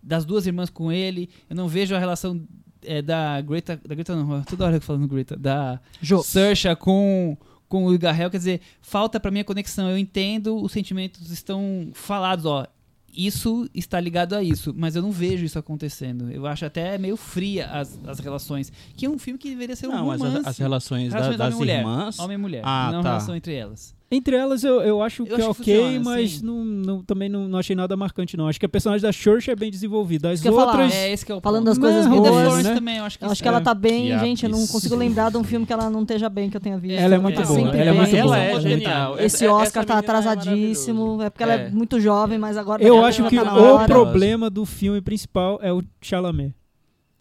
das 0.01 0.23
duas 0.23 0.45
irmãs 0.45 0.69
com 0.69 0.91
ele. 0.91 1.29
Eu 1.49 1.55
não 1.55 1.67
vejo 1.67 1.95
a 1.95 1.99
relação 1.99 2.41
é, 2.83 3.01
da 3.01 3.41
Greta, 3.41 3.81
da 3.85 3.95
Greta 3.95 4.15
não, 4.15 4.43
toda 4.43 4.65
hora 4.65 4.77
eu 4.77 4.81
falando 4.81 5.07
Greta, 5.07 5.35
da 5.35 5.79
Jo. 5.99 6.21
Saoirse 6.23 6.73
com 6.75 7.35
com 7.71 7.87
o 7.87 7.97
Garrel, 7.97 8.29
quer 8.29 8.37
dizer, 8.37 8.61
falta 8.81 9.17
pra 9.17 9.31
mim 9.31 9.39
a 9.39 9.43
conexão. 9.45 9.89
Eu 9.89 9.97
entendo, 9.97 10.61
os 10.61 10.73
sentimentos 10.73 11.31
estão 11.31 11.89
falados, 11.93 12.45
ó. 12.45 12.67
Isso 13.13 13.69
está 13.73 13.99
ligado 13.99 14.33
a 14.35 14.43
isso, 14.43 14.73
mas 14.77 14.95
eu 14.95 15.01
não 15.01 15.11
vejo 15.11 15.43
isso 15.45 15.57
acontecendo. 15.59 16.29
Eu 16.31 16.45
acho 16.45 16.65
até 16.65 16.97
meio 16.97 17.17
fria 17.17 17.65
as, 17.67 17.97
as 18.05 18.19
relações. 18.19 18.71
Que 18.95 19.05
é 19.05 19.09
um 19.09 19.17
filme 19.19 19.37
que 19.39 19.49
deveria 19.49 19.75
ser 19.75 19.87
um 19.87 19.91
Não, 19.91 20.05
romance. 20.05 20.25
as, 20.39 20.47
as 20.47 20.57
relações, 20.57 21.11
da- 21.13 21.19
das 21.31 21.39
homem-mulher. 21.53 21.79
irmãs. 21.79 22.19
Homem 22.19 22.35
e 22.35 22.37
mulher. 22.37 22.61
Ah, 22.65 22.89
não 22.93 23.01
tá. 23.01 23.09
relação 23.09 23.35
entre 23.35 23.53
elas. 23.53 23.93
Entre 24.13 24.35
elas, 24.35 24.63
eu, 24.65 24.81
eu 24.81 25.01
acho 25.01 25.23
que 25.23 25.31
acho 25.33 25.41
é 25.41 25.45
que 25.45 25.49
ok, 25.51 25.75
funciona, 25.77 25.99
mas 26.03 26.31
sim. 26.31 26.45
não, 26.45 26.63
não- 26.65 27.01
também 27.03 27.29
não, 27.29 27.47
não 27.47 27.57
achei 27.57 27.73
nada 27.75 27.95
marcante, 27.95 28.35
não. 28.35 28.47
Acho 28.47 28.59
que 28.59 28.65
a 28.65 28.69
personagem 28.69 29.01
da 29.01 29.11
Church 29.13 29.49
é 29.49 29.55
bem 29.55 29.71
desenvolvida. 29.71 30.31
As 30.31 30.41
que 30.41 30.49
eu 30.49 30.53
outras. 30.53 30.93
É 30.93 31.13
esse 31.13 31.25
que 31.25 31.31
é 31.31 31.35
o 31.35 31.39
Falando 31.39 31.65
das 31.65 31.77
coisas 31.77 32.05
Não, 32.05 32.21
The 32.21 32.29
boas, 32.29 32.43
Florence 32.45 32.69
né? 32.69 32.75
também, 32.75 32.97
eu 32.97 33.05
acho 33.05 33.17
que 33.17 33.23
Eu 33.25 33.31
acho 33.31 33.41
que 33.41 33.47
ela 33.47 33.59
é- 33.59 33.61
tá 33.61 33.73
bem, 33.73 34.11
Que 34.11 34.19
gente. 34.19 34.43
Eu 34.43 34.49
não 34.49 34.57
absurdo. 34.57 34.73
consigo 34.73 34.95
lembrar 34.97 35.31
de 35.31 35.37
um 35.37 35.43
filme 35.45 35.65
que 35.65 35.71
ela 35.71 35.89
não 35.89 36.01
esteja 36.01 36.27
bem, 36.27 36.49
que 36.49 36.57
eu 36.57 36.61
tenha 36.61 36.77
visto. 36.77 36.99
Ela 36.99 37.15
é 37.15 37.17
muito 37.19 37.35
Tá 37.41 37.47
boa, 37.47 37.59
ela 37.59 37.69
é 37.89 37.91
muito 37.93 38.15
ela 38.15 38.27
boa. 38.27 38.37
é 38.37 38.59
genial. 38.59 39.17
Esse 39.19 39.47
Oscar 39.47 39.83
essa 39.83 39.85
tá 39.85 39.95
é 39.95 39.97
atrasadíssimo. 39.99 41.21
É, 41.21 41.29
porque 41.29 41.43
ela 41.43 41.53
é. 41.53 41.67
É. 41.67 41.69
muito 41.69 41.99
jovem, 41.99 42.37
mas 42.37 42.57
agora. 42.57 42.83
Eu 42.83 43.05
acho 43.05 43.23
que 43.29 43.35
tá 43.37 43.43
na 43.45 43.83
o 43.83 43.85
problema 43.85 44.49
do 44.49 44.65
filme 44.65 44.99
principal 45.01 45.57
é 45.61 45.71
o 45.71 45.81
Chalamet. 46.01 46.53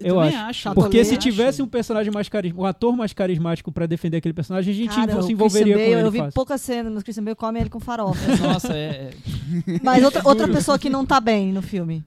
Eu 0.00 0.14
também 0.16 0.28
acho. 0.30 0.38
acho. 0.48 0.60
Chato 0.60 0.74
Porque 0.74 0.90
Também 0.98 1.04
se 1.04 1.10
acho. 1.12 1.20
tivesse 1.20 1.62
um 1.62 1.66
personagem 1.68 2.12
mais 2.12 2.28
carismático, 2.28 2.62
um 2.62 2.66
ator 2.66 2.96
mais 2.96 3.12
carismático 3.12 3.70
pra 3.70 3.86
defender 3.86 4.16
aquele 4.16 4.34
personagem, 4.34 4.72
a 4.72 4.76
gente 4.76 4.94
Cara, 4.94 5.22
se 5.22 5.28
o 5.28 5.30
envolveria 5.30 5.74
Christian 5.74 5.84
com 5.84 5.90
Bale, 5.90 6.00
ele 6.00 6.06
Eu 6.06 6.10
vi 6.10 6.18
fácil. 6.18 6.32
poucas 6.34 6.60
cenas, 6.60 6.92
mas 6.92 7.02
o 7.02 7.04
Christian 7.04 7.24
Bale 7.24 7.36
come 7.36 7.60
ele 7.60 7.70
com 7.70 7.80
farofa. 7.80 8.18
Nossa, 8.42 8.72
é. 8.72 9.10
é- 9.68 9.80
mas 9.82 10.02
outra, 10.04 10.22
outra 10.26 10.46
pessoa 10.52 10.78
que 10.78 10.88
não 10.90 11.04
tá 11.04 11.20
bem 11.20 11.52
no 11.52 11.62
filme. 11.62 12.04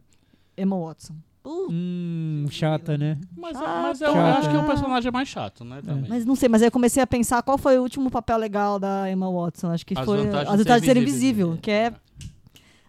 Emma 0.58 0.78
Watson. 0.78 1.14
Uh, 1.46 1.68
Hum, 1.70 2.46
chata, 2.50 2.98
né? 2.98 3.18
Mas, 3.36 3.58
Chata. 3.58 3.82
mas 3.82 4.00
eu 4.02 4.14
Chata. 4.14 4.40
acho 4.40 4.50
que 4.50 4.56
é 4.56 4.60
um 4.60 4.66
personagem 4.66 5.12
mais 5.12 5.28
chato, 5.28 5.66
né? 5.66 5.82
Também. 5.86 6.06
mas 6.08 6.26
não 6.26 6.36
sei, 6.38 6.48
mas 6.48 6.62
aí 6.62 6.68
eu 6.68 6.72
comecei 6.72 7.04
a 7.04 7.08
pensar 7.08 7.44
qual 7.44 7.58
foi 7.58 7.78
o 7.78 7.82
último 7.82 8.10
papel 8.10 8.38
legal 8.38 8.80
da 8.80 9.12
Emma 9.12 9.30
Watson. 9.30 9.72
Acho 9.72 9.86
que 9.86 9.94
As 9.98 10.06
foi 10.06 10.20
Vantagens 10.20 10.48
As 10.50 10.52
de 10.54 10.58
Vantagens 10.60 10.82
de 10.82 10.88
Ser 10.88 10.98
Invisível. 10.98 11.48
Invisível, 11.48 11.60
que 11.62 11.70
é. 11.72 11.94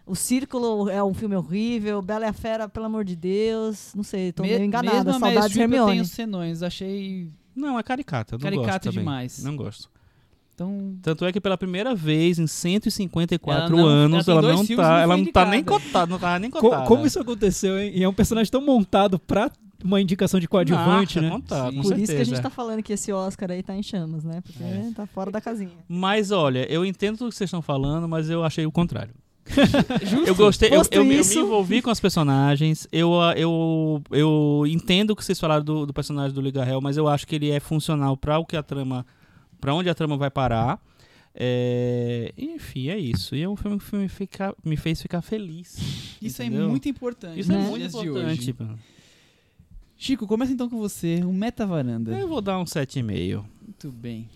O 0.05 0.15
Círculo 0.15 0.87
é 0.89 1.03
um 1.03 1.13
filme 1.13 1.35
horrível, 1.35 2.01
Bela 2.01 2.25
e 2.25 2.29
a 2.29 2.33
Fera, 2.33 2.69
pelo 2.69 2.85
amor 2.85 3.03
de 3.03 3.15
Deus. 3.15 3.91
Não 3.95 4.03
sei, 4.03 4.31
tô 4.31 4.43
Me- 4.43 4.49
meio 4.49 4.63
enganada. 4.63 4.97
Mesmo 5.03 5.09
a 5.09 5.19
Meryl 5.19 5.33
Saudades 5.33 5.47
de 5.47 5.53
Streep 5.53 5.71
eu 5.71 5.75
Hermione. 5.77 5.91
tenho 5.93 6.05
senões. 6.05 6.61
Achei 6.63 7.29
Não, 7.55 7.79
é 7.79 7.83
caricata. 7.83 8.35
Eu 8.35 8.39
não 8.39 8.63
também. 8.79 8.91
demais. 8.91 9.43
Não 9.43 9.55
gosto. 9.55 9.89
Então, 10.53 10.95
Tanto 11.01 11.25
é 11.25 11.33
que 11.33 11.41
pela 11.41 11.57
primeira 11.57 11.93
vez 11.95 12.39
em 12.39 12.47
154 12.47 13.75
Ela 13.75 13.81
não- 13.81 13.85
anos 13.89 14.27
ela 14.27 14.39
ela, 14.39 14.47
tem 14.47 14.55
dois 14.57 14.69
não 14.69 14.75
tá, 14.77 14.99
ela 15.01 15.17
não 15.17 15.25
tá 15.25 15.45
nem 15.45 15.63
cotada, 15.63 16.05
não 16.05 16.19
tava 16.19 16.39
nem 16.39 16.49
Co- 16.49 16.61
cotada. 16.61 16.85
como 16.87 17.05
isso 17.05 17.19
aconteceu, 17.19 17.77
hein? 17.77 17.91
E 17.93 18.03
é 18.03 18.07
um 18.07 18.13
personagem 18.13 18.49
tão 18.49 18.61
montado 18.61 19.19
pra 19.19 19.51
uma 19.83 19.99
indicação 19.99 20.39
de 20.39 20.47
coadjuvante, 20.47 21.19
Nossa, 21.19 21.35
né? 21.37 21.43
tá, 21.45 21.63
com 21.65 21.71
Por 21.71 21.79
isso 21.81 21.87
que 21.89 21.93
a 22.03 22.05
certeza. 22.05 22.25
gente 22.25 22.41
tá 22.41 22.49
falando 22.49 22.81
que 22.81 22.93
esse 22.93 23.11
Oscar 23.11 23.51
aí 23.51 23.61
tá 23.61 23.75
em 23.75 23.83
chamas, 23.83 24.23
né? 24.23 24.39
Porque 24.41 24.63
É. 24.63 24.91
tá 24.95 25.05
fora 25.05 25.29
da 25.29 25.41
casinha. 25.41 25.71
Mas 25.89 26.31
olha, 26.31 26.65
eu 26.71 26.85
entendo 26.85 27.17
tudo 27.17 27.29
que 27.31 27.35
vocês 27.35 27.49
estão 27.49 27.61
falando, 27.61 28.07
mas 28.07 28.29
eu 28.29 28.43
achei 28.43 28.65
o 28.65 28.71
contrário. 28.71 29.13
eu 30.27 30.35
gostei, 30.35 30.69
eu, 30.69 30.81
eu, 30.91 31.05
me- 31.05 31.15
eu 31.17 31.25
me 31.25 31.35
envolvi 31.35 31.81
com 31.81 31.91
os 31.91 31.99
personagens. 31.99 32.87
Eu, 32.91 33.19
ah, 33.21 33.33
eu, 33.37 34.01
eu 34.11 34.63
entendo 34.67 35.11
o 35.11 35.15
que 35.15 35.23
vocês 35.23 35.39
falaram 35.39 35.63
do, 35.63 35.85
do 35.85 35.93
personagem 35.93 36.33
do 36.33 36.41
Liga 36.41 36.65
Hell, 36.67 36.81
mas 36.81 36.97
eu 36.97 37.07
acho 37.07 37.27
que 37.27 37.35
ele 37.35 37.51
é 37.51 37.59
funcional 37.59 38.17
para 38.17 38.39
o 38.39 38.45
que 38.45 38.57
a 38.57 38.63
trama, 38.63 39.05
para 39.61 39.73
onde 39.73 39.89
a 39.89 39.93
trama 39.95 40.17
vai 40.17 40.31
parar. 40.31 40.81
É, 41.37 42.33
enfim, 42.37 42.89
é 42.89 42.97
isso. 42.97 43.35
E 43.35 43.41
é 43.43 43.49
um 43.49 43.55
filme 43.55 43.77
que 43.79 43.95
me, 43.95 44.07
fica- 44.07 44.55
me 44.63 44.77
fez 44.77 45.01
ficar 45.01 45.21
feliz. 45.21 45.77
isso 46.21 46.41
é 46.41 46.45
Entendeu? 46.45 46.69
muito 46.69 46.87
importante. 46.89 47.39
Isso 47.39 47.51
é 47.51 47.57
nos 47.57 47.69
muito 47.69 47.85
importante. 47.85 48.55
Chico, 49.97 50.27
começa 50.27 50.51
então 50.51 50.69
com 50.69 50.77
você. 50.77 51.21
O 51.23 51.31
Meta 51.31 51.65
Varanda. 51.65 52.17
Eu 52.17 52.27
vou 52.27 52.41
dar 52.41 52.59
um 52.59 52.63
7,5. 52.65 53.43
Muito 53.61 53.91
bem. 53.91 54.27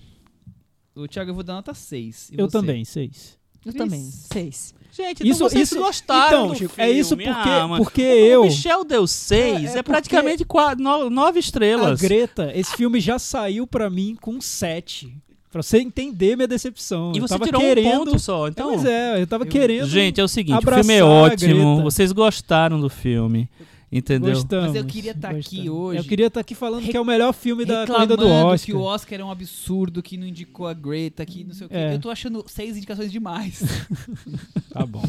O 0.95 1.07
Thiago, 1.07 1.31
eu 1.31 1.35
vou 1.35 1.43
dar 1.43 1.53
nota 1.53 1.73
6. 1.73 2.29
E 2.31 2.39
Eu 2.39 2.47
você? 2.47 2.51
também, 2.57 2.83
seis. 2.85 3.37
Eu 3.65 3.71
Cris? 3.71 3.75
também. 3.75 4.01
Seis. 4.01 4.73
Gente, 4.91 5.21
Isso- 5.27 5.37
então 5.37 5.49
vocês 5.49 5.71
isso- 5.71 5.79
gostaram 5.79 6.27
então, 6.27 6.47
do 6.49 6.55
Chico, 6.55 6.73
filme. 6.75 6.89
é 6.91 6.93
isso 6.93 7.15
porque, 7.15 7.29
porque 7.77 8.01
o 8.01 8.05
eu, 8.25 8.43
Michel 8.43 8.83
deu 8.83 9.05
6, 9.07 9.73
É, 9.73 9.77
é, 9.77 9.79
é 9.79 9.83
praticamente 9.83 10.43
qua- 10.43 10.75
no- 10.75 11.09
nove 11.09 11.37
a 11.37 11.39
estrelas. 11.39 12.01
Greta, 12.01 12.51
esse 12.55 12.75
filme 12.75 12.99
já 12.99 13.17
saiu 13.19 13.65
pra 13.67 13.89
mim 13.89 14.17
com 14.19 14.41
sete. 14.41 15.13
Pra 15.51 15.63
você 15.63 15.79
entender 15.79 16.35
minha 16.35 16.47
decepção. 16.47 17.11
E 17.15 17.17
eu 17.17 17.21
você 17.27 17.33
tava 17.33 17.45
tirou 17.45 17.59
querendo... 17.61 17.87
um 17.87 18.05
ponto 18.05 18.19
só. 18.19 18.47
Então, 18.47 18.69
Pois 18.69 18.85
é, 18.85 19.19
eu 19.21 19.25
tava 19.25 19.45
Eu- 19.45 19.49
querendo... 19.49 19.87
gente, 19.87 20.19
é 20.21 20.23
o 20.23 20.27
seguinte, 20.27 20.57
o 20.63 20.71
filme 20.75 20.93
é 20.93 20.99
a 20.99 21.05
ótimo. 21.05 21.81
Vocês 21.81 22.11
gostaram 22.11 22.79
do 22.79 22.87
filme, 22.89 23.49
entendeu? 23.91 24.33
Gostamos, 24.33 24.67
Mas 24.67 24.75
eu 24.75 24.85
queria 24.85 25.13
tá 25.15 25.29
aqui 25.31 25.69
hoje 25.69 25.99
Eu 25.99 26.03
queria 26.03 26.27
estar 26.27 26.39
aqui 26.41 26.53
falando 26.53 26.83
que 26.85 26.95
é 26.95 27.01
o 27.01 27.05
melhor 27.05 27.33
filme 27.33 27.65
da 27.65 27.87
corrida 27.87 28.15
do 28.15 28.27
Oscar. 28.27 28.65
que 28.65 28.73
o 28.73 28.81
Oscar 28.81 29.13
era 29.15 29.25
um 29.25 29.31
absurdo, 29.31 30.01
que 30.03 30.15
não 30.17 30.27
indicou 30.27 30.67
a 30.67 30.73
Greta, 30.73 31.25
que 31.25 31.43
não 31.43 31.53
sei 31.53 31.65
o 31.67 31.69
quê. 31.69 31.75
É. 31.75 31.93
Eu 31.95 31.99
tô 31.99 32.09
achando 32.09 32.43
seis 32.47 32.77
indicações 32.77 33.11
demais. 33.11 33.61
Tá 34.71 34.85
bom. 34.85 35.01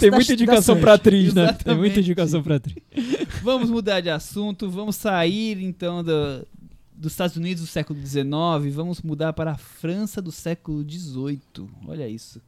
Tem 0.00 0.10
da- 0.10 0.16
muita 0.16 0.28
da 0.28 0.34
indicação 0.34 0.74
Sandy. 0.74 0.80
pra 0.80 0.94
atriz, 0.94 1.32
né? 1.32 1.42
Tem 1.46 1.50
Exatamente. 1.54 1.78
muita 1.78 2.00
indicação 2.00 2.42
pra 2.42 2.56
atriz. 2.56 2.76
vamos 3.42 3.70
mudar 3.70 4.00
de 4.00 4.10
assunto, 4.10 4.68
vamos 4.68 4.96
sair 4.96 5.62
então 5.62 6.02
do- 6.02 6.46
dos 6.96 7.12
Estados 7.12 7.36
Unidos 7.36 7.62
do 7.62 7.66
século 7.68 7.98
XIX, 8.04 8.24
vamos 8.74 9.00
mudar 9.02 9.32
para 9.32 9.52
a 9.52 9.56
França 9.56 10.20
do 10.20 10.32
século 10.32 10.82
XVIII. 10.88 11.68
Olha 11.86 12.08
isso. 12.08 12.40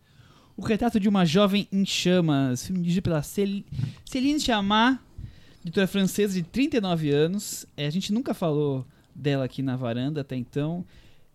O 0.56 0.62
retrato 0.62 0.98
de 0.98 1.08
uma 1.08 1.24
jovem 1.24 1.68
em 1.70 1.84
chamas, 1.84 2.66
filme 2.66 2.80
dirigido 2.80 3.02
pela 3.02 3.22
Céline 3.22 3.64
Sciamma, 4.40 5.00
editora 5.62 5.86
francesa 5.86 6.32
de 6.32 6.42
39 6.42 7.10
anos. 7.10 7.66
É, 7.76 7.86
a 7.86 7.90
gente 7.90 8.12
nunca 8.12 8.32
falou 8.32 8.86
dela 9.14 9.44
aqui 9.44 9.60
na 9.60 9.76
varanda 9.76 10.22
até 10.22 10.34
então. 10.34 10.84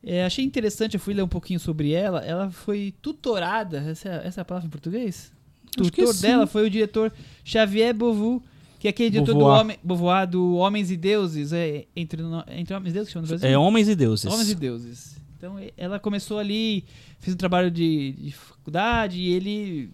É, 0.04 0.26
achei 0.26 0.44
interessante, 0.44 0.96
eu 0.96 1.00
fui 1.00 1.14
ler 1.14 1.22
um 1.22 1.28
pouquinho 1.28 1.60
sobre 1.60 1.92
ela. 1.92 2.22
Ela 2.22 2.50
foi 2.50 2.94
tutorada, 3.02 3.78
essa, 3.80 4.10
essa 4.10 4.42
é 4.42 4.44
a 4.44 4.46
palavra 4.46 4.68
em 4.68 4.72
português? 4.72 5.32
Tutor 5.72 6.14
dela 6.16 6.48
foi 6.48 6.66
o 6.66 6.70
diretor 6.70 7.14
Xavier 7.46 7.94
Beauvoir, 7.94 8.42
que 8.80 8.88
é 8.88 8.90
aquele 8.90 9.12
diretor 9.12 9.34
do, 9.34 9.46
homem, 9.46 9.78
Beauvoir 9.84 10.28
do 10.28 10.56
Homens 10.56 10.90
e 10.90 10.98
Deuses, 10.98 11.54
é, 11.54 11.86
entre, 11.96 12.22
entre 12.50 12.74
Homens 12.74 12.92
e 12.92 12.94
Deuses 12.94 13.08
que 13.10 13.14
chama 13.14 13.22
no 13.22 13.28
Brasil? 13.28 13.48
É 13.48 13.58
Homens 13.58 13.88
e 13.88 13.96
Deuses. 13.96 14.34
Homens 14.34 14.50
e 14.50 14.56
Deuses. 14.56 15.21
Então 15.42 15.56
ela 15.76 16.00
começou 16.00 16.38
ali, 16.38 16.86
fez 17.20 17.34
um 17.34 17.38
trabalho 17.38 17.72
de, 17.72 18.12
de 18.12 18.32
faculdade 18.32 19.20
e 19.20 19.32
ele 19.34 19.90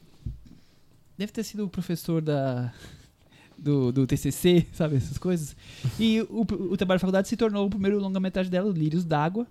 deve 1.18 1.32
ter 1.32 1.42
sido 1.44 1.64
o 1.64 1.70
professor 1.70 2.22
da 2.22 2.74
do, 3.58 3.92
do 3.94 4.06
TCC, 4.06 4.68
sabe 4.74 4.98
essas 4.98 5.18
coisas. 5.18 5.56
E 5.98 6.20
o, 6.30 6.42
o 6.42 6.76
trabalho 6.76 6.98
de 6.98 7.02
faculdade 7.02 7.30
se 7.30 7.38
tornou 7.38 7.66
o 7.66 7.70
primeiro 7.70 7.98
longa-metragem 7.98 8.52
dela, 8.52 8.70
Lírios 8.72 9.06
d'Água. 9.06 9.48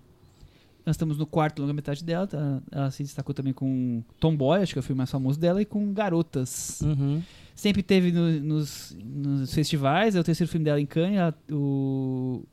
Nós 0.85 0.95
estamos 0.95 1.17
no 1.17 1.25
quarto 1.25 1.61
longa-metragem 1.63 2.05
dela. 2.05 2.27
tá? 2.27 2.61
Ela 2.71 2.91
se 2.91 3.01
destacou 3.01 3.33
também 3.33 3.51
com 3.51 4.03
Tomboy, 4.19 4.61
acho 4.61 4.73
que 4.73 4.79
é 4.79 4.81
o 4.81 4.83
filme 4.83 4.97
mais 4.99 5.09
famoso 5.09 5.39
dela, 5.39 5.59
e 5.61 5.65
com 5.65 5.91
Garotas. 5.93 6.79
Uhum. 6.81 7.21
Sempre 7.55 7.81
teve 7.81 8.11
no- 8.11 8.39
nos, 8.39 8.95
nos 9.03 9.51
festivais, 9.51 10.15
é 10.15 10.19
o 10.19 10.23
terceiro 10.23 10.49
filme 10.49 10.63
dela 10.63 10.79
em 10.79 10.85
Cannes. 10.85 11.17
ela- 11.17 11.35
o, 11.51 12.43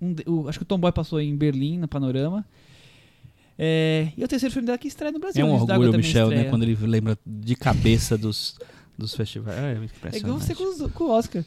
um 0.00 0.14
o- 0.26 0.48
acho 0.48 0.58
que 0.58 0.62
o 0.62 0.66
Tomboy 0.66 0.92
passou 0.92 1.20
em 1.20 1.34
Berlim, 1.36 1.78
na 1.78 1.88
Panorama. 1.88 2.44
É, 3.58 4.08
e 4.16 4.22
é 4.22 4.24
o 4.24 4.28
terceiro 4.28 4.52
filme 4.52 4.66
dela 4.66 4.76
que 4.78 4.86
estreia 4.88 5.10
no 5.12 5.18
Brasil. 5.18 5.42
É 5.42 5.48
um 5.48 5.54
orgulho, 5.54 5.92
Michel, 5.96 6.28
né? 6.28 6.44
Quando 6.44 6.62
ele 6.62 6.76
lembra 6.86 7.18
de 7.26 7.54
cabeça 7.56 8.16
dos, 8.18 8.58
dos 8.98 9.14
festivais. 9.14 9.56
É 9.58 9.60
É 9.62 9.72
igual 9.72 9.84
impressionante. 9.84 10.44
você 10.44 10.54
com, 10.54 10.64
os- 10.64 10.92
com 10.92 11.04
o 11.04 11.10
Oscar. 11.10 11.42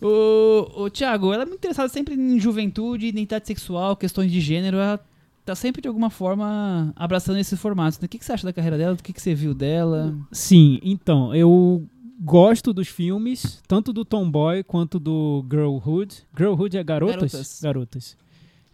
O, 0.00 0.82
o 0.84 0.90
Thiago, 0.90 1.32
ela 1.32 1.42
é 1.44 1.46
muito 1.46 1.58
interessada 1.60 1.88
sempre 1.88 2.14
em 2.16 2.40
juventude, 2.40 3.06
identidade 3.06 3.46
sexual, 3.46 3.94
questões 3.96 4.32
de 4.32 4.40
gênero. 4.40 4.78
Ela 4.78 4.98
tá 5.44 5.54
sempre, 5.54 5.80
de 5.80 5.86
alguma 5.86 6.10
forma, 6.10 6.92
abraçando 6.96 7.38
esses 7.38 7.58
formatos. 7.60 8.00
né? 8.00 8.06
O 8.06 8.08
que, 8.08 8.18
que 8.18 8.24
você 8.24 8.32
acha 8.32 8.44
da 8.44 8.52
carreira 8.52 8.76
dela? 8.76 8.96
Do 8.96 9.02
que, 9.02 9.12
que 9.12 9.22
você 9.22 9.32
viu 9.32 9.54
dela? 9.54 10.12
Sim, 10.32 10.80
então, 10.82 11.32
eu 11.34 11.86
gosto 12.22 12.72
dos 12.72 12.88
filmes, 12.88 13.60
tanto 13.66 13.92
do 13.92 14.04
Tomboy 14.04 14.62
quanto 14.62 14.98
do 15.00 15.44
Girlhood. 15.50 16.24
Girlhood 16.36 16.76
é 16.78 16.84
garotas? 16.84 17.32
Garotas. 17.32 17.60
Garotas. 17.62 18.16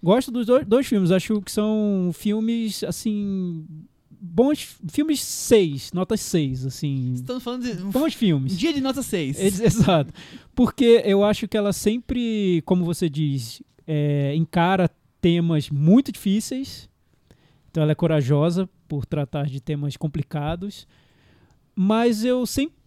Gosto 0.03 0.31
dos 0.31 0.47
dois, 0.47 0.66
dois 0.66 0.87
filmes, 0.87 1.11
acho 1.11 1.41
que 1.43 1.51
são 1.51 2.11
filmes, 2.15 2.85
assim, 2.85 3.66
bons, 4.11 4.77
filmes 4.89 5.20
seis, 5.20 5.93
notas 5.93 6.20
seis, 6.20 6.65
assim, 6.65 7.15
Estamos 7.15 7.43
falando 7.43 7.65
de 7.65 7.75
bons 7.83 8.15
filmes. 8.15 8.57
dia 8.57 8.73
de 8.73 8.81
nota 8.81 9.03
6. 9.03 9.41
Ex- 9.41 9.61
Exato. 9.61 10.12
Porque 10.55 11.03
eu 11.05 11.25
acho 11.25 11.49
que 11.49 11.57
ela 11.57 11.73
sempre, 11.73 12.62
como 12.65 12.85
você 12.85 13.09
diz, 13.09 13.61
é, 13.87 14.35
encara 14.37 14.89
temas 15.20 15.69
muito 15.69 16.12
difíceis. 16.12 16.89
Então 17.70 17.83
ela 17.83 17.93
é 17.93 17.95
corajosa 17.97 18.69
por 18.87 19.05
tratar 19.05 19.47
de 19.47 19.61
temas 19.61 19.97
complicados. 19.97 20.87
Mas 21.75 22.25
eu 22.25 22.47
sempre 22.47 22.77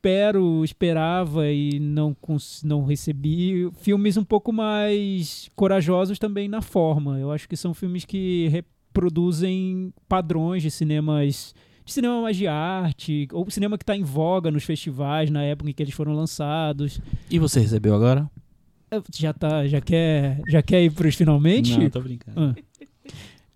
espero, 0.00 0.64
esperava 0.64 1.50
e 1.50 1.78
não, 1.78 2.16
não 2.64 2.84
recebi 2.84 3.70
filmes 3.80 4.16
um 4.16 4.24
pouco 4.24 4.52
mais 4.52 5.48
corajosos 5.54 6.18
também 6.18 6.48
na 6.48 6.62
forma. 6.62 7.18
Eu 7.18 7.30
acho 7.30 7.48
que 7.48 7.56
são 7.56 7.74
filmes 7.74 8.04
que 8.04 8.48
reproduzem 8.48 9.92
padrões 10.08 10.62
de 10.62 10.70
cinemas 10.70 11.54
de 11.84 11.92
cinema 11.94 12.22
mais 12.22 12.36
de 12.36 12.46
arte, 12.46 13.26
ou 13.32 13.50
cinema 13.50 13.76
que 13.76 13.82
está 13.82 13.96
em 13.96 14.02
voga 14.04 14.50
nos 14.50 14.62
festivais 14.64 15.28
na 15.30 15.42
época 15.42 15.70
em 15.70 15.72
que 15.72 15.82
eles 15.82 15.94
foram 15.94 16.12
lançados. 16.12 17.00
E 17.28 17.38
você 17.38 17.58
recebeu 17.60 17.94
agora? 17.94 18.30
Eh, 18.90 19.00
Já 19.16 19.32
tá, 19.32 19.66
já 19.66 19.80
quer, 19.80 20.40
já 20.48 20.62
quer 20.62 20.82
ir 20.84 20.92
pros 20.92 21.14
finalmente? 21.16 21.76
Não, 21.78 21.90
tô 21.90 22.00
brincando. 22.00 22.38
Ah. 22.38 22.54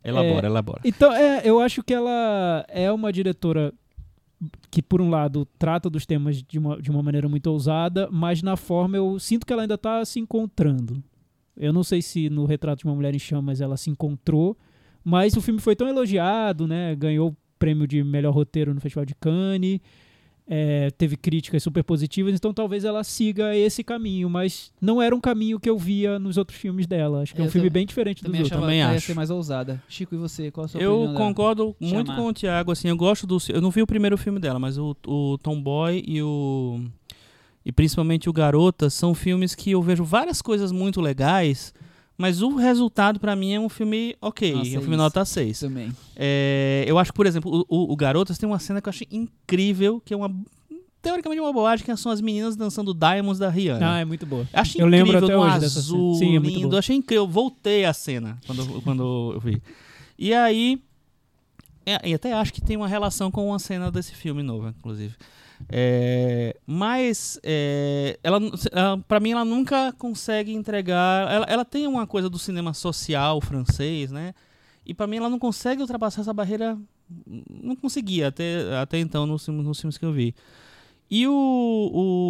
Elabora, 0.03 0.47
elabora. 0.47 0.81
Então, 0.85 1.13
é, 1.15 1.43
eu 1.45 1.61
acho 1.61 1.83
que 1.83 1.95
ela 1.95 2.65
é 2.69 2.91
uma 2.93 3.11
diretora 3.13 3.73
que, 4.71 4.83
por 4.83 5.01
um 5.01 5.11
lado, 5.11 5.47
trata 5.59 5.89
dos 5.89 6.05
temas 6.05 6.43
de 6.43 6.59
uma, 6.59 6.81
de 6.81 6.91
uma 6.91 7.03
maneira 7.03 7.29
muito 7.29 7.47
ousada, 7.47 8.09
mas 8.11 8.43
na 8.43 8.57
forma 8.57 8.97
eu 8.97 9.19
sinto 9.19 9.47
que 9.47 9.53
ela 9.53 9.63
ainda 9.63 9.75
está 9.75 10.05
se 10.05 10.21
encontrando. 10.21 11.03
Eu 11.57 11.73
não 11.73 11.85
sei 11.85 12.03
se 12.03 12.29
no 12.29 12.45
Retrato 12.45 12.81
de 12.81 12.85
uma 12.85 12.95
Mulher 12.95 13.15
em 13.15 13.19
Chamas 13.19 13.61
ela 13.61 13.77
se 13.77 13.91
encontrou, 13.91 14.57
mas 15.05 15.37
o 15.37 15.41
filme 15.41 15.61
foi 15.61 15.77
tão 15.77 15.89
elogiado, 15.89 16.67
né? 16.67 16.95
Ganhou 16.97 17.31
o 17.31 17.37
prêmio 17.59 17.87
de 17.87 18.03
melhor 18.03 18.35
roteiro 18.35 18.75
no 18.75 18.81
Festival 18.81 19.05
de 19.05 19.15
Cannes, 19.15 19.81
é, 20.47 20.91
teve 20.99 21.17
críticas 21.17 21.63
super 21.63 21.83
positivas, 21.83 22.35
então 22.35 22.53
talvez 22.53 22.85
ela 22.85 23.03
siga 23.03 23.57
esse 23.57 23.83
caminho, 23.83 24.29
mas 24.29 24.71
não 24.81 25.01
era 25.01 25.15
um 25.17 25.21
caminho 25.21 25.59
que 25.59 25.71
eu 25.71 25.79
via 25.79 26.19
nos 26.19 26.37
outros 26.37 26.59
filmes 26.59 26.87
dela. 26.87 27.23
Acho 27.23 27.35
que 27.35 27.41
é 27.41 27.45
um 27.45 27.47
Eu 27.47 27.51
filme 27.51 27.71
bem 27.71 27.87
diferente 27.87 28.17
dos 28.23 28.27
Também 28.27 28.43
outros. 28.43 28.61
Também 28.61 28.81
ela 28.83 28.93
ia 28.93 28.97
acho. 28.99 29.07
ser 29.07 29.15
mais 29.15 29.31
ousada. 29.31 29.83
Chico, 29.89 30.15
e 30.15 30.19
você? 30.19 30.51
Qual 30.51 30.67
a 30.67 30.69
sua 30.69 30.81
Eu 30.81 30.93
opinião? 30.97 31.13
da- 31.15 31.19
concordo 31.19 31.77
muito 31.81 32.09
Chamar. 32.09 32.17
com 32.23 32.27
o 32.29 32.33
Thiago, 32.35 32.73
assim, 32.73 32.89
eu 32.89 32.97
gosto 32.97 33.27
do. 33.27 33.39
Eu 33.49 33.61
não 33.63 33.71
vi 33.71 33.81
o 33.81 33.87
primeiro 33.87 34.19
filme 34.19 34.39
dela, 34.39 34.59
mas 34.59 34.77
o, 34.77 34.95
o 35.07 35.39
Tomboy 35.39 36.05
e 36.07 36.23
o. 36.23 36.79
e 37.65 37.73
principalmente 37.73 38.29
o 38.29 38.33
Garota 38.33 38.91
são 38.91 39.15
filmes 39.15 39.55
que 39.55 39.71
eu 39.71 39.81
vejo 39.81 40.05
várias 40.05 40.43
coisas 40.43 40.71
muito 40.73 41.01
legais, 41.01 41.73
mas 42.17 42.43
o 42.43 42.55
resultado 42.57 43.19
pra 43.19 43.35
mim 43.35 43.53
é 43.53 43.61
um 43.61 43.69
filme 43.69 44.17
ok, 44.21 44.53
Nota 44.53 44.59
é 44.59 44.63
um 44.63 44.71
filme 44.71 44.87
seis. 44.87 44.97
nota 44.99 45.25
6. 45.25 45.61
Também. 45.61 45.93
É, 46.17 46.85
eu 46.87 46.99
acho 46.99 47.13
por 47.13 47.27
exemplo, 47.27 47.65
o, 47.69 47.93
o, 47.93 47.97
Garotas 47.97 48.39
tem 48.39 48.49
uma 48.49 48.59
cena 48.59 48.81
que 48.81 48.89
eu 48.89 48.91
achei 48.91 49.07
incrível, 49.11 50.01
que 50.05 50.15
é 50.15 50.17
uma 50.17 50.31
teoricamente 51.03 51.41
uma 51.41 51.53
bobagem, 51.53 51.85
que 51.85 51.97
são 51.97 52.11
as 52.11 52.21
meninas 52.21 52.57
dançando 52.57 52.95
Diamonds 52.95 53.39
da 53.39 53.51
Rihanna. 53.51 53.95
Ah, 53.97 54.01
é 54.01 54.05
muito 54.07 54.25
boa. 54.25 54.49
Achei 54.53 54.81
Eu 54.81 54.87
incrível, 54.89 55.07
lembro 55.13 55.25
até 55.27 55.37
hoje 55.37 55.61
dessa 55.61 55.83
cena. 55.83 55.97
azul, 55.99 56.15
Sim, 56.15 56.37
é 56.37 56.39
muito 56.39 56.55
lindo. 56.55 56.69
boa. 56.71 56.79
Achei 56.79 56.97
incrível. 56.97 57.27
Voltei 57.29 57.85
a 57.85 57.93
cena 57.93 58.39
quando, 58.47 58.83
quando 58.83 59.33
eu 59.35 59.41
vi. 59.41 59.63
E 60.19 60.33
aí. 60.33 60.81
é, 61.85 62.09
e 62.09 62.15
até 62.15 62.33
acho 62.33 62.55
que 62.55 62.61
tem 62.63 62.77
uma 62.77 62.89
relação 62.89 63.31
com 63.31 63.49
uma 63.49 63.59
cena 63.59 63.91
desse 63.91 64.15
filme 64.15 64.43
novo, 64.43 64.69
inclusive. 64.69 65.15
É, 65.71 66.55
mas 66.67 67.39
é, 67.43 68.19
ela, 68.23 68.39
ela 68.73 68.99
para 69.09 69.19
mim 69.21 69.31
ela 69.33 69.45
nunca 69.45 69.93
consegue 69.99 70.53
entregar 70.53 71.31
ela, 71.33 71.47
ela 71.49 71.65
tem 71.65 71.87
uma 71.87 72.07
coisa 72.07 72.29
do 72.29 72.39
cinema 72.39 72.75
social 72.75 73.41
francês 73.41 74.11
né 74.13 74.35
e 74.85 74.93
pra 74.93 75.07
mim 75.07 75.17
ela 75.17 75.31
não 75.31 75.39
consegue 75.39 75.81
ultrapassar 75.81 76.21
essa 76.21 76.35
barreira 76.35 76.79
não 77.51 77.75
conseguia 77.77 78.29
até, 78.29 78.77
até 78.81 78.99
então 78.99 79.27
nos, 79.27 79.45
filmes- 79.45 79.65
nos 79.67 79.81
filmes 79.81 79.97
que 79.99 80.05
eu 80.05 80.13
vi 80.13 80.35
e 81.11 81.27
o, 81.27 81.33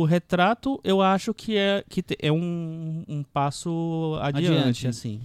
o 0.01 0.05
retrato 0.05 0.81
eu 0.85 1.03
acho 1.03 1.35
que 1.35 1.57
é 1.57 1.85
que 1.89 2.05
é 2.21 2.31
um, 2.31 3.05
um 3.09 3.23
passo 3.23 4.17
adiante, 4.23 4.49
Adiante. 4.59 4.87
assim 4.89 5.21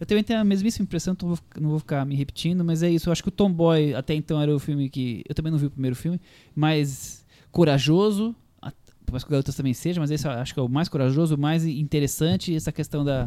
Eu 0.00 0.06
também 0.06 0.22
tenho 0.22 0.38
a 0.40 0.44
mesmíssima 0.44 0.84
impressão, 0.84 1.16
não 1.20 1.28
vou, 1.28 1.36
ficar- 1.36 1.60
não 1.60 1.70
vou 1.70 1.78
ficar 1.80 2.06
me 2.06 2.14
repetindo, 2.14 2.64
mas 2.64 2.82
é 2.84 2.88
isso. 2.90 3.08
Eu 3.08 3.12
acho 3.12 3.20
que 3.22 3.30
o 3.30 3.32
Tomboy 3.32 3.94
até 3.94 4.14
então 4.14 4.40
era 4.40 4.54
o 4.54 4.58
filme 4.60 4.88
que. 4.88 5.24
Eu 5.28 5.34
também 5.34 5.50
não 5.50 5.58
vi 5.58 5.66
o 5.66 5.70
primeiro 5.72 5.96
filme, 5.96 6.20
mais 6.54 7.17
corajoso. 7.52 8.34
Por 9.04 9.12
mais 9.12 9.24
que 9.24 9.30
o 9.30 9.32
Garotas 9.32 9.54
também 9.54 9.72
seja, 9.72 10.00
mas 10.00 10.10
esse 10.10 10.26
eu 10.26 10.30
acho 10.32 10.52
que 10.52 10.60
é 10.60 10.62
o 10.62 10.68
mais 10.68 10.86
corajoso, 10.88 11.34
o 11.34 11.38
mais 11.40 11.64
interessante. 11.64 12.54
Essa 12.54 12.70
questão 12.70 13.02
da, 13.02 13.26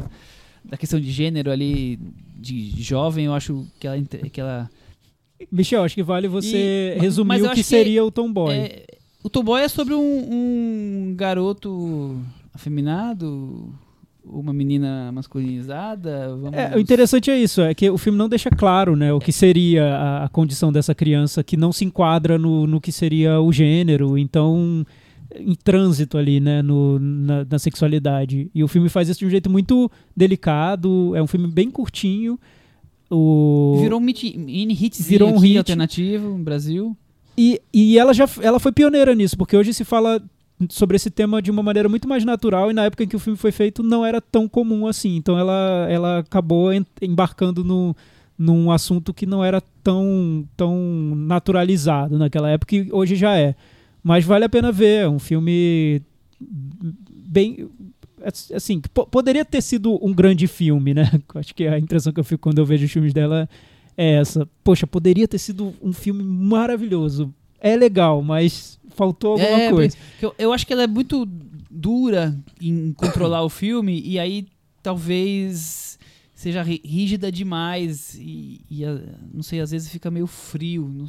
da 0.64 0.76
questão 0.76 1.00
de 1.00 1.10
gênero 1.10 1.50
ali, 1.50 1.98
de 2.38 2.80
jovem, 2.80 3.24
eu 3.26 3.34
acho 3.34 3.66
que 3.80 3.86
ela. 3.88 4.00
Que 4.00 4.40
ela 4.40 4.70
Michel, 5.50 5.82
acho 5.82 5.96
que 5.96 6.02
vale 6.04 6.28
você 6.28 6.94
E- 6.96 7.00
resumir 7.00 7.42
o 7.42 7.50
que 7.50 7.64
seria 7.64 8.04
o 8.04 8.12
Tomboy. 8.12 8.54
é, 8.54 8.86
o 9.24 9.28
Tomboy 9.28 9.60
é 9.62 9.66
sobre 9.68 9.92
um, 9.92 9.98
um 10.00 11.14
garoto 11.16 12.16
afeminado, 12.54 13.74
uma 14.24 14.52
menina 14.52 15.10
masculinizada. 15.12 16.36
Vamos... 16.36 16.52
É, 16.52 16.76
o 16.76 16.78
interessante 16.78 17.30
é 17.30 17.38
isso, 17.38 17.60
é 17.60 17.74
que 17.74 17.88
o 17.90 17.98
filme 17.98 18.18
não 18.18 18.28
deixa 18.28 18.50
claro, 18.50 18.96
né, 18.96 19.12
o 19.12 19.18
que 19.18 19.32
seria 19.32 19.94
a, 19.94 20.24
a 20.24 20.28
condição 20.28 20.72
dessa 20.72 20.94
criança 20.94 21.42
que 21.42 21.56
não 21.56 21.72
se 21.72 21.84
enquadra 21.84 22.38
no, 22.38 22.66
no 22.66 22.80
que 22.80 22.92
seria 22.92 23.40
o 23.40 23.52
gênero, 23.52 24.16
então 24.16 24.84
em 25.34 25.54
trânsito 25.54 26.18
ali, 26.18 26.40
né, 26.40 26.62
no, 26.62 26.98
na, 26.98 27.46
na 27.48 27.58
sexualidade. 27.58 28.50
E 28.54 28.62
o 28.62 28.68
filme 28.68 28.88
faz 28.88 29.08
isso 29.08 29.20
de 29.20 29.26
um 29.26 29.30
jeito 29.30 29.48
muito 29.50 29.90
delicado, 30.16 31.14
é 31.16 31.22
um 31.22 31.26
filme 31.26 31.48
bem 31.48 31.70
curtinho. 31.70 32.38
O... 33.10 33.78
Virou 33.80 34.00
um 34.00 34.02
mini 34.02 34.72
hitzinho 34.72 35.08
Virou 35.08 35.30
um 35.30 35.38
hit. 35.38 35.58
alternativo 35.58 36.36
no 36.36 36.44
Brasil. 36.44 36.96
E, 37.36 37.60
e 37.72 37.98
ela 37.98 38.12
já 38.12 38.28
ela 38.40 38.60
foi 38.60 38.72
pioneira 38.72 39.14
nisso, 39.14 39.36
porque 39.36 39.56
hoje 39.56 39.72
se 39.72 39.84
fala 39.84 40.22
sobre 40.68 40.96
esse 40.96 41.10
tema 41.10 41.40
de 41.40 41.50
uma 41.50 41.62
maneira 41.62 41.88
muito 41.88 42.08
mais 42.08 42.24
natural 42.24 42.70
e 42.70 42.74
na 42.74 42.84
época 42.84 43.04
em 43.04 43.08
que 43.08 43.16
o 43.16 43.18
filme 43.18 43.36
foi 43.36 43.52
feito 43.52 43.82
não 43.82 44.04
era 44.04 44.20
tão 44.20 44.48
comum 44.48 44.86
assim. 44.86 45.16
Então 45.16 45.38
ela, 45.38 45.86
ela 45.88 46.18
acabou 46.18 46.70
embarcando 47.00 47.64
no, 47.64 47.96
num 48.36 48.70
assunto 48.70 49.14
que 49.14 49.26
não 49.26 49.44
era 49.44 49.60
tão, 49.82 50.46
tão 50.56 50.76
naturalizado 51.16 52.18
naquela 52.18 52.50
época 52.50 52.76
e 52.76 52.88
hoje 52.92 53.16
já 53.16 53.36
é. 53.36 53.54
Mas 54.02 54.24
vale 54.24 54.44
a 54.44 54.48
pena 54.48 54.72
ver, 54.72 55.04
é 55.04 55.08
um 55.08 55.18
filme 55.18 56.02
bem 56.40 57.68
assim, 58.54 58.80
poderia 59.10 59.44
ter 59.44 59.60
sido 59.60 59.98
um 60.04 60.12
grande 60.12 60.46
filme, 60.46 60.94
né? 60.94 61.10
Acho 61.34 61.54
que 61.54 61.66
a 61.66 61.78
impressão 61.78 62.12
que 62.12 62.20
eu 62.20 62.24
fico 62.24 62.42
quando 62.42 62.58
eu 62.58 62.66
vejo 62.66 62.84
os 62.84 62.92
filmes 62.92 63.12
dela 63.12 63.48
é 63.96 64.14
essa. 64.14 64.48
Poxa, 64.62 64.86
poderia 64.86 65.26
ter 65.26 65.38
sido 65.38 65.74
um 65.82 65.92
filme 65.92 66.22
maravilhoso. 66.22 67.34
É 67.64 67.76
legal, 67.76 68.20
mas 68.22 68.78
faltou 68.90 69.32
alguma 69.32 69.48
É, 69.60 69.70
coisa. 69.70 69.96
Eu, 70.20 70.34
eu 70.36 70.52
acho 70.52 70.66
que 70.66 70.72
ela 70.72 70.82
é 70.82 70.86
muito 70.86 71.24
dura 71.70 72.36
em 72.60 72.92
controlar 72.92 73.42
o 73.44 73.48
filme 73.48 74.02
e 74.04 74.18
aí 74.18 74.46
talvez 74.82 75.98
seja 76.34 76.60
rí- 76.62 76.82
rígida 76.84 77.30
demais 77.30 78.14
e, 78.18 78.60
e, 78.68 78.82
não 79.32 79.42
sei, 79.44 79.60
às 79.60 79.70
vezes 79.70 79.88
fica 79.90 80.10
meio 80.10 80.26
frio. 80.26 80.88
não 80.92 81.06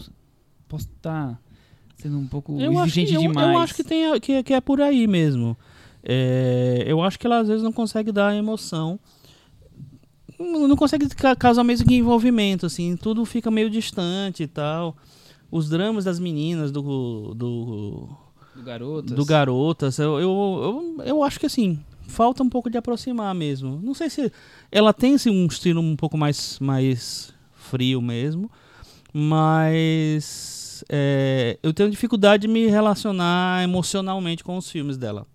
posso 0.67 0.87
estar 0.95 1.41
sendo 1.97 2.17
um 2.19 2.27
pouco 2.27 2.59
eu 2.59 2.77
acho, 2.79 2.93
que, 2.93 2.99
exigente 3.01 3.13
eu, 3.15 3.21
demais. 3.31 3.47
eu 3.49 3.57
acho 3.57 3.73
que, 3.75 3.83
tem, 3.83 4.19
que, 4.19 4.43
que 4.43 4.53
é 4.53 4.61
por 4.61 4.79
aí 4.79 5.07
mesmo. 5.07 5.57
É, 6.03 6.83
eu 6.85 7.01
acho 7.01 7.17
que 7.17 7.25
ela 7.25 7.39
às 7.39 7.47
vezes 7.47 7.63
não 7.63 7.71
consegue 7.73 8.11
dar 8.11 8.35
emoção. 8.35 8.99
Não 10.39 10.75
consegue 10.75 11.07
ca- 11.09 11.35
causar 11.35 11.63
mesmo 11.63 11.87
que 11.87 11.95
envolvimento, 11.95 12.65
assim. 12.65 12.95
Tudo 12.97 13.23
fica 13.25 13.49
meio 13.51 13.69
distante 13.69 14.43
e 14.43 14.47
tal. 14.47 14.97
Os 15.55 15.69
dramas 15.69 16.03
das 16.05 16.19
meninas, 16.19 16.71
do, 16.71 16.81
do, 17.35 18.09
do 18.55 18.63
garotas. 18.63 19.15
do 19.15 19.23
Garotas, 19.23 19.99
eu, 19.99 20.19
eu, 20.19 20.95
eu, 20.97 21.05
eu 21.05 21.23
acho 21.23 21.39
que 21.39 21.45
assim, 21.45 21.79
falta 22.07 22.41
um 22.41 22.49
pouco 22.49 22.71
de 22.71 22.77
aproximar 22.79 23.35
mesmo. 23.35 23.79
Não 23.83 23.93
sei 23.93 24.09
se. 24.09 24.31
Ela 24.71 24.91
tem 24.91 25.13
assim, 25.13 25.29
um 25.29 25.45
estilo 25.45 25.79
um 25.79 25.95
pouco 25.95 26.17
mais, 26.17 26.57
mais 26.59 27.31
frio 27.53 28.01
mesmo, 28.01 28.49
mas 29.13 30.83
é, 30.89 31.59
eu 31.61 31.71
tenho 31.71 31.91
dificuldade 31.91 32.41
de 32.41 32.47
me 32.47 32.65
relacionar 32.65 33.63
emocionalmente 33.63 34.43
com 34.43 34.57
os 34.57 34.71
filmes 34.71 34.97
dela. 34.97 35.27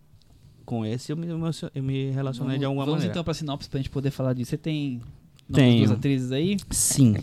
Com 0.64 0.84
esse 0.84 1.12
eu 1.12 1.16
me, 1.16 1.28
eu 1.28 1.82
me 1.82 2.10
relacionei 2.10 2.48
Vamos, 2.48 2.58
de 2.58 2.64
alguma 2.64 2.84
vamos 2.84 2.96
maneira. 2.96 3.12
então 3.12 3.22
pra 3.22 3.32
sinopse 3.34 3.70
pra 3.70 3.78
gente 3.78 3.88
poder 3.88 4.10
falar 4.10 4.32
disso. 4.34 4.50
Você 4.50 4.58
tem 4.58 5.00
duas 5.48 5.92
atrizes 5.92 6.32
aí? 6.32 6.56
Sim. 6.70 7.16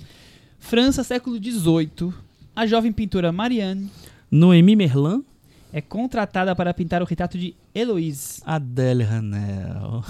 França, 0.57 1.03
século 1.03 1.35
XVIII. 1.38 2.24
A 2.56 2.65
jovem 2.65 2.91
pintora 2.91 3.32
Marianne 3.32 3.90
Noemi 4.32 4.76
Merlan, 4.76 5.23
é 5.72 5.82
contratada 5.82 6.56
para 6.56 6.73
pintar 6.73 7.02
o 7.02 7.06
retrato 7.06 7.38
de 7.38 7.56
Heloise, 7.73 8.41
Adele 8.45 9.03
Hanel. 9.03 10.03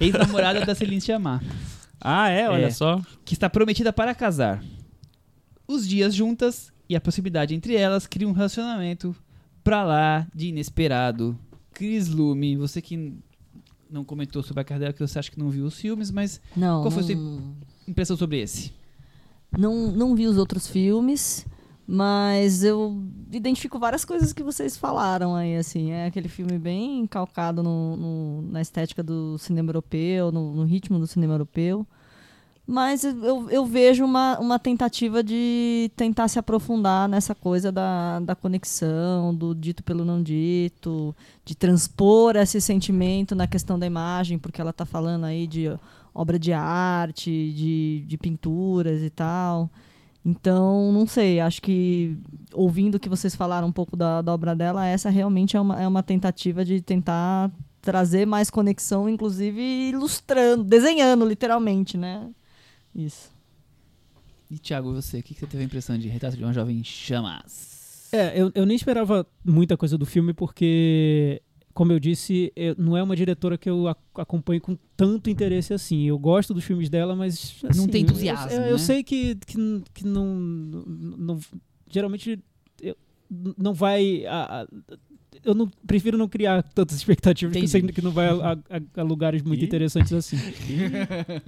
ex-namorada 0.00 0.64
da 0.64 0.74
Celine 0.74 1.00
Sciamma, 1.00 1.42
Ah, 2.00 2.28
é? 2.28 2.48
Olha 2.48 2.66
É. 2.66 2.70
só. 2.70 3.00
que 3.24 3.34
está 3.34 3.48
prometida 3.48 3.92
para 3.92 4.14
casar. 4.14 4.62
Os 5.68 5.86
dias 5.86 6.14
juntas 6.14 6.72
e 6.88 6.96
a 6.96 7.00
proximidade 7.00 7.54
entre 7.54 7.74
elas 7.74 8.06
criam 8.06 8.30
um 8.30 8.34
relacionamento 8.34 9.14
pra 9.62 9.82
lá 9.84 10.26
de 10.34 10.48
inesperado. 10.48 11.38
Cris 11.72 12.08
Lume, 12.08 12.56
você 12.56 12.80
que 12.82 13.14
não 13.90 14.04
comentou 14.04 14.42
sobre 14.42 14.60
a 14.60 14.64
carreira, 14.64 14.92
que 14.92 15.00
você 15.00 15.18
acha 15.18 15.30
que 15.30 15.38
não 15.38 15.48
viu 15.50 15.64
os 15.64 15.78
filmes, 15.78 16.10
mas 16.10 16.40
Não, 16.56 16.82
Qual 16.82 16.90
foi 16.90 17.12
a 17.12 17.16
não, 17.16 17.54
impressão 17.88 18.16
sobre 18.16 18.40
esse? 18.40 18.72
não, 19.56 19.90
não 19.92 20.14
vi 20.14 20.26
os 20.26 20.36
outros 20.36 20.66
filmes, 20.68 21.46
mas 21.86 22.64
eu 22.64 23.02
identifico 23.30 23.78
várias 23.78 24.04
coisas 24.04 24.32
que 24.32 24.42
vocês 24.42 24.76
falaram 24.76 25.34
aí, 25.34 25.56
assim. 25.56 25.90
É 25.92 26.06
aquele 26.06 26.28
filme 26.28 26.58
bem 26.58 27.06
calcado 27.06 27.62
no, 27.62 27.96
no- 27.96 28.42
na 28.50 28.60
estética 28.62 29.02
do 29.02 29.36
cinema 29.38 29.70
europeu, 29.70 30.32
no, 30.32 30.54
no 30.54 30.64
ritmo 30.64 30.98
do 30.98 31.06
cinema 31.06 31.34
europeu. 31.34 31.86
Mas 32.66 33.04
eu, 33.04 33.50
eu 33.50 33.66
vejo 33.66 34.06
uma, 34.06 34.38
uma 34.38 34.58
tentativa 34.58 35.22
de 35.22 35.90
tentar 35.96 36.28
se 36.28 36.38
aprofundar 36.38 37.06
nessa 37.06 37.34
coisa 37.34 37.70
da, 37.70 38.20
da 38.20 38.34
conexão, 38.34 39.34
do 39.34 39.54
dito 39.54 39.82
pelo 39.84 40.02
não 40.02 40.22
dito, 40.22 41.14
de 41.44 41.54
transpor 41.54 42.36
esse 42.36 42.58
sentimento 42.62 43.34
na 43.34 43.46
questão 43.46 43.78
da 43.78 43.86
imagem, 43.86 44.38
porque 44.38 44.62
ela 44.62 44.70
está 44.70 44.86
falando 44.86 45.24
aí 45.24 45.46
de 45.46 45.66
obra 46.14 46.38
de 46.38 46.54
arte, 46.54 47.30
de, 47.54 48.02
de 48.06 48.16
pinturas 48.16 49.02
e 49.02 49.10
tal. 49.10 49.68
Então, 50.24 50.90
não 50.90 51.06
sei, 51.06 51.38
acho 51.38 51.60
que 51.60 52.16
ouvindo 52.52 52.94
o 52.94 53.00
que 53.00 53.10
vocês 53.10 53.34
falaram 53.34 53.68
um 53.68 53.72
pouco 53.72 53.94
da, 53.94 54.22
da 54.22 54.32
obra 54.32 54.56
dela, 54.56 54.86
essa 54.86 55.10
realmente 55.10 55.56
é 55.56 55.60
uma, 55.60 55.82
é 55.82 55.86
uma 55.86 56.02
tentativa 56.02 56.64
de 56.64 56.80
tentar 56.80 57.52
trazer 57.82 58.26
mais 58.26 58.48
conexão, 58.48 59.06
inclusive 59.06 59.60
ilustrando, 59.60 60.64
desenhando 60.64 61.26
literalmente, 61.26 61.98
né? 61.98 62.30
Isso. 62.94 63.30
E 64.50 64.58
Thiago, 64.58 64.94
você, 64.94 65.18
o 65.18 65.22
que 65.22 65.34
que 65.34 65.40
você 65.40 65.46
teve 65.46 65.62
a 65.62 65.66
impressão 65.66 65.98
de 65.98 66.08
retrato 66.08 66.36
de 66.36 66.44
uma 66.44 66.52
jovem 66.54 66.78
em 66.78 66.84
chamas? 66.84 68.08
É, 68.10 68.40
eu, 68.40 68.50
eu 68.54 68.64
nem 68.64 68.76
esperava 68.76 69.26
muita 69.44 69.76
coisa 69.76 69.98
do 69.98 70.06
filme 70.06 70.32
porque, 70.32 71.42
como 71.74 71.92
eu 71.92 71.98
disse, 71.98 72.52
eu- 72.54 72.74
não 72.78 72.96
é 72.96 73.02
uma 73.02 73.16
diretora 73.16 73.58
que 73.58 73.68
eu 73.68 73.88
ac- 73.88 74.00
acompanho 74.14 74.60
com 74.60 74.78
tanto 74.96 75.28
interesse 75.28 75.74
assim. 75.74 76.04
Eu 76.04 76.18
gosto 76.18 76.54
dos 76.54 76.64
filmes 76.64 76.88
dela, 76.88 77.14
mas. 77.16 77.56
Não 77.62 77.70
assim, 77.70 77.86
tem 77.88 78.02
eu- 78.02 78.08
entusiasmo, 78.08 78.50
Eu, 78.52 78.62
eu 78.62 78.72
né? 78.72 78.78
sei 78.78 79.02
que, 79.02 79.34
que, 79.46 79.82
que 79.92 80.06
não, 80.06 80.24
não. 81.18 81.38
Geralmente 81.90 82.38
eu- 82.80 82.96
não 83.58 83.74
vai. 83.74 84.24
a- 84.26 84.62
a- 84.62 84.66
eu 85.44 85.52
não, 85.54 85.68
prefiro 85.86 86.16
não 86.16 86.28
criar 86.28 86.62
tantas 86.62 86.96
expectativas, 86.96 87.52
porque 87.52 87.64
eu 87.64 87.68
sei 87.68 87.82
que 87.82 88.00
não 88.00 88.12
vai 88.12 88.28
a, 88.28 88.52
a- 88.52 89.00
a 89.00 89.02
lugares 89.02 89.42
muito 89.42 89.60
Ih. 89.62 89.64
interessantes 89.66 90.12
assim. 90.12 90.36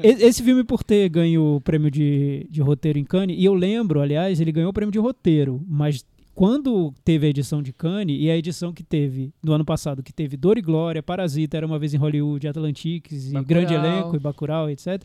E- 0.03 0.25
Esse 0.27 0.43
filme, 0.43 0.65
por 0.65 0.83
ter 0.83 1.09
ganho 1.09 1.57
o 1.57 1.61
prêmio 1.61 1.91
de, 1.91 2.47
de 2.51 2.61
roteiro 2.61 2.99
em 2.99 3.05
Cannes, 3.05 3.37
e 3.39 3.45
eu 3.45 3.55
lembro, 3.55 4.01
aliás, 4.01 4.41
ele 4.41 4.53
ganhou 4.53 4.71
o 4.71 4.73
prêmio 4.73 4.93
de 4.93 4.99
roteiro, 4.99 5.65
mas 5.69 6.05
quando 6.37 6.93
teve 7.03 7.27
a 7.27 7.31
edição 7.31 7.63
de 7.63 7.73
Cannes 7.73 8.19
e 8.21 8.31
a 8.31 8.37
edição 8.37 8.71
que 8.71 8.83
teve 8.83 9.33
no 9.43 9.53
ano 9.53 9.65
passado, 9.65 10.03
que 10.03 10.13
teve 10.13 10.37
Dor 10.37 10.59
e 10.59 10.61
Glória, 10.63 11.03
Parasita, 11.03 11.57
Era 11.57 11.67
Uma 11.67 11.79
Vez 11.79 11.95
em 11.95 11.97
Hollywood, 11.97 12.47
Atlantiques, 12.47 13.33
e. 13.33 13.43
Grande 13.43 13.73
Elenco, 13.73 14.15
e 14.15 14.19
Bacurau, 14.19 14.69
etc., 14.69 15.03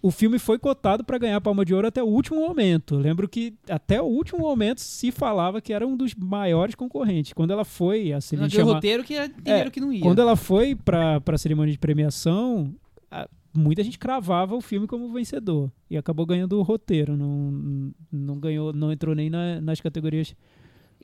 o 0.00 0.10
filme 0.10 0.36
foi 0.38 0.58
cotado 0.58 1.04
para 1.04 1.16
ganhar 1.18 1.36
a 1.36 1.40
Palma 1.40 1.62
de 1.64 1.72
Ouro 1.74 1.86
até 1.86 2.02
o 2.02 2.06
último 2.06 2.40
momento. 2.40 2.96
Lembro 2.96 3.28
que 3.28 3.54
até 3.68 4.00
o 4.02 4.06
último 4.06 4.40
momento 4.40 4.80
se 4.80 5.12
falava 5.12 5.60
que 5.60 5.72
era 5.74 5.86
um 5.86 5.94
dos 5.96 6.12
maiores 6.14 6.74
concorrentes. 6.74 7.32
Quando 7.34 7.52
ela 7.52 7.64
foi 7.64 8.12
a 8.12 8.20
cerimônia 8.20 8.56
chamar- 8.56 8.72
roteiro 8.74 9.04
que 9.04 9.14
era 9.14 9.28
dinheiro 9.28 9.70
que 9.70 9.78
não 9.80 9.92
ia. 9.92 10.00
quando 10.00 10.20
ela 10.20 10.34
foi 10.34 10.74
para 10.74 11.22
a 11.24 11.38
cerimônia 11.38 11.70
de 11.70 11.78
premiação, 11.78 12.74
a- 13.10 13.28
muita 13.54 13.84
gente 13.84 13.96
cravava 13.98 14.56
o 14.56 14.60
filme 14.60 14.88
como 14.88 15.12
vencedor 15.12 15.70
e 15.88 15.96
acabou 15.96 16.26
ganhando 16.26 16.58
o 16.58 16.62
roteiro, 16.62 17.16
não, 17.16 17.92
não 18.10 18.40
ganhou, 18.40 18.72
não 18.72 18.90
entrou 18.90 19.14
nem 19.14 19.30
na- 19.30 19.60
nas 19.60 19.80
categorias 19.80 20.34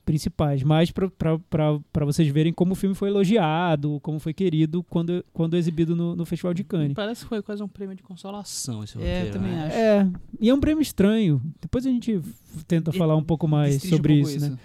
principais, 0.09 0.62
mas 0.62 0.90
para 0.90 2.05
vocês 2.06 2.26
verem 2.28 2.51
como 2.51 2.72
o 2.72 2.74
filme 2.74 2.94
foi 2.94 3.10
elogiado, 3.10 4.01
como 4.01 4.18
foi 4.18 4.32
querido 4.32 4.82
quando, 4.85 5.22
quando 5.35 5.55
exibido 5.55 5.94
no, 5.94 6.16
no 6.16 6.24
Festival 6.24 6.55
de 6.55 6.64
Cannes. 6.64 6.94
Parece 6.94 7.24
que 7.24 7.28
foi 7.28 7.43
quase 7.43 7.62
um 7.62 7.68
prêmio 7.68 7.94
de 7.94 8.02
consolação 8.02 8.82
esse 8.82 8.97
É, 8.97 9.01
roteiro. 9.01 9.26
eu 9.26 9.32
também 9.32 9.51
né? 9.52 9.66
acho. 9.66 9.76
É, 9.76 10.10
e 10.40 10.48
é 10.48 10.55
um 10.55 10.60
prêmio 10.60 10.80
estranho. 10.80 11.43
Depois 11.60 11.85
a 11.86 11.90
gente 11.90 12.18
tenta 12.66 12.90
E- 12.90 12.97
falar 12.97 13.16
um 13.16 13.22
pouco 13.22 13.47
mais 13.47 13.72
Destrincha 13.74 13.94
um 13.94 13.98
sobre 13.98 14.14
pouco 14.22 14.30
isso, 14.30 14.51
né? 14.51 14.59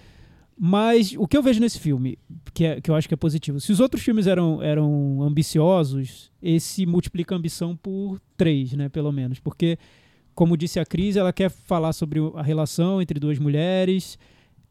Mas 0.57 1.13
o 1.17 1.27
que 1.27 1.35
eu 1.35 1.43
vejo 1.43 1.59
nesse 1.59 1.77
filme, 1.79 2.17
que, 2.53 2.63
é, 2.63 2.79
que 2.79 2.89
eu 2.89 2.95
acho 2.95 3.07
que 3.07 3.13
é 3.13 3.17
positivo, 3.17 3.59
se 3.59 3.69
os 3.71 3.81
outros 3.81 4.01
filmes 4.01 4.27
eram, 4.27 4.61
eram 4.61 5.21
ambiciosos, 5.23 6.31
esse 6.41 6.85
multiplica 6.85 7.35
a 7.35 7.37
ambição 7.37 7.75
por 7.75 8.17
três, 8.37 8.71
né, 8.73 8.87
pelo 8.87 9.11
menos. 9.11 9.39
Porque, 9.39 9.77
como 10.33 10.55
disse 10.55 10.79
a 10.79 10.85
Cris, 10.85 11.15
ela 11.17 11.33
quer 11.33 11.49
falar 11.49 11.91
sobre 11.91 12.19
a 12.35 12.41
relação 12.43 13.01
entre 13.01 13.19
duas 13.19 13.39
mulheres, 13.39 14.17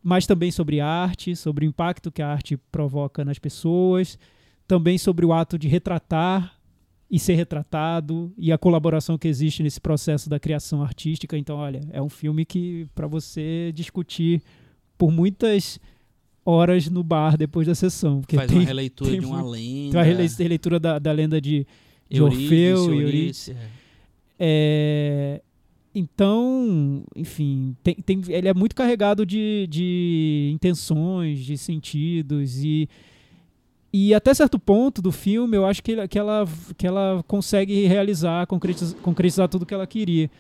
mas 0.03 0.27
também 0.27 0.51
sobre 0.51 0.81
arte, 0.81 1.37
sobre 1.37 1.65
o 1.65 1.69
impacto 1.69 2.11
que 2.11 2.21
a 2.23 2.29
arte 2.29 2.57
provoca 2.71 3.25
nas 3.25 3.39
pessoas, 3.39 4.19
também 4.67 4.99
sobre 4.99 5.25
o 5.25 5.33
ato 5.33 5.59
de 5.59 5.69
retratar 5.69 6.57
e 7.11 7.19
ser 7.19 7.35
retratado 7.35 8.33
e 8.39 8.51
a 8.51 8.57
colaboração 8.59 9.19
que 9.19 9.29
existe 9.29 9.63
nesse 9.63 9.81
processo 9.81 10.31
da 10.31 10.41
criação 10.41 10.83
artística. 10.83 11.37
Então, 11.37 11.57
olha, 11.59 11.81
é 11.93 12.01
um 12.01 12.09
filme 12.09 12.45
que 12.45 12.87
para 12.95 13.07
você 13.07 13.71
discutir 13.75 14.43
por 14.97 15.13
muitas 15.13 15.79
horas 16.45 16.89
no 16.89 17.05
bar 17.05 17.37
depois 17.37 17.67
da 17.67 17.75
sessão, 17.75 18.21
porque 18.21 18.35
Faz 18.37 18.49
tem, 18.49 18.59
uma 18.61 18.67
releitura 18.67 19.11
tem 19.11 19.21
de 19.21 19.27
uma 19.27 19.43
lenda. 19.43 19.91
tem 19.93 20.01
uma 20.01 20.03
rele- 20.03 20.27
releitura 20.39 20.81
da, 20.81 20.99
da 20.99 21.13
lenda 21.13 21.41
de, 21.41 21.67
de 22.11 22.19
Eurídice, 22.19 22.45
Orfeu 22.45 22.95
e 22.95 23.03
Eurídice, 23.03 23.51
é. 23.53 23.57
é, 24.41 25.43
então, 25.95 27.03
enfim, 27.15 27.77
tem, 27.83 27.95
tem- 27.95 28.23
ele 28.29 28.49
é 28.49 28.55
muito 28.55 28.75
carregado 28.75 29.25
de, 29.27 29.67
de 29.71 30.51
intenções, 30.55 31.41
de 31.41 31.57
sentidos 31.59 32.65
e 32.65 32.89
e 33.95 34.15
até 34.15 34.33
certo 34.33 34.59
ponto 34.59 35.03
do 35.03 35.13
filme 35.13 35.55
eu 35.55 35.67
acho 35.67 35.83
que, 35.83 36.09
que, 36.09 36.19
ela, 36.19 36.49
que 36.79 36.87
ela 36.87 37.23
consegue 37.29 37.85
realizar, 37.87 38.47
concretizar, 38.47 38.99
concretizar 39.03 39.49
tudo 39.51 39.67
que 39.67 39.75
ela 39.75 39.87
queria. 39.87 40.31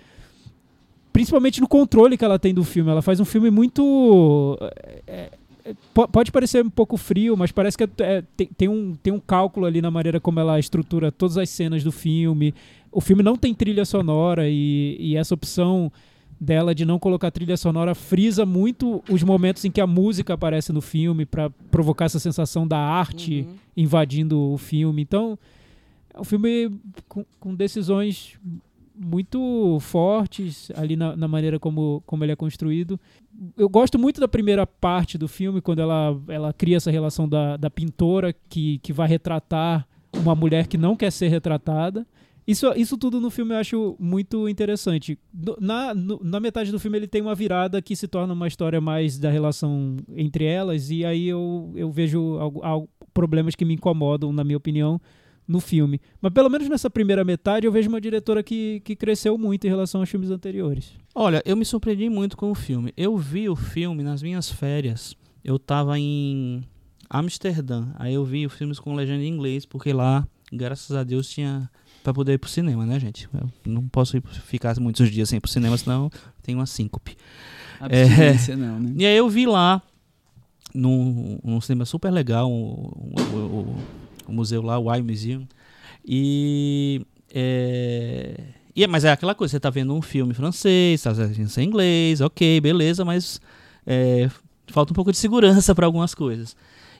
Principalmente 1.12 1.60
no 1.60 1.68
controle 1.68 2.16
que 2.16 2.24
ela 2.24 2.38
tem 2.38 2.54
do 2.54 2.64
filme. 2.64 2.90
Ela 2.90 3.02
faz 3.02 3.20
um 3.20 3.24
filme 3.26 3.50
muito. 3.50 4.56
é, 5.06 5.30
é, 5.66 5.74
po- 5.92 6.08
pode 6.08 6.32
parecer 6.32 6.64
um 6.64 6.70
pouco 6.70 6.96
frio, 6.96 7.36
mas 7.36 7.52
parece 7.52 7.76
que 7.76 7.84
é- 7.84 7.88
é- 7.98 8.24
tem, 8.34 8.46
tem 8.56 8.68
um, 8.68 8.94
tem 8.94 9.12
um 9.12 9.20
cálculo 9.20 9.66
ali 9.66 9.82
na 9.82 9.90
maneira 9.90 10.18
como 10.18 10.40
ela 10.40 10.58
estrutura 10.58 11.12
todas 11.12 11.36
as 11.36 11.50
cenas 11.50 11.84
do 11.84 11.92
filme. 11.92 12.54
O 12.93 13.01
filme 13.01 13.23
não 13.23 13.36
tem 13.36 13.55
trilha 13.55 13.85
sonora 13.85 14.48
e, 14.48 14.97
e 15.01 15.16
essa 15.16 15.35
opção 15.35 15.90
dela 16.39 16.74
de 16.74 16.85
não 16.85 16.98
colocar 16.98 17.31
trilha 17.31 17.56
sonora 17.56 17.94
frisa 17.94 18.44
muito 18.44 19.02
os 19.09 19.23
momentos 19.23 19.64
em 19.64 19.70
que 19.70 19.81
a 19.81 19.86
música 19.86 20.35
aparece 20.35 20.73
no 20.73 20.81
filme 20.81 21.24
para 21.24 21.48
provocar 21.70 22.06
essa 22.06 22.19
sensação 22.19 22.66
da 22.66 22.78
arte 22.78 23.47
Uhum. 23.48 23.55
invadindo 23.77 24.40
o 24.52 24.59
filme. 24.59 25.01
Então, 25.02 25.39
é 26.12 26.20
um 26.20 26.24
filme 26.24 26.70
com, 27.09 27.24
com 27.40 27.55
decisões 27.55 28.39
muito 28.94 29.78
fortes 29.81 30.70
ali 30.77 30.97
na, 30.97 31.16
na 31.16 31.27
maneira 31.27 31.59
como, 31.59 32.02
como 32.05 32.24
ele 32.24 32.32
é 32.32 32.36
construído. 32.36 33.01
Eu 33.56 33.69
gosto 33.69 33.98
muito 33.98 34.20
da 34.20 34.28
primeira 34.28 34.66
parte 34.66 35.16
do 35.16 35.27
filme, 35.28 35.60
quando 35.60 35.81
ela, 35.81 36.20
ela 36.28 36.52
cria 36.52 36.77
essa 36.77 36.90
relação 36.90 37.28
da, 37.28 37.56
da 37.56 37.70
pintora 37.70 38.35
que, 38.48 38.78
que 38.78 38.93
vai 38.93 39.09
retratar 39.09 39.86
uma 40.14 40.35
mulher 40.35 40.66
que 40.66 40.77
não 40.77 40.94
quer 40.94 41.10
ser 41.10 41.28
retratada. 41.28 42.06
Isso, 42.47 42.66
isso 42.77 42.98
tudo 42.98 43.20
no 43.20 43.31
filme 43.31 43.55
eu 43.55 43.59
acho 43.59 43.97
muito 44.01 44.48
interessante. 44.48 45.16
Na, 45.60 45.94
no- 45.94 46.20
na 46.24 46.40
metade 46.40 46.73
do 46.73 46.81
filme 46.81 46.98
ele 46.98 47.06
tem 47.06 47.23
uma 47.23 47.35
virada 47.35 47.81
que 47.81 47.94
se 47.94 48.09
torna 48.09 48.32
uma 48.35 48.48
história 48.48 48.81
mais 48.81 49.16
da 49.19 49.31
relação 49.31 49.97
entre 50.16 50.44
elas, 50.44 50.90
e 50.90 51.05
aí 51.05 51.28
eu, 51.28 51.73
eu 51.77 51.90
vejo 51.93 52.39
algo, 52.39 52.60
algo- 52.64 52.89
problemas 53.14 53.55
que 53.55 53.64
me 53.64 53.74
incomodam, 53.74 54.32
na 54.32 54.43
minha 54.43 54.56
opinião, 54.56 55.01
no 55.47 55.60
filme. 55.60 56.01
Mas 56.20 56.32
pelo 56.32 56.48
menos 56.48 56.69
nessa 56.69 56.89
primeira 56.90 57.24
metade 57.24 57.66
eu 57.66 57.73
vejo 57.73 57.89
uma 57.89 58.01
diretora 58.01 58.43
que, 58.43 58.81
que 58.85 58.97
cresceu 58.97 59.36
muito 59.39 59.64
em 59.66 59.70
relação 59.70 60.01
aos 60.01 60.09
filmes 60.10 60.31
anteriores. 60.31 60.93
Olha, 61.14 61.43
eu 61.44 61.56
me 61.56 61.64
surpreendi 61.64 62.09
muito 62.09 62.36
com 62.36 62.51
o 62.51 62.55
filme. 62.55 62.93
Eu 62.97 63.16
vi 63.16 63.48
o 63.48 63.55
filme 63.56 64.02
nas 64.02 64.23
minhas 64.23 64.48
férias. 64.51 65.14
Eu 65.44 65.59
tava 65.59 65.98
em 65.98 66.62
Amsterdã. 67.10 67.89
Aí 67.97 68.14
eu 68.14 68.24
vi 68.24 68.47
os 68.47 68.52
filmes 68.52 68.78
com 68.81 68.94
legenda 68.94 69.23
em 69.23 69.28
inglês, 69.28 69.66
porque 69.66 69.93
lá, 69.93 70.27
graças 70.52 70.97
a 70.97 71.05
Deus, 71.05 71.28
tinha 71.28 71.69
pra 72.02 72.12
poder 72.12 72.34
ir 72.34 72.38
pro 72.38 72.50
cinema, 72.50 72.84
né, 72.86 72.98
gente? 72.98 73.28
Eu 73.32 73.48
não 73.64 73.86
posso 73.88 74.16
ir, 74.16 74.22
ficar 74.44 74.78
muitos 74.80 75.10
dias 75.10 75.28
sem 75.28 75.36
ir 75.36 75.40
pro 75.40 75.50
cinema, 75.50 75.76
senão 75.76 76.10
tenho 76.42 76.58
uma 76.58 76.66
síncope. 76.66 77.16
Abstinência, 77.80 78.56
não, 78.56 78.78
né? 78.80 78.92
E 78.96 79.06
aí 79.06 79.16
eu 79.16 79.28
vi 79.28 79.46
lá, 79.46 79.82
num, 80.74 81.38
num 81.44 81.60
cinema 81.60 81.84
super 81.84 82.10
legal, 82.10 82.50
o, 82.50 82.92
o- 83.34 83.36
o- 83.36 83.76
o 84.28 84.32
museu 84.32 84.62
lá, 84.62 84.78
o 84.78 84.92
I 84.94 85.02
Museum. 85.02 85.46
E. 86.04 87.00
É, 87.34 88.34
e 88.74 88.84
é- 88.84 88.86
mas 88.86 89.04
é 89.04 89.10
aquela 89.12 89.34
coisa, 89.34 89.52
você 89.52 89.60
tá 89.60 89.70
vendo 89.70 89.94
um 89.94 90.02
filme 90.02 90.34
francês, 90.34 91.02
tá 91.02 91.10
assistindo 91.10 91.48
sem 91.48 91.66
inglês, 91.68 92.20
ok, 92.20 92.60
beleza, 92.60 93.04
mas 93.04 93.40
é, 93.86 94.28
falta 94.68 94.92
um 94.92 94.94
pouco 94.94 95.10
de 95.12 95.18
segurança 95.18 95.74
para 95.74 95.86
algumas 95.86 96.14
coisas. 96.14 96.56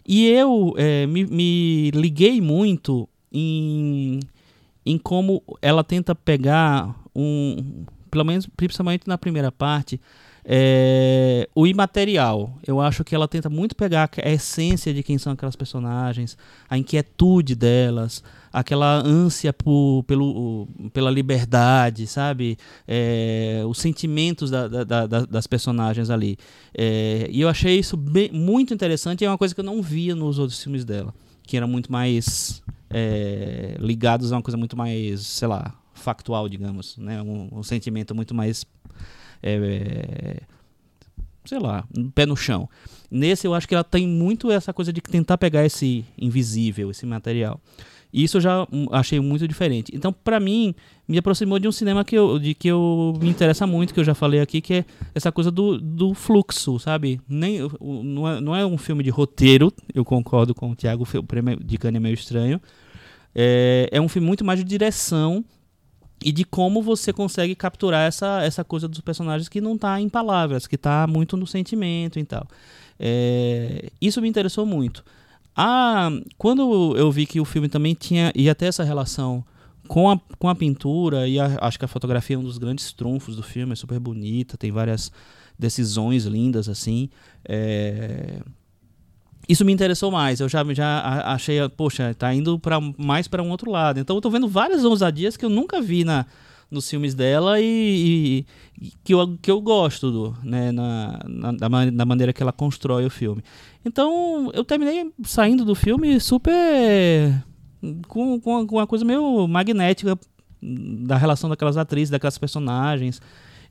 E 0.07 0.27
eu 0.27 0.75
é, 0.77 1.07
me, 1.07 1.25
me 1.27 1.91
liguei 1.93 2.41
muito 2.41 3.09
em, 3.33 4.19
em 4.85 4.99
como 4.99 5.43
ela 5.61 5.83
tenta 5.85 6.15
pegar 6.15 6.95
um. 7.15 7.85
Pelo 8.11 8.25
menos, 8.25 8.47
principalmente 8.57 9.09
na 9.09 9.17
primeira 9.17 9.51
parte, 9.51 9.99
é, 10.45 11.49
o 11.55 11.67
imaterial. 11.67 12.59
Eu 12.67 12.81
acho 12.81 13.03
que 13.05 13.15
ela 13.15 13.27
tenta 13.27 13.49
muito 13.49 13.75
pegar 13.75 14.11
a 14.23 14.31
essência 14.31 14.93
de 14.93 15.03
quem 15.03 15.17
são 15.17 15.33
aquelas 15.33 15.57
personagens, 15.57 16.37
a 16.69 16.77
inquietude 16.77 17.55
delas, 17.55 18.23
aquela 18.53 18.97
ânsia 18.97 19.51
por, 19.53 20.03
pelo, 20.07 20.69
pela 20.93 21.11
liberdade, 21.11 22.07
sabe? 22.07 22.59
É, 22.87 23.63
os 23.67 23.79
sentimentos 23.79 24.51
da- 24.51 24.69
da- 24.69 24.85
da- 24.85 25.07
da- 25.07 25.25
das 25.25 25.47
personagens 25.47 26.11
ali. 26.11 26.37
É, 26.77 27.29
e 27.31 27.41
eu 27.41 27.49
achei 27.49 27.79
isso 27.79 27.97
bem- 27.97 28.31
muito 28.31 28.75
interessante 28.75 29.23
e 29.23 29.25
é 29.25 29.31
uma 29.31 29.39
coisa 29.39 29.55
que 29.55 29.61
eu 29.61 29.65
não 29.65 29.81
via 29.81 30.15
nos 30.15 30.39
outros 30.39 30.63
filmes 30.63 30.85
dela, 30.85 31.15
que 31.53 31.57
eram 31.59 31.69
muito 31.69 31.93
mais 31.93 32.63
é, 32.89 33.77
ligados 33.79 34.33
a 34.33 34.37
uma 34.37 34.43
coisa 34.43 34.57
muito 34.57 34.75
mais, 34.75 35.21
sei 35.21 35.47
lá, 35.47 35.79
factual, 35.93 36.49
digamos, 36.49 36.97
né? 36.97 37.21
Um, 37.21 37.59
um 37.59 37.63
sentimento 37.63 38.15
muito 38.15 38.35
mais 38.35 38.65
é, 39.43 40.41
sei 41.45 41.59
lá, 41.59 41.87
pé 42.15 42.25
no 42.25 42.35
chão. 42.35 42.71
Nesse 43.11 43.47
eu 43.47 43.53
acho 43.53 43.69
que 43.69 43.75
ela 43.75 43.85
tem 43.85 44.09
muito 44.09 44.51
essa 44.51 44.73
coisa 44.73 44.91
de 44.95 45.03
tentar 45.03 45.37
pegar 45.37 45.63
esse 45.63 46.07
invisível, 46.17 46.91
esse 46.91 47.05
material. 47.05 47.61
Isso 48.13 48.37
eu 48.37 48.41
já 48.43 48.67
achei 48.91 49.19
muito 49.21 49.49
diferente. 49.49 49.91
Então, 49.95 50.13
pra 50.13 50.39
mim, 50.39 50.75
me 51.09 51.17
aproximou 51.17 51.59
de 51.59 51.67
um 51.67 51.73
cinema 51.73 52.05
que 52.05 52.15
eu, 52.15 52.39
de 52.39 52.55
que 52.55 52.69
eu 52.69 53.15
me 53.21 53.31
interessa 53.31 53.67
muito, 53.67 53.95
que 53.95 54.01
eu 54.01 54.05
já 54.05 54.15
falei 54.15 54.41
aqui, 54.41 54.61
que 54.61 54.75
é 54.75 54.85
essa 55.15 55.33
coisa 55.33 55.51
do, 55.51 55.79
do 55.79 56.13
fluxo, 56.13 56.79
sabe? 56.79 57.21
Nem, 57.27 57.61
não, 57.81 58.29
é, 58.29 58.41
não 58.41 58.55
é 58.55 58.67
um 58.67 58.77
filme 58.77 59.03
de 59.03 59.09
roteiro, 59.09 59.73
eu 59.95 60.05
concordo 60.05 60.55
com 60.55 60.71
o 60.71 60.77
Thiago, 60.77 61.09
o 61.15 61.23
prêmio 61.23 61.59
de 61.65 61.79
Cannes 61.79 61.97
é 61.97 62.01
meio 62.01 62.15
estranho. 62.15 62.61
É, 63.35 63.89
é 63.91 64.01
um 64.01 64.09
filme 64.09 64.27
muito 64.27 64.45
mais 64.45 64.59
de 64.59 64.65
direção 64.65 65.43
e 66.23 66.31
de 66.31 66.45
como 66.45 66.83
você 66.83 67.15
consegue 67.15 67.55
capturar 67.55 68.07
essa, 68.07 68.43
essa 68.43 68.63
coisa 68.63 68.87
dos 68.87 69.01
personagens 69.01 69.49
que 69.49 69.61
não 69.61 69.79
tá 69.79 69.99
em 70.01 70.09
palavras, 70.09 70.67
que 70.67 70.77
tá 70.77 71.07
muito 71.07 71.37
no 71.37 71.47
sentimento 71.47 72.19
e 72.19 72.25
tal. 72.25 72.47
É, 73.01 73.91
isso 74.01 74.21
me 74.21 74.29
interessou 74.29 74.67
muito. 74.67 75.03
Ah, 75.57 76.09
quando 76.39 76.97
eu 76.97 77.11
vi 77.13 77.27
que 77.27 77.41
o 77.41 77.45
filme 77.45 77.69
também 77.69 77.95
tinha 77.95 78.33
ia 78.35 78.55
ter 78.55 78.67
essa 78.67 78.83
relação 78.85 79.45
com 79.87 80.11
a, 80.11 80.19
com 80.39 80.49
a 80.49 80.55
pintura, 80.55 81.29
e 81.29 81.39
a- 81.39 81.59
acho 81.61 81.79
que 81.79 81.85
a 81.85 81.89
fotografia 81.89 82.37
é 82.37 82.39
um 82.39 82.43
dos 82.45 82.57
grandes 82.59 82.93
trunfos 82.93 83.37
do 83.37 83.43
filme, 83.43 83.73
é 83.73 83.77
super 83.77 83.99
bonita, 83.99 84.57
tem 84.57 84.71
várias 84.71 85.13
decisões 85.59 86.25
lindas 86.25 86.69
assim. 86.69 87.11
É, 87.47 88.41
isso 89.49 89.65
me 89.65 89.73
interessou 89.73 90.11
mais. 90.11 90.41
Eu 90.41 90.49
já, 90.49 90.65
já 90.73 91.23
achei, 91.27 91.59
poxa, 91.71 92.15
tá 92.15 92.33
indo 92.33 92.59
pra, 92.59 92.79
mais 92.97 93.29
para 93.29 93.43
um 93.43 93.51
outro 93.51 93.71
lado. 93.71 94.01
Então 94.01 94.17
eu 94.17 94.21
tô 94.21 94.31
vendo 94.31 94.49
várias 94.49 94.85
ousadias 94.85 95.37
que 95.37 95.45
eu 95.45 95.51
nunca 95.51 95.81
vi 95.83 96.05
na, 96.05 96.25
nos 96.73 96.89
filmes 96.89 97.15
dela 97.15 97.61
e, 97.61 98.47
e 98.81 98.93
que, 99.05 99.13
eu, 99.13 99.37
que 99.41 99.51
eu 99.51 99.61
gosto 99.61 100.11
do, 100.11 100.37
né, 100.43 100.73
na, 100.73 101.21
na, 101.29 101.53
da, 101.53 101.69
man- 101.69 101.93
da 101.93 102.05
maneira 102.07 102.33
que 102.33 102.43
ela 102.43 102.53
constrói 102.53 103.05
o 103.05 103.11
filme. 103.11 103.43
Então 103.85 104.51
eu 104.55 104.65
terminei 104.65 105.13
saindo 105.23 105.65
do 105.65 105.75
filme 105.75 106.19
super 106.19 107.45
com, 108.09 108.41
com, 108.41 108.67
com 108.67 108.77
uma 108.77 108.87
coisa 108.87 109.05
meio 109.05 109.47
magnética 109.47 110.19
da 110.63 111.17
relação 111.19 111.51
daquelas 111.51 111.77
atrizes, 111.77 112.11
daquelas 112.11 112.39
personagens. 112.39 113.21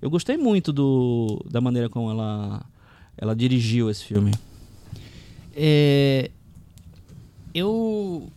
Eu 0.01 0.09
gostei 0.09 0.37
muito 0.37 0.71
do, 0.71 1.43
da 1.49 1.59
maneira 1.59 1.89
como 1.89 2.11
ela, 2.11 2.63
ela 3.17 3.35
dirigiu 3.35 3.89
esse 3.89 4.03
filme. 4.03 4.31
É, 5.55 6.29
eu 7.53 8.29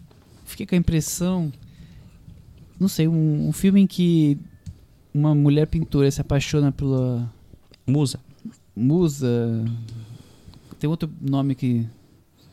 fiquei 0.45 0.67
com 0.67 0.75
a 0.75 0.79
impressão, 0.79 1.53
não 2.79 2.89
sei, 2.89 3.09
um, 3.09 3.49
um 3.49 3.53
filme 3.53 3.81
em 3.81 3.87
que 3.87 4.39
uma 5.15 5.35
mulher 5.35 5.69
pintora 5.69 6.11
se 6.11 6.21
apaixona 6.21 6.73
pela 6.73 7.33
Musa. 7.87 8.19
musa. 8.75 9.65
Tem 10.79 10.91
outro 10.91 11.09
nome 11.21 11.55
que 11.55 11.87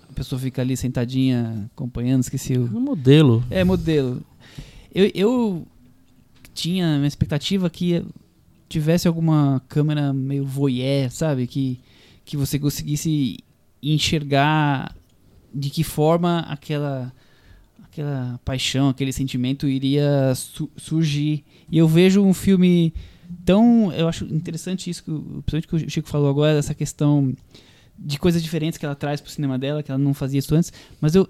a 0.10 0.14
pessoa 0.14 0.40
fica 0.40 0.62
ali 0.62 0.78
sentadinha 0.78 1.70
acompanhando, 1.74 2.22
esqueci 2.22 2.54
o. 2.58 2.66
Um 2.66 2.80
modelo. 2.80 3.44
É, 3.50 3.64
modelo. 3.64 4.22
Eu, 4.94 5.10
eu 5.16 5.68
tinha 6.54 6.98
uma 6.98 7.08
expectativa 7.08 7.70
que 7.70 8.06
tivesse 8.70 9.08
alguma 9.08 9.62
câmera 9.68 10.14
meio 10.14 10.46
voyeur, 10.46 11.10
sabe? 11.10 11.48
Que, 11.48 11.80
que 12.24 12.38
você 12.38 12.60
conseguisse 12.60 13.40
enxergar 13.82 14.96
de 15.54 15.70
que 15.70 15.84
forma 15.84 16.40
aquela 16.42 17.12
aquela 17.92 18.40
paixão, 18.46 18.90
aquele 18.90 19.12
sentimento 19.12 19.68
iria 19.68 20.34
su- 20.36 20.70
surgir. 20.78 21.44
E 21.72 21.78
eu 21.78 21.88
vejo 21.88 22.22
um 22.24 22.34
filme 22.34 22.94
tão, 23.46 23.92
eu 23.94 24.08
acho 24.08 24.26
interessante 24.26 24.90
isso 24.90 25.04
que, 25.04 25.12
o- 25.12 25.44
principalmente 25.46 25.68
que 25.68 25.88
o 25.88 25.90
Chico 25.92 26.08
falou 26.10 26.30
agora, 26.30 26.58
essa 26.58 26.74
questão 26.74 27.34
de 28.00 28.18
coisas 28.18 28.42
diferentes 28.42 28.78
que 28.80 28.86
ela 28.86 28.96
traz 28.96 29.22
pro 29.22 29.32
cinema 29.32 29.60
dela, 29.60 29.84
que 29.84 29.92
ela 29.92 29.98
não 30.00 30.14
fazia 30.14 30.40
isso 30.40 30.56
antes, 30.56 30.72
mas 31.00 31.14
eu 31.16 31.28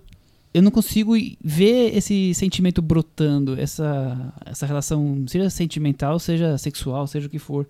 eu 0.53 0.61
não 0.61 0.69
consigo 0.69 1.13
ver 1.41 1.95
esse 1.95 2.33
sentimento 2.33 2.81
brotando, 2.81 3.57
essa, 3.57 4.33
essa 4.45 4.65
relação, 4.65 5.23
seja 5.25 5.49
sentimental, 5.49 6.19
seja 6.19 6.57
sexual, 6.57 7.07
seja 7.07 7.27
o 7.27 7.29
que 7.29 7.39
for. 7.39 7.65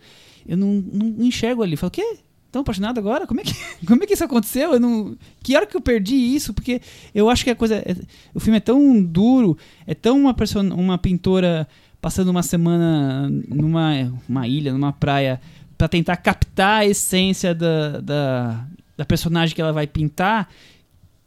Eu 0.47 0.57
não, 0.57 0.83
não 0.91 1.23
enxergo 1.23 1.61
ali. 1.61 1.77
Falo, 1.77 1.89
o 1.89 1.91
quê? 1.91 2.17
Tão 2.51 2.61
apaixonado 2.63 2.97
agora? 2.99 3.25
Como 3.25 3.39
é, 3.39 3.43
que, 3.43 3.53
como 3.87 4.03
é 4.03 4.05
que 4.07 4.13
isso 4.13 4.23
aconteceu? 4.23 4.73
Eu 4.73 4.79
não, 4.79 5.15
que 5.41 5.55
hora 5.55 5.65
que 5.65 5.75
eu 5.77 5.81
perdi 5.81 6.15
isso? 6.15 6.53
Porque 6.53 6.81
eu 7.15 7.29
acho 7.29 7.43
que 7.43 7.49
a 7.49 7.55
coisa. 7.55 7.75
é- 7.75 7.95
o 8.33 8.39
filme 8.39 8.57
é 8.57 8.61
tão 8.61 9.01
duro, 9.01 9.57
é 9.87 9.93
tão 9.95 10.19
uma, 10.19 10.33
person, 10.33 10.67
uma 10.73 10.97
pintora 10.97 11.67
passando 12.01 12.29
uma 12.29 12.43
semana 12.43 13.29
numa 13.47 14.11
uma 14.27 14.47
ilha, 14.47 14.73
numa 14.73 14.91
praia, 14.91 15.39
para 15.77 15.87
tentar 15.87 16.17
captar 16.17 16.81
a 16.81 16.85
essência 16.85 17.55
da, 17.55 17.99
da, 18.01 18.67
da 18.97 19.05
personagem 19.05 19.55
que 19.55 19.61
ela 19.61 19.71
vai 19.71 19.87
pintar, 19.87 20.49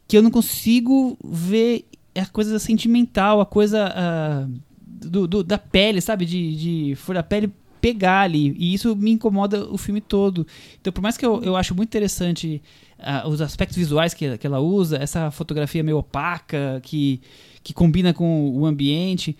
que 0.07 0.17
eu 0.19 0.23
não 0.23 0.31
consigo 0.31 1.17
ver 1.25 1.85
a 2.15 2.27
coisa 2.27 2.59
sentimental, 2.59 3.41
a 3.41 3.47
coisa 3.47 3.93
ah, 3.97 4.47
do, 4.87 5.27
do- 5.27 5.43
da 5.45 5.59
pele, 5.59 6.01
sabe? 6.01 6.25
De, 6.27 6.57
de 6.91 6.95
for 6.97 7.17
a 7.17 7.23
pele 7.23 7.51
pegar 7.85 8.23
ali. 8.23 8.56
E 8.59 8.73
isso 8.73 8.97
me 8.97 9.11
incomoda 9.11 9.70
o 9.70 9.77
filme 9.77 10.01
todo. 10.01 10.47
Então, 10.81 10.90
por 10.90 11.02
mais 11.02 11.19
que 11.19 11.27
eu, 11.27 11.43
eu 11.43 11.55
acho 11.55 11.74
muito 11.74 11.90
interessante 11.90 12.62
ah, 12.98 13.28
os 13.28 13.43
aspectos 13.43 13.77
visuais 13.77 14.15
que, 14.15 14.39
que 14.39 14.47
ela 14.47 14.59
usa, 14.59 14.97
essa 14.97 15.31
fotografia 15.31 15.82
meio 15.82 15.98
opaca, 15.98 16.81
que, 16.82 17.20
que 17.62 17.74
combina 17.74 18.15
com 18.15 18.59
o 18.59 18.65
ambiente, 18.65 19.36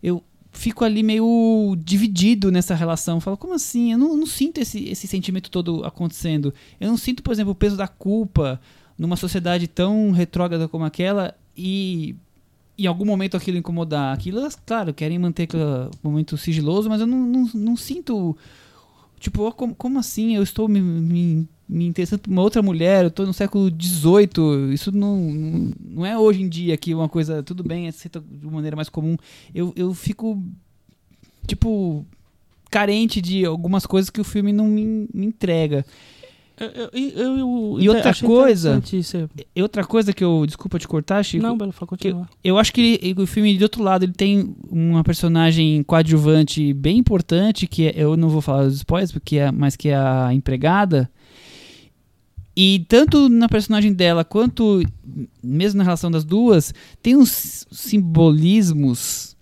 eu 0.00 0.22
fico 0.52 0.84
ali 0.84 1.02
meio 1.02 1.74
dividido 1.76 2.52
nessa 2.52 2.72
relação. 2.72 3.20
Falo, 3.20 3.36
como 3.36 3.54
assim? 3.54 3.90
Eu 3.90 3.98
não, 3.98 4.16
não 4.16 4.26
sinto 4.26 4.58
esse, 4.58 4.88
esse 4.88 5.08
sentimento 5.08 5.50
todo 5.50 5.84
acontecendo. 5.84 6.54
Eu 6.78 6.88
não 6.88 6.96
sinto, 6.96 7.20
por 7.20 7.32
exemplo, 7.32 7.50
o 7.50 7.56
peso 7.56 7.76
da 7.76 7.88
culpa 7.88 8.60
numa 8.96 9.16
sociedade 9.16 9.66
tão 9.66 10.12
retrógrada 10.12 10.68
como 10.68 10.84
aquela 10.84 11.34
e 11.56 12.14
em 12.78 12.86
algum 12.86 13.04
momento 13.04 13.36
aquilo 13.36 13.58
incomodar. 13.58 14.14
Aquilo, 14.14 14.40
claro, 14.64 14.94
querem 14.94 15.18
manter 15.18 15.44
aquele 15.44 15.64
momento 16.02 16.36
sigiloso, 16.36 16.88
mas 16.88 17.00
eu 17.00 17.06
não, 17.06 17.18
não, 17.18 17.50
não 17.52 17.76
sinto. 17.76 18.36
Tipo, 19.18 19.42
ó, 19.42 19.50
como, 19.50 19.74
como 19.74 19.98
assim? 19.98 20.36
Eu 20.36 20.42
estou 20.44 20.68
me, 20.68 20.80
me, 20.80 21.48
me 21.68 21.86
interessando 21.86 22.20
por 22.20 22.30
uma 22.30 22.42
outra 22.42 22.62
mulher, 22.62 23.02
eu 23.02 23.08
estou 23.08 23.26
no 23.26 23.34
século 23.34 23.68
XVIII. 23.68 24.72
Isso 24.72 24.92
não, 24.92 25.16
não, 25.80 26.06
é 26.06 26.16
hoje 26.16 26.42
em 26.42 26.48
dia 26.48 26.76
que 26.76 26.94
uma 26.94 27.08
coisa. 27.08 27.42
Tudo 27.42 27.64
bem, 27.64 27.88
é 27.88 27.90
de 27.90 28.46
maneira 28.46 28.76
mais 28.76 28.88
comum. 28.88 29.16
Eu, 29.52 29.72
eu 29.74 29.92
fico. 29.92 30.40
Tipo. 31.46 32.06
Carente 32.70 33.22
de 33.22 33.46
algumas 33.46 33.86
coisas 33.86 34.10
que 34.10 34.20
o 34.20 34.24
filme 34.24 34.52
não 34.52 34.66
me, 34.66 35.08
me 35.14 35.24
entrega. 35.24 35.86
Eu, 36.60 36.90
eu, 36.92 37.38
eu- 37.38 37.76
E 37.80 37.88
outra 37.88 38.10
coisa-. 38.26 38.74
E 39.54 39.62
outra 39.62 39.84
coisa 39.84 40.12
que 40.12 40.24
eu. 40.24 40.44
Desculpa 40.46 40.78
te 40.78 40.88
cortar, 40.88 41.22
Chico. 41.22 41.42
Não, 41.42 41.56
Belo, 41.56 41.72
fala 41.72 41.86
continua. 41.88 42.28
Eu 42.42 42.58
acho 42.58 42.72
que 42.72 42.98
ele- 43.02 43.22
o 43.22 43.26
filme, 43.26 43.56
de 43.56 43.62
outro 43.62 43.82
lado, 43.82 44.04
ele 44.04 44.12
tem 44.12 44.54
uma 44.70 45.04
personagem 45.04 45.82
coadjuvante 45.82 46.72
bem 46.72 46.98
importante, 46.98 47.66
que 47.66 47.86
é- 47.86 47.94
eu 47.96 48.16
não 48.16 48.28
vou 48.28 48.40
falar 48.40 48.64
dos 48.64 48.76
spoilers, 48.76 49.12
porque 49.12 49.36
é, 49.36 49.50
mas 49.52 49.76
que 49.76 49.88
é 49.88 49.96
a 49.96 50.34
empregada. 50.34 51.10
E 52.56 52.84
tanto 52.88 53.28
na 53.28 53.48
personagem 53.48 53.92
dela, 53.92 54.24
quanto 54.24 54.82
mesmo 55.42 55.78
na 55.78 55.84
relação 55.84 56.10
das 56.10 56.24
duas, 56.24 56.74
tem 57.00 57.14
uns 57.16 57.64
simbolismos 57.70 59.36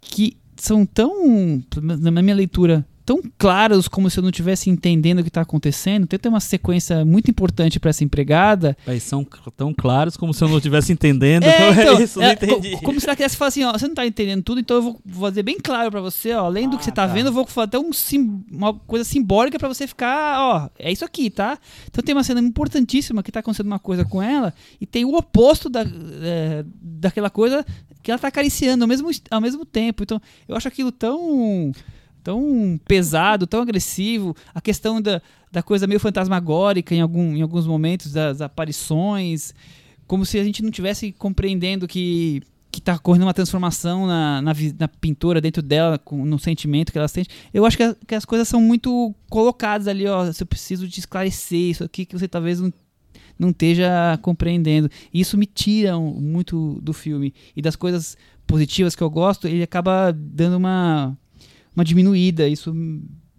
que 0.00 0.36
são 0.56 0.84
tão, 0.84 1.62
na 1.80 2.20
minha 2.20 2.34
leitura, 2.34 2.84
tão 3.10 3.20
claros 3.36 3.88
como 3.88 4.08
se 4.08 4.18
eu 4.18 4.22
não 4.22 4.30
estivesse 4.30 4.70
entendendo 4.70 5.18
o 5.18 5.22
que 5.22 5.28
está 5.30 5.40
acontecendo. 5.40 6.06
Tem 6.06 6.18
uma 6.30 6.38
sequência 6.38 7.04
muito 7.04 7.28
importante 7.28 7.80
para 7.80 7.90
essa 7.90 8.04
empregada, 8.04 8.76
Eles 8.86 9.02
são 9.04 9.26
tão 9.56 9.74
claros 9.74 10.16
como 10.16 10.32
se 10.32 10.44
eu 10.44 10.48
não 10.48 10.58
estivesse 10.58 10.92
entendendo. 10.92 11.42
é, 11.42 11.52
Como 11.58 11.72
então, 11.80 11.98
é 11.98 12.02
isso? 12.04 12.18
Não 12.20 12.26
é, 12.26 12.32
entendi. 12.34 12.70
co- 12.76 12.82
como 12.82 13.00
se 13.00 13.06
ela 13.06 13.16
quisesse 13.16 13.36
falar 13.36 13.48
assim, 13.48 13.64
ó, 13.64 13.72
você 13.72 13.88
não 13.88 13.94
tá 13.96 14.06
entendendo 14.06 14.42
tudo, 14.44 14.60
então 14.60 14.76
eu 14.76 14.82
vou 14.82 15.00
fazer 15.28 15.42
bem 15.42 15.58
claro 15.58 15.90
pra 15.90 16.00
você, 16.00 16.32
ó, 16.34 16.44
além 16.44 16.68
do 16.68 16.76
que 16.76 16.82
Ah, 16.82 16.84
você 16.84 16.92
tá, 16.92 17.08
tá. 17.08 17.12
vendo, 17.12 17.26
eu 17.26 17.32
vou 17.32 17.44
fazer 17.46 17.64
até 17.66 17.78
um 17.80 17.92
sim- 17.92 18.42
uma 18.50 18.72
coisa 18.74 19.04
simbólica 19.04 19.58
pra 19.58 19.66
você 19.68 19.86
ficar, 19.88 20.38
ó, 20.40 20.68
é 20.78 20.92
isso 20.92 21.04
aqui, 21.04 21.30
tá? 21.30 21.58
Então 21.88 22.04
tem 22.04 22.14
uma 22.14 22.22
cena 22.22 22.40
importantíssima 22.40 23.22
que 23.24 23.32
tá 23.32 23.40
acontecendo 23.40 23.66
uma 23.66 23.78
coisa 23.80 24.04
com 24.04 24.22
ela 24.22 24.54
e 24.80 24.86
tem 24.86 25.04
o 25.04 25.16
oposto 25.16 25.68
da, 25.68 25.82
é, 25.82 26.64
daquela 26.80 27.28
coisa 27.28 27.66
que 28.02 28.10
ela 28.12 28.18
tá 28.20 28.28
acariciando 28.28 28.84
ao 28.84 28.88
mesmo, 28.88 29.10
ao 29.30 29.40
mesmo 29.40 29.64
tempo. 29.64 30.04
Então 30.04 30.20
eu 30.48 30.56
acho 30.56 30.68
aquilo 30.68 30.92
tão 30.92 31.72
tão 32.22 32.78
pesado, 32.86 33.46
tão 33.46 33.60
agressivo, 33.62 34.34
a 34.54 34.60
questão 34.60 35.00
da, 35.00 35.20
da 35.50 35.62
coisa 35.62 35.86
meio 35.86 36.00
fantasmagórica 36.00 36.94
em, 36.94 37.00
algum, 37.00 37.36
em 37.36 37.42
alguns 37.42 37.66
momentos, 37.66 38.12
das 38.12 38.40
aparições, 38.40 39.54
como 40.06 40.24
se 40.26 40.38
a 40.38 40.44
gente 40.44 40.62
não 40.62 40.70
tivesse 40.70 41.12
compreendendo 41.12 41.86
que 41.88 42.42
que 42.72 42.80
tá 42.80 42.96
correndo 42.96 43.22
uma 43.24 43.34
transformação 43.34 44.06
na, 44.06 44.40
na, 44.40 44.52
na 44.78 44.86
pintura 44.86 45.40
dentro 45.40 45.60
dela, 45.60 45.98
com, 45.98 46.24
no 46.24 46.38
sentimento 46.38 46.92
que 46.92 46.98
ela 46.98 47.08
sente. 47.08 47.28
Eu 47.52 47.66
acho 47.66 47.76
que, 47.76 47.82
a- 47.82 47.96
que 48.06 48.14
as 48.14 48.24
coisas 48.24 48.46
são 48.46 48.60
muito 48.60 49.12
colocadas 49.28 49.88
ali, 49.88 50.06
ó. 50.06 50.30
Se 50.30 50.44
eu 50.44 50.46
preciso 50.46 50.88
te 50.88 51.00
esclarecer 51.00 51.58
isso 51.58 51.82
aqui 51.82 52.06
que 52.06 52.16
você 52.16 52.28
talvez 52.28 52.60
não, 52.60 52.72
não 53.36 53.50
esteja 53.50 54.16
compreendendo. 54.22 54.88
E 55.12 55.20
isso 55.20 55.36
me 55.36 55.46
tira 55.46 55.98
muito 55.98 56.78
do 56.80 56.92
filme. 56.92 57.34
E 57.56 57.60
das 57.60 57.74
coisas 57.74 58.16
positivas 58.46 58.94
que 58.94 59.02
eu 59.02 59.10
gosto, 59.10 59.48
ele 59.48 59.64
acaba 59.64 60.12
dando 60.16 60.56
uma, 60.56 61.18
uma 61.74 61.84
diminuída. 61.84 62.46
Isso 62.48 62.74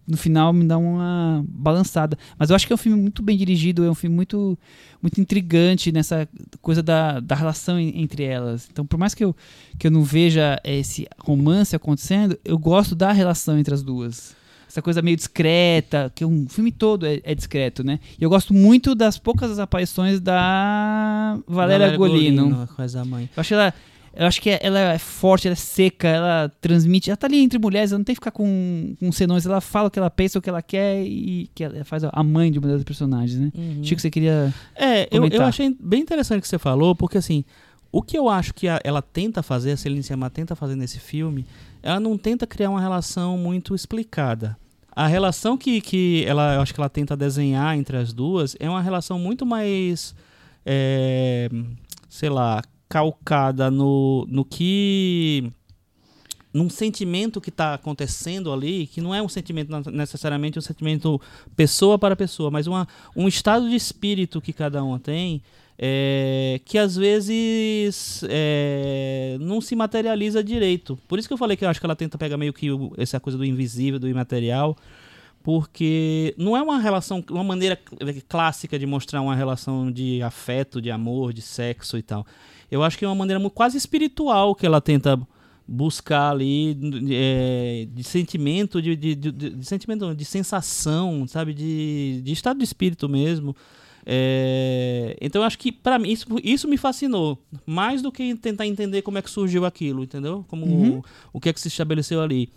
no 0.07 0.17
final 0.17 0.51
me 0.51 0.65
dá 0.65 0.77
uma 0.77 1.45
balançada. 1.47 2.17
Mas 2.37 2.49
eu 2.49 2.55
acho 2.55 2.67
que 2.67 2.73
é 2.73 2.75
um 2.75 2.77
filme 2.77 2.99
muito 3.01 3.21
bem 3.21 3.37
dirigido, 3.37 3.83
é 3.85 3.89
um 3.89 3.95
filme 3.95 4.15
muito, 4.15 4.57
muito 5.01 5.21
intrigante 5.21 5.91
nessa 5.91 6.27
coisa 6.61 6.83
da, 6.83 7.19
da 7.19 7.35
relação 7.35 7.79
en- 7.79 8.01
entre 8.01 8.23
elas. 8.23 8.67
Então, 8.69 8.85
por 8.85 8.97
mais 8.97 9.13
que 9.13 9.23
eu, 9.23 9.33
que 9.79 9.87
eu 9.87 9.91
não 9.91 10.03
veja 10.03 10.59
esse 10.63 11.07
romance 11.19 11.75
acontecendo, 11.75 12.37
eu 12.43 12.57
gosto 12.57 12.93
da 12.95 13.11
relação 13.11 13.57
entre 13.57 13.73
as 13.73 13.83
duas. 13.83 14.35
Essa 14.67 14.81
coisa 14.81 15.01
meio 15.01 15.17
discreta, 15.17 16.09
que 16.15 16.23
um 16.25 16.47
filme 16.47 16.71
todo 16.71 17.05
é, 17.05 17.19
é 17.23 17.35
discreto, 17.35 17.83
né? 17.83 17.99
E 18.19 18.23
eu 18.23 18.29
gosto 18.29 18.53
muito 18.53 18.95
das 18.95 19.17
poucas 19.17 19.59
aparições 19.59 20.19
da 20.21 21.37
Valéria, 21.47 21.87
Golino. 21.97 22.67
Faz 22.75 22.95
a 22.95 23.03
mãe. 23.05 23.29
Eu 23.35 23.41
acho 23.41 23.53
ela. 23.53 23.73
Eu 24.13 24.25
acho 24.27 24.41
que 24.41 24.49
ela 24.61 24.77
é 24.79 24.97
forte, 24.97 25.47
ela 25.47 25.53
é 25.53 25.55
seca, 25.55 26.07
ela 26.07 26.51
transmite. 26.59 27.09
Ela 27.09 27.15
tá 27.17 27.27
ali 27.27 27.37
entre 27.39 27.57
mulheres, 27.57 27.91
ela 27.91 27.99
não 27.99 28.03
tem 28.03 28.13
que 28.13 28.19
ficar 28.19 28.31
com, 28.31 28.93
com 28.99 29.11
senões, 29.11 29.45
ela 29.45 29.61
fala 29.61 29.87
o 29.87 29.91
que 29.91 29.97
ela 29.97 30.09
pensa, 30.09 30.37
o 30.37 30.41
que 30.41 30.49
ela 30.49 30.61
quer 30.61 31.01
e 31.03 31.49
que 31.55 31.63
ela 31.63 31.83
faz 31.85 32.03
a 32.03 32.23
mãe 32.23 32.51
de 32.51 32.59
uma 32.59 32.67
das 32.67 32.83
personagens, 32.83 33.39
né? 33.39 33.51
Chico, 33.83 34.01
você 34.01 34.09
queria. 34.11 34.53
É, 34.75 35.07
eu, 35.11 35.21
eu 35.35 35.41
achei 35.47 35.75
bem 35.79 36.01
interessante 36.01 36.39
o 36.39 36.41
que 36.41 36.47
você 36.47 36.59
falou, 36.59 36.93
porque 36.93 37.17
assim, 37.17 37.45
o 37.89 38.01
que 38.01 38.17
eu 38.17 38.27
acho 38.27 38.53
que 38.53 38.67
a- 38.67 38.81
ela 38.83 39.01
tenta 39.01 39.41
fazer, 39.41 39.71
a 39.71 39.77
Celine 39.77 40.03
Sciamma 40.03 40.29
tenta 40.29 40.55
fazer 40.55 40.75
nesse 40.75 40.99
filme, 40.99 41.45
ela 41.81 41.99
não 41.99 42.17
tenta 42.17 42.45
criar 42.45 42.69
uma 42.69 42.81
relação 42.81 43.37
muito 43.37 43.73
explicada. 43.73 44.57
A 44.93 45.07
relação 45.07 45.57
que, 45.57 45.79
que 45.79 46.25
ela, 46.27 46.55
eu 46.55 46.61
acho 46.61 46.73
que 46.73 46.81
ela 46.81 46.89
tenta 46.89 47.15
desenhar 47.15 47.77
entre 47.77 47.95
as 47.95 48.11
duas 48.11 48.57
é 48.59 48.69
uma 48.69 48.81
relação 48.81 49.17
muito 49.17 49.45
mais, 49.45 50.13
é, 50.65 51.49
sei 52.09 52.29
lá, 52.29 52.61
calcada 52.91 53.71
no, 53.71 54.25
no 54.29 54.43
que 54.43 55.49
num 56.53 56.69
sentimento 56.69 57.39
que 57.39 57.49
está 57.49 57.73
acontecendo 57.75 58.51
ali, 58.51 58.85
que 58.85 58.99
não 58.99 59.15
é 59.15 59.21
um 59.21 59.29
sentimento 59.29 59.71
necessariamente 59.89 60.59
um 60.59 60.61
sentimento 60.61 61.19
pessoa 61.55 61.97
para 61.97 62.13
pessoa, 62.17 62.51
mas 62.51 62.67
uma, 62.67 62.85
um 63.15 63.27
estado 63.29 63.69
de 63.69 63.75
espírito 63.75 64.41
que 64.41 64.51
cada 64.51 64.83
um 64.83 64.99
tem, 64.99 65.41
é, 65.79 66.59
que 66.65 66.77
às 66.77 66.97
vezes 66.97 68.21
é, 68.27 69.37
não 69.39 69.61
se 69.61 69.73
materializa 69.77 70.43
direito. 70.43 70.99
Por 71.07 71.17
isso 71.17 71.29
que 71.29 71.33
eu 71.33 71.37
falei 71.37 71.55
que 71.55 71.63
eu 71.63 71.69
acho 71.69 71.79
que 71.79 71.85
ela 71.85 71.95
tenta 71.95 72.17
pegar 72.17 72.35
meio 72.35 72.51
que 72.51 72.69
o- 72.69 72.91
essa 72.97 73.17
coisa 73.21 73.37
do 73.37 73.45
invisível, 73.45 73.97
do 73.97 74.09
imaterial, 74.09 74.75
porque 75.41 76.35
não 76.37 76.55
é 76.55 76.61
uma 76.61 76.79
relação, 76.79 77.23
uma 77.31 77.43
maneira 77.45 77.75
cl- 77.77 78.21
clássica 78.27 78.77
de 78.77 78.85
mostrar 78.85 79.21
uma 79.21 79.35
relação 79.35 79.89
de 79.89 80.21
afeto, 80.21 80.81
de 80.81 80.91
amor, 80.91 81.31
de 81.33 81.41
sexo 81.41 81.97
e 81.97 82.01
tal. 82.03 82.25
Eu 82.71 82.81
acho 82.83 82.97
que 82.97 83.03
é 83.05 83.07
uma 83.07 83.13
maneira 83.15 83.47
quase 83.49 83.77
espiritual 83.77 84.55
que 84.55 84.65
ela 84.65 84.79
tenta 84.81 85.19
buscar 85.67 86.31
ali 86.31 86.77
é, 87.11 87.87
de 87.93 88.03
sentimento, 88.03 88.81
de, 88.81 88.95
de, 88.95 89.13
de, 89.15 89.31
de 89.31 89.65
sentimento, 89.65 90.15
de 90.15 90.25
sensação, 90.25 91.25
sabe, 91.27 91.53
de, 91.53 92.21
de 92.23 92.31
estado 92.31 92.57
de 92.57 92.63
espírito 92.63 93.07
mesmo. 93.07 93.55
É, 94.05 95.15
então 95.21 95.41
eu 95.41 95.45
acho 95.45 95.57
que 95.59 95.71
para 95.71 95.97
mim 95.99 96.09
isso, 96.09 96.25
isso 96.43 96.67
me 96.67 96.77
fascinou 96.77 97.37
mais 97.65 98.01
do 98.01 98.11
que 98.11 98.35
tentar 98.35 98.65
entender 98.67 99.01
como 99.03 99.17
é 99.17 99.21
que 99.21 99.29
surgiu 99.29 99.63
aquilo, 99.65 100.03
entendeu? 100.03 100.43
Como 100.47 100.65
Uhum. 100.65 101.01
o 101.31 101.39
que 101.39 101.49
é 101.49 101.53
que 101.53 101.61
se 101.61 101.67
estabeleceu 101.67 102.21
ali. 102.21 102.49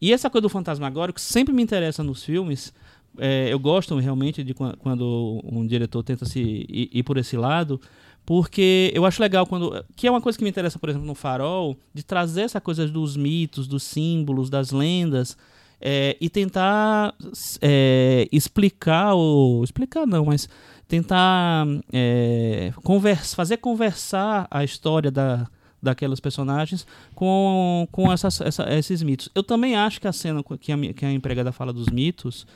E 0.00 0.12
essa 0.12 0.30
coisa 0.30 0.42
do 0.42 0.48
fantasmagórico 0.48 1.20
sempre 1.20 1.52
me 1.54 1.62
interessa 1.62 2.02
nos 2.02 2.24
filmes. 2.24 2.72
É, 3.18 3.52
eu 3.52 3.58
gosto 3.58 3.96
realmente 3.98 4.42
de 4.44 4.54
quan- 4.54 4.74
quando 4.78 5.40
um 5.44 5.66
diretor 5.66 6.02
tenta 6.02 6.24
se 6.24 6.40
ir, 6.40 6.88
ir 6.92 7.02
por 7.02 7.16
esse 7.16 7.36
lado, 7.36 7.80
porque 8.28 8.92
eu 8.94 9.06
acho 9.06 9.22
legal 9.22 9.46
quando. 9.46 9.82
Que 9.96 10.06
é 10.06 10.10
uma 10.10 10.20
coisa 10.20 10.36
que 10.36 10.44
me 10.44 10.50
interessa, 10.50 10.78
por 10.78 10.90
exemplo, 10.90 11.06
no 11.06 11.14
Farol, 11.14 11.78
de 11.94 12.02
trazer 12.02 12.42
essa 12.42 12.60
coisa 12.60 12.86
dos 12.86 13.16
mitos, 13.16 13.66
dos 13.66 13.82
símbolos, 13.82 14.50
das 14.50 14.70
lendas, 14.70 15.34
é, 15.80 16.14
e 16.20 16.28
tentar 16.28 17.14
é, 17.62 18.28
explicar, 18.30 19.14
ou. 19.14 19.64
Explicar 19.64 20.06
não, 20.06 20.26
mas 20.26 20.46
tentar 20.86 21.66
é, 21.90 22.70
convers, 22.84 23.32
fazer 23.32 23.56
conversar 23.56 24.46
a 24.50 24.62
história 24.62 25.10
da, 25.10 25.46
daquelas 25.82 26.20
personagens 26.20 26.86
com, 27.14 27.88
com 27.90 28.12
essas, 28.12 28.42
essa- 28.42 28.70
esses 28.74 29.02
mitos. 29.02 29.30
Eu 29.34 29.42
também 29.42 29.74
acho 29.74 30.02
que 30.02 30.06
a 30.06 30.12
cena 30.12 30.42
que 30.60 30.70
a, 30.70 30.76
que 30.92 31.06
a 31.06 31.10
empregada 31.10 31.50
fala 31.50 31.72
dos 31.72 31.88
mitos, 31.88 32.46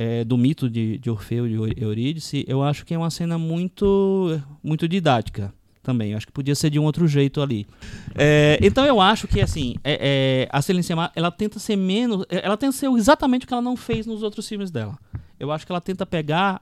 é, 0.00 0.22
do 0.22 0.38
mito 0.38 0.70
de, 0.70 0.96
de 0.98 1.10
Orfeu 1.10 1.44
e 1.44 1.54
Eu- 1.54 1.66
Eurídice, 1.88 2.44
eu 2.46 2.62
acho 2.62 2.86
que 2.86 2.94
é 2.94 2.98
uma 2.98 3.10
cena 3.10 3.36
muito, 3.36 4.40
muito 4.62 4.86
didática 4.86 5.52
também. 5.82 6.12
Eu 6.12 6.16
acho 6.18 6.26
que 6.26 6.32
podia 6.32 6.54
ser 6.54 6.70
de 6.70 6.78
um 6.78 6.84
outro 6.84 7.08
jeito 7.08 7.40
ali. 7.42 7.66
É, 8.14 8.58
então 8.62 8.84
eu 8.86 9.00
acho 9.00 9.26
que 9.26 9.40
assim, 9.40 9.74
é, 9.82 10.46
é, 10.46 10.48
a 10.52 10.62
Celine 10.62 10.84
Sciamma, 10.84 11.10
ela 11.16 11.32
tenta 11.32 11.58
ser 11.58 11.74
menos, 11.74 12.24
ela 12.28 12.56
tenta 12.56 12.72
ser 12.72 12.88
exatamente 12.90 13.44
o 13.44 13.48
que 13.48 13.52
ela 13.52 13.62
não 13.62 13.76
fez 13.76 14.06
nos 14.06 14.22
outros 14.22 14.46
filmes 14.48 14.70
dela. 14.70 14.96
Eu 15.40 15.50
acho 15.50 15.66
que 15.66 15.72
ela 15.72 15.80
tenta 15.80 16.06
pegar 16.06 16.60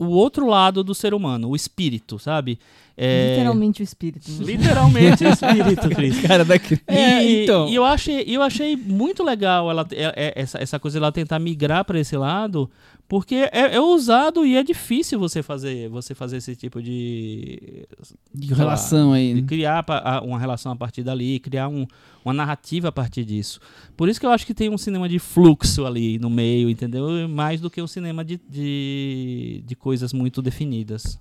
o 0.00 0.06
outro 0.08 0.46
lado 0.46 0.82
do 0.82 0.94
ser 0.94 1.12
humano, 1.14 1.48
o 1.50 1.54
espírito, 1.56 2.18
sabe? 2.18 2.58
É, 2.96 3.32
Literalmente 3.36 3.82
o 3.82 3.84
espírito. 3.84 4.30
né? 4.30 4.44
Literalmente 4.44 5.24
o 5.24 5.28
espírito, 5.32 5.88
Cris. 5.90 6.20
Cara 6.20 6.44
da 6.44 6.58
cri- 6.58 6.80
E, 6.88 6.92
É, 6.94 7.42
então. 7.44 7.68
e 7.68 7.74
eu 7.74 7.84
achei, 7.84 8.24
eu 8.26 8.42
achei 8.42 8.76
muito 8.76 9.22
legal 9.22 9.70
ela, 9.70 9.86
é- 9.92 10.12
é- 10.16 10.32
essa, 10.42 10.58
essa 10.58 10.78
coisa 10.78 10.98
de 10.98 11.04
ela 11.04 11.12
tentar 11.12 11.38
migrar 11.38 11.84
para 11.84 11.98
esse 12.00 12.16
lado, 12.16 12.68
porque 13.10 13.34
é, 13.52 13.74
é 13.74 13.80
ousado 13.80 14.46
e 14.46 14.56
é 14.56 14.62
difícil 14.62 15.18
você 15.18 15.42
fazer, 15.42 15.88
você 15.88 16.14
fazer 16.14 16.36
esse 16.36 16.54
tipo 16.54 16.80
de, 16.80 17.84
De 18.32 18.54
relação 18.54 19.12
aí. 19.12 19.34
de 19.34 19.40
né? 19.42 19.46
criar 19.48 19.84
uma 20.24 20.38
relação 20.38 20.70
a 20.70 20.76
partir 20.76 21.02
dali, 21.02 21.40
criar 21.40 21.66
um- 21.68 21.86
uma 22.24 22.32
narrativa 22.32 22.86
a 22.88 22.92
partir 22.92 23.24
disso. 23.24 23.58
Por 23.96 24.08
isso 24.08 24.20
que 24.20 24.24
eu 24.26 24.30
acho 24.30 24.46
que 24.46 24.54
tem 24.54 24.70
um 24.70 24.78
cinema 24.78 25.08
de 25.08 25.18
fluxo 25.18 25.84
ali 25.84 26.20
no 26.20 26.30
meio, 26.30 26.70
entendeu? 26.70 27.28
Mais 27.28 27.60
do 27.60 27.68
que 27.68 27.82
um 27.82 27.86
cinema 27.88 28.24
de, 28.24 28.40
de, 28.48 29.64
de 29.66 29.74
coisas 29.74 30.12
muito 30.12 30.40
definidas. 30.40 31.18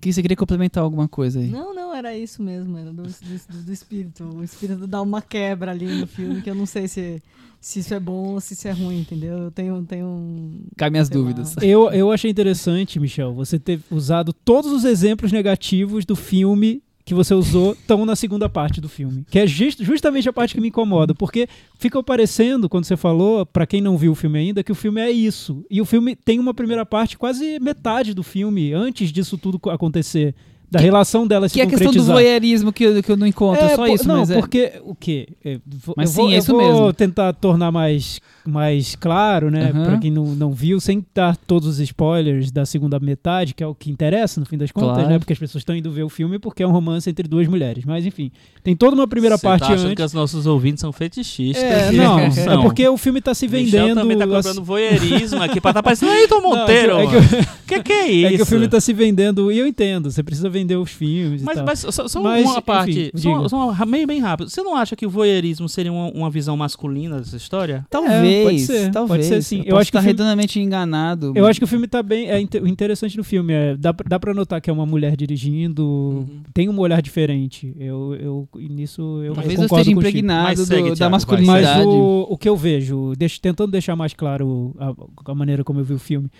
Que 0.00 0.12
você 0.12 0.22
queria 0.22 0.36
complementar 0.36 0.82
alguma 0.84 1.08
coisa 1.08 1.40
aí? 1.40 1.48
Não, 1.48 1.74
não, 1.74 1.92
era 1.94 2.16
isso 2.16 2.40
mesmo, 2.42 2.76
era 2.78 2.92
do, 2.92 3.02
do- 3.02 3.62
do 3.64 3.72
espírito. 3.72 4.24
O 4.24 4.44
espírito 4.44 4.86
dá 4.86 5.02
uma 5.02 5.20
quebra 5.22 5.70
ali 5.72 5.86
no 5.86 6.06
filme, 6.06 6.40
que 6.42 6.50
eu 6.50 6.54
não 6.54 6.66
sei 6.66 6.86
se, 6.88 7.22
se 7.62 7.78
isso 7.78 7.94
é 7.94 8.00
bom 8.00 8.32
ou 8.34 8.40
se 8.40 8.54
isso 8.54 8.66
é 8.68 8.72
ruim, 8.72 9.00
entendeu? 9.00 9.38
Eu 9.38 9.50
tenho, 9.50 9.82
tenho 9.84 10.06
um. 10.06 10.64
Cabe 10.76 10.90
minhas 10.90 11.08
lá. 11.08 11.14
dúvidas. 11.14 11.54
Eu, 11.62 11.90
eu 11.92 12.10
achei 12.10 12.30
interessante, 12.30 12.98
Michel, 13.00 13.32
você 13.32 13.58
ter 13.58 13.80
usado 13.90 14.32
todos 14.32 14.70
os 14.72 14.84
exemplos 14.84 15.30
negativos 15.32 16.04
do 16.04 16.16
filme 16.16 16.82
que 17.04 17.14
você 17.14 17.34
usou 17.34 17.72
estão 17.72 18.04
na 18.06 18.14
segunda 18.14 18.48
parte 18.48 18.80
do 18.80 18.88
filme. 18.88 19.24
Que 19.30 19.40
é 19.40 19.46
just- 19.46 19.82
justamente 19.82 20.28
a 20.28 20.32
parte 20.32 20.54
que 20.54 20.60
me 20.60 20.68
incomoda. 20.68 21.12
Porque 21.14 21.48
fica 21.78 22.00
parecendo, 22.02 22.68
quando 22.68 22.84
você 22.84 22.96
falou, 22.96 23.44
pra 23.46 23.66
quem 23.66 23.80
não 23.80 23.96
viu 23.98 24.12
o 24.12 24.14
filme 24.14 24.38
ainda, 24.38 24.62
que 24.62 24.70
o 24.70 24.74
filme 24.74 25.00
é 25.00 25.10
isso. 25.10 25.64
E 25.70 25.80
o 25.80 25.84
filme 25.84 26.14
tem 26.14 26.38
uma 26.38 26.54
primeira 26.54 26.86
parte, 26.86 27.18
quase 27.18 27.58
metade 27.60 28.14
do 28.14 28.22
filme, 28.22 28.72
antes 28.72 29.10
disso 29.10 29.36
tudo 29.38 29.58
co- 29.58 29.70
acontecer. 29.70 30.34
Da 30.72 30.78
Que- 30.78 30.86
relação 30.86 31.26
dela 31.26 31.48
se 31.50 31.52
Que 31.54 31.60
é 31.60 31.64
a 31.64 31.66
questão 31.66 31.88
do 31.92 31.98
concretizar. 31.98 32.14
voyeurismo 32.16 32.72
que 32.72 32.82
eu, 32.82 33.02
que 33.02 33.12
eu 33.12 33.16
não 33.18 33.26
encontro, 33.26 33.62
é, 33.62 33.76
só 33.76 33.86
isso, 33.86 34.08
não, 34.08 34.20
mas 34.20 34.30
é. 34.30 34.38
porque 34.40 34.72
o 34.84 34.94
quê? 34.94 35.28
É, 35.44 35.58
vo- 35.66 35.92
Mas 35.94 36.08
eu 36.10 36.16
vou, 36.16 36.26
sim, 36.28 36.32
é 36.32 36.36
eu 36.36 36.38
isso 36.38 36.52
vou 36.52 36.62
mesmo. 36.62 36.92
tentar 36.94 37.32
tornar 37.34 37.70
mais, 37.70 38.20
mais 38.46 38.96
claro, 38.96 39.50
né, 39.50 39.70
Aham. 39.70 39.84
Pra 39.84 39.98
quem 39.98 40.10
não, 40.10 40.24
não 40.26 40.52
viu, 40.52 40.80
sem 40.80 41.04
dar 41.14 41.36
todos 41.36 41.68
os 41.68 41.78
spoilers 41.80 42.50
da 42.50 42.64
segunda 42.66 42.98
metade, 42.98 43.54
que 43.54 43.62
é 43.62 43.66
o 43.66 43.74
que 43.74 43.90
interessa 43.90 44.40
no 44.40 44.46
fim 44.46 44.56
das 44.58 44.70
contas, 44.72 44.94
Claro. 44.94 45.08
né? 45.10 45.18
Porque 45.18 45.32
as 45.32 45.38
pessoas 45.38 45.62
estão 45.62 45.74
indo 45.76 45.90
ver 45.90 46.02
o 46.02 46.08
filme 46.08 46.38
porque 46.38 46.62
é 46.62 46.66
um 46.66 46.70
romance 46.72 47.08
entre 47.08 47.28
duas 47.28 47.46
mulheres. 47.48 47.84
Mas 47.84 48.04
enfim, 48.06 48.30
tem 48.62 48.74
toda 48.76 48.94
uma 48.96 49.06
primeira 49.06 49.36
Você 49.36 49.42
parte 49.46 49.60
tá 49.60 49.66
achando 49.68 49.84
antes. 49.86 49.94
que 49.96 50.02
os 50.02 50.12
nossos 50.12 50.46
ouvintes 50.46 50.80
são 50.80 50.92
fetichistas. 50.92 51.62
É, 51.62 51.92
não, 51.92 52.18
é 52.58 52.62
porque 52.62 52.86
o 52.88 52.96
filme 52.96 53.20
tá 53.20 53.34
se 53.34 53.46
Michel 53.48 53.82
vendendo. 53.86 54.00
também 54.00 54.16
tá 54.18 54.24
assim- 54.24 54.32
comprando 54.48 54.64
voyeurismo 54.64 55.42
aqui 55.42 55.60
pra 55.60 55.72
tá 55.72 55.82
parecendo 55.82 56.12
Ayrton 56.12 56.40
Não, 56.42 56.52
é 56.52 56.52
que- 56.54 56.58
Monteiro. 56.60 56.92
é 56.98 57.06
que, 57.06 57.46
que, 57.76 57.82
que 57.82 57.92
é 57.92 58.08
isso? 58.10 58.26
é 58.34 58.36
que 58.36 58.42
o 58.42 58.46
filme 58.46 58.68
tá 58.68 58.80
se 58.80 58.92
vendendo, 58.92 59.50
e 59.52 59.58
eu 59.58 59.66
entendo, 59.66 60.10
você 60.10 60.22
precisa 60.22 60.48
vender 60.48 60.76
os 60.76 60.90
filmes 60.90 61.42
e 61.42 61.44
Mas, 61.44 61.56
tal. 61.56 61.64
mas 61.66 61.78
só, 61.80 62.08
só 62.08 62.20
Mas, 62.22 62.44
uma 62.44 62.52
enfim, 62.52 62.62
parte, 62.62 63.12
só, 63.14 63.36
diga. 63.36 63.48
só 63.48 63.70
uma- 63.70 63.86
bem, 63.86 64.06
bem 64.06 64.20
rápido. 64.20 64.48
Você 64.50 64.62
não 64.62 64.74
acha 64.76 64.96
que 64.96 65.06
o 65.06 65.10
voyeurismo 65.10 65.68
seria 65.68 65.92
uma, 65.92 66.08
uma 66.10 66.30
visão 66.30 66.56
masculina 66.56 67.18
dessa 67.18 67.36
história? 67.36 67.84
Talvez, 67.90 68.12
É, 68.12 68.22
pode 68.44 68.58
ser, 68.60 68.90
talvez. 68.90 69.08
pode 69.08 69.24
ser 69.24 69.42
sim. 69.42 69.60
Eu, 69.60 69.64
Eu 69.72 69.76
acho 69.78 69.90
que 69.90 69.96
o 69.96 70.00
filme- 70.00 70.12
redondamente 70.12 70.60
enganado. 70.60 71.32
Eu 71.34 71.46
acho 71.46 71.60
que 71.60 71.64
o 71.64 71.68
filme 71.68 71.86
tá 71.86 72.02
bem. 72.02 72.28
É, 72.30 72.36
o 72.60 72.66
interessante 72.66 73.16
do 73.16 73.24
filme 73.24 73.52
é. 73.52 73.76
Dá, 73.76 73.92
pra- 73.92 74.06
dá 74.08 74.18
pra 74.18 74.32
notar 74.34 74.60
que 74.60 74.68
é 74.70 74.72
uma 74.72 74.86
mulher 74.86 75.16
dirigindo. 75.16 75.84
Uhum. 75.84 76.42
Tem 76.54 76.68
um 76.68 76.78
olhar 76.78 77.00
diferente. 77.02 77.74
Eu, 77.78 78.14
eu, 78.14 78.48
nisso 78.70 79.20
eu, 79.24 79.34
Talvez 79.34 79.58
eu 79.58 79.66
esteja 79.66 79.90
impregnado 79.90 80.56
do- 80.56 80.64
segue, 80.66 80.90
da 80.90 80.94
Thiago, 80.96 80.98
vai. 80.98 81.08
Mas 81.08 81.10
masculinidade. 81.10 81.86
o, 81.86 82.26
o 82.30 82.36
que 82.38 82.48
eu 82.48 82.56
vejo, 82.56 83.12
deixa- 83.16 83.38
tentando 83.40 83.70
deixar 83.72 83.94
mais 83.96 84.12
claro 84.14 84.74
a, 84.78 85.30
a 85.30 85.34
maneira 85.34 85.62
como 85.64 85.80
eu 85.80 85.84
vi 85.84 85.94
o 85.94 85.98
filme. 85.98 86.30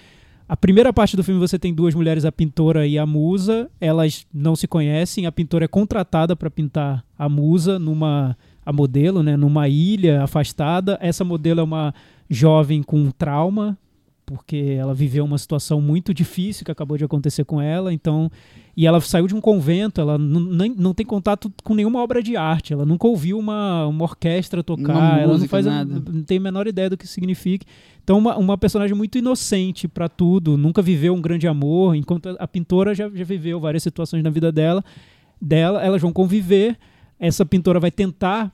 A 0.48 0.56
primeira 0.56 0.93
parte 0.93 1.16
do 1.16 1.24
filme 1.24 1.40
você 1.40 1.59
tem 1.59 1.73
duas 1.73 1.94
mulheres, 1.94 2.24
a 2.27 2.32
pintora 2.32 2.86
e 2.86 2.98
a 2.98 3.06
musa. 3.06 3.70
Elas 3.81 4.27
não 4.35 4.55
se 4.55 4.66
conhecem. 4.66 5.24
A 5.24 5.32
pintora 5.32 5.64
é 5.64 5.69
contratada 5.69 6.36
para 6.36 6.51
pintar 6.51 7.02
a 7.19 7.27
musa 7.28 7.78
numa 7.78 8.36
a 8.64 8.72
modelo, 8.72 9.22
né, 9.22 9.36
numa 9.36 9.68
ilha 9.68 10.22
afastada. 10.22 10.98
Essa 11.01 11.24
modelo 11.24 11.60
é 11.60 11.62
uma 11.62 11.94
jovem 12.30 12.82
com 12.82 13.10
trauma, 13.10 13.76
porque 14.24 14.76
ela 14.78 14.94
viveu 14.94 15.24
uma 15.24 15.36
situação 15.36 15.80
muito 15.80 16.14
difícil 16.14 16.64
que 16.64 16.70
acabou 16.70 16.97
de 16.97 17.05
acontecer 17.05 17.44
com 17.44 17.60
ela. 17.60 17.93
Então, 17.93 18.30
e 18.74 18.86
ela 18.86 18.98
saiu 19.01 19.26
de 19.26 19.34
um 19.34 19.40
convento. 19.40 20.01
Ela 20.01 20.16
não, 20.16 20.40
nem- 20.40 20.74
não 20.78 20.94
tem 20.94 21.05
contato 21.05 21.52
com 21.62 21.74
nenhuma 21.74 22.01
obra 22.01 22.22
de 22.22 22.36
arte. 22.36 22.72
Ela 22.72 22.86
nunca 22.86 23.06
ouviu 23.06 23.39
uma, 23.39 23.86
uma 23.86 24.05
orquestra 24.05 24.62
tocar. 24.62 24.94
Uma 24.97 25.18
ela 25.18 25.26
não 25.26 25.32
música, 25.34 25.48
faz 25.51 25.66
a- 25.66 25.70
nada. 25.70 26.02
não 26.10 26.22
tem 26.22 26.39
a 26.39 26.40
menor 26.40 26.66
ideia 26.66 26.89
do 26.89 26.97
que 26.97 27.06
significa. 27.06 27.66
Então, 28.02 28.16
uma, 28.16 28.36
uma 28.39 28.56
personagem 28.56 28.97
muito 28.97 29.18
inocente 29.18 29.86
para 29.86 30.09
tudo, 30.09 30.56
nunca 30.56 30.80
viveu 30.80 31.12
um 31.14 31.20
grande 31.20 31.47
amor, 31.47 31.94
enquanto 31.94 32.30
a, 32.30 32.32
a 32.39 32.48
pintora 32.48 32.94
já, 32.94 33.10
já 33.10 33.24
viveu 33.24 33.60
várias 33.60 33.82
situações 33.82 34.22
na 34.22 34.30
vida 34.30 34.51
dela. 34.51 34.82
Dela, 35.40 35.82
elas 35.84 36.01
vão 36.01 36.12
conviver. 36.12 36.78
Essa 37.23 37.47
pintora 37.47 37.78
vai 37.78 37.93
tentar 37.93 38.53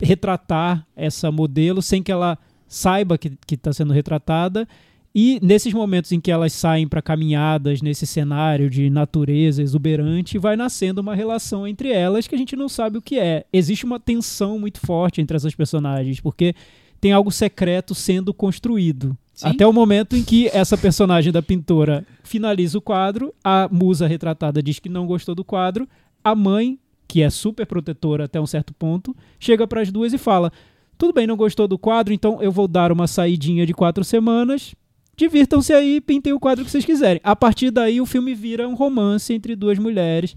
retratar 0.00 0.86
essa 0.94 1.32
modelo 1.32 1.82
sem 1.82 2.04
que 2.04 2.12
ela 2.12 2.38
saiba 2.68 3.18
que 3.18 3.36
está 3.50 3.72
sendo 3.72 3.92
retratada. 3.92 4.68
E 5.12 5.40
nesses 5.42 5.74
momentos 5.74 6.12
em 6.12 6.20
que 6.20 6.30
elas 6.30 6.52
saem 6.52 6.86
para 6.86 7.02
caminhadas 7.02 7.82
nesse 7.82 8.06
cenário 8.06 8.70
de 8.70 8.88
natureza 8.88 9.60
exuberante, 9.60 10.38
vai 10.38 10.54
nascendo 10.54 11.00
uma 11.00 11.16
relação 11.16 11.66
entre 11.66 11.90
elas 11.90 12.28
que 12.28 12.34
a 12.36 12.38
gente 12.38 12.54
não 12.54 12.68
sabe 12.68 12.98
o 12.98 13.02
que 13.02 13.18
é. 13.18 13.44
Existe 13.52 13.84
uma 13.84 13.98
tensão 13.98 14.56
muito 14.56 14.78
forte 14.78 15.20
entre 15.20 15.36
essas 15.36 15.56
personagens, 15.56 16.20
porque 16.20 16.54
tem 17.00 17.10
algo 17.10 17.32
secreto 17.32 17.92
sendo 17.92 18.32
construído. 18.32 19.18
Sim. 19.34 19.48
Até 19.48 19.66
o 19.66 19.72
momento 19.72 20.14
em 20.14 20.22
que 20.22 20.46
essa 20.52 20.78
personagem 20.78 21.32
da 21.32 21.42
pintora 21.42 22.06
finaliza 22.22 22.78
o 22.78 22.80
quadro, 22.80 23.34
a 23.42 23.68
musa 23.68 24.06
retratada 24.06 24.62
diz 24.62 24.78
que 24.78 24.88
não 24.88 25.08
gostou 25.08 25.34
do 25.34 25.42
quadro, 25.42 25.88
a 26.22 26.36
mãe, 26.36 26.78
que 27.10 27.22
é 27.22 27.28
super 27.28 27.66
protetora 27.66 28.26
até 28.26 28.40
um 28.40 28.46
certo 28.46 28.72
ponto, 28.72 29.16
chega 29.36 29.66
para 29.66 29.80
as 29.80 29.90
duas 29.90 30.12
e 30.12 30.18
fala: 30.18 30.52
Tudo 30.96 31.12
bem, 31.12 31.26
não 31.26 31.36
gostou 31.36 31.66
do 31.66 31.76
quadro, 31.76 32.14
então 32.14 32.40
eu 32.40 32.52
vou 32.52 32.68
dar 32.68 32.92
uma 32.92 33.08
saidinha 33.08 33.66
de 33.66 33.74
quatro 33.74 34.04
semanas. 34.04 34.76
Divirtam-se 35.16 35.72
aí, 35.72 36.00
pintem 36.00 36.32
o 36.32 36.38
quadro 36.38 36.64
que 36.64 36.70
vocês 36.70 36.84
quiserem. 36.84 37.20
A 37.24 37.34
partir 37.34 37.72
daí, 37.72 38.00
o 38.00 38.06
filme 38.06 38.32
vira 38.32 38.68
um 38.68 38.76
romance 38.76 39.34
entre 39.34 39.56
duas 39.56 39.76
mulheres. 39.76 40.36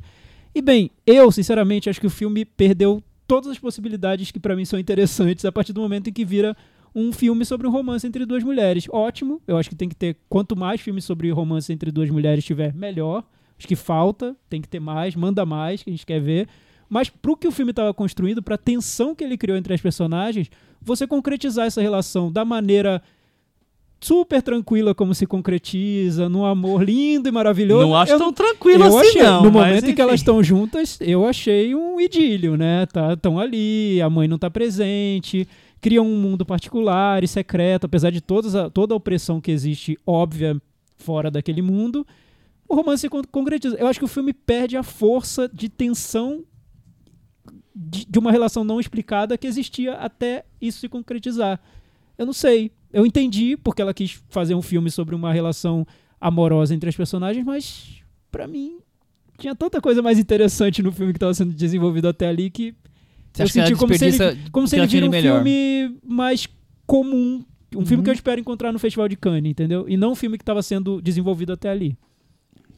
E 0.56 0.64
bem, 0.64 0.90
eu, 1.06 1.32
sinceramente, 1.32 1.92
acho 1.92 2.02
que 2.02 2.08
o 2.08 2.10
filme 2.10 2.44
perdeu 2.44 3.04
todas 3.28 3.52
as 3.52 3.60
possibilidades 3.60 4.32
que 4.32 4.40
pra 4.40 4.56
mim 4.56 4.66
são 4.66 4.80
interessantes 4.80 5.46
a 5.46 5.52
partir 5.52 5.74
do 5.74 5.82
momento 5.82 6.10
em 6.10 6.14
que 6.14 6.26
vira 6.26 6.58
um 6.96 7.14
filme 7.14 7.46
sobre 7.46 7.68
um 7.68 7.72
romance 7.72 8.06
entre 8.08 8.26
duas 8.26 8.44
mulheres. 8.44 8.88
Ótimo, 8.90 9.40
eu 9.48 9.58
acho 9.58 9.70
que 9.70 9.76
tem 9.76 9.88
que 9.88 9.96
ter 9.96 10.18
quanto 10.28 10.56
mais 10.56 10.82
filmes 10.82 11.06
sobre 11.06 11.30
romance 11.30 11.72
entre 11.72 11.92
duas 11.92 12.10
mulheres 12.10 12.44
tiver, 12.44 12.74
melhor. 12.74 13.24
Acho 13.64 13.68
que 13.70 13.78
falta, 13.78 14.36
tem 14.50 14.60
que 14.60 14.68
ter 14.68 14.82
mais, 14.82 15.16
manda 15.16 15.46
mais, 15.46 15.82
que 15.82 15.90
a 15.90 15.94
gente 15.94 16.06
quer 16.06 16.20
ver. 16.20 16.50
Mas 16.90 17.10
pro 17.10 17.38
que 17.38 17.48
o 17.48 17.52
filme 17.52 17.72
estava 17.72 17.94
construindo, 17.94 18.44
pra 18.44 18.58
tensão 18.58 19.16
que 19.16 19.24
ele 19.24 19.38
criou 19.38 19.58
entre 19.58 19.74
as 19.74 19.80
personagens, 19.80 20.52
você 20.82 21.08
concretizar 21.08 21.66
essa 21.66 21.82
relação 21.82 22.30
da 22.30 22.44
maneira 22.44 23.02
super 24.02 24.42
tranquila 24.42 24.94
como 24.94 25.16
se 25.16 25.26
concretiza, 25.26 26.28
num 26.28 26.44
amor 26.44 26.84
lindo 26.84 27.30
e 27.30 27.32
maravilhoso. 27.32 27.88
Não 27.88 27.96
acho 27.96 28.12
eu, 28.12 28.18
tão 28.18 28.34
tranquilo 28.34 28.84
eu 28.84 28.98
assim, 28.98 29.08
achei, 29.08 29.24
não. 29.24 29.44
No 29.44 29.52
momento 29.52 29.90
em 29.90 29.96
que 29.96 30.02
elas 30.02 30.20
estão 30.20 30.44
juntas, 30.44 31.00
eu 31.00 31.26
achei 31.26 31.74
um 31.74 32.02
idílio, 32.02 32.58
né? 32.58 32.86
Tá, 32.88 33.14
estão 33.14 33.40
ali, 33.40 34.02
a 34.02 34.10
mãe 34.10 34.28
não 34.28 34.38
tá 34.38 34.50
presente, 34.50 35.48
criam 35.80 36.06
um 36.06 36.18
mundo 36.18 36.46
particular 36.46 37.24
e 37.24 37.30
secreto, 37.30 37.86
apesar 37.86 38.10
de 38.10 38.20
todas 38.20 38.56
a, 38.56 38.70
toda 38.70 38.94
a 38.94 38.98
opressão 38.98 39.40
que 39.40 39.52
existe 39.52 39.98
óbvia 40.06 40.62
fora 40.98 41.32
daquele 41.32 41.62
mundo. 41.62 42.06
O 42.68 42.76
romance 42.76 43.02
se 43.02 43.10
con- 43.10 43.22
concretiza. 43.32 43.76
Eu 43.78 43.88
acho 43.88 44.00
que 44.00 44.06
o 44.06 44.08
filme 44.08 44.34
perde 44.34 44.76
a 44.78 44.84
força 44.84 45.50
de 45.54 45.70
tensão 45.70 46.44
de, 47.76 48.06
de 48.06 48.20
uma 48.20 48.32
relação 48.32 48.64
não 48.64 48.80
explicada 48.80 49.38
que 49.38 49.48
existia 49.48 49.94
até 49.94 50.46
isso 50.62 50.80
se 50.80 50.90
concretizar. 50.90 51.60
Eu 52.18 52.26
não 52.26 52.34
sei. 52.34 52.72
Eu 52.92 53.06
entendi 53.06 53.58
porque 53.58 53.82
ela 53.82 53.94
quis 53.94 54.22
fazer 54.30 54.54
um 54.56 54.62
filme 54.62 54.90
sobre 54.92 55.16
uma 55.16 55.34
relação 55.34 55.86
amorosa 56.22 56.74
entre 56.74 56.90
as 56.90 56.96
personagens, 56.96 57.44
mas 57.46 58.02
pra 58.32 58.48
mim 58.48 58.78
tinha 59.38 59.56
tanta 59.56 59.82
coisa 59.82 60.02
mais 60.02 60.20
interessante 60.20 60.82
no 60.84 60.92
filme 60.92 61.12
que 61.12 61.18
estava 61.18 61.34
sendo 61.34 61.52
desenvolvido 61.54 62.08
até 62.08 62.28
ali 62.28 62.50
que 62.50 62.74
Você 63.34 63.42
eu 63.42 63.46
acha 63.46 63.54
que 63.54 63.68
senti 63.68 63.76
como 63.76 63.98
se 63.98 64.06
ele, 64.06 64.50
como 64.52 64.68
se 64.68 64.76
ele 64.78 64.88
vira 64.88 65.06
um 65.08 65.10
melhor? 65.10 65.44
filme 65.44 65.98
mais 66.06 66.48
comum. 66.86 67.44
Um 67.76 67.84
filme 67.86 67.98
Uhum. 67.98 68.04
que 68.04 68.10
eu 68.12 68.14
espero 68.14 68.40
encontrar 68.40 68.72
no 68.72 68.78
Festival 68.78 69.08
de 69.10 69.18
Cannes, 69.18 69.50
entendeu? 69.50 69.90
E 69.90 69.98
não 69.98 70.12
um 70.12 70.16
filme 70.16 70.38
que 70.38 70.44
estava 70.44 70.62
sendo 70.62 71.02
desenvolvido 71.02 71.52
até 71.52 71.70
ali. 71.70 71.98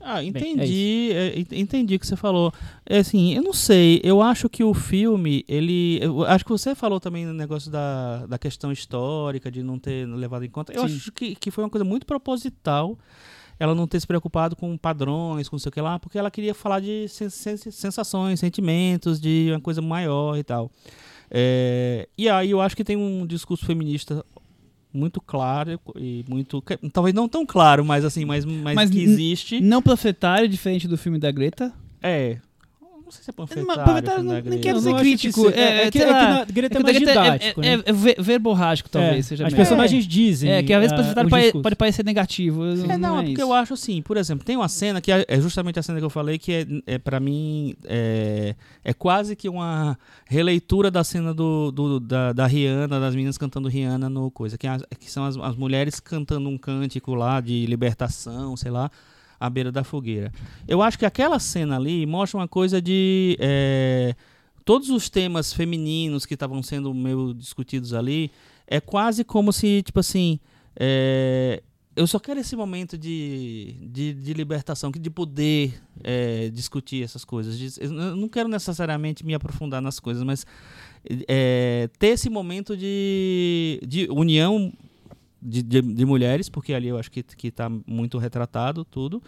Ah, 0.08 0.24
é 0.24 0.28
entendi, 0.28 1.10
é, 1.14 1.40
ent- 1.40 1.52
entendi 1.52 1.96
o 1.96 2.00
que 2.00 2.06
você 2.06 2.16
falou. 2.16 2.54
É 2.86 3.00
assim, 3.00 3.34
eu 3.34 3.42
não 3.42 3.54
sei, 3.54 4.00
eu 4.04 4.22
acho 4.22 4.48
que 4.48 4.64
o 4.64 4.72
filme, 4.72 5.44
ele, 5.48 6.00
acho 6.28 6.46
que 6.46 6.52
você 6.52 6.76
falou 6.76 7.00
também 7.00 7.26
no 7.26 7.34
negócio 7.34 7.72
da, 7.72 8.28
da 8.28 8.38
questão 8.38 8.72
histórica, 8.72 9.50
de 9.50 9.64
não 9.64 9.80
ter 9.80 10.08
levado 10.08 10.46
em 10.46 10.50
conta. 10.50 10.72
Eu 10.72 10.88
Sim. 10.88 10.96
acho 10.96 11.12
que, 11.12 11.34
que 11.36 11.50
foi 11.50 11.64
uma 11.64 11.70
coisa 11.72 11.84
muito 11.84 12.06
proposital 12.06 12.98
ela 13.58 13.74
não 13.74 13.88
ter 13.88 14.00
se 14.02 14.06
preocupado 14.06 14.54
com 14.56 14.78
padrões, 14.78 15.48
com 15.48 15.56
não 15.56 15.60
sei 15.60 15.70
o 15.70 15.72
que 15.72 15.80
lá, 15.80 15.98
porque 15.98 16.18
ela 16.20 16.30
queria 16.30 16.54
falar 16.54 16.82
de 16.82 17.08
sen- 17.08 17.30
sen- 17.30 17.56
sensações, 17.72 18.38
sentimentos, 18.40 19.18
de 19.20 19.48
uma 19.50 19.62
coisa 19.62 19.82
maior 19.82 20.38
e 20.38 20.44
tal. 20.44 20.70
É, 21.32 22.08
e 22.18 22.30
aí 22.30 22.52
eu 22.52 22.62
acho 22.62 22.76
que 22.76 22.84
tem 22.84 22.96
um 22.98 23.26
discurso 23.26 23.66
feminista 23.66 24.24
muito 24.96 25.20
claro 25.22 25.80
e 25.98 26.24
muito 26.28 26.64
talvez 26.92 27.14
não 27.14 27.28
tão 27.28 27.46
claro 27.46 27.84
mas 27.84 28.06
assim 28.06 28.26
mas, 28.26 28.46
mas, 28.46 28.76
Mas 28.76 28.90
que 28.90 29.02
existe 29.02 29.60
Não 29.62 29.82
panfletário, 29.82 30.48
diferente 30.48 30.88
do 30.88 30.98
filme 30.98 31.20
da 31.20 31.32
Greta. 31.32 31.74
é. 32.02 32.38
Não 33.18 33.24
sei 33.24 33.24
se 33.24 33.30
é 33.30 33.34
panfletário. 33.34 33.84
Panfletário 33.86 34.24
não- 34.24 34.28
da 34.28 34.34
nem 34.36 34.44
Greta. 34.44 34.62
quero 34.62 34.78
Eu 34.78 34.82
ser 34.82 34.90
não 34.90 34.96
acho 34.96 35.04
que 35.06 35.10
crítico. 35.18 35.50
É, 35.50 35.52
é, 35.52 35.88
é, 35.88 35.92
que, 35.92 35.98
é 36.00 36.06
que 36.06 36.12
na 36.12 36.46
Greta 36.46 36.78
é, 36.78 36.80
É 36.80 36.84
mais 36.84 36.96
é- 36.96 37.00
didático, 37.00 37.62
é, 37.62 37.78
né? 37.78 37.84
é 37.86 37.94
ver- 37.94 38.16
verborrágico, 38.20 38.90
talvez, 38.90 39.18
É, 39.18 39.22
seja 39.30 39.48
As 39.48 39.54
personagens 39.54 40.08
dizem. 40.08 40.52
É, 40.52 40.62
que 40.64 40.74
às 40.74 40.80
vezes 40.82 40.96
panfletário 40.96 41.30
pode, 41.30 41.52
pode 41.64 41.76
parecer 41.76 42.04
negativo. 42.06 42.64
É, 42.66 42.98
não, 42.98 43.16
é 43.20 43.22
porque 43.24 43.32
isso. 43.34 43.42
eu 43.42 43.54
acho 43.54 43.74
assim, 43.74 44.02
por 44.02 44.18
exemplo, 44.18 44.46
tem 44.46 44.56
uma 44.58 44.68
cena 44.70 45.02
que 45.02 45.12
é 45.12 45.26
é 45.28 45.40
justamente 45.42 45.80
a 45.80 45.84
cena 45.84 46.00
que 46.00 46.06
eu 46.06 46.10
falei, 46.10 46.38
que 46.38 46.52
é, 46.52 46.66
é 46.86 46.98
para 46.98 47.20
mim, 47.20 47.76
é, 47.86 48.56
é 48.84 48.94
quase 48.94 49.36
que 49.36 49.48
uma 49.50 49.98
releitura 50.28 50.90
da 50.92 51.04
cena 51.04 51.34
do, 51.34 51.72
do- 51.72 52.00
da, 52.00 52.34
da 52.34 52.46
Rihanna, 52.48 53.00
das 53.00 53.14
meninas 53.16 53.38
cantando 53.38 53.68
Rihanna 53.68 54.10
no 54.10 54.30
coisa, 54.32 54.58
que, 54.58 54.68
é 54.68 54.78
que 55.00 55.10
são 55.10 55.26
as, 55.26 55.38
as 55.38 55.56
mulheres 55.56 56.00
cantando 56.00 56.50
um 56.50 56.58
cântico 56.58 57.14
lá 57.16 57.40
de 57.42 57.66
libertação, 57.66 58.56
sei 58.58 58.72
lá, 58.72 58.90
à 59.46 59.50
beira 59.50 59.72
da 59.72 59.84
fogueira. 59.84 60.32
Eu 60.68 60.82
acho 60.82 60.98
que 60.98 61.06
aquela 61.06 61.40
cena 61.40 61.76
ali 61.76 62.06
mostra 62.06 62.40
uma 62.40 62.48
coisa 62.48 62.82
de. 62.82 63.38
é, 63.40 64.16
todos 64.64 64.90
os 64.90 65.10
temas 65.10 65.54
femininos 65.54 66.26
que 66.26 66.34
estavam 66.34 66.62
sendo 66.64 66.94
meio 66.94 67.34
discutidos 67.34 67.94
ali, 67.94 68.32
é 68.68 68.80
quase 68.82 69.24
como 69.24 69.54
se, 69.54 69.82
tipo 69.84 70.00
assim. 70.00 70.40
é, 70.78 71.62
eu 71.96 72.06
só 72.06 72.20
quero 72.20 72.42
esse 72.42 72.58
momento 72.58 72.98
de, 72.98 73.74
de, 73.90 74.14
de 74.14 74.34
libertação, 74.34 74.92
de 74.92 75.10
poder 75.10 75.82
é, 76.04 76.50
discutir 76.50 77.02
essas 77.02 77.24
coisas. 77.24 77.78
Eu 77.78 77.90
não 77.90 78.28
quero 78.28 78.50
necessariamente 78.50 79.26
me 79.26 79.34
aprofundar 79.34 79.82
nas 79.82 79.98
coisas, 79.98 80.22
mas 80.22 80.46
é, 81.28 81.90
ter 81.98 82.08
esse 82.08 82.30
momento 82.30 82.76
de, 82.76 83.80
de 83.88 84.10
união 84.12 84.74
de, 85.46 85.62
de, 85.62 85.82
de 85.82 86.06
mulheres, 86.06 86.50
porque 86.50 86.74
ali 86.74 86.88
eu 86.88 86.98
acho 86.98 87.12
que 87.12 87.24
está 87.48 87.70
muito 87.86 88.18
retratado 88.18 88.84
tudo, 88.84 89.22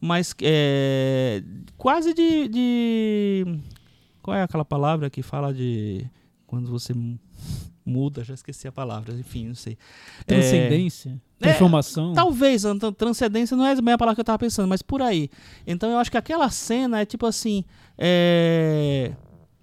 mas 0.00 0.34
é, 0.42 1.42
quase 1.76 2.14
de, 2.14 2.48
de. 2.48 3.58
Qual 4.22 4.36
é 4.36 4.42
aquela 4.42 4.64
palavra 4.64 5.10
que 5.10 5.22
fala 5.22 5.52
de. 5.52 6.06
Quando 6.46 6.70
você 6.70 6.94
mu- 6.94 7.18
muda, 7.84 8.24
já 8.24 8.34
esqueci 8.34 8.66
a 8.68 8.72
palavra, 8.72 9.12
enfim, 9.14 9.48
não 9.48 9.54
sei. 9.54 9.76
É, 10.20 10.24
Transcendência, 10.24 11.20
é, 11.40 11.44
transformação. 11.44 12.12
Talvez, 12.14 12.64
a 12.64 12.74
tran- 12.76 12.92
transcendência 12.92 13.56
não 13.56 13.66
é 13.66 13.74
bem 13.80 13.94
a 13.94 13.98
palavra 13.98 14.14
que 14.14 14.20
eu 14.20 14.24
tava 14.24 14.38
pensando, 14.38 14.68
mas 14.68 14.80
por 14.82 15.02
aí. 15.02 15.28
Então 15.66 15.90
eu 15.90 15.98
acho 15.98 16.10
que 16.10 16.16
aquela 16.16 16.48
cena 16.50 17.00
é 17.00 17.04
tipo 17.06 17.26
assim. 17.26 17.64
é, 17.98 19.12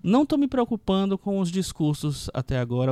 Não 0.07 0.23
tô 0.23 0.37
me 0.37 0.47
preocupando 0.47 1.17
com 1.17 1.39
os 1.39 1.49
discursos 1.49 2.29
até 2.31 2.59
agora, 2.59 2.91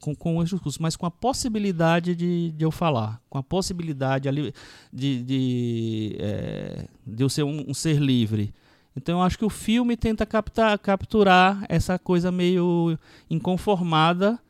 com, 0.00 0.14
com 0.14 0.38
os 0.38 0.48
discursos, 0.48 0.78
mas 0.78 0.96
com 0.96 1.04
a 1.04 1.10
possibilidade 1.10 2.16
de, 2.16 2.50
de 2.50 2.64
eu 2.64 2.70
falar, 2.70 3.20
com 3.28 3.36
a 3.36 3.42
possibilidade 3.42 4.26
ali 4.26 4.54
de, 4.90 5.22
de, 5.22 6.16
é, 6.18 6.88
de 7.06 7.22
eu 7.22 7.28
ser 7.28 7.42
um, 7.42 7.66
um 7.68 7.74
ser 7.74 8.00
livre. 8.00 8.54
Então 8.96 9.18
eu 9.18 9.22
acho 9.22 9.36
que 9.36 9.44
o 9.44 9.50
filme 9.50 9.98
tenta 9.98 10.24
captar, 10.24 10.78
capturar 10.78 11.62
essa 11.68 11.98
coisa 11.98 12.32
meio 12.32 12.98
inconformada 13.28 14.40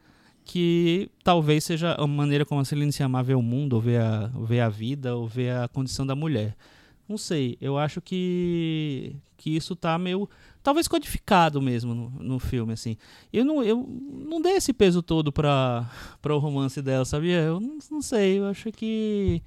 que 0.45 1.11
talvez 1.25 1.65
seja 1.65 1.97
a 1.99 2.07
maneira 2.07 2.47
como 2.47 2.61
a 2.61 2.65
Celine 2.65 2.93
Sciamma 2.93 3.21
vê 3.21 3.35
o 3.35 3.43
mundo, 3.43 3.73
ou 3.73 3.81
vê 3.81 3.99
a, 3.99 4.31
ou 4.33 4.47
vê 4.47 4.61
a 4.61 4.69
vida, 4.69 5.17
ou 5.17 5.27
vê 5.27 5.51
a 5.51 5.67
condição 5.67 6.07
da 6.07 6.15
mulher. 6.15 6.55
Não 7.09 7.19
sei, 7.19 7.57
eu 7.61 7.77
acho 7.77 8.01
que, 8.01 9.17
que 9.37 9.51
isso 9.51 9.75
tá 9.77 9.97
meio, 9.97 10.29
talvez 10.67 10.89
codificado 10.89 11.63
mesmo 11.63 11.95
no, 11.95 12.11
no 12.11 12.39
filme, 12.41 12.73
assim. 12.73 12.97
Eu 13.33 13.45
não, 13.45 13.63
eu 13.63 13.87
não 14.29 14.43
dei 14.43 14.55
esse 14.55 14.73
peso 14.73 15.01
todo 15.01 15.31
para 15.31 15.87
o 16.29 16.39
romance 16.39 16.83
dela, 16.83 17.05
sabia? 17.05 17.39
Eu 17.39 17.61
não, 17.61 17.79
não 17.89 18.03
sei, 18.03 18.41
eu 18.41 18.47
acho 18.47 18.73
que... 18.73 19.41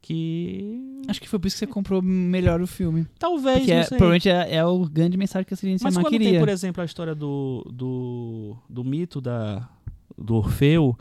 que... 0.00 1.02
Acho 1.08 1.20
que 1.20 1.28
foi 1.28 1.40
por 1.40 1.48
isso 1.48 1.56
que 1.56 1.64
você 1.64 1.66
comprou 1.66 2.00
melhor 2.00 2.60
o 2.60 2.68
filme. 2.68 3.04
Talvez, 3.18 3.58
Porque 3.58 3.74
não 3.74 3.80
é, 3.80 3.86
provavelmente 3.86 4.28
é, 4.28 4.54
é 4.54 4.64
o 4.64 4.84
grande 4.88 5.16
mensagem 5.16 5.44
que 5.44 5.54
a 5.54 5.56
Celine 5.56 5.78
Mas 5.82 5.96
quando 5.96 6.08
queria. 6.08 6.30
tem, 6.30 6.38
por 6.38 6.48
exemplo, 6.48 6.80
a 6.82 6.84
história 6.84 7.16
do, 7.16 7.66
do, 7.72 8.56
do 8.70 8.84
mito 8.84 9.20
da, 9.20 9.68
do 10.16 10.36
Orfeu, 10.36 10.96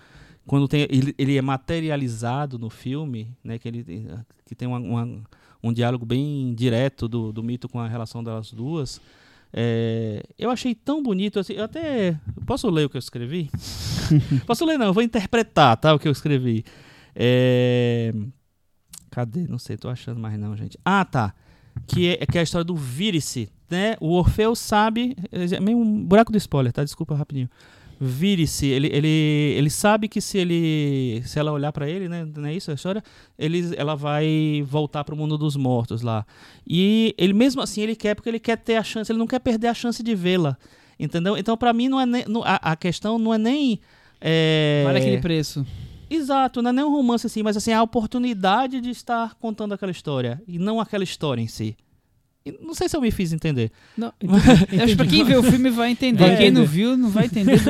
quando 0.47 0.67
tem, 0.67 0.87
ele, 0.89 1.13
ele 1.15 1.37
é 1.37 1.41
materializado 1.43 2.57
no 2.57 2.71
filme, 2.71 3.37
né, 3.43 3.59
que, 3.59 3.67
ele, 3.67 3.83
tem- 3.83 4.07
que 4.47 4.55
tem 4.55 4.67
uma, 4.67 4.79
uma- 4.79 5.21
um 5.61 5.71
diálogo 5.71 6.05
bem 6.07 6.53
direto 6.55 7.07
do, 7.07 7.31
do 7.31 7.43
mito 7.43 7.69
com 7.69 7.79
a 7.79 7.87
relação 7.87 8.23
das 8.23 8.51
duas, 8.51 8.99
é, 9.53 10.23
eu 10.37 10.49
achei 10.49 10.73
tão 10.73 11.01
bonito, 11.03 11.39
assim, 11.39 11.53
eu 11.53 11.63
até... 11.63 12.19
Posso 12.45 12.69
ler 12.69 12.85
o 12.85 12.89
que 12.89 12.97
eu 12.97 12.99
escrevi? 12.99 13.49
Posso 14.45 14.65
ler 14.65 14.77
não, 14.77 14.87
eu 14.87 14.93
vou 14.93 15.03
interpretar, 15.03 15.77
tá, 15.77 15.93
o 15.93 15.99
que 15.99 16.07
eu 16.07 16.11
escrevi. 16.11 16.65
É, 17.15 18.13
cadê? 19.11 19.47
Não 19.47 19.59
sei, 19.59 19.77
tô 19.77 19.87
achando 19.87 20.19
mais 20.19 20.37
não, 20.37 20.57
gente. 20.57 20.77
Ah, 20.83 21.05
tá 21.05 21.33
que 21.87 22.09
é, 22.09 22.25
que 22.25 22.37
é 22.37 22.41
a 22.41 22.43
história 22.43 22.63
do 22.63 22.75
Vire-se, 22.75 23.49
né? 23.69 23.95
O 23.99 24.13
Orfeu 24.13 24.55
sabe, 24.55 25.15
é 25.31 25.59
meio 25.59 25.77
um 25.77 26.03
buraco 26.05 26.31
do 26.31 26.37
spoiler, 26.37 26.71
tá? 26.71 26.83
Desculpa 26.83 27.15
rapidinho. 27.15 27.49
Vire-se, 28.05 28.65
ele, 28.65 28.87
ele, 28.91 29.07
ele 29.57 29.69
sabe 29.69 30.07
que 30.09 30.19
se 30.19 30.37
ele 30.37 31.21
se 31.25 31.39
ela 31.39 31.51
olhar 31.53 31.71
pra 31.71 31.89
ele, 31.89 32.09
né, 32.09 32.25
não 32.35 32.45
é 32.47 32.53
isso 32.53 32.69
a 32.69 32.73
história, 32.73 33.01
ele, 33.39 33.73
ela 33.77 33.95
vai 33.95 34.61
voltar 34.67 35.03
pro 35.03 35.15
mundo 35.15 35.37
dos 35.37 35.55
mortos 35.55 36.01
lá. 36.01 36.25
E 36.67 37.15
ele 37.17 37.31
mesmo 37.33 37.61
assim 37.61 37.81
ele 37.81 37.95
quer 37.95 38.13
porque 38.15 38.27
ele 38.29 38.39
quer 38.39 38.57
ter 38.57 38.75
a 38.75 38.83
chance, 38.83 39.09
ele 39.11 39.19
não 39.19 39.27
quer 39.27 39.39
perder 39.39 39.67
a 39.67 39.73
chance 39.73 40.03
de 40.03 40.13
vê-la. 40.13 40.57
Entendeu? 40.99 41.37
Então 41.37 41.55
pra 41.55 41.71
mim 41.71 41.87
não 41.87 41.99
é 41.99 42.05
nem, 42.05 42.25
não- 42.27 42.43
a, 42.43 42.55
a 42.55 42.75
questão 42.75 43.17
não 43.17 43.33
é 43.33 43.37
nem 43.37 43.79
é, 44.19 44.83
Vale 44.85 44.99
aquele 44.99 45.17
preço. 45.19 45.65
Exato, 46.09 46.61
não 46.61 46.69
é 46.69 46.73
nem 46.73 46.83
um 46.85 46.91
romance 46.91 47.25
assim, 47.25 47.41
mas 47.41 47.57
assim, 47.57 47.71
a 47.71 47.81
oportunidade 47.81 48.79
de 48.81 48.89
estar 48.89 49.33
contando 49.35 49.73
aquela 49.73 49.91
história 49.91 50.41
e 50.47 50.59
não 50.59 50.79
aquela 50.79 51.03
história 51.03 51.41
em 51.41 51.47
si. 51.47 51.75
Não 52.61 52.73
sei 52.73 52.89
se 52.89 52.97
eu 52.97 53.01
me 53.01 53.09
fiz 53.09 53.31
entender. 53.31 53.71
Não, 53.97 54.11
Eu 54.21 54.83
acho 54.83 54.87
que 54.87 54.95
pra 54.97 55.07
quem 55.07 55.23
vê 55.23 55.35
o 55.37 55.43
filme 55.43 55.69
vai 55.69 55.91
entender. 55.91 56.19
Vai 56.19 56.35
quem 56.35 56.51
não 56.51 56.63
entender. 56.63 56.77
viu, 56.77 56.97
não 56.97 57.09
vai 57.09 57.25
entender. 57.25 57.57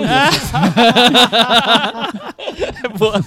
Boa. 2.98 3.24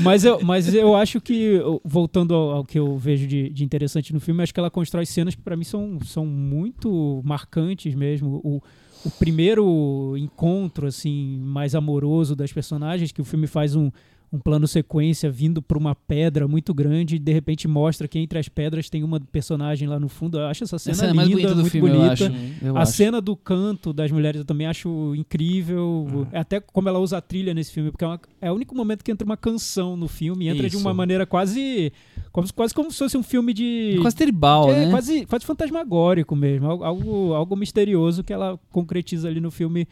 Mas 0.00 0.24
eu, 0.24 0.40
mas 0.42 0.74
eu 0.74 0.94
acho 0.94 1.18
que, 1.20 1.58
voltando 1.84 2.34
ao, 2.34 2.50
ao 2.50 2.64
que 2.64 2.78
eu 2.78 2.98
vejo 2.98 3.26
de, 3.26 3.48
de 3.48 3.64
interessante 3.64 4.12
no 4.12 4.20
filme, 4.20 4.42
acho 4.42 4.52
que 4.52 4.60
ela 4.60 4.70
constrói 4.70 5.06
cenas 5.06 5.34
que 5.34 5.40
pra 5.40 5.56
mim 5.56 5.64
são, 5.64 5.98
são 6.04 6.26
muito 6.26 7.22
marcantes 7.24 7.94
mesmo. 7.94 8.40
O, 8.44 8.62
o 9.04 9.10
primeiro 9.12 10.14
encontro 10.18 10.86
assim 10.86 11.40
mais 11.42 11.74
amoroso 11.74 12.36
das 12.36 12.52
personagens, 12.52 13.10
que 13.10 13.22
o 13.22 13.24
filme 13.24 13.46
faz 13.46 13.74
um, 13.74 13.90
um 14.32 14.38
plano 14.38 14.68
sequência 14.68 15.28
vindo 15.28 15.60
pra 15.60 15.76
uma 15.76 15.92
pedra 15.92 16.46
muito 16.46 16.72
grande 16.72 17.16
e 17.16 17.18
de 17.18 17.32
repente 17.32 17.66
mostra 17.66 18.06
que 18.06 18.16
entre 18.16 18.38
as 18.38 18.48
pedras 18.48 18.88
tem 18.88 19.02
uma 19.02 19.18
personagem 19.18 19.88
lá 19.88 19.98
no 19.98 20.08
fundo. 20.08 20.38
Eu 20.38 20.46
acho 20.46 20.62
essa 20.62 20.78
cena, 20.78 20.94
cena 20.94 21.14
mais 21.14 21.26
linda, 21.28 21.40
bonita 21.40 21.54
do 21.56 21.60
muito 21.62 21.72
filme, 21.72 21.88
eu 21.90 21.96
bonita. 21.96 22.12
acho. 22.12 22.32
Eu 22.62 22.76
a 22.76 22.82
acho. 22.82 22.92
cena 22.92 23.20
do 23.20 23.34
canto 23.34 23.92
das 23.92 24.08
mulheres 24.12 24.38
eu 24.38 24.44
também 24.44 24.68
acho 24.68 25.16
incrível. 25.16 26.28
É 26.30 26.38
Até 26.38 26.60
como 26.60 26.88
ela 26.88 27.00
usa 27.00 27.16
a 27.18 27.20
trilha 27.20 27.52
nesse 27.52 27.72
filme, 27.72 27.90
porque 27.90 28.04
é, 28.04 28.06
uma- 28.08 28.20
é 28.40 28.52
o 28.52 28.54
único 28.54 28.72
momento 28.72 29.02
que 29.02 29.10
entra 29.10 29.24
uma 29.24 29.36
canção 29.36 29.96
no 29.96 30.06
filme. 30.06 30.44
e 30.44 30.48
Entra 30.48 30.68
de 30.70 30.76
Isso. 30.76 30.84
uma 30.86 30.94
maneira 30.94 31.26
quase. 31.26 31.92
Como, 32.30 32.46
se- 32.46 32.52
quase 32.52 32.72
como 32.72 32.88
se 32.92 32.98
fosse 32.98 33.16
um 33.18 33.24
filme 33.24 33.52
de. 33.52 33.98
Quase 34.00 34.14
tribal, 34.14 34.70
é, 34.70 34.84
né? 34.86 34.90
quase, 34.92 35.26
quase 35.26 35.44
fantasmagórico 35.44 36.36
mesmo. 36.36 36.68
Algo, 36.68 36.84
algo, 36.84 37.34
algo 37.34 37.56
misterioso 37.56 38.22
que 38.22 38.32
ela 38.32 38.56
concretiza 38.70 39.26
ali 39.28 39.40
no 39.40 39.50
filme 39.50 39.88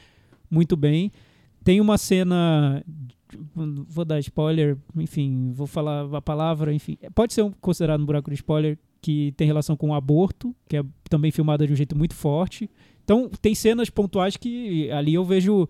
muito 0.49 0.77
bem. 0.77 1.11
Tem 1.65 1.81
uma 1.81 1.99
cena. 1.99 2.85
Vou 3.89 4.05
dar 4.05 4.19
spoiler, 4.21 4.77
enfim, 4.97 5.53
vou 5.53 5.67
falar 5.67 6.15
a 6.15 6.21
palavra, 6.23 6.73
enfim. 6.73 6.97
Pode 7.15 7.35
ser 7.35 7.43
um, 7.43 7.53
considerado 7.53 8.01
um 8.01 8.07
buraco 8.07 8.31
de 8.31 8.37
spoiler 8.37 8.79
que 9.01 9.33
tem 9.37 9.47
relação 9.47 9.77
com 9.77 9.91
o 9.91 9.95
aborto, 9.95 10.55
que 10.69 10.77
é 10.77 10.85
também 11.09 11.31
filmada 11.31 11.67
de 11.67 11.73
um 11.73 11.77
jeito 11.77 11.97
muito 11.97 12.15
forte. 12.15 12.69
Então, 13.05 13.31
tem 13.41 13.55
cenas 13.55 13.89
pontuais 13.89 14.37
que 14.37 14.91
ali 14.91 15.15
eu 15.15 15.25
vejo 15.25 15.69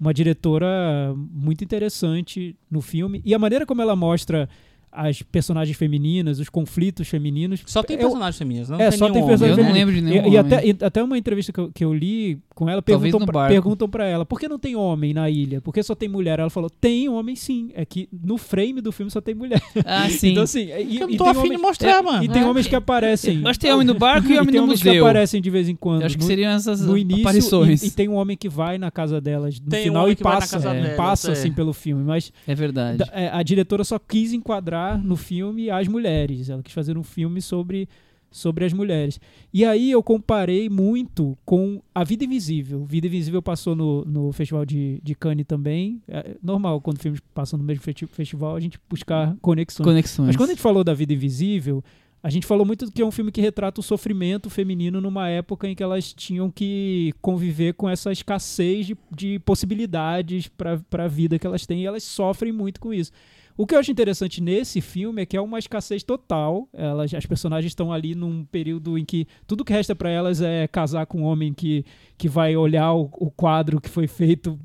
uma 0.00 0.14
diretora 0.14 1.14
muito 1.14 1.62
interessante 1.62 2.56
no 2.70 2.80
filme. 2.80 3.20
E 3.24 3.34
a 3.34 3.38
maneira 3.38 3.66
como 3.66 3.82
ela 3.82 3.94
mostra 3.94 4.48
as 4.92 5.22
personagens 5.22 5.76
femininas, 5.76 6.38
os 6.40 6.48
conflitos 6.48 7.08
femininos. 7.08 7.62
Só 7.66 7.82
tem 7.82 7.94
eu- 7.96 8.00
personagens 8.00 8.36
femininas, 8.38 8.68
não 8.68 8.80
É, 8.80 8.90
tem 8.90 8.98
só 8.98 9.10
tem 9.10 9.24
personagem 9.26 9.52
homem, 9.54 9.64
Eu 9.64 9.64
não 9.68 9.72
lembro 9.72 9.94
de 9.94 9.98
E, 10.00 10.02
nenhum 10.02 10.16
e 10.16 10.26
homem. 10.26 10.38
até, 10.38 10.66
e 10.66 10.76
até 10.84 11.02
uma 11.02 11.16
entrevista 11.16 11.52
que 11.52 11.60
eu, 11.60 11.70
que 11.72 11.84
eu 11.84 11.94
li 11.94 12.38
com 12.54 12.68
ela, 12.68 12.82
Talvez 12.82 13.10
perguntam 13.12 13.26
pra, 13.26 13.32
barco. 13.40 13.52
perguntam 13.54 13.88
pra 13.88 14.06
ela, 14.06 14.26
por 14.26 14.38
que 14.40 14.48
não 14.48 14.58
tem 14.58 14.76
homem 14.76 15.14
na 15.14 15.30
ilha? 15.30 15.60
Por 15.60 15.72
que 15.72 15.82
só 15.82 15.94
tem 15.94 16.08
mulher? 16.08 16.38
Ela 16.40 16.50
falou, 16.50 16.68
tem 16.68 17.08
homem 17.08 17.34
sim. 17.36 17.70
É 17.74 17.84
que 17.84 18.08
no 18.12 18.36
frame 18.36 18.80
do 18.80 18.90
filme 18.92 19.10
só 19.10 19.20
tem 19.20 19.34
mulher. 19.34 19.62
Ah, 19.86 20.08
sim. 20.10 20.30
Então, 20.32 20.42
assim, 20.42 20.64
e, 20.66 20.98
Eu 20.98 21.08
e 21.08 21.12
não 21.12 21.16
tô 21.16 21.24
afim 21.24 21.40
de 21.42 21.46
homens, 21.46 21.60
mostrar, 21.62 21.90
é, 21.98 22.02
mano. 22.02 22.24
E 22.24 22.28
tem 22.28 22.44
homens 22.44 22.66
que 22.66 22.74
aparecem. 22.76 23.38
Nós 23.38 23.56
tem 23.56 23.72
homem 23.72 23.86
no 23.86 23.94
barco 23.94 24.28
e 24.28 24.32
e 24.34 24.38
homem 24.38 24.46
tem 24.50 24.60
no 24.60 24.64
homens 24.64 24.82
que 24.82 24.88
museu. 24.88 25.04
aparecem 25.06 25.40
de 25.40 25.50
vez 25.50 25.68
em 25.68 25.76
quando. 25.76 26.00
Eu 26.02 26.06
acho 26.06 26.18
que 26.18 26.24
seriam 26.24 26.50
essas 26.52 26.80
no 26.84 26.98
início 26.98 27.22
aparições. 27.22 27.82
e, 27.82 27.86
e 27.86 27.90
tem 27.90 28.08
um 28.08 28.14
homem 28.14 28.36
que 28.36 28.48
vai 28.48 28.76
na 28.76 28.90
casa 28.90 29.20
delas 29.20 29.58
no 29.60 29.68
Tem 29.70 29.80
um 29.80 29.84
final 29.84 30.02
homem 30.02 30.12
e 30.12 30.16
passa, 30.22 30.56
é, 30.68 30.94
passa 30.96 31.28
é. 31.28 31.32
assim 31.32 31.52
pelo 31.52 31.72
filme, 31.72 32.02
mas 32.02 32.32
É 32.46 32.54
verdade. 32.54 32.98
da- 32.98 33.08
é, 33.12 33.28
a 33.32 33.42
diretora 33.42 33.84
só 33.84 33.98
quis 33.98 34.32
enquadrar 34.32 34.79
no 35.04 35.16
filme 35.16 35.70
as 35.70 35.88
mulheres. 35.88 36.48
Ela 36.48 36.62
quis 36.62 36.72
fazer 36.72 36.96
um 36.96 37.02
filme 37.02 37.40
sobre, 37.40 37.88
sobre 38.30 38.64
as 38.64 38.72
mulheres. 38.72 39.20
E 39.52 39.64
aí 39.64 39.90
eu 39.90 40.02
comparei 40.02 40.68
muito 40.68 41.36
com 41.44 41.80
A 41.94 42.04
Vida 42.04 42.24
Invisível. 42.24 42.84
Vida 42.84 43.06
Invisível 43.06 43.42
passou 43.42 43.74
no, 43.74 44.04
no 44.04 44.32
Festival 44.32 44.64
de, 44.64 45.00
de 45.02 45.14
Cannes 45.14 45.46
também. 45.46 46.00
É 46.08 46.36
normal, 46.42 46.80
quando 46.80 46.98
filmes 46.98 47.20
passam 47.34 47.58
no 47.58 47.64
mesmo 47.64 47.82
festi- 47.82 48.06
festival, 48.06 48.56
a 48.56 48.60
gente 48.60 48.78
buscar 48.88 49.36
conexões. 49.40 49.84
Conexões. 49.84 50.26
Mas 50.28 50.36
quando 50.36 50.50
a 50.50 50.52
gente 50.52 50.62
falou 50.62 50.84
da 50.84 50.94
Vida 50.94 51.12
Invisível, 51.12 51.82
a 52.22 52.28
gente 52.28 52.46
falou 52.46 52.66
muito 52.66 52.84
do 52.84 52.92
que 52.92 53.00
é 53.00 53.06
um 53.06 53.10
filme 53.10 53.32
que 53.32 53.40
retrata 53.40 53.80
o 53.80 53.82
sofrimento 53.82 54.50
feminino 54.50 55.00
numa 55.00 55.30
época 55.30 55.66
em 55.66 55.74
que 55.74 55.82
elas 55.82 56.12
tinham 56.12 56.50
que 56.50 57.14
conviver 57.22 57.72
com 57.72 57.88
essa 57.88 58.12
escassez 58.12 58.86
de, 58.88 58.96
de 59.10 59.38
possibilidades 59.38 60.46
para 60.46 60.78
a 61.04 61.08
vida 61.08 61.38
que 61.38 61.46
elas 61.46 61.64
têm 61.64 61.80
e 61.80 61.86
elas 61.86 62.04
sofrem 62.04 62.52
muito 62.52 62.78
com 62.78 62.92
isso. 62.92 63.10
O 63.56 63.66
que 63.66 63.74
eu 63.74 63.78
acho 63.78 63.90
interessante 63.90 64.40
nesse 64.40 64.80
filme 64.80 65.22
é 65.22 65.26
que 65.26 65.36
é 65.36 65.40
uma 65.40 65.58
escassez 65.58 66.02
total. 66.02 66.68
Elas, 66.72 67.12
as 67.12 67.26
personagens 67.26 67.70
estão 67.70 67.92
ali 67.92 68.14
num 68.14 68.44
período 68.44 68.96
em 68.96 69.04
que 69.04 69.26
tudo 69.46 69.64
que 69.64 69.72
resta 69.72 69.94
para 69.94 70.08
elas 70.08 70.40
é 70.40 70.66
casar 70.66 71.06
com 71.06 71.22
um 71.22 71.24
homem 71.24 71.52
que, 71.52 71.84
que 72.16 72.28
vai 72.28 72.56
olhar 72.56 72.92
o, 72.94 73.10
o 73.18 73.30
quadro 73.30 73.80
que 73.80 73.88
foi 73.88 74.06
feito 74.06 74.58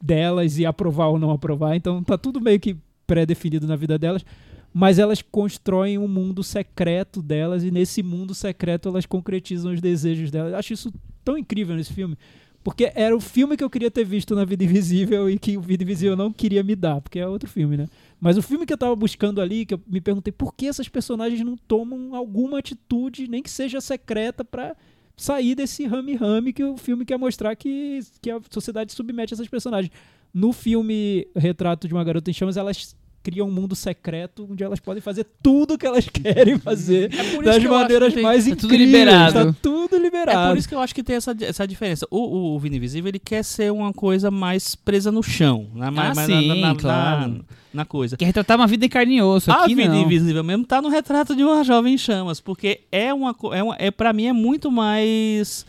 delas 0.00 0.58
e 0.58 0.66
aprovar 0.66 1.08
ou 1.08 1.18
não 1.18 1.30
aprovar. 1.30 1.74
Então 1.74 2.02
tá 2.02 2.16
tudo 2.16 2.40
meio 2.40 2.60
que 2.60 2.76
pré-definido 3.06 3.66
na 3.66 3.76
vida 3.76 3.98
delas. 3.98 4.24
Mas 4.72 4.98
elas 4.98 5.22
constroem 5.22 5.96
um 5.96 6.06
mundo 6.06 6.44
secreto 6.44 7.22
delas 7.22 7.64
e 7.64 7.70
nesse 7.70 8.02
mundo 8.02 8.34
secreto 8.34 8.88
elas 8.88 9.06
concretizam 9.06 9.72
os 9.72 9.80
desejos 9.80 10.30
delas. 10.30 10.52
Eu 10.52 10.58
acho 10.58 10.72
isso 10.72 10.92
tão 11.24 11.38
incrível 11.38 11.74
nesse 11.74 11.92
filme. 11.92 12.16
Porque 12.62 12.90
era 12.94 13.16
o 13.16 13.20
filme 13.20 13.56
que 13.56 13.62
eu 13.62 13.70
queria 13.70 13.90
ter 13.90 14.04
visto 14.04 14.34
na 14.34 14.44
Vida 14.44 14.64
Invisível 14.64 15.30
e 15.30 15.38
que 15.38 15.56
o 15.56 15.60
Vida 15.60 15.84
Invisível 15.84 16.16
não 16.16 16.32
queria 16.32 16.64
me 16.64 16.74
dar, 16.74 17.00
porque 17.00 17.18
é 17.18 17.26
outro 17.26 17.48
filme, 17.48 17.76
né? 17.76 17.86
Mas 18.20 18.36
o 18.38 18.42
filme 18.42 18.64
que 18.64 18.72
eu 18.72 18.78
tava 18.78 18.96
buscando 18.96 19.40
ali, 19.40 19.66
que 19.66 19.74
eu 19.74 19.80
me 19.86 20.00
perguntei 20.00 20.32
por 20.32 20.54
que 20.54 20.66
essas 20.66 20.88
personagens 20.88 21.40
não 21.42 21.56
tomam 21.56 22.14
alguma 22.14 22.58
atitude, 22.58 23.28
nem 23.28 23.42
que 23.42 23.50
seja 23.50 23.80
secreta, 23.80 24.44
pra 24.44 24.74
sair 25.16 25.54
desse 25.54 25.86
rame-rame 25.86 26.52
que 26.52 26.64
o 26.64 26.76
filme 26.76 27.04
quer 27.04 27.18
mostrar 27.18 27.54
que, 27.56 28.00
que 28.22 28.30
a 28.30 28.40
sociedade 28.50 28.92
submete 28.92 29.34
essas 29.34 29.48
personagens. 29.48 29.92
No 30.32 30.52
filme 30.52 31.26
Retrato 31.34 31.86
de 31.88 31.94
uma 31.94 32.04
Garota 32.04 32.30
em 32.30 32.34
Chamas, 32.34 32.56
elas 32.56 32.96
criam 33.22 33.48
um 33.48 33.50
mundo 33.50 33.74
secreto 33.74 34.46
onde 34.48 34.62
elas 34.62 34.78
podem 34.78 35.00
fazer 35.00 35.26
tudo 35.42 35.76
que 35.76 35.84
elas 35.86 36.06
querem 36.08 36.58
fazer 36.58 37.12
É 37.12 37.42
das 37.42 37.58
que 37.58 37.66
maneiras 37.68 38.14
tem- 38.14 38.22
mais 38.22 38.44
tá 38.44 38.50
tudo 38.54 38.66
incríveis. 38.66 38.88
liberado. 38.88 39.52
Tá 39.52 39.58
tudo 39.60 39.98
liberado. 39.98 40.38
É 40.38 40.48
por 40.52 40.58
isso 40.58 40.68
que 40.68 40.74
eu 40.74 40.78
acho 40.80 40.94
que 40.94 41.02
tem 41.02 41.16
essa, 41.16 41.34
essa 41.40 41.66
diferença. 41.66 42.06
O, 42.10 42.18
o, 42.18 42.54
o 42.54 42.58
Vini 42.60 42.76
Invisível, 42.76 43.08
ele 43.08 43.18
quer 43.18 43.42
ser 43.42 43.72
uma 43.72 43.92
coisa 43.92 44.30
mais 44.30 44.74
presa 44.76 45.10
no 45.10 45.22
chão. 45.22 45.66
Né? 45.74 45.90
Mais, 45.90 46.14
mais 46.16 46.28
na, 46.28 46.40
sim, 46.40 46.48
na, 46.48 46.54
na- 46.54 46.74
claro. 46.76 47.28
na- 47.32 47.40
na 47.76 47.84
coisa. 47.84 48.16
Quer 48.16 48.24
retratar 48.24 48.56
uma 48.56 48.66
vida 48.66 48.84
em 48.86 48.88
carne 48.88 49.18
e 49.18 49.22
osso. 49.22 49.50
A 49.52 49.66
Vida 49.66 49.86
não. 49.88 50.02
Invisível 50.02 50.42
mesmo 50.42 50.64
tá 50.64 50.82
no 50.82 50.88
retrato 50.88 51.36
de 51.36 51.44
uma 51.44 51.62
jovem 51.62 51.94
em 51.94 51.98
chamas, 51.98 52.40
porque 52.40 52.80
é 52.90 53.12
uma, 53.14 53.36
é, 53.52 53.62
uma 53.62 53.76
é 53.78 53.90
para 53.90 54.12
mim 54.12 54.26
é 54.26 54.32
muito 54.32 54.70
mais 54.70 55.64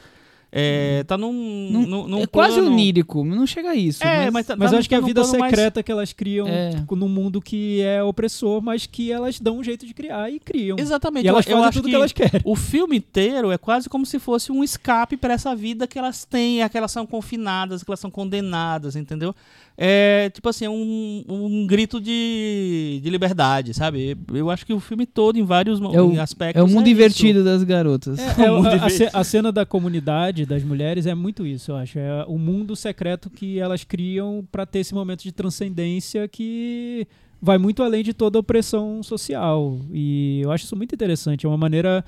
é, 0.49 1.03
tá 1.03 1.17
num, 1.17 1.33
Num- 1.33 1.85
num, 1.85 2.07
num 2.07 2.21
é 2.21 2.25
quase 2.25 2.55
plano- 2.55 2.71
onírico, 2.71 3.23
não 3.23 3.45
chega 3.45 3.71
a 3.71 3.75
isso. 3.75 4.01
É, 4.03 4.31
mas, 4.31 4.45
tá, 4.47 4.55
Mas 4.55 4.71
tá 4.71 4.77
eu 4.77 4.79
acho 4.79 4.87
que 4.89 4.95
a 4.95 5.01
vida 5.01 5.21
plano 5.21 5.39
mais- 5.39 5.51
secreta 5.51 5.83
que 5.83 5.91
elas 5.91 6.13
criam 6.13 6.47
É. 6.47 6.69
tipo, 6.71 6.95
num 6.95 7.09
mundo 7.09 7.41
que 7.41 7.81
é 7.81 8.01
opressor, 8.01 8.61
mas 8.61 8.85
que 8.85 9.11
elas 9.11 9.39
dão 9.41 9.57
um 9.57 9.63
jeito 9.63 9.85
de 9.85 9.93
criar 9.93 10.31
e 10.31 10.39
criam. 10.39 10.77
Exatamente. 10.79 11.25
E 11.25 11.27
elas 11.27 11.45
eu, 11.45 11.51
eu 11.51 11.57
fazem 11.57 11.69
acho 11.69 11.79
tudo 11.79 11.89
que... 11.89 11.95
elas 11.95 12.13
querem. 12.13 12.41
O 12.45 12.55
filme 12.55 12.95
inteiro 12.97 13.51
é 13.51 13.57
quase 13.57 13.89
como 13.89 14.05
se 14.05 14.19
fosse 14.19 14.49
um 14.51 14.63
escape 14.63 15.17
para 15.17 15.33
essa 15.33 15.53
vida 15.53 15.85
que 15.85 15.99
elas 15.99 16.23
têm, 16.23 16.63
é 16.63 16.69
que 16.69 16.77
elas 16.77 16.91
são 16.93 17.05
confinadas, 17.05 17.83
que 17.83 17.89
elas 17.91 17.99
são 17.99 18.09
condenadas, 18.09 18.95
entendeu? 18.95 19.35
É 19.79 20.31
tipo 20.31 20.49
assim, 20.49 20.67
um, 20.67 21.23
um 21.29 21.67
grito 21.67 22.01
de, 22.01 22.99
de 23.03 23.09
liberdade, 23.11 23.75
sabe? 23.75 24.17
Eu 24.33 24.49
acho 24.49 24.65
que 24.65 24.73
o 24.73 24.79
filme 24.79 25.05
todo, 25.05 25.37
em 25.37 25.43
vários 25.43 25.79
É 25.79 26.01
o- 26.01 26.13
em 26.13 26.17
aspectos. 26.17 26.59
É 26.59 26.63
o 26.63 26.67
mundo 26.67 26.87
isso. 26.87 26.93
invertido 26.93 27.43
das 27.43 27.63
garotas. 27.63 28.17
É, 28.17 28.41
é, 28.45 28.51
O 28.51 28.55
mundo 28.57 28.69
a, 28.69 29.19
a 29.19 29.23
cena 29.23 29.51
da 29.51 29.67
comunidade 29.67 30.47
das 30.47 30.63
mulheres 30.63 31.05
é 31.05 31.13
muito 31.13 31.45
isso, 31.45 31.71
eu 31.71 31.75
acho. 31.75 31.99
É 31.99 32.25
o 32.27 32.39
mundo 32.39 32.75
secreto 32.75 33.29
que 33.29 33.59
elas 33.59 33.83
criam 33.83 34.43
pra 34.51 34.65
ter 34.65 34.79
esse 34.79 34.95
momento 34.95 35.21
de 35.21 35.31
transcendência 35.31 36.27
que 36.27 37.07
vai 37.39 37.59
muito 37.59 37.83
além 37.83 38.03
de 38.03 38.13
toda 38.15 38.39
a 38.39 38.41
opressão 38.41 39.03
social. 39.03 39.79
E 39.93 40.39
eu 40.43 40.51
acho 40.51 40.65
isso 40.65 40.75
muito 40.75 40.95
interessante. 40.95 41.45
É 41.45 41.49
uma 41.49 41.55
maneira 41.57 42.03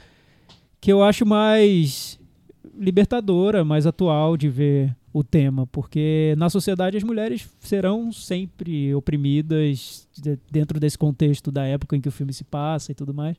que 0.81 0.91
eu 0.91 1.03
acho 1.03 1.23
mais 1.23 2.17
libertadora, 2.79 3.63
mais 3.63 3.85
atual 3.85 4.35
de 4.35 4.49
ver 4.49 4.95
o 5.11 5.23
tema, 5.23 5.65
porque 5.67 6.35
na 6.37 6.49
sociedade 6.49 6.97
as 6.97 7.03
mulheres 7.03 7.49
serão 7.59 8.11
sempre 8.11 8.93
oprimidas 8.93 10.07
de- 10.15 10.37
dentro 10.51 10.79
desse 10.79 10.97
contexto 10.97 11.51
da 11.51 11.65
época 11.65 11.95
em 11.95 12.01
que 12.01 12.09
o 12.09 12.11
filme 12.11 12.31
se 12.33 12.43
passa 12.43 12.91
e 12.91 12.95
tudo 12.95 13.13
mais. 13.13 13.35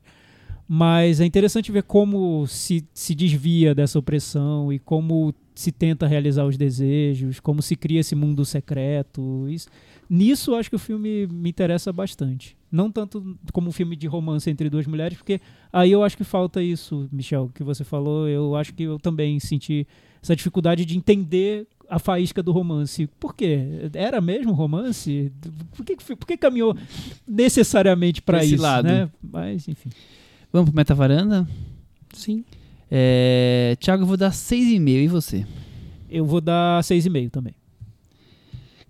Mas 0.72 1.20
é 1.20 1.24
interessante 1.26 1.72
ver 1.72 1.82
como 1.82 2.46
se, 2.46 2.86
se 2.94 3.12
desvia 3.14 3.74
dessa 3.74 3.98
opressão 3.98 4.72
e 4.72 4.78
como 4.78 5.34
se 5.52 5.72
tenta 5.72 6.06
realizar 6.06 6.46
os 6.46 6.56
desejos, 6.56 7.40
como 7.40 7.60
se 7.60 7.74
cria 7.74 8.00
esse 8.00 8.14
mundo 8.14 8.44
secreto. 8.44 9.48
Isso, 9.48 9.68
nisso 10.08 10.54
acho 10.54 10.70
que 10.70 10.76
o 10.76 10.78
filme 10.78 11.26
me 11.26 11.50
interessa 11.50 11.92
bastante. 11.92 12.56
Não 12.70 12.88
tanto 12.90 13.36
como 13.52 13.68
um 13.68 13.72
filme 13.72 13.96
de 13.96 14.06
romance 14.06 14.48
entre 14.48 14.70
duas 14.70 14.86
mulheres, 14.86 15.18
porque 15.18 15.40
aí 15.72 15.90
eu 15.90 16.04
acho 16.04 16.16
que 16.16 16.22
falta 16.22 16.62
isso, 16.62 17.08
Michel, 17.10 17.50
que 17.52 17.64
você 17.64 17.82
falou. 17.82 18.28
Eu 18.28 18.54
acho 18.54 18.72
que 18.72 18.84
eu 18.84 18.96
também 18.98 19.40
senti 19.40 19.86
essa 20.22 20.36
dificuldade 20.36 20.84
de 20.84 20.96
entender 20.96 21.66
a 21.88 21.98
faísca 21.98 22.42
do 22.42 22.52
romance. 22.52 23.08
Por 23.18 23.34
quê? 23.34 23.90
Era 23.94 24.20
mesmo 24.20 24.52
romance? 24.52 25.32
Por 25.76 25.84
que, 25.84 25.96
por 25.96 26.26
que 26.26 26.36
caminhou 26.36 26.76
necessariamente 27.26 28.22
para 28.22 28.44
isso? 28.44 28.62
lado. 28.62 28.86
Né? 28.86 29.10
Mas, 29.22 29.66
enfim. 29.66 29.90
Vamos 30.52 30.70
pro 30.70 30.76
Meta 30.76 30.94
Varanda? 30.94 31.48
Sim. 32.12 32.44
É... 32.90 33.76
Thiago, 33.80 34.02
eu 34.02 34.06
vou 34.06 34.16
dar 34.16 34.30
6,5. 34.30 34.88
E 34.88 35.08
você? 35.08 35.46
Eu 36.08 36.24
vou 36.24 36.40
dar 36.40 36.82
6,5 36.82 37.30
também. 37.30 37.54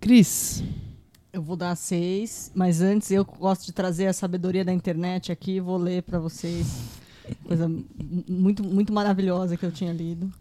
Cris? 0.00 0.64
Eu 1.32 1.42
vou 1.42 1.54
dar 1.54 1.76
seis, 1.76 2.50
mas 2.54 2.80
antes 2.80 3.10
eu 3.12 3.24
gosto 3.24 3.66
de 3.66 3.72
trazer 3.72 4.06
a 4.06 4.12
sabedoria 4.12 4.64
da 4.64 4.72
internet 4.72 5.30
aqui, 5.30 5.60
vou 5.60 5.76
ler 5.76 6.02
pra 6.02 6.18
vocês. 6.18 6.98
Coisa 7.44 7.70
muito, 8.28 8.64
muito 8.64 8.92
maravilhosa 8.92 9.56
que 9.56 9.64
eu 9.64 9.70
tinha 9.70 9.92
lido. 9.92 10.32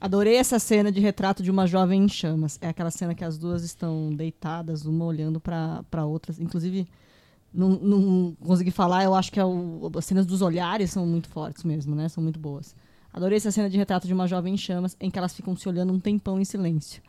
Adorei 0.00 0.36
essa 0.36 0.58
cena 0.58 0.92
de 0.92 1.00
retrato 1.00 1.42
de 1.42 1.50
uma 1.50 1.66
jovem 1.66 2.04
em 2.04 2.08
chamas. 2.08 2.58
É 2.62 2.68
aquela 2.68 2.90
cena 2.90 3.14
que 3.14 3.24
as 3.24 3.36
duas 3.36 3.64
estão 3.64 4.10
deitadas, 4.14 4.84
uma 4.86 5.04
olhando 5.04 5.40
para 5.40 6.04
outra. 6.04 6.34
Inclusive, 6.38 6.86
não, 7.52 7.70
não 7.70 8.36
consegui 8.44 8.70
falar, 8.70 9.04
eu 9.04 9.14
acho 9.14 9.32
que 9.32 9.40
é 9.40 9.44
o- 9.44 9.90
as 9.96 10.04
cenas 10.04 10.24
dos 10.26 10.40
olhares 10.42 10.90
são 10.90 11.04
muito 11.06 11.28
fortes 11.28 11.64
mesmo, 11.64 11.94
né? 11.96 12.08
São 12.08 12.22
muito 12.22 12.38
boas. 12.38 12.76
Adorei 13.12 13.36
essa 13.38 13.50
cena 13.50 13.68
de 13.68 13.76
retrato 13.76 14.06
de 14.06 14.12
uma 14.14 14.28
jovem 14.28 14.54
em 14.54 14.56
chamas, 14.56 14.96
em 15.00 15.10
que 15.10 15.18
elas 15.18 15.34
ficam 15.34 15.56
se 15.56 15.68
olhando 15.68 15.92
um 15.92 15.98
tempão 15.98 16.40
em 16.40 16.44
silêncio. 16.44 17.02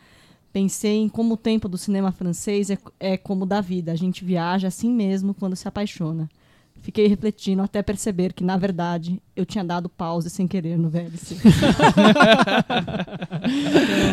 Pensei 0.51 0.97
em 0.97 1.09
como 1.09 1.35
o 1.35 1.37
tempo 1.37 1.69
do 1.69 1.77
cinema 1.77 2.11
francês 2.11 2.71
é, 2.71 2.77
é 2.99 3.17
como 3.17 3.45
da 3.45 3.61
vida. 3.61 3.91
A 3.91 3.95
gente 3.95 4.25
viaja 4.25 4.67
assim 4.67 4.89
mesmo 4.91 5.33
quando 5.35 5.55
se 5.55 5.67
apaixona. 5.67 6.27
Fiquei 6.81 7.07
refletindo 7.07 7.61
até 7.61 7.81
perceber 7.83 8.33
que, 8.33 8.43
na 8.43 8.57
verdade, 8.57 9.21
eu 9.35 9.45
tinha 9.45 9.63
dado 9.63 9.87
pause 9.89 10.29
sem 10.29 10.47
querer 10.47 10.77
no 10.77 10.89
VLC. 10.89 11.35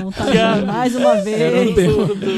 então, 0.01 0.13
tá 0.13 0.25
vendo? 0.25 0.67
mais 0.67 0.95
uma 0.95 1.17
vez. 1.17 1.75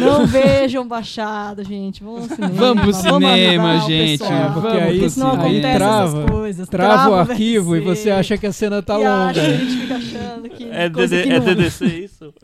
Não 0.01 0.27
vejam 0.27 0.87
baixado, 0.87 1.65
gente. 1.65 2.03
Vamos 2.03 2.23
ao 2.31 2.37
cinema. 2.37 2.55
Vamos 2.55 2.83
pro 2.85 2.93
cinema, 2.95 3.77
o 3.77 3.81
gente. 3.87 4.19
pessoal. 4.19 4.53
Porque 4.53 4.69
Vamos 4.69 4.83
aí, 4.83 4.99
pro 5.01 5.11
Senão 5.11 5.31
aí 5.33 5.37
acontece 5.39 5.77
trava, 5.77 6.19
essas 6.19 6.31
coisas. 6.31 6.69
trava 6.69 7.09
o 7.09 7.13
o 7.13 7.17
arquivo 7.17 7.77
e 7.77 7.81
VLC. 7.81 8.03
você 8.03 8.11
acha 8.11 8.39
que 8.39 8.47
a 8.47 8.53
cena 8.53 8.83
tá 8.83 8.99
E 8.99 9.05
acha, 9.05 9.41
longa. 9.41 9.55
a 9.55 9.57
gente 9.59 9.77
fica 9.81 9.97
achando 9.97 10.49
que 10.51 10.65
É, 10.71 10.91
coisa 10.91 11.17
DD, 11.17 11.29
que 11.29 11.33
é 11.35 11.39
não 11.39 11.47
DDC 11.47 11.85
isso? 11.87 12.35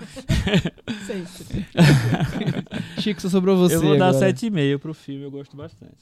Sempre. 1.06 1.66
Chico, 3.00 3.20
só 3.20 3.28
sobrou 3.28 3.56
você 3.56 3.76
eu 3.76 3.80
vou 3.82 3.96
dar 3.98 4.08
agora. 4.08 4.32
7,5 4.32 4.78
pro 4.78 4.94
filme, 4.94 5.24
eu 5.24 5.30
gosto 5.30 5.56
bastante. 5.56 5.92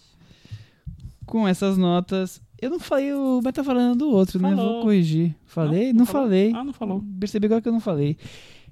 Com 1.33 1.49
essas 1.49 1.79
notas... 1.79 2.43
Eu 2.61 2.69
não 2.69 2.79
falei 2.79 3.11
o 3.15 3.41
Meta 3.43 3.65
falando 3.65 3.99
do 3.99 4.11
outro, 4.11 4.39
né? 4.39 4.51
Falou. 4.51 4.75
Vou 4.75 4.83
corrigir. 4.83 5.35
Falei? 5.47 5.87
Não, 5.87 5.93
Não? 5.93 5.99
Não 6.01 6.07
falei. 6.07 6.53
Ah, 6.55 6.63
não 6.63 6.73
falou. 6.75 7.03
Percebi 7.19 7.47
agora 7.47 7.63
que 7.63 7.69
eu 7.69 7.73
não 7.73 7.81
falei. 7.81 8.19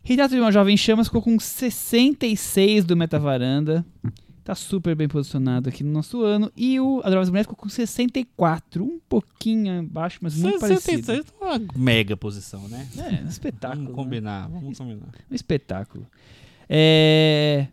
Retrato 0.04 0.34
de 0.34 0.40
uma 0.40 0.52
Jovem 0.52 0.74
em 0.74 0.76
Chamas 0.76 1.06
ficou 1.08 1.22
com 1.22 1.40
66 1.40 2.84
do 2.84 2.94
Metavaranda. 2.94 3.82
Tá 4.44 4.54
super 4.54 4.94
bem 4.94 5.08
posicionado 5.08 5.70
aqui 5.70 5.82
no 5.82 5.90
nosso 5.90 6.22
ano. 6.22 6.52
E 6.54 6.78
o 6.78 7.00
A 7.02 7.08
Drogas 7.08 7.28
da 7.28 7.32
Mulher 7.32 7.44
ficou 7.44 7.56
com 7.56 7.68
64. 7.68 8.84
Um 8.84 9.00
pouquinho 9.08 9.80
abaixo, 9.80 10.18
mas 10.20 10.36
muito 10.36 10.60
parecido. 10.60 11.06
66 11.06 11.26
é 11.40 11.44
uma 11.44 11.60
mega 11.74 12.14
posição, 12.14 12.68
né? 12.68 12.86
É, 12.98 13.24
um 13.24 13.28
espetáculo. 13.28 13.84
Vamos 13.84 13.96
né? 13.96 14.04
combinar, 14.04 14.48
vamos 14.48 14.78
combinar. 14.78 15.08
Um 15.30 15.34
espetáculo. 15.34 16.06
É, 16.68 17.66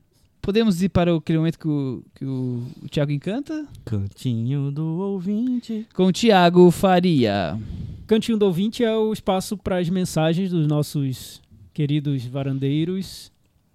Podemos 0.47 0.81
ir 0.81 0.87
para 0.87 1.13
aquele 1.13 1.39
momento 1.39 1.59
que 1.59 1.67
o, 1.67 2.01
que 2.15 2.23
o, 2.23 2.63
o 2.81 2.87
Thiago 2.87 3.11
encanta? 3.11 3.67
Cantinho 3.83 4.71
do 4.71 4.97
ouvinte. 4.97 5.85
Com 5.93 6.05
o 6.05 6.13
Thiago 6.13 6.71
Faria. 6.71 7.59
Cantinho 8.07 8.37
do 8.37 8.45
Ouvinte 8.45 8.81
é 8.81 8.95
o 8.95 9.11
espaço 9.11 9.57
para 9.57 9.77
as 9.77 9.89
mensagens 9.89 10.51
dos 10.51 10.65
nossos 10.65 11.41
queridos 11.73 12.25
varandeiros. 12.25 13.29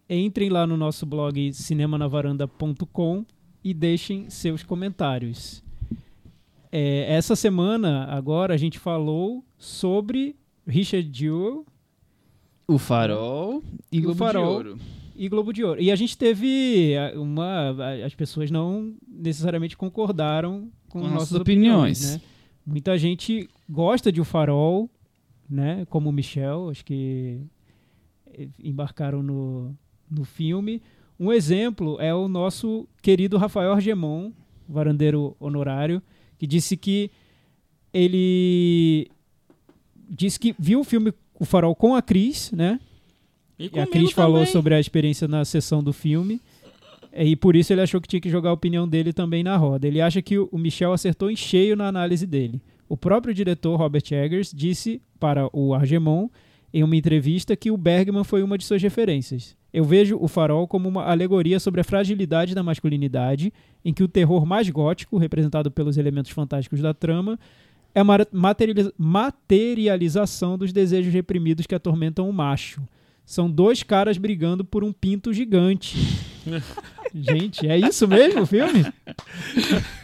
Entrem 0.09 0.49
lá 0.49 0.67
no 0.67 0.79
nosso 0.79 1.05
blog 1.05 1.53
cinemanavaranda.com 1.53 3.27
e 3.63 3.75
deixem 3.75 4.31
seus 4.31 4.63
comentários. 4.63 5.63
É, 6.73 7.05
essa 7.15 7.37
semana, 7.37 8.07
agora, 8.07 8.55
a 8.55 8.57
gente 8.57 8.79
falou 8.79 9.45
sobre 9.59 10.35
Richard 10.67 11.11
Jewell 11.13 11.67
O 12.67 12.79
Farol 12.79 13.63
e 13.93 13.99
O 13.99 14.05
Globo 14.05 14.19
Farol. 14.19 14.63
de 14.63 14.69
Ouro. 14.71 14.79
E 15.15 15.29
Globo 15.29 15.53
de 15.53 15.65
Ouro. 15.65 15.81
E 15.81 15.91
a 15.91 15.97
gente 15.97 16.17
teve 16.17 16.95
ah, 16.97 17.19
uma. 17.19 17.75
As 18.05 18.15
pessoas 18.15 18.51
não 18.51 18.95
necessariamente 19.09 19.77
concordaram 19.77 20.71
com, 20.89 21.01
Com 21.01 21.07
nossas 21.07 21.15
nossas 21.15 21.41
opiniões. 21.41 21.99
opiniões. 21.99 22.23
né? 22.23 22.29
Muita 22.65 22.97
gente 22.97 23.49
gosta 23.69 24.13
de 24.13 24.21
O 24.21 24.25
Farol, 24.25 24.89
né? 25.49 25.85
Como 25.91 26.09
o 26.09 26.13
Michel, 26.13 26.71
acho 26.71 26.85
que 26.85 27.41
eh, 28.33 28.49
embarcaram 28.63 29.23
no, 29.23 29.77
no 30.11 30.25
filme. 30.25 30.81
Um 31.19 31.33
exemplo 31.33 32.01
é 32.01 32.15
o 32.15 32.29
nosso 32.29 32.89
querido 33.01 33.37
Rafael 33.37 33.73
Argemon, 33.73 34.33
varandeiro 34.69 35.37
honorário, 35.39 36.03
que 36.39 36.47
disse 36.47 36.77
que 36.77 37.11
ele 37.93 39.09
disse 40.09 40.39
que 40.39 40.55
viu 40.59 40.81
o 40.81 40.85
filme 40.85 41.13
O 41.39 41.45
Farol 41.45 41.75
com 41.75 41.95
a 41.95 42.03
Cris, 42.03 42.51
né? 42.53 42.81
E 43.73 43.79
a 43.81 43.87
Cris 43.87 44.11
falou 44.13 44.45
sobre 44.47 44.75
a 44.75 44.81
experiência 44.81 45.29
na 45.29 45.45
sessão 45.45 45.83
do 45.83 45.93
filme. 45.93 46.41
é, 47.13 47.25
E 47.27 47.37
por 47.37 47.55
isso 47.57 47.73
ele 47.73 47.81
achou 47.83 48.01
que 48.01 48.09
tinha 48.09 48.21
que 48.21 48.31
jogar 48.31 48.51
a 48.51 48.55
opinião 48.55 48.89
dele 48.89 49.13
também 49.13 49.43
na 49.43 49.57
roda. 49.57 49.87
Ele 49.87 50.01
acha 50.01 50.21
que 50.23 50.39
o 50.39 50.49
Michel 50.59 50.93
acertou 50.93 51.31
em 51.31 51.37
cheio 51.37 51.77
na 51.77 51.87
análise 51.89 52.27
dele. 52.27 52.61
O 52.89 52.97
próprio 52.97 53.35
diretor 53.35 53.77
Robert 53.77 54.03
Eggers 54.11 54.53
disse 54.55 55.01
para 55.21 55.49
o 55.57 55.75
Argemon 55.75 56.29
em 56.75 56.83
uma 56.83 56.97
entrevista 56.97 57.55
que 57.57 57.71
o 57.71 57.77
Bergman 57.77 58.25
foi 58.25 58.43
uma 58.43 58.57
de 58.59 58.65
suas 58.65 58.83
referências. 58.83 59.55
Eu 59.73 59.85
vejo 59.85 60.19
o 60.21 60.29
Farol 60.29 60.67
como 60.69 60.89
uma 60.89 61.05
alegoria 61.05 61.59
sobre 61.59 61.81
a 61.81 61.85
fragilidade 61.85 62.55
da 62.55 62.63
masculinidade, 62.63 63.53
em 63.85 63.93
que 63.93 64.03
o 64.03 64.09
terror 64.09 64.45
mais 64.45 64.69
gótico, 64.69 65.17
representado 65.17 65.71
pelos 65.71 65.97
elementos 65.97 66.31
fantásticos 66.31 66.81
da 66.81 66.93
trama, 66.93 67.39
é 67.95 68.01
a 68.01 68.05
ma- 68.05 68.27
materializa- 68.33 68.93
materialização 68.99 70.59
dos 70.59 70.73
desejos 70.73 71.13
reprimidos 71.13 71.67
que 71.67 71.75
atormentam 71.75 72.29
o 72.29 72.33
macho. 72.33 72.83
São 73.33 73.51
dois 73.51 73.83
caras 73.83 74.19
brigando 74.19 74.63
por 74.63 74.85
um 74.85 74.93
pinto 74.93 75.33
gigante. 75.33 75.97
Gente, 77.15 77.67
é 77.67 77.79
isso 77.79 78.07
mesmo 78.07 78.43
o 78.43 78.47
filme? 78.47 78.85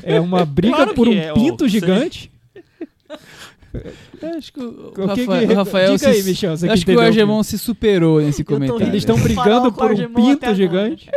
É 0.02 0.18
uma 0.18 0.46
briga 0.46 0.76
Claro 0.76 0.94
por 0.94 1.06
um 1.08 1.12
é, 1.12 1.30
ó, 1.30 1.34
pinto 1.34 1.64
você- 1.64 1.68
gigante? 1.68 2.32
Acho 4.38 4.50
que 4.50 4.60
o, 4.60 4.88
O 4.88 4.92
que 4.92 5.00
Rafa- 5.02 5.14
que- 5.46 5.52
o 5.52 5.56
Rafael 5.56 5.96
diga 5.98 6.08
aí, 6.08 6.22
se, 6.22 6.28
Michel, 6.30 6.56
você 6.56 6.64
eu 6.64 6.68
que 6.68 6.72
acho 6.72 6.86
que 6.86 6.96
o 6.96 7.00
Argemon 7.00 7.42
se 7.42 7.58
superou 7.58 8.18
nesse 8.18 8.42
comentário. 8.42 8.86
Eles 8.86 9.02
estão 9.02 9.20
brigando 9.20 9.70
por 9.74 9.92
um 9.92 10.08
pinto 10.14 10.54
gigante. 10.54 11.10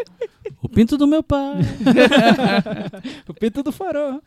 O 0.61 0.67
pinto 0.67 0.97
do 0.97 1.07
meu 1.07 1.23
pai. 1.23 1.59
O 3.25 3.33
pinto 3.33 3.63
do 3.63 3.71
farol. 3.71 4.21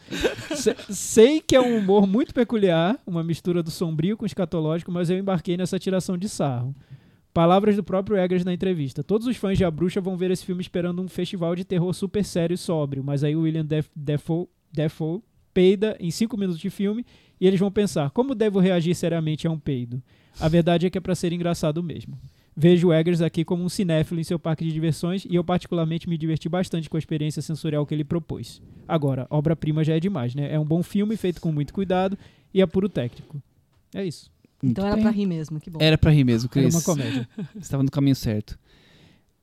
Se- 0.55 0.75
Sei 0.89 1.39
que 1.47 1.55
é 1.55 1.61
um 1.61 1.77
humor 1.77 2.07
muito 2.07 2.33
peculiar, 2.33 2.99
uma 3.07 3.23
mistura 3.23 3.63
do 3.63 3.71
sombrio 3.71 4.17
com 4.17 4.23
o 4.25 4.27
escatológico, 4.27 4.91
mas 4.91 5.11
eu 5.11 5.19
embarquei 5.19 5.59
nessa 5.59 5.79
tiração 5.79 6.17
de 6.17 6.31
sarro. 6.31 6.75
Palavras 7.35 7.75
do 7.75 7.83
próprio 7.83 8.17
Eggers 8.17 8.45
na 8.45 8.55
entrevista. 8.55 9.03
Todos 9.03 9.27
os 9.27 9.37
fãs 9.37 9.59
de 9.59 9.65
A 9.65 9.71
Bruxa 9.71 10.01
vão 10.01 10.17
ver 10.17 10.31
esse 10.31 10.45
filme 10.45 10.63
esperando 10.63 11.03
um 11.03 11.09
festival 11.09 11.57
de 11.57 11.65
terror 11.65 11.93
super 11.93 12.25
sério 12.25 12.55
e 12.55 12.57
sóbrio, 12.57 13.03
mas 13.03 13.25
aí 13.25 13.35
o 13.35 13.41
William 13.41 13.67
Def 13.67 13.89
Defoe, 13.95 14.47
Defoe 14.73 15.21
peida 15.53 15.97
em 15.99 16.13
cinco 16.13 16.37
minutos 16.37 16.61
de 16.61 16.71
filme 16.71 17.05
e 17.41 17.47
eles 17.49 17.59
vão 17.59 17.73
pensar, 17.73 18.11
como 18.11 18.37
devo 18.37 18.61
reagir 18.61 18.95
seriamente 18.95 19.49
a 19.49 19.51
um 19.51 19.59
peido? 19.59 20.01
A 20.39 20.47
verdade 20.49 20.87
é 20.87 20.91
que 20.91 20.97
é 20.97 21.01
pra 21.01 21.17
ser 21.17 21.33
engraçado 21.33 21.83
mesmo. 21.83 22.17
Vejo 22.57 22.93
Eggers 22.93 23.21
aqui 23.21 23.45
como 23.45 23.65
um 23.65 23.69
cinéfilo 23.69 24.21
em 24.21 24.25
seu 24.25 24.39
parque 24.39 24.65
de 24.65 24.73
diversões 24.73 25.25
e 25.25 25.35
eu 25.35 25.43
particularmente 25.43 26.09
me 26.09 26.17
diverti 26.17 26.49
bastante 26.49 26.89
com 26.89 26.97
a 26.97 27.01
experiência 27.01 27.43
sensorial 27.43 27.85
que 27.85 27.93
ele 27.93 28.05
propôs. 28.05 28.63
Agora, 28.87 29.27
obra-prima 29.29 29.83
já 29.83 29.97
é 29.97 29.99
demais, 29.99 30.37
né? 30.37 30.55
É 30.55 30.59
um 30.59 30.65
bom 30.65 30.85
filme 30.85 31.17
feito 31.17 31.41
com 31.41 31.51
muito 31.51 31.75
cuidado 31.75 32.17
e 32.53 32.63
é 32.63 32.67
puro 32.67 32.89
técnico. 32.89 33.43
É 33.93 34.05
isso. 34.05 34.33
Muito 34.65 34.73
Então 34.79 34.87
era 34.87 35.01
pra 35.01 35.11
rir 35.11 35.27
mesmo, 35.27 35.61
que 35.61 35.71
bom. 35.71 35.79
Era 35.81 35.99
pra 35.99 36.11
rir 36.11 36.25
mesmo, 36.25 36.49
Era 36.55 36.63
Cris. 36.63 36.75
uma 36.75 36.83
comédia. 36.83 37.29
Estava 37.61 37.83
no 37.83 37.91
caminho 37.91 38.17
certo. 38.17 38.59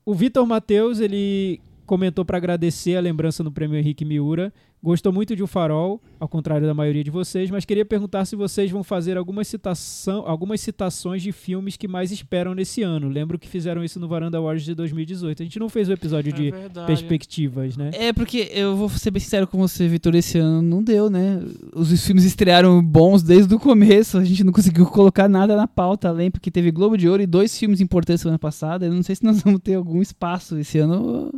O 0.04 0.14
Vitor 0.14 0.46
Matheus, 0.46 0.98
ele 1.00 1.60
comentou 1.86 2.24
para 2.24 2.36
agradecer 2.36 2.96
a 2.96 3.00
lembrança 3.00 3.42
no 3.44 3.52
prêmio 3.52 3.78
Henrique 3.78 4.04
Miura. 4.04 4.52
Gostou 4.82 5.12
muito 5.12 5.36
de 5.36 5.44
O 5.44 5.46
Farol, 5.46 6.02
ao 6.18 6.26
contrário 6.26 6.66
da 6.66 6.74
maioria 6.74 7.04
de 7.04 7.10
vocês, 7.10 7.48
mas 7.52 7.64
queria 7.64 7.84
perguntar 7.84 8.24
se 8.24 8.34
vocês 8.34 8.68
vão 8.68 8.82
fazer 8.82 9.16
alguma 9.16 9.44
citação, 9.44 10.24
algumas 10.26 10.60
citações 10.60 11.22
de 11.22 11.30
filmes 11.30 11.76
que 11.76 11.86
mais 11.86 12.10
esperam 12.10 12.52
nesse 12.52 12.82
ano. 12.82 13.08
Lembro 13.08 13.38
que 13.38 13.48
fizeram 13.48 13.84
isso 13.84 14.00
no 14.00 14.08
Varanda 14.08 14.38
Awards 14.38 14.64
de 14.64 14.74
2018. 14.74 15.40
A 15.40 15.44
gente 15.44 15.60
não 15.60 15.68
fez 15.68 15.88
o 15.88 15.92
episódio 15.92 16.32
de 16.32 16.52
perspectivas, 16.84 17.76
né? 17.76 17.90
É 17.92 18.12
porque 18.12 18.50
eu 18.52 18.74
vou 18.74 18.88
ser 18.88 19.12
bem 19.12 19.20
sincero 19.20 19.46
com 19.46 19.56
você, 19.56 19.86
Vitor, 19.86 20.16
esse 20.16 20.38
ano 20.38 20.60
não 20.60 20.82
deu, 20.82 21.08
né? 21.08 21.40
Os 21.72 22.04
filmes 22.04 22.24
estrearam 22.24 22.82
bons 22.82 23.22
desde 23.22 23.54
o 23.54 23.60
começo, 23.60 24.18
a 24.18 24.24
gente 24.24 24.42
não 24.42 24.52
conseguiu 24.52 24.86
colocar 24.86 25.28
nada 25.28 25.54
na 25.54 25.68
pauta 25.68 26.08
além, 26.08 26.28
porque 26.28 26.50
teve 26.50 26.72
Globo 26.72 26.98
de 26.98 27.08
Ouro 27.08 27.22
e 27.22 27.26
dois 27.26 27.56
filmes 27.56 27.80
importantes 27.80 28.22
semana 28.22 28.38
passada. 28.38 28.86
Eu 28.86 28.92
não 28.92 29.02
sei 29.04 29.14
se 29.14 29.22
nós 29.22 29.40
vamos 29.42 29.60
ter 29.62 29.74
algum 29.74 30.02
espaço 30.02 30.58
esse 30.58 30.78
ano. 30.78 31.32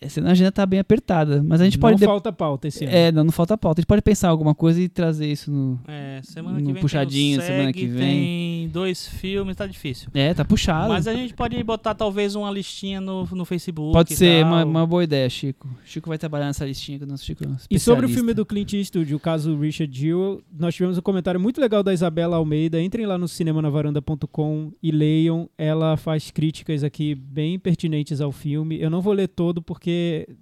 Esse 0.00 0.20
ano 0.20 0.28
a 0.28 0.32
agenda 0.32 0.52
tá 0.52 0.64
bem 0.66 0.78
apertada, 0.80 1.42
mas 1.42 1.60
a 1.60 1.64
gente 1.64 1.74
não 1.76 1.80
pode. 1.80 1.98
de- 1.98 2.04
falta 2.04 2.32
pauta 2.32 2.68
esse 2.68 2.84
ano. 2.84 2.94
É, 2.94 3.12
não, 3.12 3.24
não 3.24 3.32
falta 3.32 3.56
pauta. 3.56 3.80
A 3.80 3.82
gente 3.82 3.88
pode 3.88 4.02
pensar 4.02 4.28
alguma 4.28 4.54
coisa 4.54 4.80
e 4.80 4.88
trazer 4.88 5.30
isso 5.30 5.50
no. 5.50 5.78
É, 5.88 6.20
semana 6.22 6.58
No 6.58 6.66
que 6.66 6.72
vem 6.72 6.80
puxadinho, 6.82 7.38
tem 7.38 7.44
o 7.44 7.46
semana 7.46 7.68
SEG, 7.68 7.78
que 7.80 7.86
vem. 7.86 7.98
Tem 8.00 8.68
dois 8.68 9.06
filmes, 9.06 9.56
tá 9.56 9.66
difícil. 9.66 10.08
É, 10.14 10.32
tá 10.34 10.44
puxado. 10.44 10.88
Mas 10.88 11.06
a 11.06 11.14
gente 11.14 11.34
pode 11.34 11.62
botar 11.62 11.94
talvez 11.94 12.34
uma 12.34 12.50
listinha 12.50 13.00
no, 13.00 13.26
no 13.32 13.44
Facebook. 13.44 13.92
Pode 13.92 14.14
ser 14.14 14.44
uma, 14.44 14.64
uma 14.64 14.86
boa 14.86 15.04
ideia, 15.04 15.28
Chico. 15.28 15.68
Chico 15.84 16.08
vai 16.08 16.18
trabalhar 16.18 16.46
nessa 16.46 16.64
listinha 16.64 16.98
que 16.98 17.04
o 17.04 17.08
nosso 17.08 17.24
Chico 17.24 17.44
é 17.44 17.48
E 17.70 17.78
sobre 17.78 18.06
o 18.06 18.08
filme 18.08 18.32
do 18.34 18.44
Clint 18.46 18.72
Eastwood, 18.74 19.14
o 19.14 19.20
caso 19.20 19.58
Richard 19.58 19.96
Jewell, 19.98 20.42
nós 20.56 20.74
tivemos 20.74 20.96
um 20.98 21.02
comentário 21.02 21.40
muito 21.40 21.60
legal 21.60 21.82
da 21.82 21.92
Isabela 21.92 22.36
Almeida. 22.36 22.80
Entrem 22.80 23.06
lá 23.06 23.18
no 23.18 23.26
cinemanavaranda.com 23.28 24.72
e 24.82 24.90
leiam. 24.90 25.48
Ela 25.56 25.96
faz 25.96 26.30
críticas 26.30 26.84
aqui 26.84 27.14
bem 27.14 27.58
pertinentes 27.58 28.20
ao 28.20 28.32
filme. 28.32 28.80
Eu 28.80 28.90
não 28.90 29.00
vou 29.00 29.12
ler 29.12 29.28
todo 29.28 29.60
porque 29.62 29.81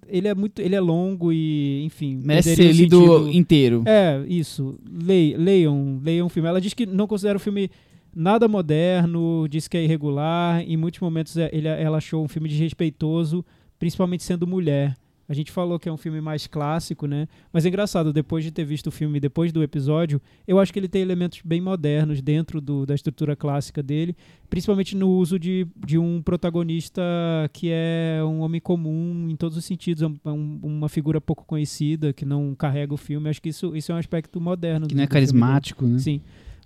ele 0.06 0.28
é 0.28 0.34
muito, 0.34 0.60
ele 0.60 0.74
é 0.74 0.80
longo 0.80 1.32
e, 1.32 1.82
enfim, 1.84 2.20
Merece 2.24 2.54
ser 2.56 2.72
lido 2.72 2.96
sentido. 2.98 3.30
inteiro. 3.32 3.82
É, 3.86 4.22
isso. 4.28 4.78
Lei- 5.02 5.34
leiam, 5.36 6.00
leiam 6.02 6.26
o 6.26 6.30
filme. 6.30 6.48
Ela 6.48 6.60
diz 6.60 6.74
que 6.74 6.84
não 6.86 7.06
considera 7.06 7.36
o 7.36 7.40
filme 7.40 7.70
nada 8.14 8.48
moderno, 8.48 9.46
diz 9.48 9.68
que 9.68 9.76
é 9.76 9.84
irregular. 9.84 10.62
Em 10.62 10.76
muitos 10.76 11.00
momentos 11.00 11.36
é- 11.36 11.50
ele, 11.52 11.68
ela 11.68 11.98
achou 11.98 12.24
um 12.24 12.28
filme 12.28 12.48
desrespeitoso, 12.48 13.44
principalmente 13.78 14.22
sendo 14.22 14.46
mulher. 14.46 14.96
A 15.30 15.32
gente 15.32 15.52
falou 15.52 15.78
que 15.78 15.88
é 15.88 15.92
um 15.92 15.96
filme 15.96 16.20
mais 16.20 16.48
clássico, 16.48 17.06
né? 17.06 17.28
Mas 17.52 17.64
é 17.64 17.68
engraçado, 17.68 18.12
depois 18.12 18.42
de 18.42 18.50
ter 18.50 18.64
visto 18.64 18.88
o 18.88 18.90
filme, 18.90 19.20
depois 19.20 19.52
do 19.52 19.62
episódio, 19.62 20.20
eu 20.44 20.58
acho 20.58 20.72
que 20.72 20.78
ele 20.80 20.88
tem 20.88 21.02
elementos 21.02 21.40
bem 21.44 21.60
modernos 21.60 22.20
dentro 22.20 22.60
do- 22.60 22.84
da 22.84 22.96
estrutura 22.96 23.36
clássica 23.36 23.80
dele, 23.80 24.16
principalmente 24.48 24.96
no 24.96 25.08
uso 25.08 25.38
de, 25.38 25.68
de 25.86 25.96
um 25.98 26.20
protagonista 26.20 27.00
que 27.52 27.68
é 27.70 28.20
um 28.24 28.40
homem 28.40 28.60
comum 28.60 29.28
em 29.30 29.36
todos 29.36 29.56
os 29.56 29.64
sentidos, 29.64 30.02
é 30.02 30.06
um- 30.08 30.16
é 30.24 30.30
um- 30.30 30.58
uma 30.62 30.88
figura 30.88 31.20
pouco 31.20 31.44
conhecida, 31.44 32.12
que 32.12 32.24
não 32.24 32.52
carrega 32.54 32.92
o 32.92 32.96
filme. 32.96 33.28
Acho 33.30 33.40
que 33.40 33.50
isso, 33.50 33.76
isso 33.76 33.92
é 33.92 33.94
um 33.94 33.98
aspecto 33.98 34.40
moderno. 34.40 34.88
Que 34.88 34.94
não 34.96 35.04
é 35.04 35.06
carismático, 35.06 35.86
né? 35.86 35.98
Sim. 35.98 36.20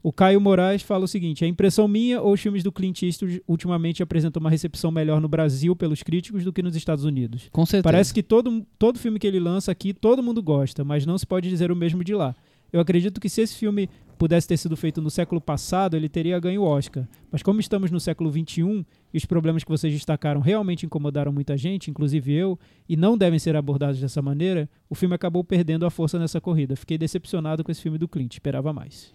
O 0.05 0.13
Caio 0.13 0.39
Moraes 0.39 0.83
fala 0.83 1.07
o 1.07 1.09
seguinte: 1.09 1.47
a 1.47 1.49
impressão 1.49 1.89
minha 1.89 2.21
ou 2.21 2.35
os 2.35 2.41
filmes 2.41 2.63
do 2.63 2.71
Clint 2.71 3.01
Eastwood 3.01 3.43
ultimamente 3.49 4.03
apresentam 4.03 4.39
uma 4.39 4.51
recepção 4.51 4.91
melhor 4.91 5.19
no 5.19 5.29
Brasil 5.29 5.75
pelos 5.75 6.03
críticos 6.03 6.45
do 6.45 6.53
que 6.53 6.63
nos 6.63 6.77
Estados 6.77 7.05
Unidos. 7.05 7.49
Com 7.51 7.65
certeza. 7.65 7.85
Parece 7.85 8.13
que 8.13 8.23
todo, 8.23 8.67
todo 8.79 8.99
filme 8.99 9.19
que 9.19 9.27
ele 9.27 9.41
lança 9.41 9.73
aqui, 9.73 9.95
todo 9.95 10.23
mundo 10.23 10.43
gosta, 10.43 10.85
mas 10.85 11.07
não 11.07 11.17
se 11.17 11.27
pode 11.27 11.49
dizer 11.49 11.73
o 11.73 11.77
mesmo 11.77 12.05
de 12.05 12.15
lá. 12.15 12.37
Eu 12.71 12.81
acredito 12.81 13.19
que 13.19 13.31
se 13.31 13.41
esse 13.41 13.55
filme 13.55 13.89
pudesse 14.19 14.47
ter 14.47 14.59
sido 14.59 14.77
feito 14.77 15.01
no 15.01 15.09
século 15.09 15.41
passado, 15.41 15.97
ele 15.97 16.09
teria 16.09 16.39
ganho 16.39 16.61
o 16.61 16.67
Oscar. 16.67 17.09
Mas 17.33 17.43
como 17.43 17.59
estamos 17.59 17.91
no 17.91 17.99
século 17.99 18.31
XXI 18.31 18.85
e 19.11 19.17
os 19.17 19.25
problemas 19.25 19.65
que 19.65 19.71
vocês 19.71 19.91
destacaram 19.91 20.43
realmente 20.43 20.85
incomodaram 20.85 21.33
muita 21.33 21.57
gente, 21.57 21.91
inclusive 21.91 22.31
eu, 22.31 22.59
e 22.87 22.95
não 22.95 23.17
devem 23.17 23.39
ser 23.39 23.57
abordados 23.57 23.99
dessa 23.99 24.21
maneira, 24.21 24.69
o 24.91 24.95
filme 24.95 25.15
acabou 25.15 25.43
perdendo 25.43 25.87
a 25.87 25.91
força 25.91 26.19
nessa 26.19 26.43
corrida. 26.43 26.77
Fiquei 26.77 26.99
decepcionado 26.99 27.65
com 27.65 27.73
esse 27.73 27.81
filme 27.81 27.97
do 27.97 28.07
Clint, 28.07 28.35
esperava 28.35 28.71
mais. 28.71 29.15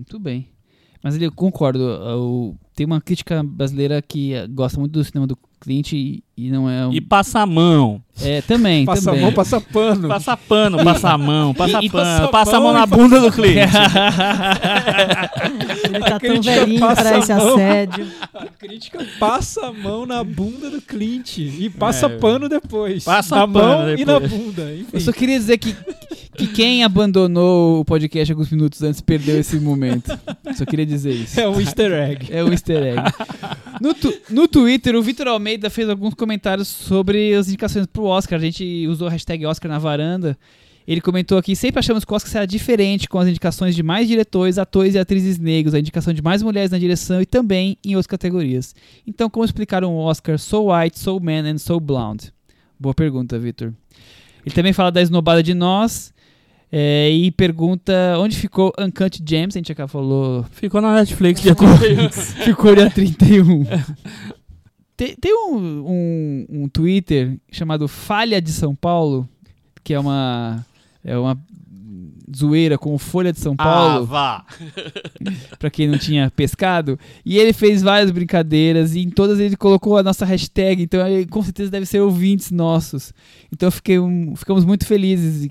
Muito 0.00 0.18
bem. 0.18 0.48
Mas 1.02 1.20
eu 1.20 1.30
concordo. 1.32 1.78
o- 2.18 2.54
tem 2.74 2.86
uma 2.86 3.00
crítica 3.00 3.42
brasileira 3.42 4.00
que 4.02 4.32
gosta 4.48 4.78
muito 4.80 4.92
do 4.92 5.04
cinema 5.04 5.26
do 5.26 5.36
Clint 5.60 5.92
e, 5.92 6.22
e 6.36 6.50
não 6.50 6.68
é. 6.70 6.86
Um, 6.86 6.92
E 6.92 7.00
passa 7.02 7.40
a 7.40 7.46
mão. 7.46 8.02
é, 8.22 8.40
também. 8.42 8.84
Passa 8.86 9.02
a 9.02 9.04
também. 9.12 9.22
mão, 9.26 9.32
passa 9.34 9.60
pano. 9.60 10.08
Passa 10.08 10.36
pano, 10.36 10.82
passa 10.84 11.10
a 11.10 11.18
mão, 11.18 11.52
passa 11.54 11.82
E- 11.82 11.86
e 11.86 11.90
pano. 11.90 12.04
passa 12.04 12.28
Passa 12.28 12.56
a 12.56 12.60
mão 12.60 12.72
na 12.72 12.86
bunda 12.86 13.20
do 13.20 13.30
cliente. 13.30 13.72
Ele 15.94 16.04
tá 16.04 16.18
tão 16.20 16.40
velhinho 16.42 16.80
passa 16.80 17.02
pra 17.02 17.14
a 17.14 17.18
esse 17.18 17.34
mão. 17.34 17.54
assédio. 17.54 18.06
A 18.34 18.46
crítica 18.46 19.06
passa 19.18 19.66
a 19.66 19.72
mão 19.72 20.06
na 20.06 20.22
bunda 20.24 20.70
do 20.70 20.80
Clint 20.80 21.38
e 21.38 21.68
passa 21.70 22.06
É. 22.06 22.08
pano 22.18 22.48
depois. 22.48 23.04
Passa 23.04 23.36
na 23.36 23.46
mão 23.46 23.94
e 23.94 24.04
na 24.04 24.20
bunda. 24.20 24.72
Enfim. 24.74 24.86
Eu 24.92 25.00
só 25.00 25.12
queria 25.12 25.38
dizer 25.38 25.58
que, 25.58 25.74
que 26.36 26.46
quem 26.48 26.84
abandonou 26.84 27.80
o 27.80 27.84
podcast 27.84 28.32
alguns 28.32 28.50
minutos 28.50 28.82
antes 28.82 29.00
perdeu 29.00 29.38
esse 29.38 29.56
momento. 29.60 30.18
Só 30.56 30.64
queria 30.64 30.86
dizer 30.86 31.12
isso. 31.12 31.38
É 31.40 31.48
um 31.48 31.60
easter 31.60 31.92
egg. 31.92 32.28
É 32.30 32.42
um 32.44 32.50
easter 32.50 32.82
egg. 32.82 33.02
No, 33.80 33.94
tu- 33.94 34.14
no 34.30 34.46
Twitter, 34.46 34.94
o 34.94 35.02
Vitor 35.02 35.28
Almeida 35.28 35.70
fez 35.70 35.88
alguns 35.88 36.14
comentários 36.14 36.68
sobre 36.68 37.34
as 37.34 37.48
indicações 37.48 37.86
pro 37.86 38.04
Oscar. 38.04 38.38
A 38.38 38.42
gente 38.42 38.86
usou 38.86 39.08
a 39.08 39.10
hashtag 39.10 39.46
Oscar 39.46 39.70
na 39.70 39.78
varanda. 39.78 40.36
Ele 40.90 41.00
comentou 41.00 41.38
aqui: 41.38 41.54
sempre 41.54 41.78
achamos 41.78 42.04
que 42.04 42.12
o 42.12 42.16
Oscar 42.16 42.32
será 42.32 42.44
diferente 42.44 43.08
com 43.08 43.16
as 43.16 43.28
indicações 43.28 43.76
de 43.76 43.82
mais 43.82 44.08
diretores, 44.08 44.58
atores 44.58 44.96
e 44.96 44.98
atrizes 44.98 45.38
negros, 45.38 45.72
a 45.72 45.78
indicação 45.78 46.12
de 46.12 46.20
mais 46.20 46.42
mulheres 46.42 46.72
na 46.72 46.78
direção 46.78 47.22
e 47.22 47.26
também 47.26 47.78
em 47.84 47.94
outras 47.94 48.08
categorias. 48.08 48.74
Então, 49.06 49.30
como 49.30 49.44
explicar 49.44 49.84
um 49.84 49.94
Oscar 49.94 50.36
So 50.36 50.72
White, 50.72 50.98
So 50.98 51.20
Man 51.20 51.48
and 51.48 51.58
So 51.58 51.78
Blonde? 51.78 52.32
Boa 52.76 52.92
pergunta, 52.92 53.38
Vitor. 53.38 53.72
Ele 54.44 54.52
também 54.52 54.72
fala 54.72 54.90
da 54.90 55.00
esnobada 55.00 55.44
de 55.44 55.54
nós. 55.54 56.12
é, 56.72 57.08
e 57.08 57.30
pergunta 57.30 57.92
onde 58.18 58.36
ficou 58.36 58.72
Uncut 58.76 59.22
Gems, 59.24 59.54
a 59.54 59.58
gente 59.60 59.72
já 59.72 59.86
falou 59.86 60.44
Ficou 60.50 60.80
na 60.80 60.92
Netflix 60.92 61.40
dia 61.40 61.54
Ficou 62.44 62.74
dia 62.74 62.90
31. 62.90 63.64
tem 64.96 65.14
tem 65.14 65.32
um, 65.32 65.56
um, 65.56 66.46
um 66.48 66.68
Twitter 66.68 67.38
chamado 67.52 67.86
Falha 67.86 68.42
de 68.42 68.50
São 68.50 68.74
Paulo, 68.74 69.28
que 69.84 69.94
é 69.94 70.00
uma, 70.00 70.66
é 71.04 71.16
uma 71.18 71.38
zoeira 72.34 72.78
com 72.78 72.96
Folha 72.98 73.32
de 73.32 73.40
São 73.40 73.54
Ah, 73.58 73.64
Paulo, 73.64 74.06
vá. 74.06 74.44
pra 75.58 75.70
quem 75.70 75.88
não 75.88 75.98
tinha 75.98 76.30
pescado. 76.30 76.98
E 77.24 77.36
ele 77.38 77.52
fez 77.52 77.82
várias 77.82 78.10
brincadeiras 78.10 78.94
e 78.94 79.00
em 79.00 79.10
todas 79.10 79.40
ele 79.40 79.56
colocou 79.56 79.96
a 79.96 80.02
nossa 80.02 80.24
hashtag, 80.24 80.82
então 80.82 81.06
ele, 81.06 81.26
com 81.26 81.42
certeza 81.42 81.70
deve 81.70 81.86
ser 81.86 82.00
ouvintes 82.00 82.50
nossos. 82.50 83.12
Então 83.52 83.70
fiquei, 83.70 83.98
um- 83.98 84.34
ficamos 84.36 84.64
muito 84.64 84.86
felizes. 84.86 85.44
E, 85.46 85.50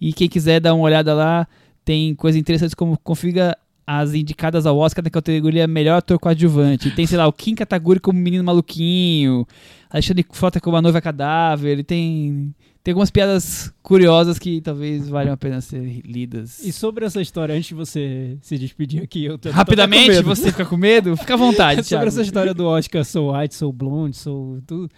e 0.00 0.12
quem 0.12 0.28
quiser 0.28 0.60
dar 0.60 0.74
uma 0.74 0.84
olhada 0.84 1.12
lá, 1.14 1.46
tem 1.84 2.14
coisas 2.14 2.40
interessantes 2.40 2.74
como 2.74 2.96
configura 2.98 3.56
as 3.86 4.14
indicadas 4.14 4.64
ao 4.66 4.78
Oscar 4.78 5.04
na 5.04 5.10
categoria 5.10 5.66
Melhor 5.66 5.98
Ator 5.98 6.18
Coadjuvante. 6.18 6.90
Tem, 6.92 7.06
sei 7.06 7.18
lá, 7.18 7.26
o 7.26 7.32
Kim 7.32 7.54
Kataguri 7.54 8.00
como 8.00 8.18
Menino 8.18 8.42
Maluquinho, 8.44 9.46
Alexandre 9.94 10.26
Frota 10.32 10.60
como 10.60 10.76
a 10.76 10.82
Noiva 10.82 11.00
Cadáver. 11.00 11.70
Ele 11.70 11.84
tem, 11.84 12.52
tem 12.82 12.90
algumas 12.92 13.12
piadas 13.12 13.72
curiosas 13.80 14.40
que 14.40 14.60
talvez 14.60 15.08
valham 15.08 15.32
a 15.32 15.36
pena 15.36 15.60
ser 15.60 16.02
lidas. 16.04 16.58
E 16.64 16.72
sobre 16.72 17.04
essa 17.04 17.22
história, 17.22 17.54
antes 17.54 17.68
de 17.68 17.74
você 17.74 18.36
se 18.42 18.58
despedir 18.58 19.00
aqui, 19.04 19.24
eu 19.24 19.38
tô, 19.38 19.48
tô 19.48 19.50
com 19.50 19.54
Rapidamente, 19.54 20.10
medo. 20.10 20.24
você 20.26 20.50
fica 20.50 20.64
com 20.66 20.76
medo? 20.76 21.16
Fica 21.16 21.34
à 21.34 21.36
vontade, 21.36 21.76
sobre 21.86 21.88
Thiago. 21.90 22.08
essa 22.08 22.22
história 22.22 22.52
do 22.52 22.66
Oscar 22.66 23.04
Sou 23.04 23.32
White, 23.32 23.54
Sou 23.54 23.72
Blonde, 23.72 24.16
Sou 24.16 24.60
tudo. 24.66 24.90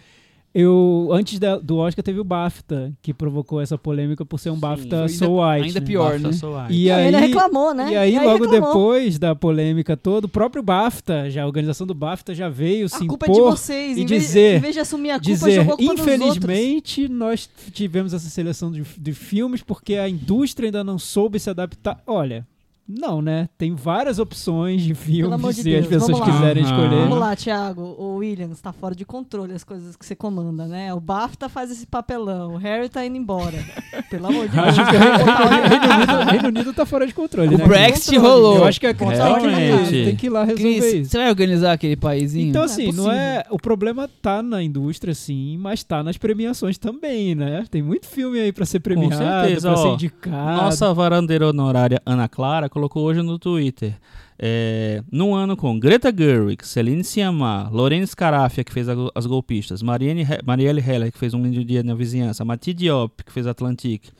Eu, 0.58 1.10
antes 1.12 1.38
da- 1.38 1.58
do 1.58 1.76
Oscar 1.76 2.02
teve 2.02 2.18
o 2.18 2.24
BAFTA, 2.24 2.90
que 3.02 3.12
provocou 3.12 3.60
essa 3.60 3.76
polêmica 3.76 4.24
por 4.24 4.40
ser 4.40 4.48
um 4.48 4.56
BAFTA 4.58 5.00
foi 5.00 5.08
Sou 5.10 5.42
ainda- 5.42 5.56
White. 5.56 5.66
ainda 5.68 5.80
né? 5.80 5.86
pior, 5.86 6.18
né? 6.18 6.32
soar. 6.32 6.72
E 6.72 6.84
E 6.84 6.90
aí, 6.90 7.08
ele 7.08 7.16
reclamou, 7.18 7.74
né? 7.74 7.92
E 7.92 7.96
aí, 7.96 8.14
logo 8.18 8.44
reclamou. 8.44 8.68
depois 8.68 9.18
da 9.18 9.34
polêmica 9.34 9.96
toda, 9.98 10.26
o 10.26 10.30
próprio 10.30 10.62
BAFTA, 10.62 11.28
já, 11.28 11.42
a 11.42 11.46
organização 11.46 11.86
do 11.86 11.92
BAFTA 11.94 12.34
já 12.34 12.48
veio 12.48 12.88
se 12.88 13.04
A 13.04 13.06
culpa 13.06 13.26
é 13.26 13.32
de 13.32 13.38
impor 13.38 13.50
vocês. 13.50 13.98
e 13.98 14.02
em 14.02 14.06
vez, 14.06 14.22
dizer- 14.22 14.56
em 14.56 14.60
vez 14.60 14.74
de 14.74 14.80
assumir 14.80 15.10
a 15.10 15.14
culpa, 15.20 15.30
dizer, 15.30 15.66
infelizmente, 15.78 17.08
nós 17.08 17.48
tivemos 17.72 18.14
essa 18.14 18.28
seleção 18.30 18.70
de, 18.72 18.82
de 18.96 19.12
filmes 19.12 19.62
porque 19.62 19.96
a 19.96 20.08
indústria 20.08 20.68
ainda 20.68 20.82
não 20.82 20.98
soube 20.98 21.38
se 21.38 21.50
adaptar. 21.50 22.02
Olha, 22.06 22.46
não, 22.88 23.20
né? 23.20 23.48
Tem 23.58 23.74
várias 23.74 24.18
opções 24.18 24.82
de 24.82 24.94
filmes 24.94 25.40
de 25.56 25.62
se 25.62 25.74
as 25.76 25.86
pessoas 25.86 26.20
quiserem 26.20 26.62
Aham. 26.64 26.72
escolher. 26.72 27.00
Vamos 27.02 27.18
lá, 27.18 27.34
Thiago. 27.36 27.82
O 27.98 28.16
Williams 28.16 28.60
tá 28.60 28.72
fora 28.72 28.94
de 28.94 29.04
controle 29.04 29.52
as 29.52 29.64
coisas 29.64 29.96
que 29.96 30.04
você 30.06 30.14
comanda, 30.14 30.66
né? 30.66 30.92
O 30.94 31.00
BAFTA 31.00 31.48
faz 31.48 31.70
esse 31.70 31.86
papelão. 31.86 32.54
O 32.54 32.56
Harry 32.56 32.88
tá 32.88 33.04
indo 33.04 33.16
embora. 33.16 33.56
Pelo 34.10 34.26
amor 34.28 34.48
de 34.48 34.54
Deus. 34.54 34.66
Acho 34.68 34.84
que 34.84 34.96
o 34.96 34.98
Reino, 34.98 35.68
Reino 35.68 35.94
Unido, 35.94 36.30
Reino 36.30 36.48
Unido 36.48 36.72
tá 36.74 36.86
fora 36.86 37.06
de 37.06 37.14
controle, 37.14 37.54
O 37.54 37.58
né? 37.58 37.64
Brexit 37.66 38.14
Controle. 38.16 38.28
rolou. 38.34 38.56
Eu 38.58 38.64
acho 38.64 38.78
que 38.80 38.86
a 38.86 38.94
Cris 38.94 39.18
tem, 39.18 39.84
que- 39.86 40.04
tem 40.04 40.16
que 40.16 40.26
ir 40.26 40.30
lá 40.30 40.44
resolver 40.44 40.62
Cris, 40.80 40.84
isso. 40.94 41.10
você 41.10 41.18
vai 41.18 41.28
organizar 41.28 41.72
aquele 41.72 41.96
paísinho? 41.96 42.48
Então, 42.50 42.62
Não 42.62 42.68
é 42.68 42.72
assim, 42.72 42.86
não 42.86 42.92
possível. 43.04 43.12
é. 43.12 43.44
O 43.50 43.56
problema 43.58 44.08
tá 44.22 44.42
na 44.42 44.62
indústria, 44.62 45.14
sim, 45.14 45.56
mas 45.58 45.82
tá 45.82 46.02
nas 46.02 46.16
premiações 46.16 46.78
também, 46.78 47.34
né? 47.34 47.64
Tem 47.70 47.82
muito 47.82 48.06
filme 48.06 48.38
aí 48.38 48.52
pra 48.52 48.64
ser 48.64 48.80
premiado, 48.80 49.16
certeza, 49.16 49.68
pra 49.68 49.76
ser 49.76 49.88
ó. 49.88 49.94
indicado. 49.94 50.62
Nossa 50.62 50.94
varandeira 50.94 51.48
honorária 51.48 52.00
Ana 52.06 52.28
Clara 52.28 52.68
colocou 52.76 53.04
hoje 53.04 53.22
no 53.22 53.38
Twitter. 53.38 53.98
É, 54.38 55.02
num 55.10 55.34
ano 55.34 55.56
com 55.56 55.78
Greta 55.78 56.14
Gerwig, 56.14 56.62
Celine 56.66 57.02
Sciamma, 57.02 57.70
Lorene 57.72 58.06
Scarafia, 58.06 58.62
que 58.62 58.70
fez 58.70 58.86
a 58.86 58.94
as 59.14 59.24
golpistas, 59.24 59.80
Marianne, 59.80 60.26
Marielle 60.44 60.82
Heller, 60.86 61.10
que 61.10 61.18
fez 61.18 61.32
Um 61.32 61.42
Lindo 61.42 61.64
Dia 61.64 61.82
na 61.82 61.94
Vizinhança, 61.94 62.44
Mati 62.44 62.74
Diop, 62.74 63.24
que 63.24 63.32
fez 63.32 63.46
Atlantique, 63.46 64.10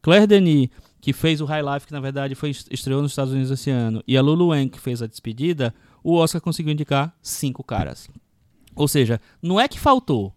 Claire 0.00 0.28
Denis, 0.28 0.68
que 1.00 1.12
fez 1.12 1.40
o 1.40 1.44
High 1.46 1.62
Life, 1.62 1.86
que 1.88 1.92
na 1.92 1.98
verdade 1.98 2.36
foi 2.36 2.50
estreou 2.50 3.02
nos 3.02 3.10
Estados 3.10 3.32
Unidos 3.32 3.50
esse 3.50 3.70
ano, 3.70 4.00
e 4.06 4.16
a 4.16 4.22
Lulu 4.22 4.50
Wang, 4.50 4.68
que 4.68 4.78
fez 4.78 5.02
a 5.02 5.08
despedida, 5.08 5.74
o 6.04 6.14
Oscar 6.14 6.40
conseguiu 6.40 6.72
indicar 6.72 7.12
cinco 7.20 7.64
caras. 7.64 8.08
Ou 8.76 8.86
seja, 8.86 9.20
não 9.42 9.58
é 9.58 9.66
que 9.66 9.80
faltou, 9.80 10.32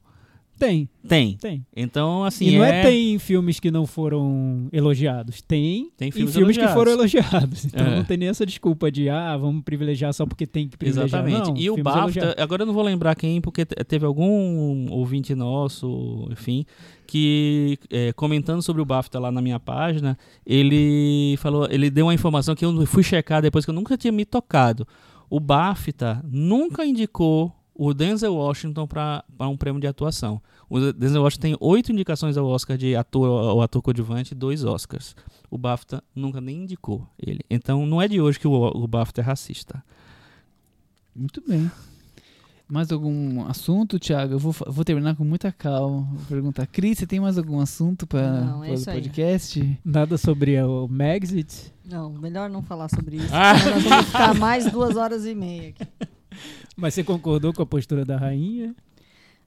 Tem, 0.59 0.89
tem. 1.07 1.37
tem. 1.37 1.65
Então, 1.75 2.23
assim, 2.25 2.49
e 2.49 2.57
não 2.57 2.65
é... 2.65 2.83
tem 2.83 3.17
filmes 3.17 3.59
que 3.59 3.71
não 3.71 3.87
foram 3.87 4.67
elogiados. 4.71 5.41
Tem, 5.41 5.89
Tem 5.97 6.11
filmes 6.11 6.35
filmes 6.35 6.57
que 6.57 6.67
foram 6.67 6.91
elogiados. 6.91 7.65
Então 7.73 7.87
É. 7.87 7.95
não 7.95 8.03
tem 8.03 8.17
nem 8.17 8.27
essa 8.29 8.45
desculpa 8.45 8.91
de, 8.91 9.09
ah, 9.09 9.35
vamos 9.37 9.63
privilegiar 9.63 10.13
só 10.13 10.25
porque 10.25 10.45
tem 10.45 10.67
que 10.67 10.77
privilegiar. 10.77 11.21
Exatamente. 11.25 11.49
Não, 11.51 11.57
e 11.57 11.69
o 11.71 11.81
BAFTA, 11.81 11.99
elogiados. 12.01 12.35
agora 12.43 12.61
eu 12.63 12.65
não 12.67 12.73
vou 12.73 12.83
lembrar 12.83 13.15
quem, 13.15 13.39
porque 13.39 13.65
te- 13.65 13.75
teve 13.85 14.05
algum 14.05 14.91
ouvinte 14.91 15.33
nosso, 15.33 16.27
enfim, 16.31 16.65
que 17.07 17.77
é, 17.89 18.11
comentando 18.13 18.61
sobre 18.61 18.81
o 18.81 18.85
BAFTA 18.85 19.17
lá 19.19 19.31
na 19.31 19.41
minha 19.41 19.59
página, 19.59 20.17
ele 20.45 21.35
falou, 21.37 21.67
ele 21.71 21.89
deu 21.89 22.05
uma 22.07 22.13
informação 22.13 22.53
que 22.55 22.65
eu 22.65 22.85
fui 22.85 23.01
checar 23.03 23.41
depois 23.41 23.63
que 23.65 23.71
eu 23.71 23.75
nunca 23.75 23.97
tinha 23.97 24.11
me 24.11 24.25
tocado. 24.25 24.85
o 25.29 25.39
BAFTA 25.39 26.21
nunca 26.29 26.85
indicou 26.85 27.53
o 27.81 27.93
Denzel 27.93 28.35
Washington 28.35 28.85
para 28.85 29.23
um 29.39 29.55
prêmio 29.55 29.79
de 29.79 29.87
atuação. 29.87 30.41
O 30.69 30.91
Denzel 30.91 31.23
Washington 31.23 31.41
tem 31.41 31.57
oito 31.61 31.93
indicações 31.93 32.35
ao 32.35 32.45
Oscar 32.45 32.77
de 32.77 32.93
ator 32.93 33.25
ou 33.25 33.61
ator 33.61 33.81
coadjuvante 33.81 34.33
e 34.33 34.35
dois 34.35 34.65
Oscars. 34.65 35.15
O 35.49 35.57
BAFTA 35.57 36.03
nunca 36.13 36.41
nem 36.41 36.63
indicou 36.63 37.07
ele. 37.17 37.39
Então 37.49 37.85
não 37.85 38.01
é 38.01 38.07
de 38.09 38.19
hoje 38.19 38.37
que 38.37 38.49
o, 38.49 38.51
o 38.51 38.85
BAFTA 38.85 39.21
é 39.21 39.23
racista. 39.23 39.81
Muito 41.15 41.41
bem. 41.47 41.71
Mais 42.71 42.91
algum 42.91 43.47
assunto, 43.47 43.97
Thiago? 43.97 44.33
Eu 44.35 44.39
vou, 44.39 44.53
vou 44.67 44.85
terminar 44.85 45.15
com 45.15 45.23
muita 45.23 45.51
calma. 45.51 46.07
Vou 46.13 46.25
perguntar, 46.29 46.67
Cris, 46.67 46.99
você 46.99 47.07
tem 47.07 47.19
mais 47.19 47.35
algum 47.35 47.59
assunto 47.59 48.05
para 48.05 48.61
é 48.63 48.69
o 48.71 48.73
isso 48.75 48.87
aí. 48.89 49.01
podcast? 49.01 49.79
Nada 49.83 50.19
sobre 50.19 50.61
o 50.61 50.87
Megxit. 50.87 51.73
Não, 51.83 52.11
melhor 52.13 52.47
não 52.47 52.61
falar 52.61 52.87
sobre 52.89 53.15
isso. 53.17 53.29
Ah. 53.33 53.53
nós 53.53 53.83
vamos 53.83 54.05
ficar 54.05 54.35
mais 54.35 54.71
duas 54.71 54.95
horas 54.95 55.25
e 55.25 55.33
meia 55.33 55.69
aqui. 55.69 55.83
Mas 56.77 56.93
você 56.93 57.03
concordou 57.03 57.51
com 57.53 57.63
a 57.63 57.65
postura 57.65 58.05
da 58.05 58.17
rainha? 58.17 58.75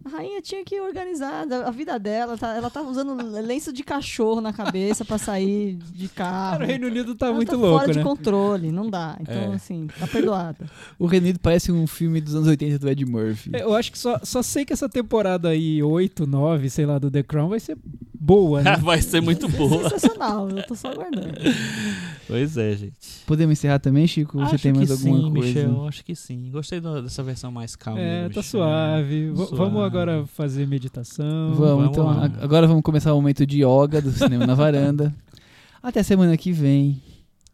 A 0.05 0.09
rainha 0.09 0.41
tinha 0.43 0.65
que 0.65 0.81
organizar 0.81 1.47
a 1.51 1.71
vida 1.71 1.99
dela. 1.99 2.37
tá- 2.37 2.55
ela 2.57 2.69
tava 2.71 2.91
usando 2.91 3.15
lenço 3.41 3.73
de 3.73 3.83
cachorro 3.83 4.41
na 4.41 4.53
cabeça 4.53 5.05
pra 5.05 5.19
sair 5.19 5.77
de 5.95 6.09
carro. 6.09 6.53
Cara, 6.59 6.65
o 6.65 6.67
Reino 6.67 6.87
Unido 6.89 7.15
tá 7.15 7.27
Ela 7.27 7.35
muito 7.37 7.51
tá 7.51 7.57
louco, 7.57 7.79
fora 7.81 7.93
né? 7.93 7.99
de 7.99 8.03
controle, 8.03 8.73
não 8.73 8.89
dá. 8.91 9.17
Então, 9.21 9.35
É. 9.53 9.55
assim, 9.55 9.87
tá 9.99 10.07
perdoada. 10.07 10.67
O 10.99 11.07
Renido 11.07 11.39
parece 11.39 11.71
um 11.71 11.87
filme 11.87 12.21
dos 12.21 12.35
anos 12.35 12.49
80 12.49 12.79
do 12.79 12.89
Ed 12.89 13.05
Murphy. 13.05 13.51
Eu 13.55 13.75
acho 13.75 13.93
que 13.93 13.99
só, 13.99 14.19
só 14.23 14.43
sei 14.43 14.65
que 14.65 14.73
essa 14.73 14.89
temporada 14.89 15.49
aí, 15.49 15.83
8, 15.83 16.27
9, 16.27 16.69
sei 16.71 16.87
lá, 16.87 16.99
do 16.99 17.11
The 17.11 17.23
Crown 17.23 17.49
vai 17.49 17.61
ser 17.61 17.77
boa, 18.15 18.63
né? 18.63 18.77
Vai 18.83 19.03
ser 19.03 19.21
muito 19.21 19.49
boa. 19.49 19.89
Sensacional, 19.91 20.49
eu 20.49 20.63
tô 20.67 20.75
só 20.77 20.89
aguardando. 20.93 21.33
Pois 22.27 22.57
é, 22.57 22.75
gente. 22.77 22.95
Podemos 23.27 23.53
encerrar 23.59 23.79
também, 23.81 24.07
Chico? 24.07 24.39
Ou 24.39 24.47
você 24.47 24.55
Acho 24.55 24.63
tem 24.63 24.73
mais 24.73 24.87
que 24.89 24.93
alguma 24.93 25.17
sim, 25.29 25.33
coisa? 25.33 25.47
Michel, 25.69 25.89
acho 25.89 26.05
que 26.05 26.15
sim. 26.15 26.49
Gostei 26.51 26.81
do- 26.81 27.03
dessa 27.03 27.23
versão 27.23 27.51
mais 27.51 27.75
calma. 27.77 28.01
É, 28.01 28.29
do 28.29 28.35
tá 28.35 28.43
suave. 28.43 29.31
V- 29.31 29.37
Suave. 29.37 29.57
Vamos 29.57 29.83
agora 29.93 30.25
fazer 30.27 30.67
meditação. 30.67 31.53
Vamos, 31.55 31.59
Vamos 31.59 31.89
então. 31.91 32.05
lá. 32.07 32.31
Agora 32.41 32.67
vamos 32.67 32.83
começar 32.83 33.13
o 33.13 33.17
momento 33.17 33.47
de 33.47 33.63
yoga 33.63 34.01
do 34.01 34.11
cinema 34.11 34.47
na 34.47 34.55
varanda. 34.55 35.15
Até 35.83 36.03
semana 36.03 36.37
que 36.37 36.51
vem. 36.51 37.03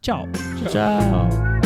Tchau. 0.01 0.25
Tchau. 0.71 1.58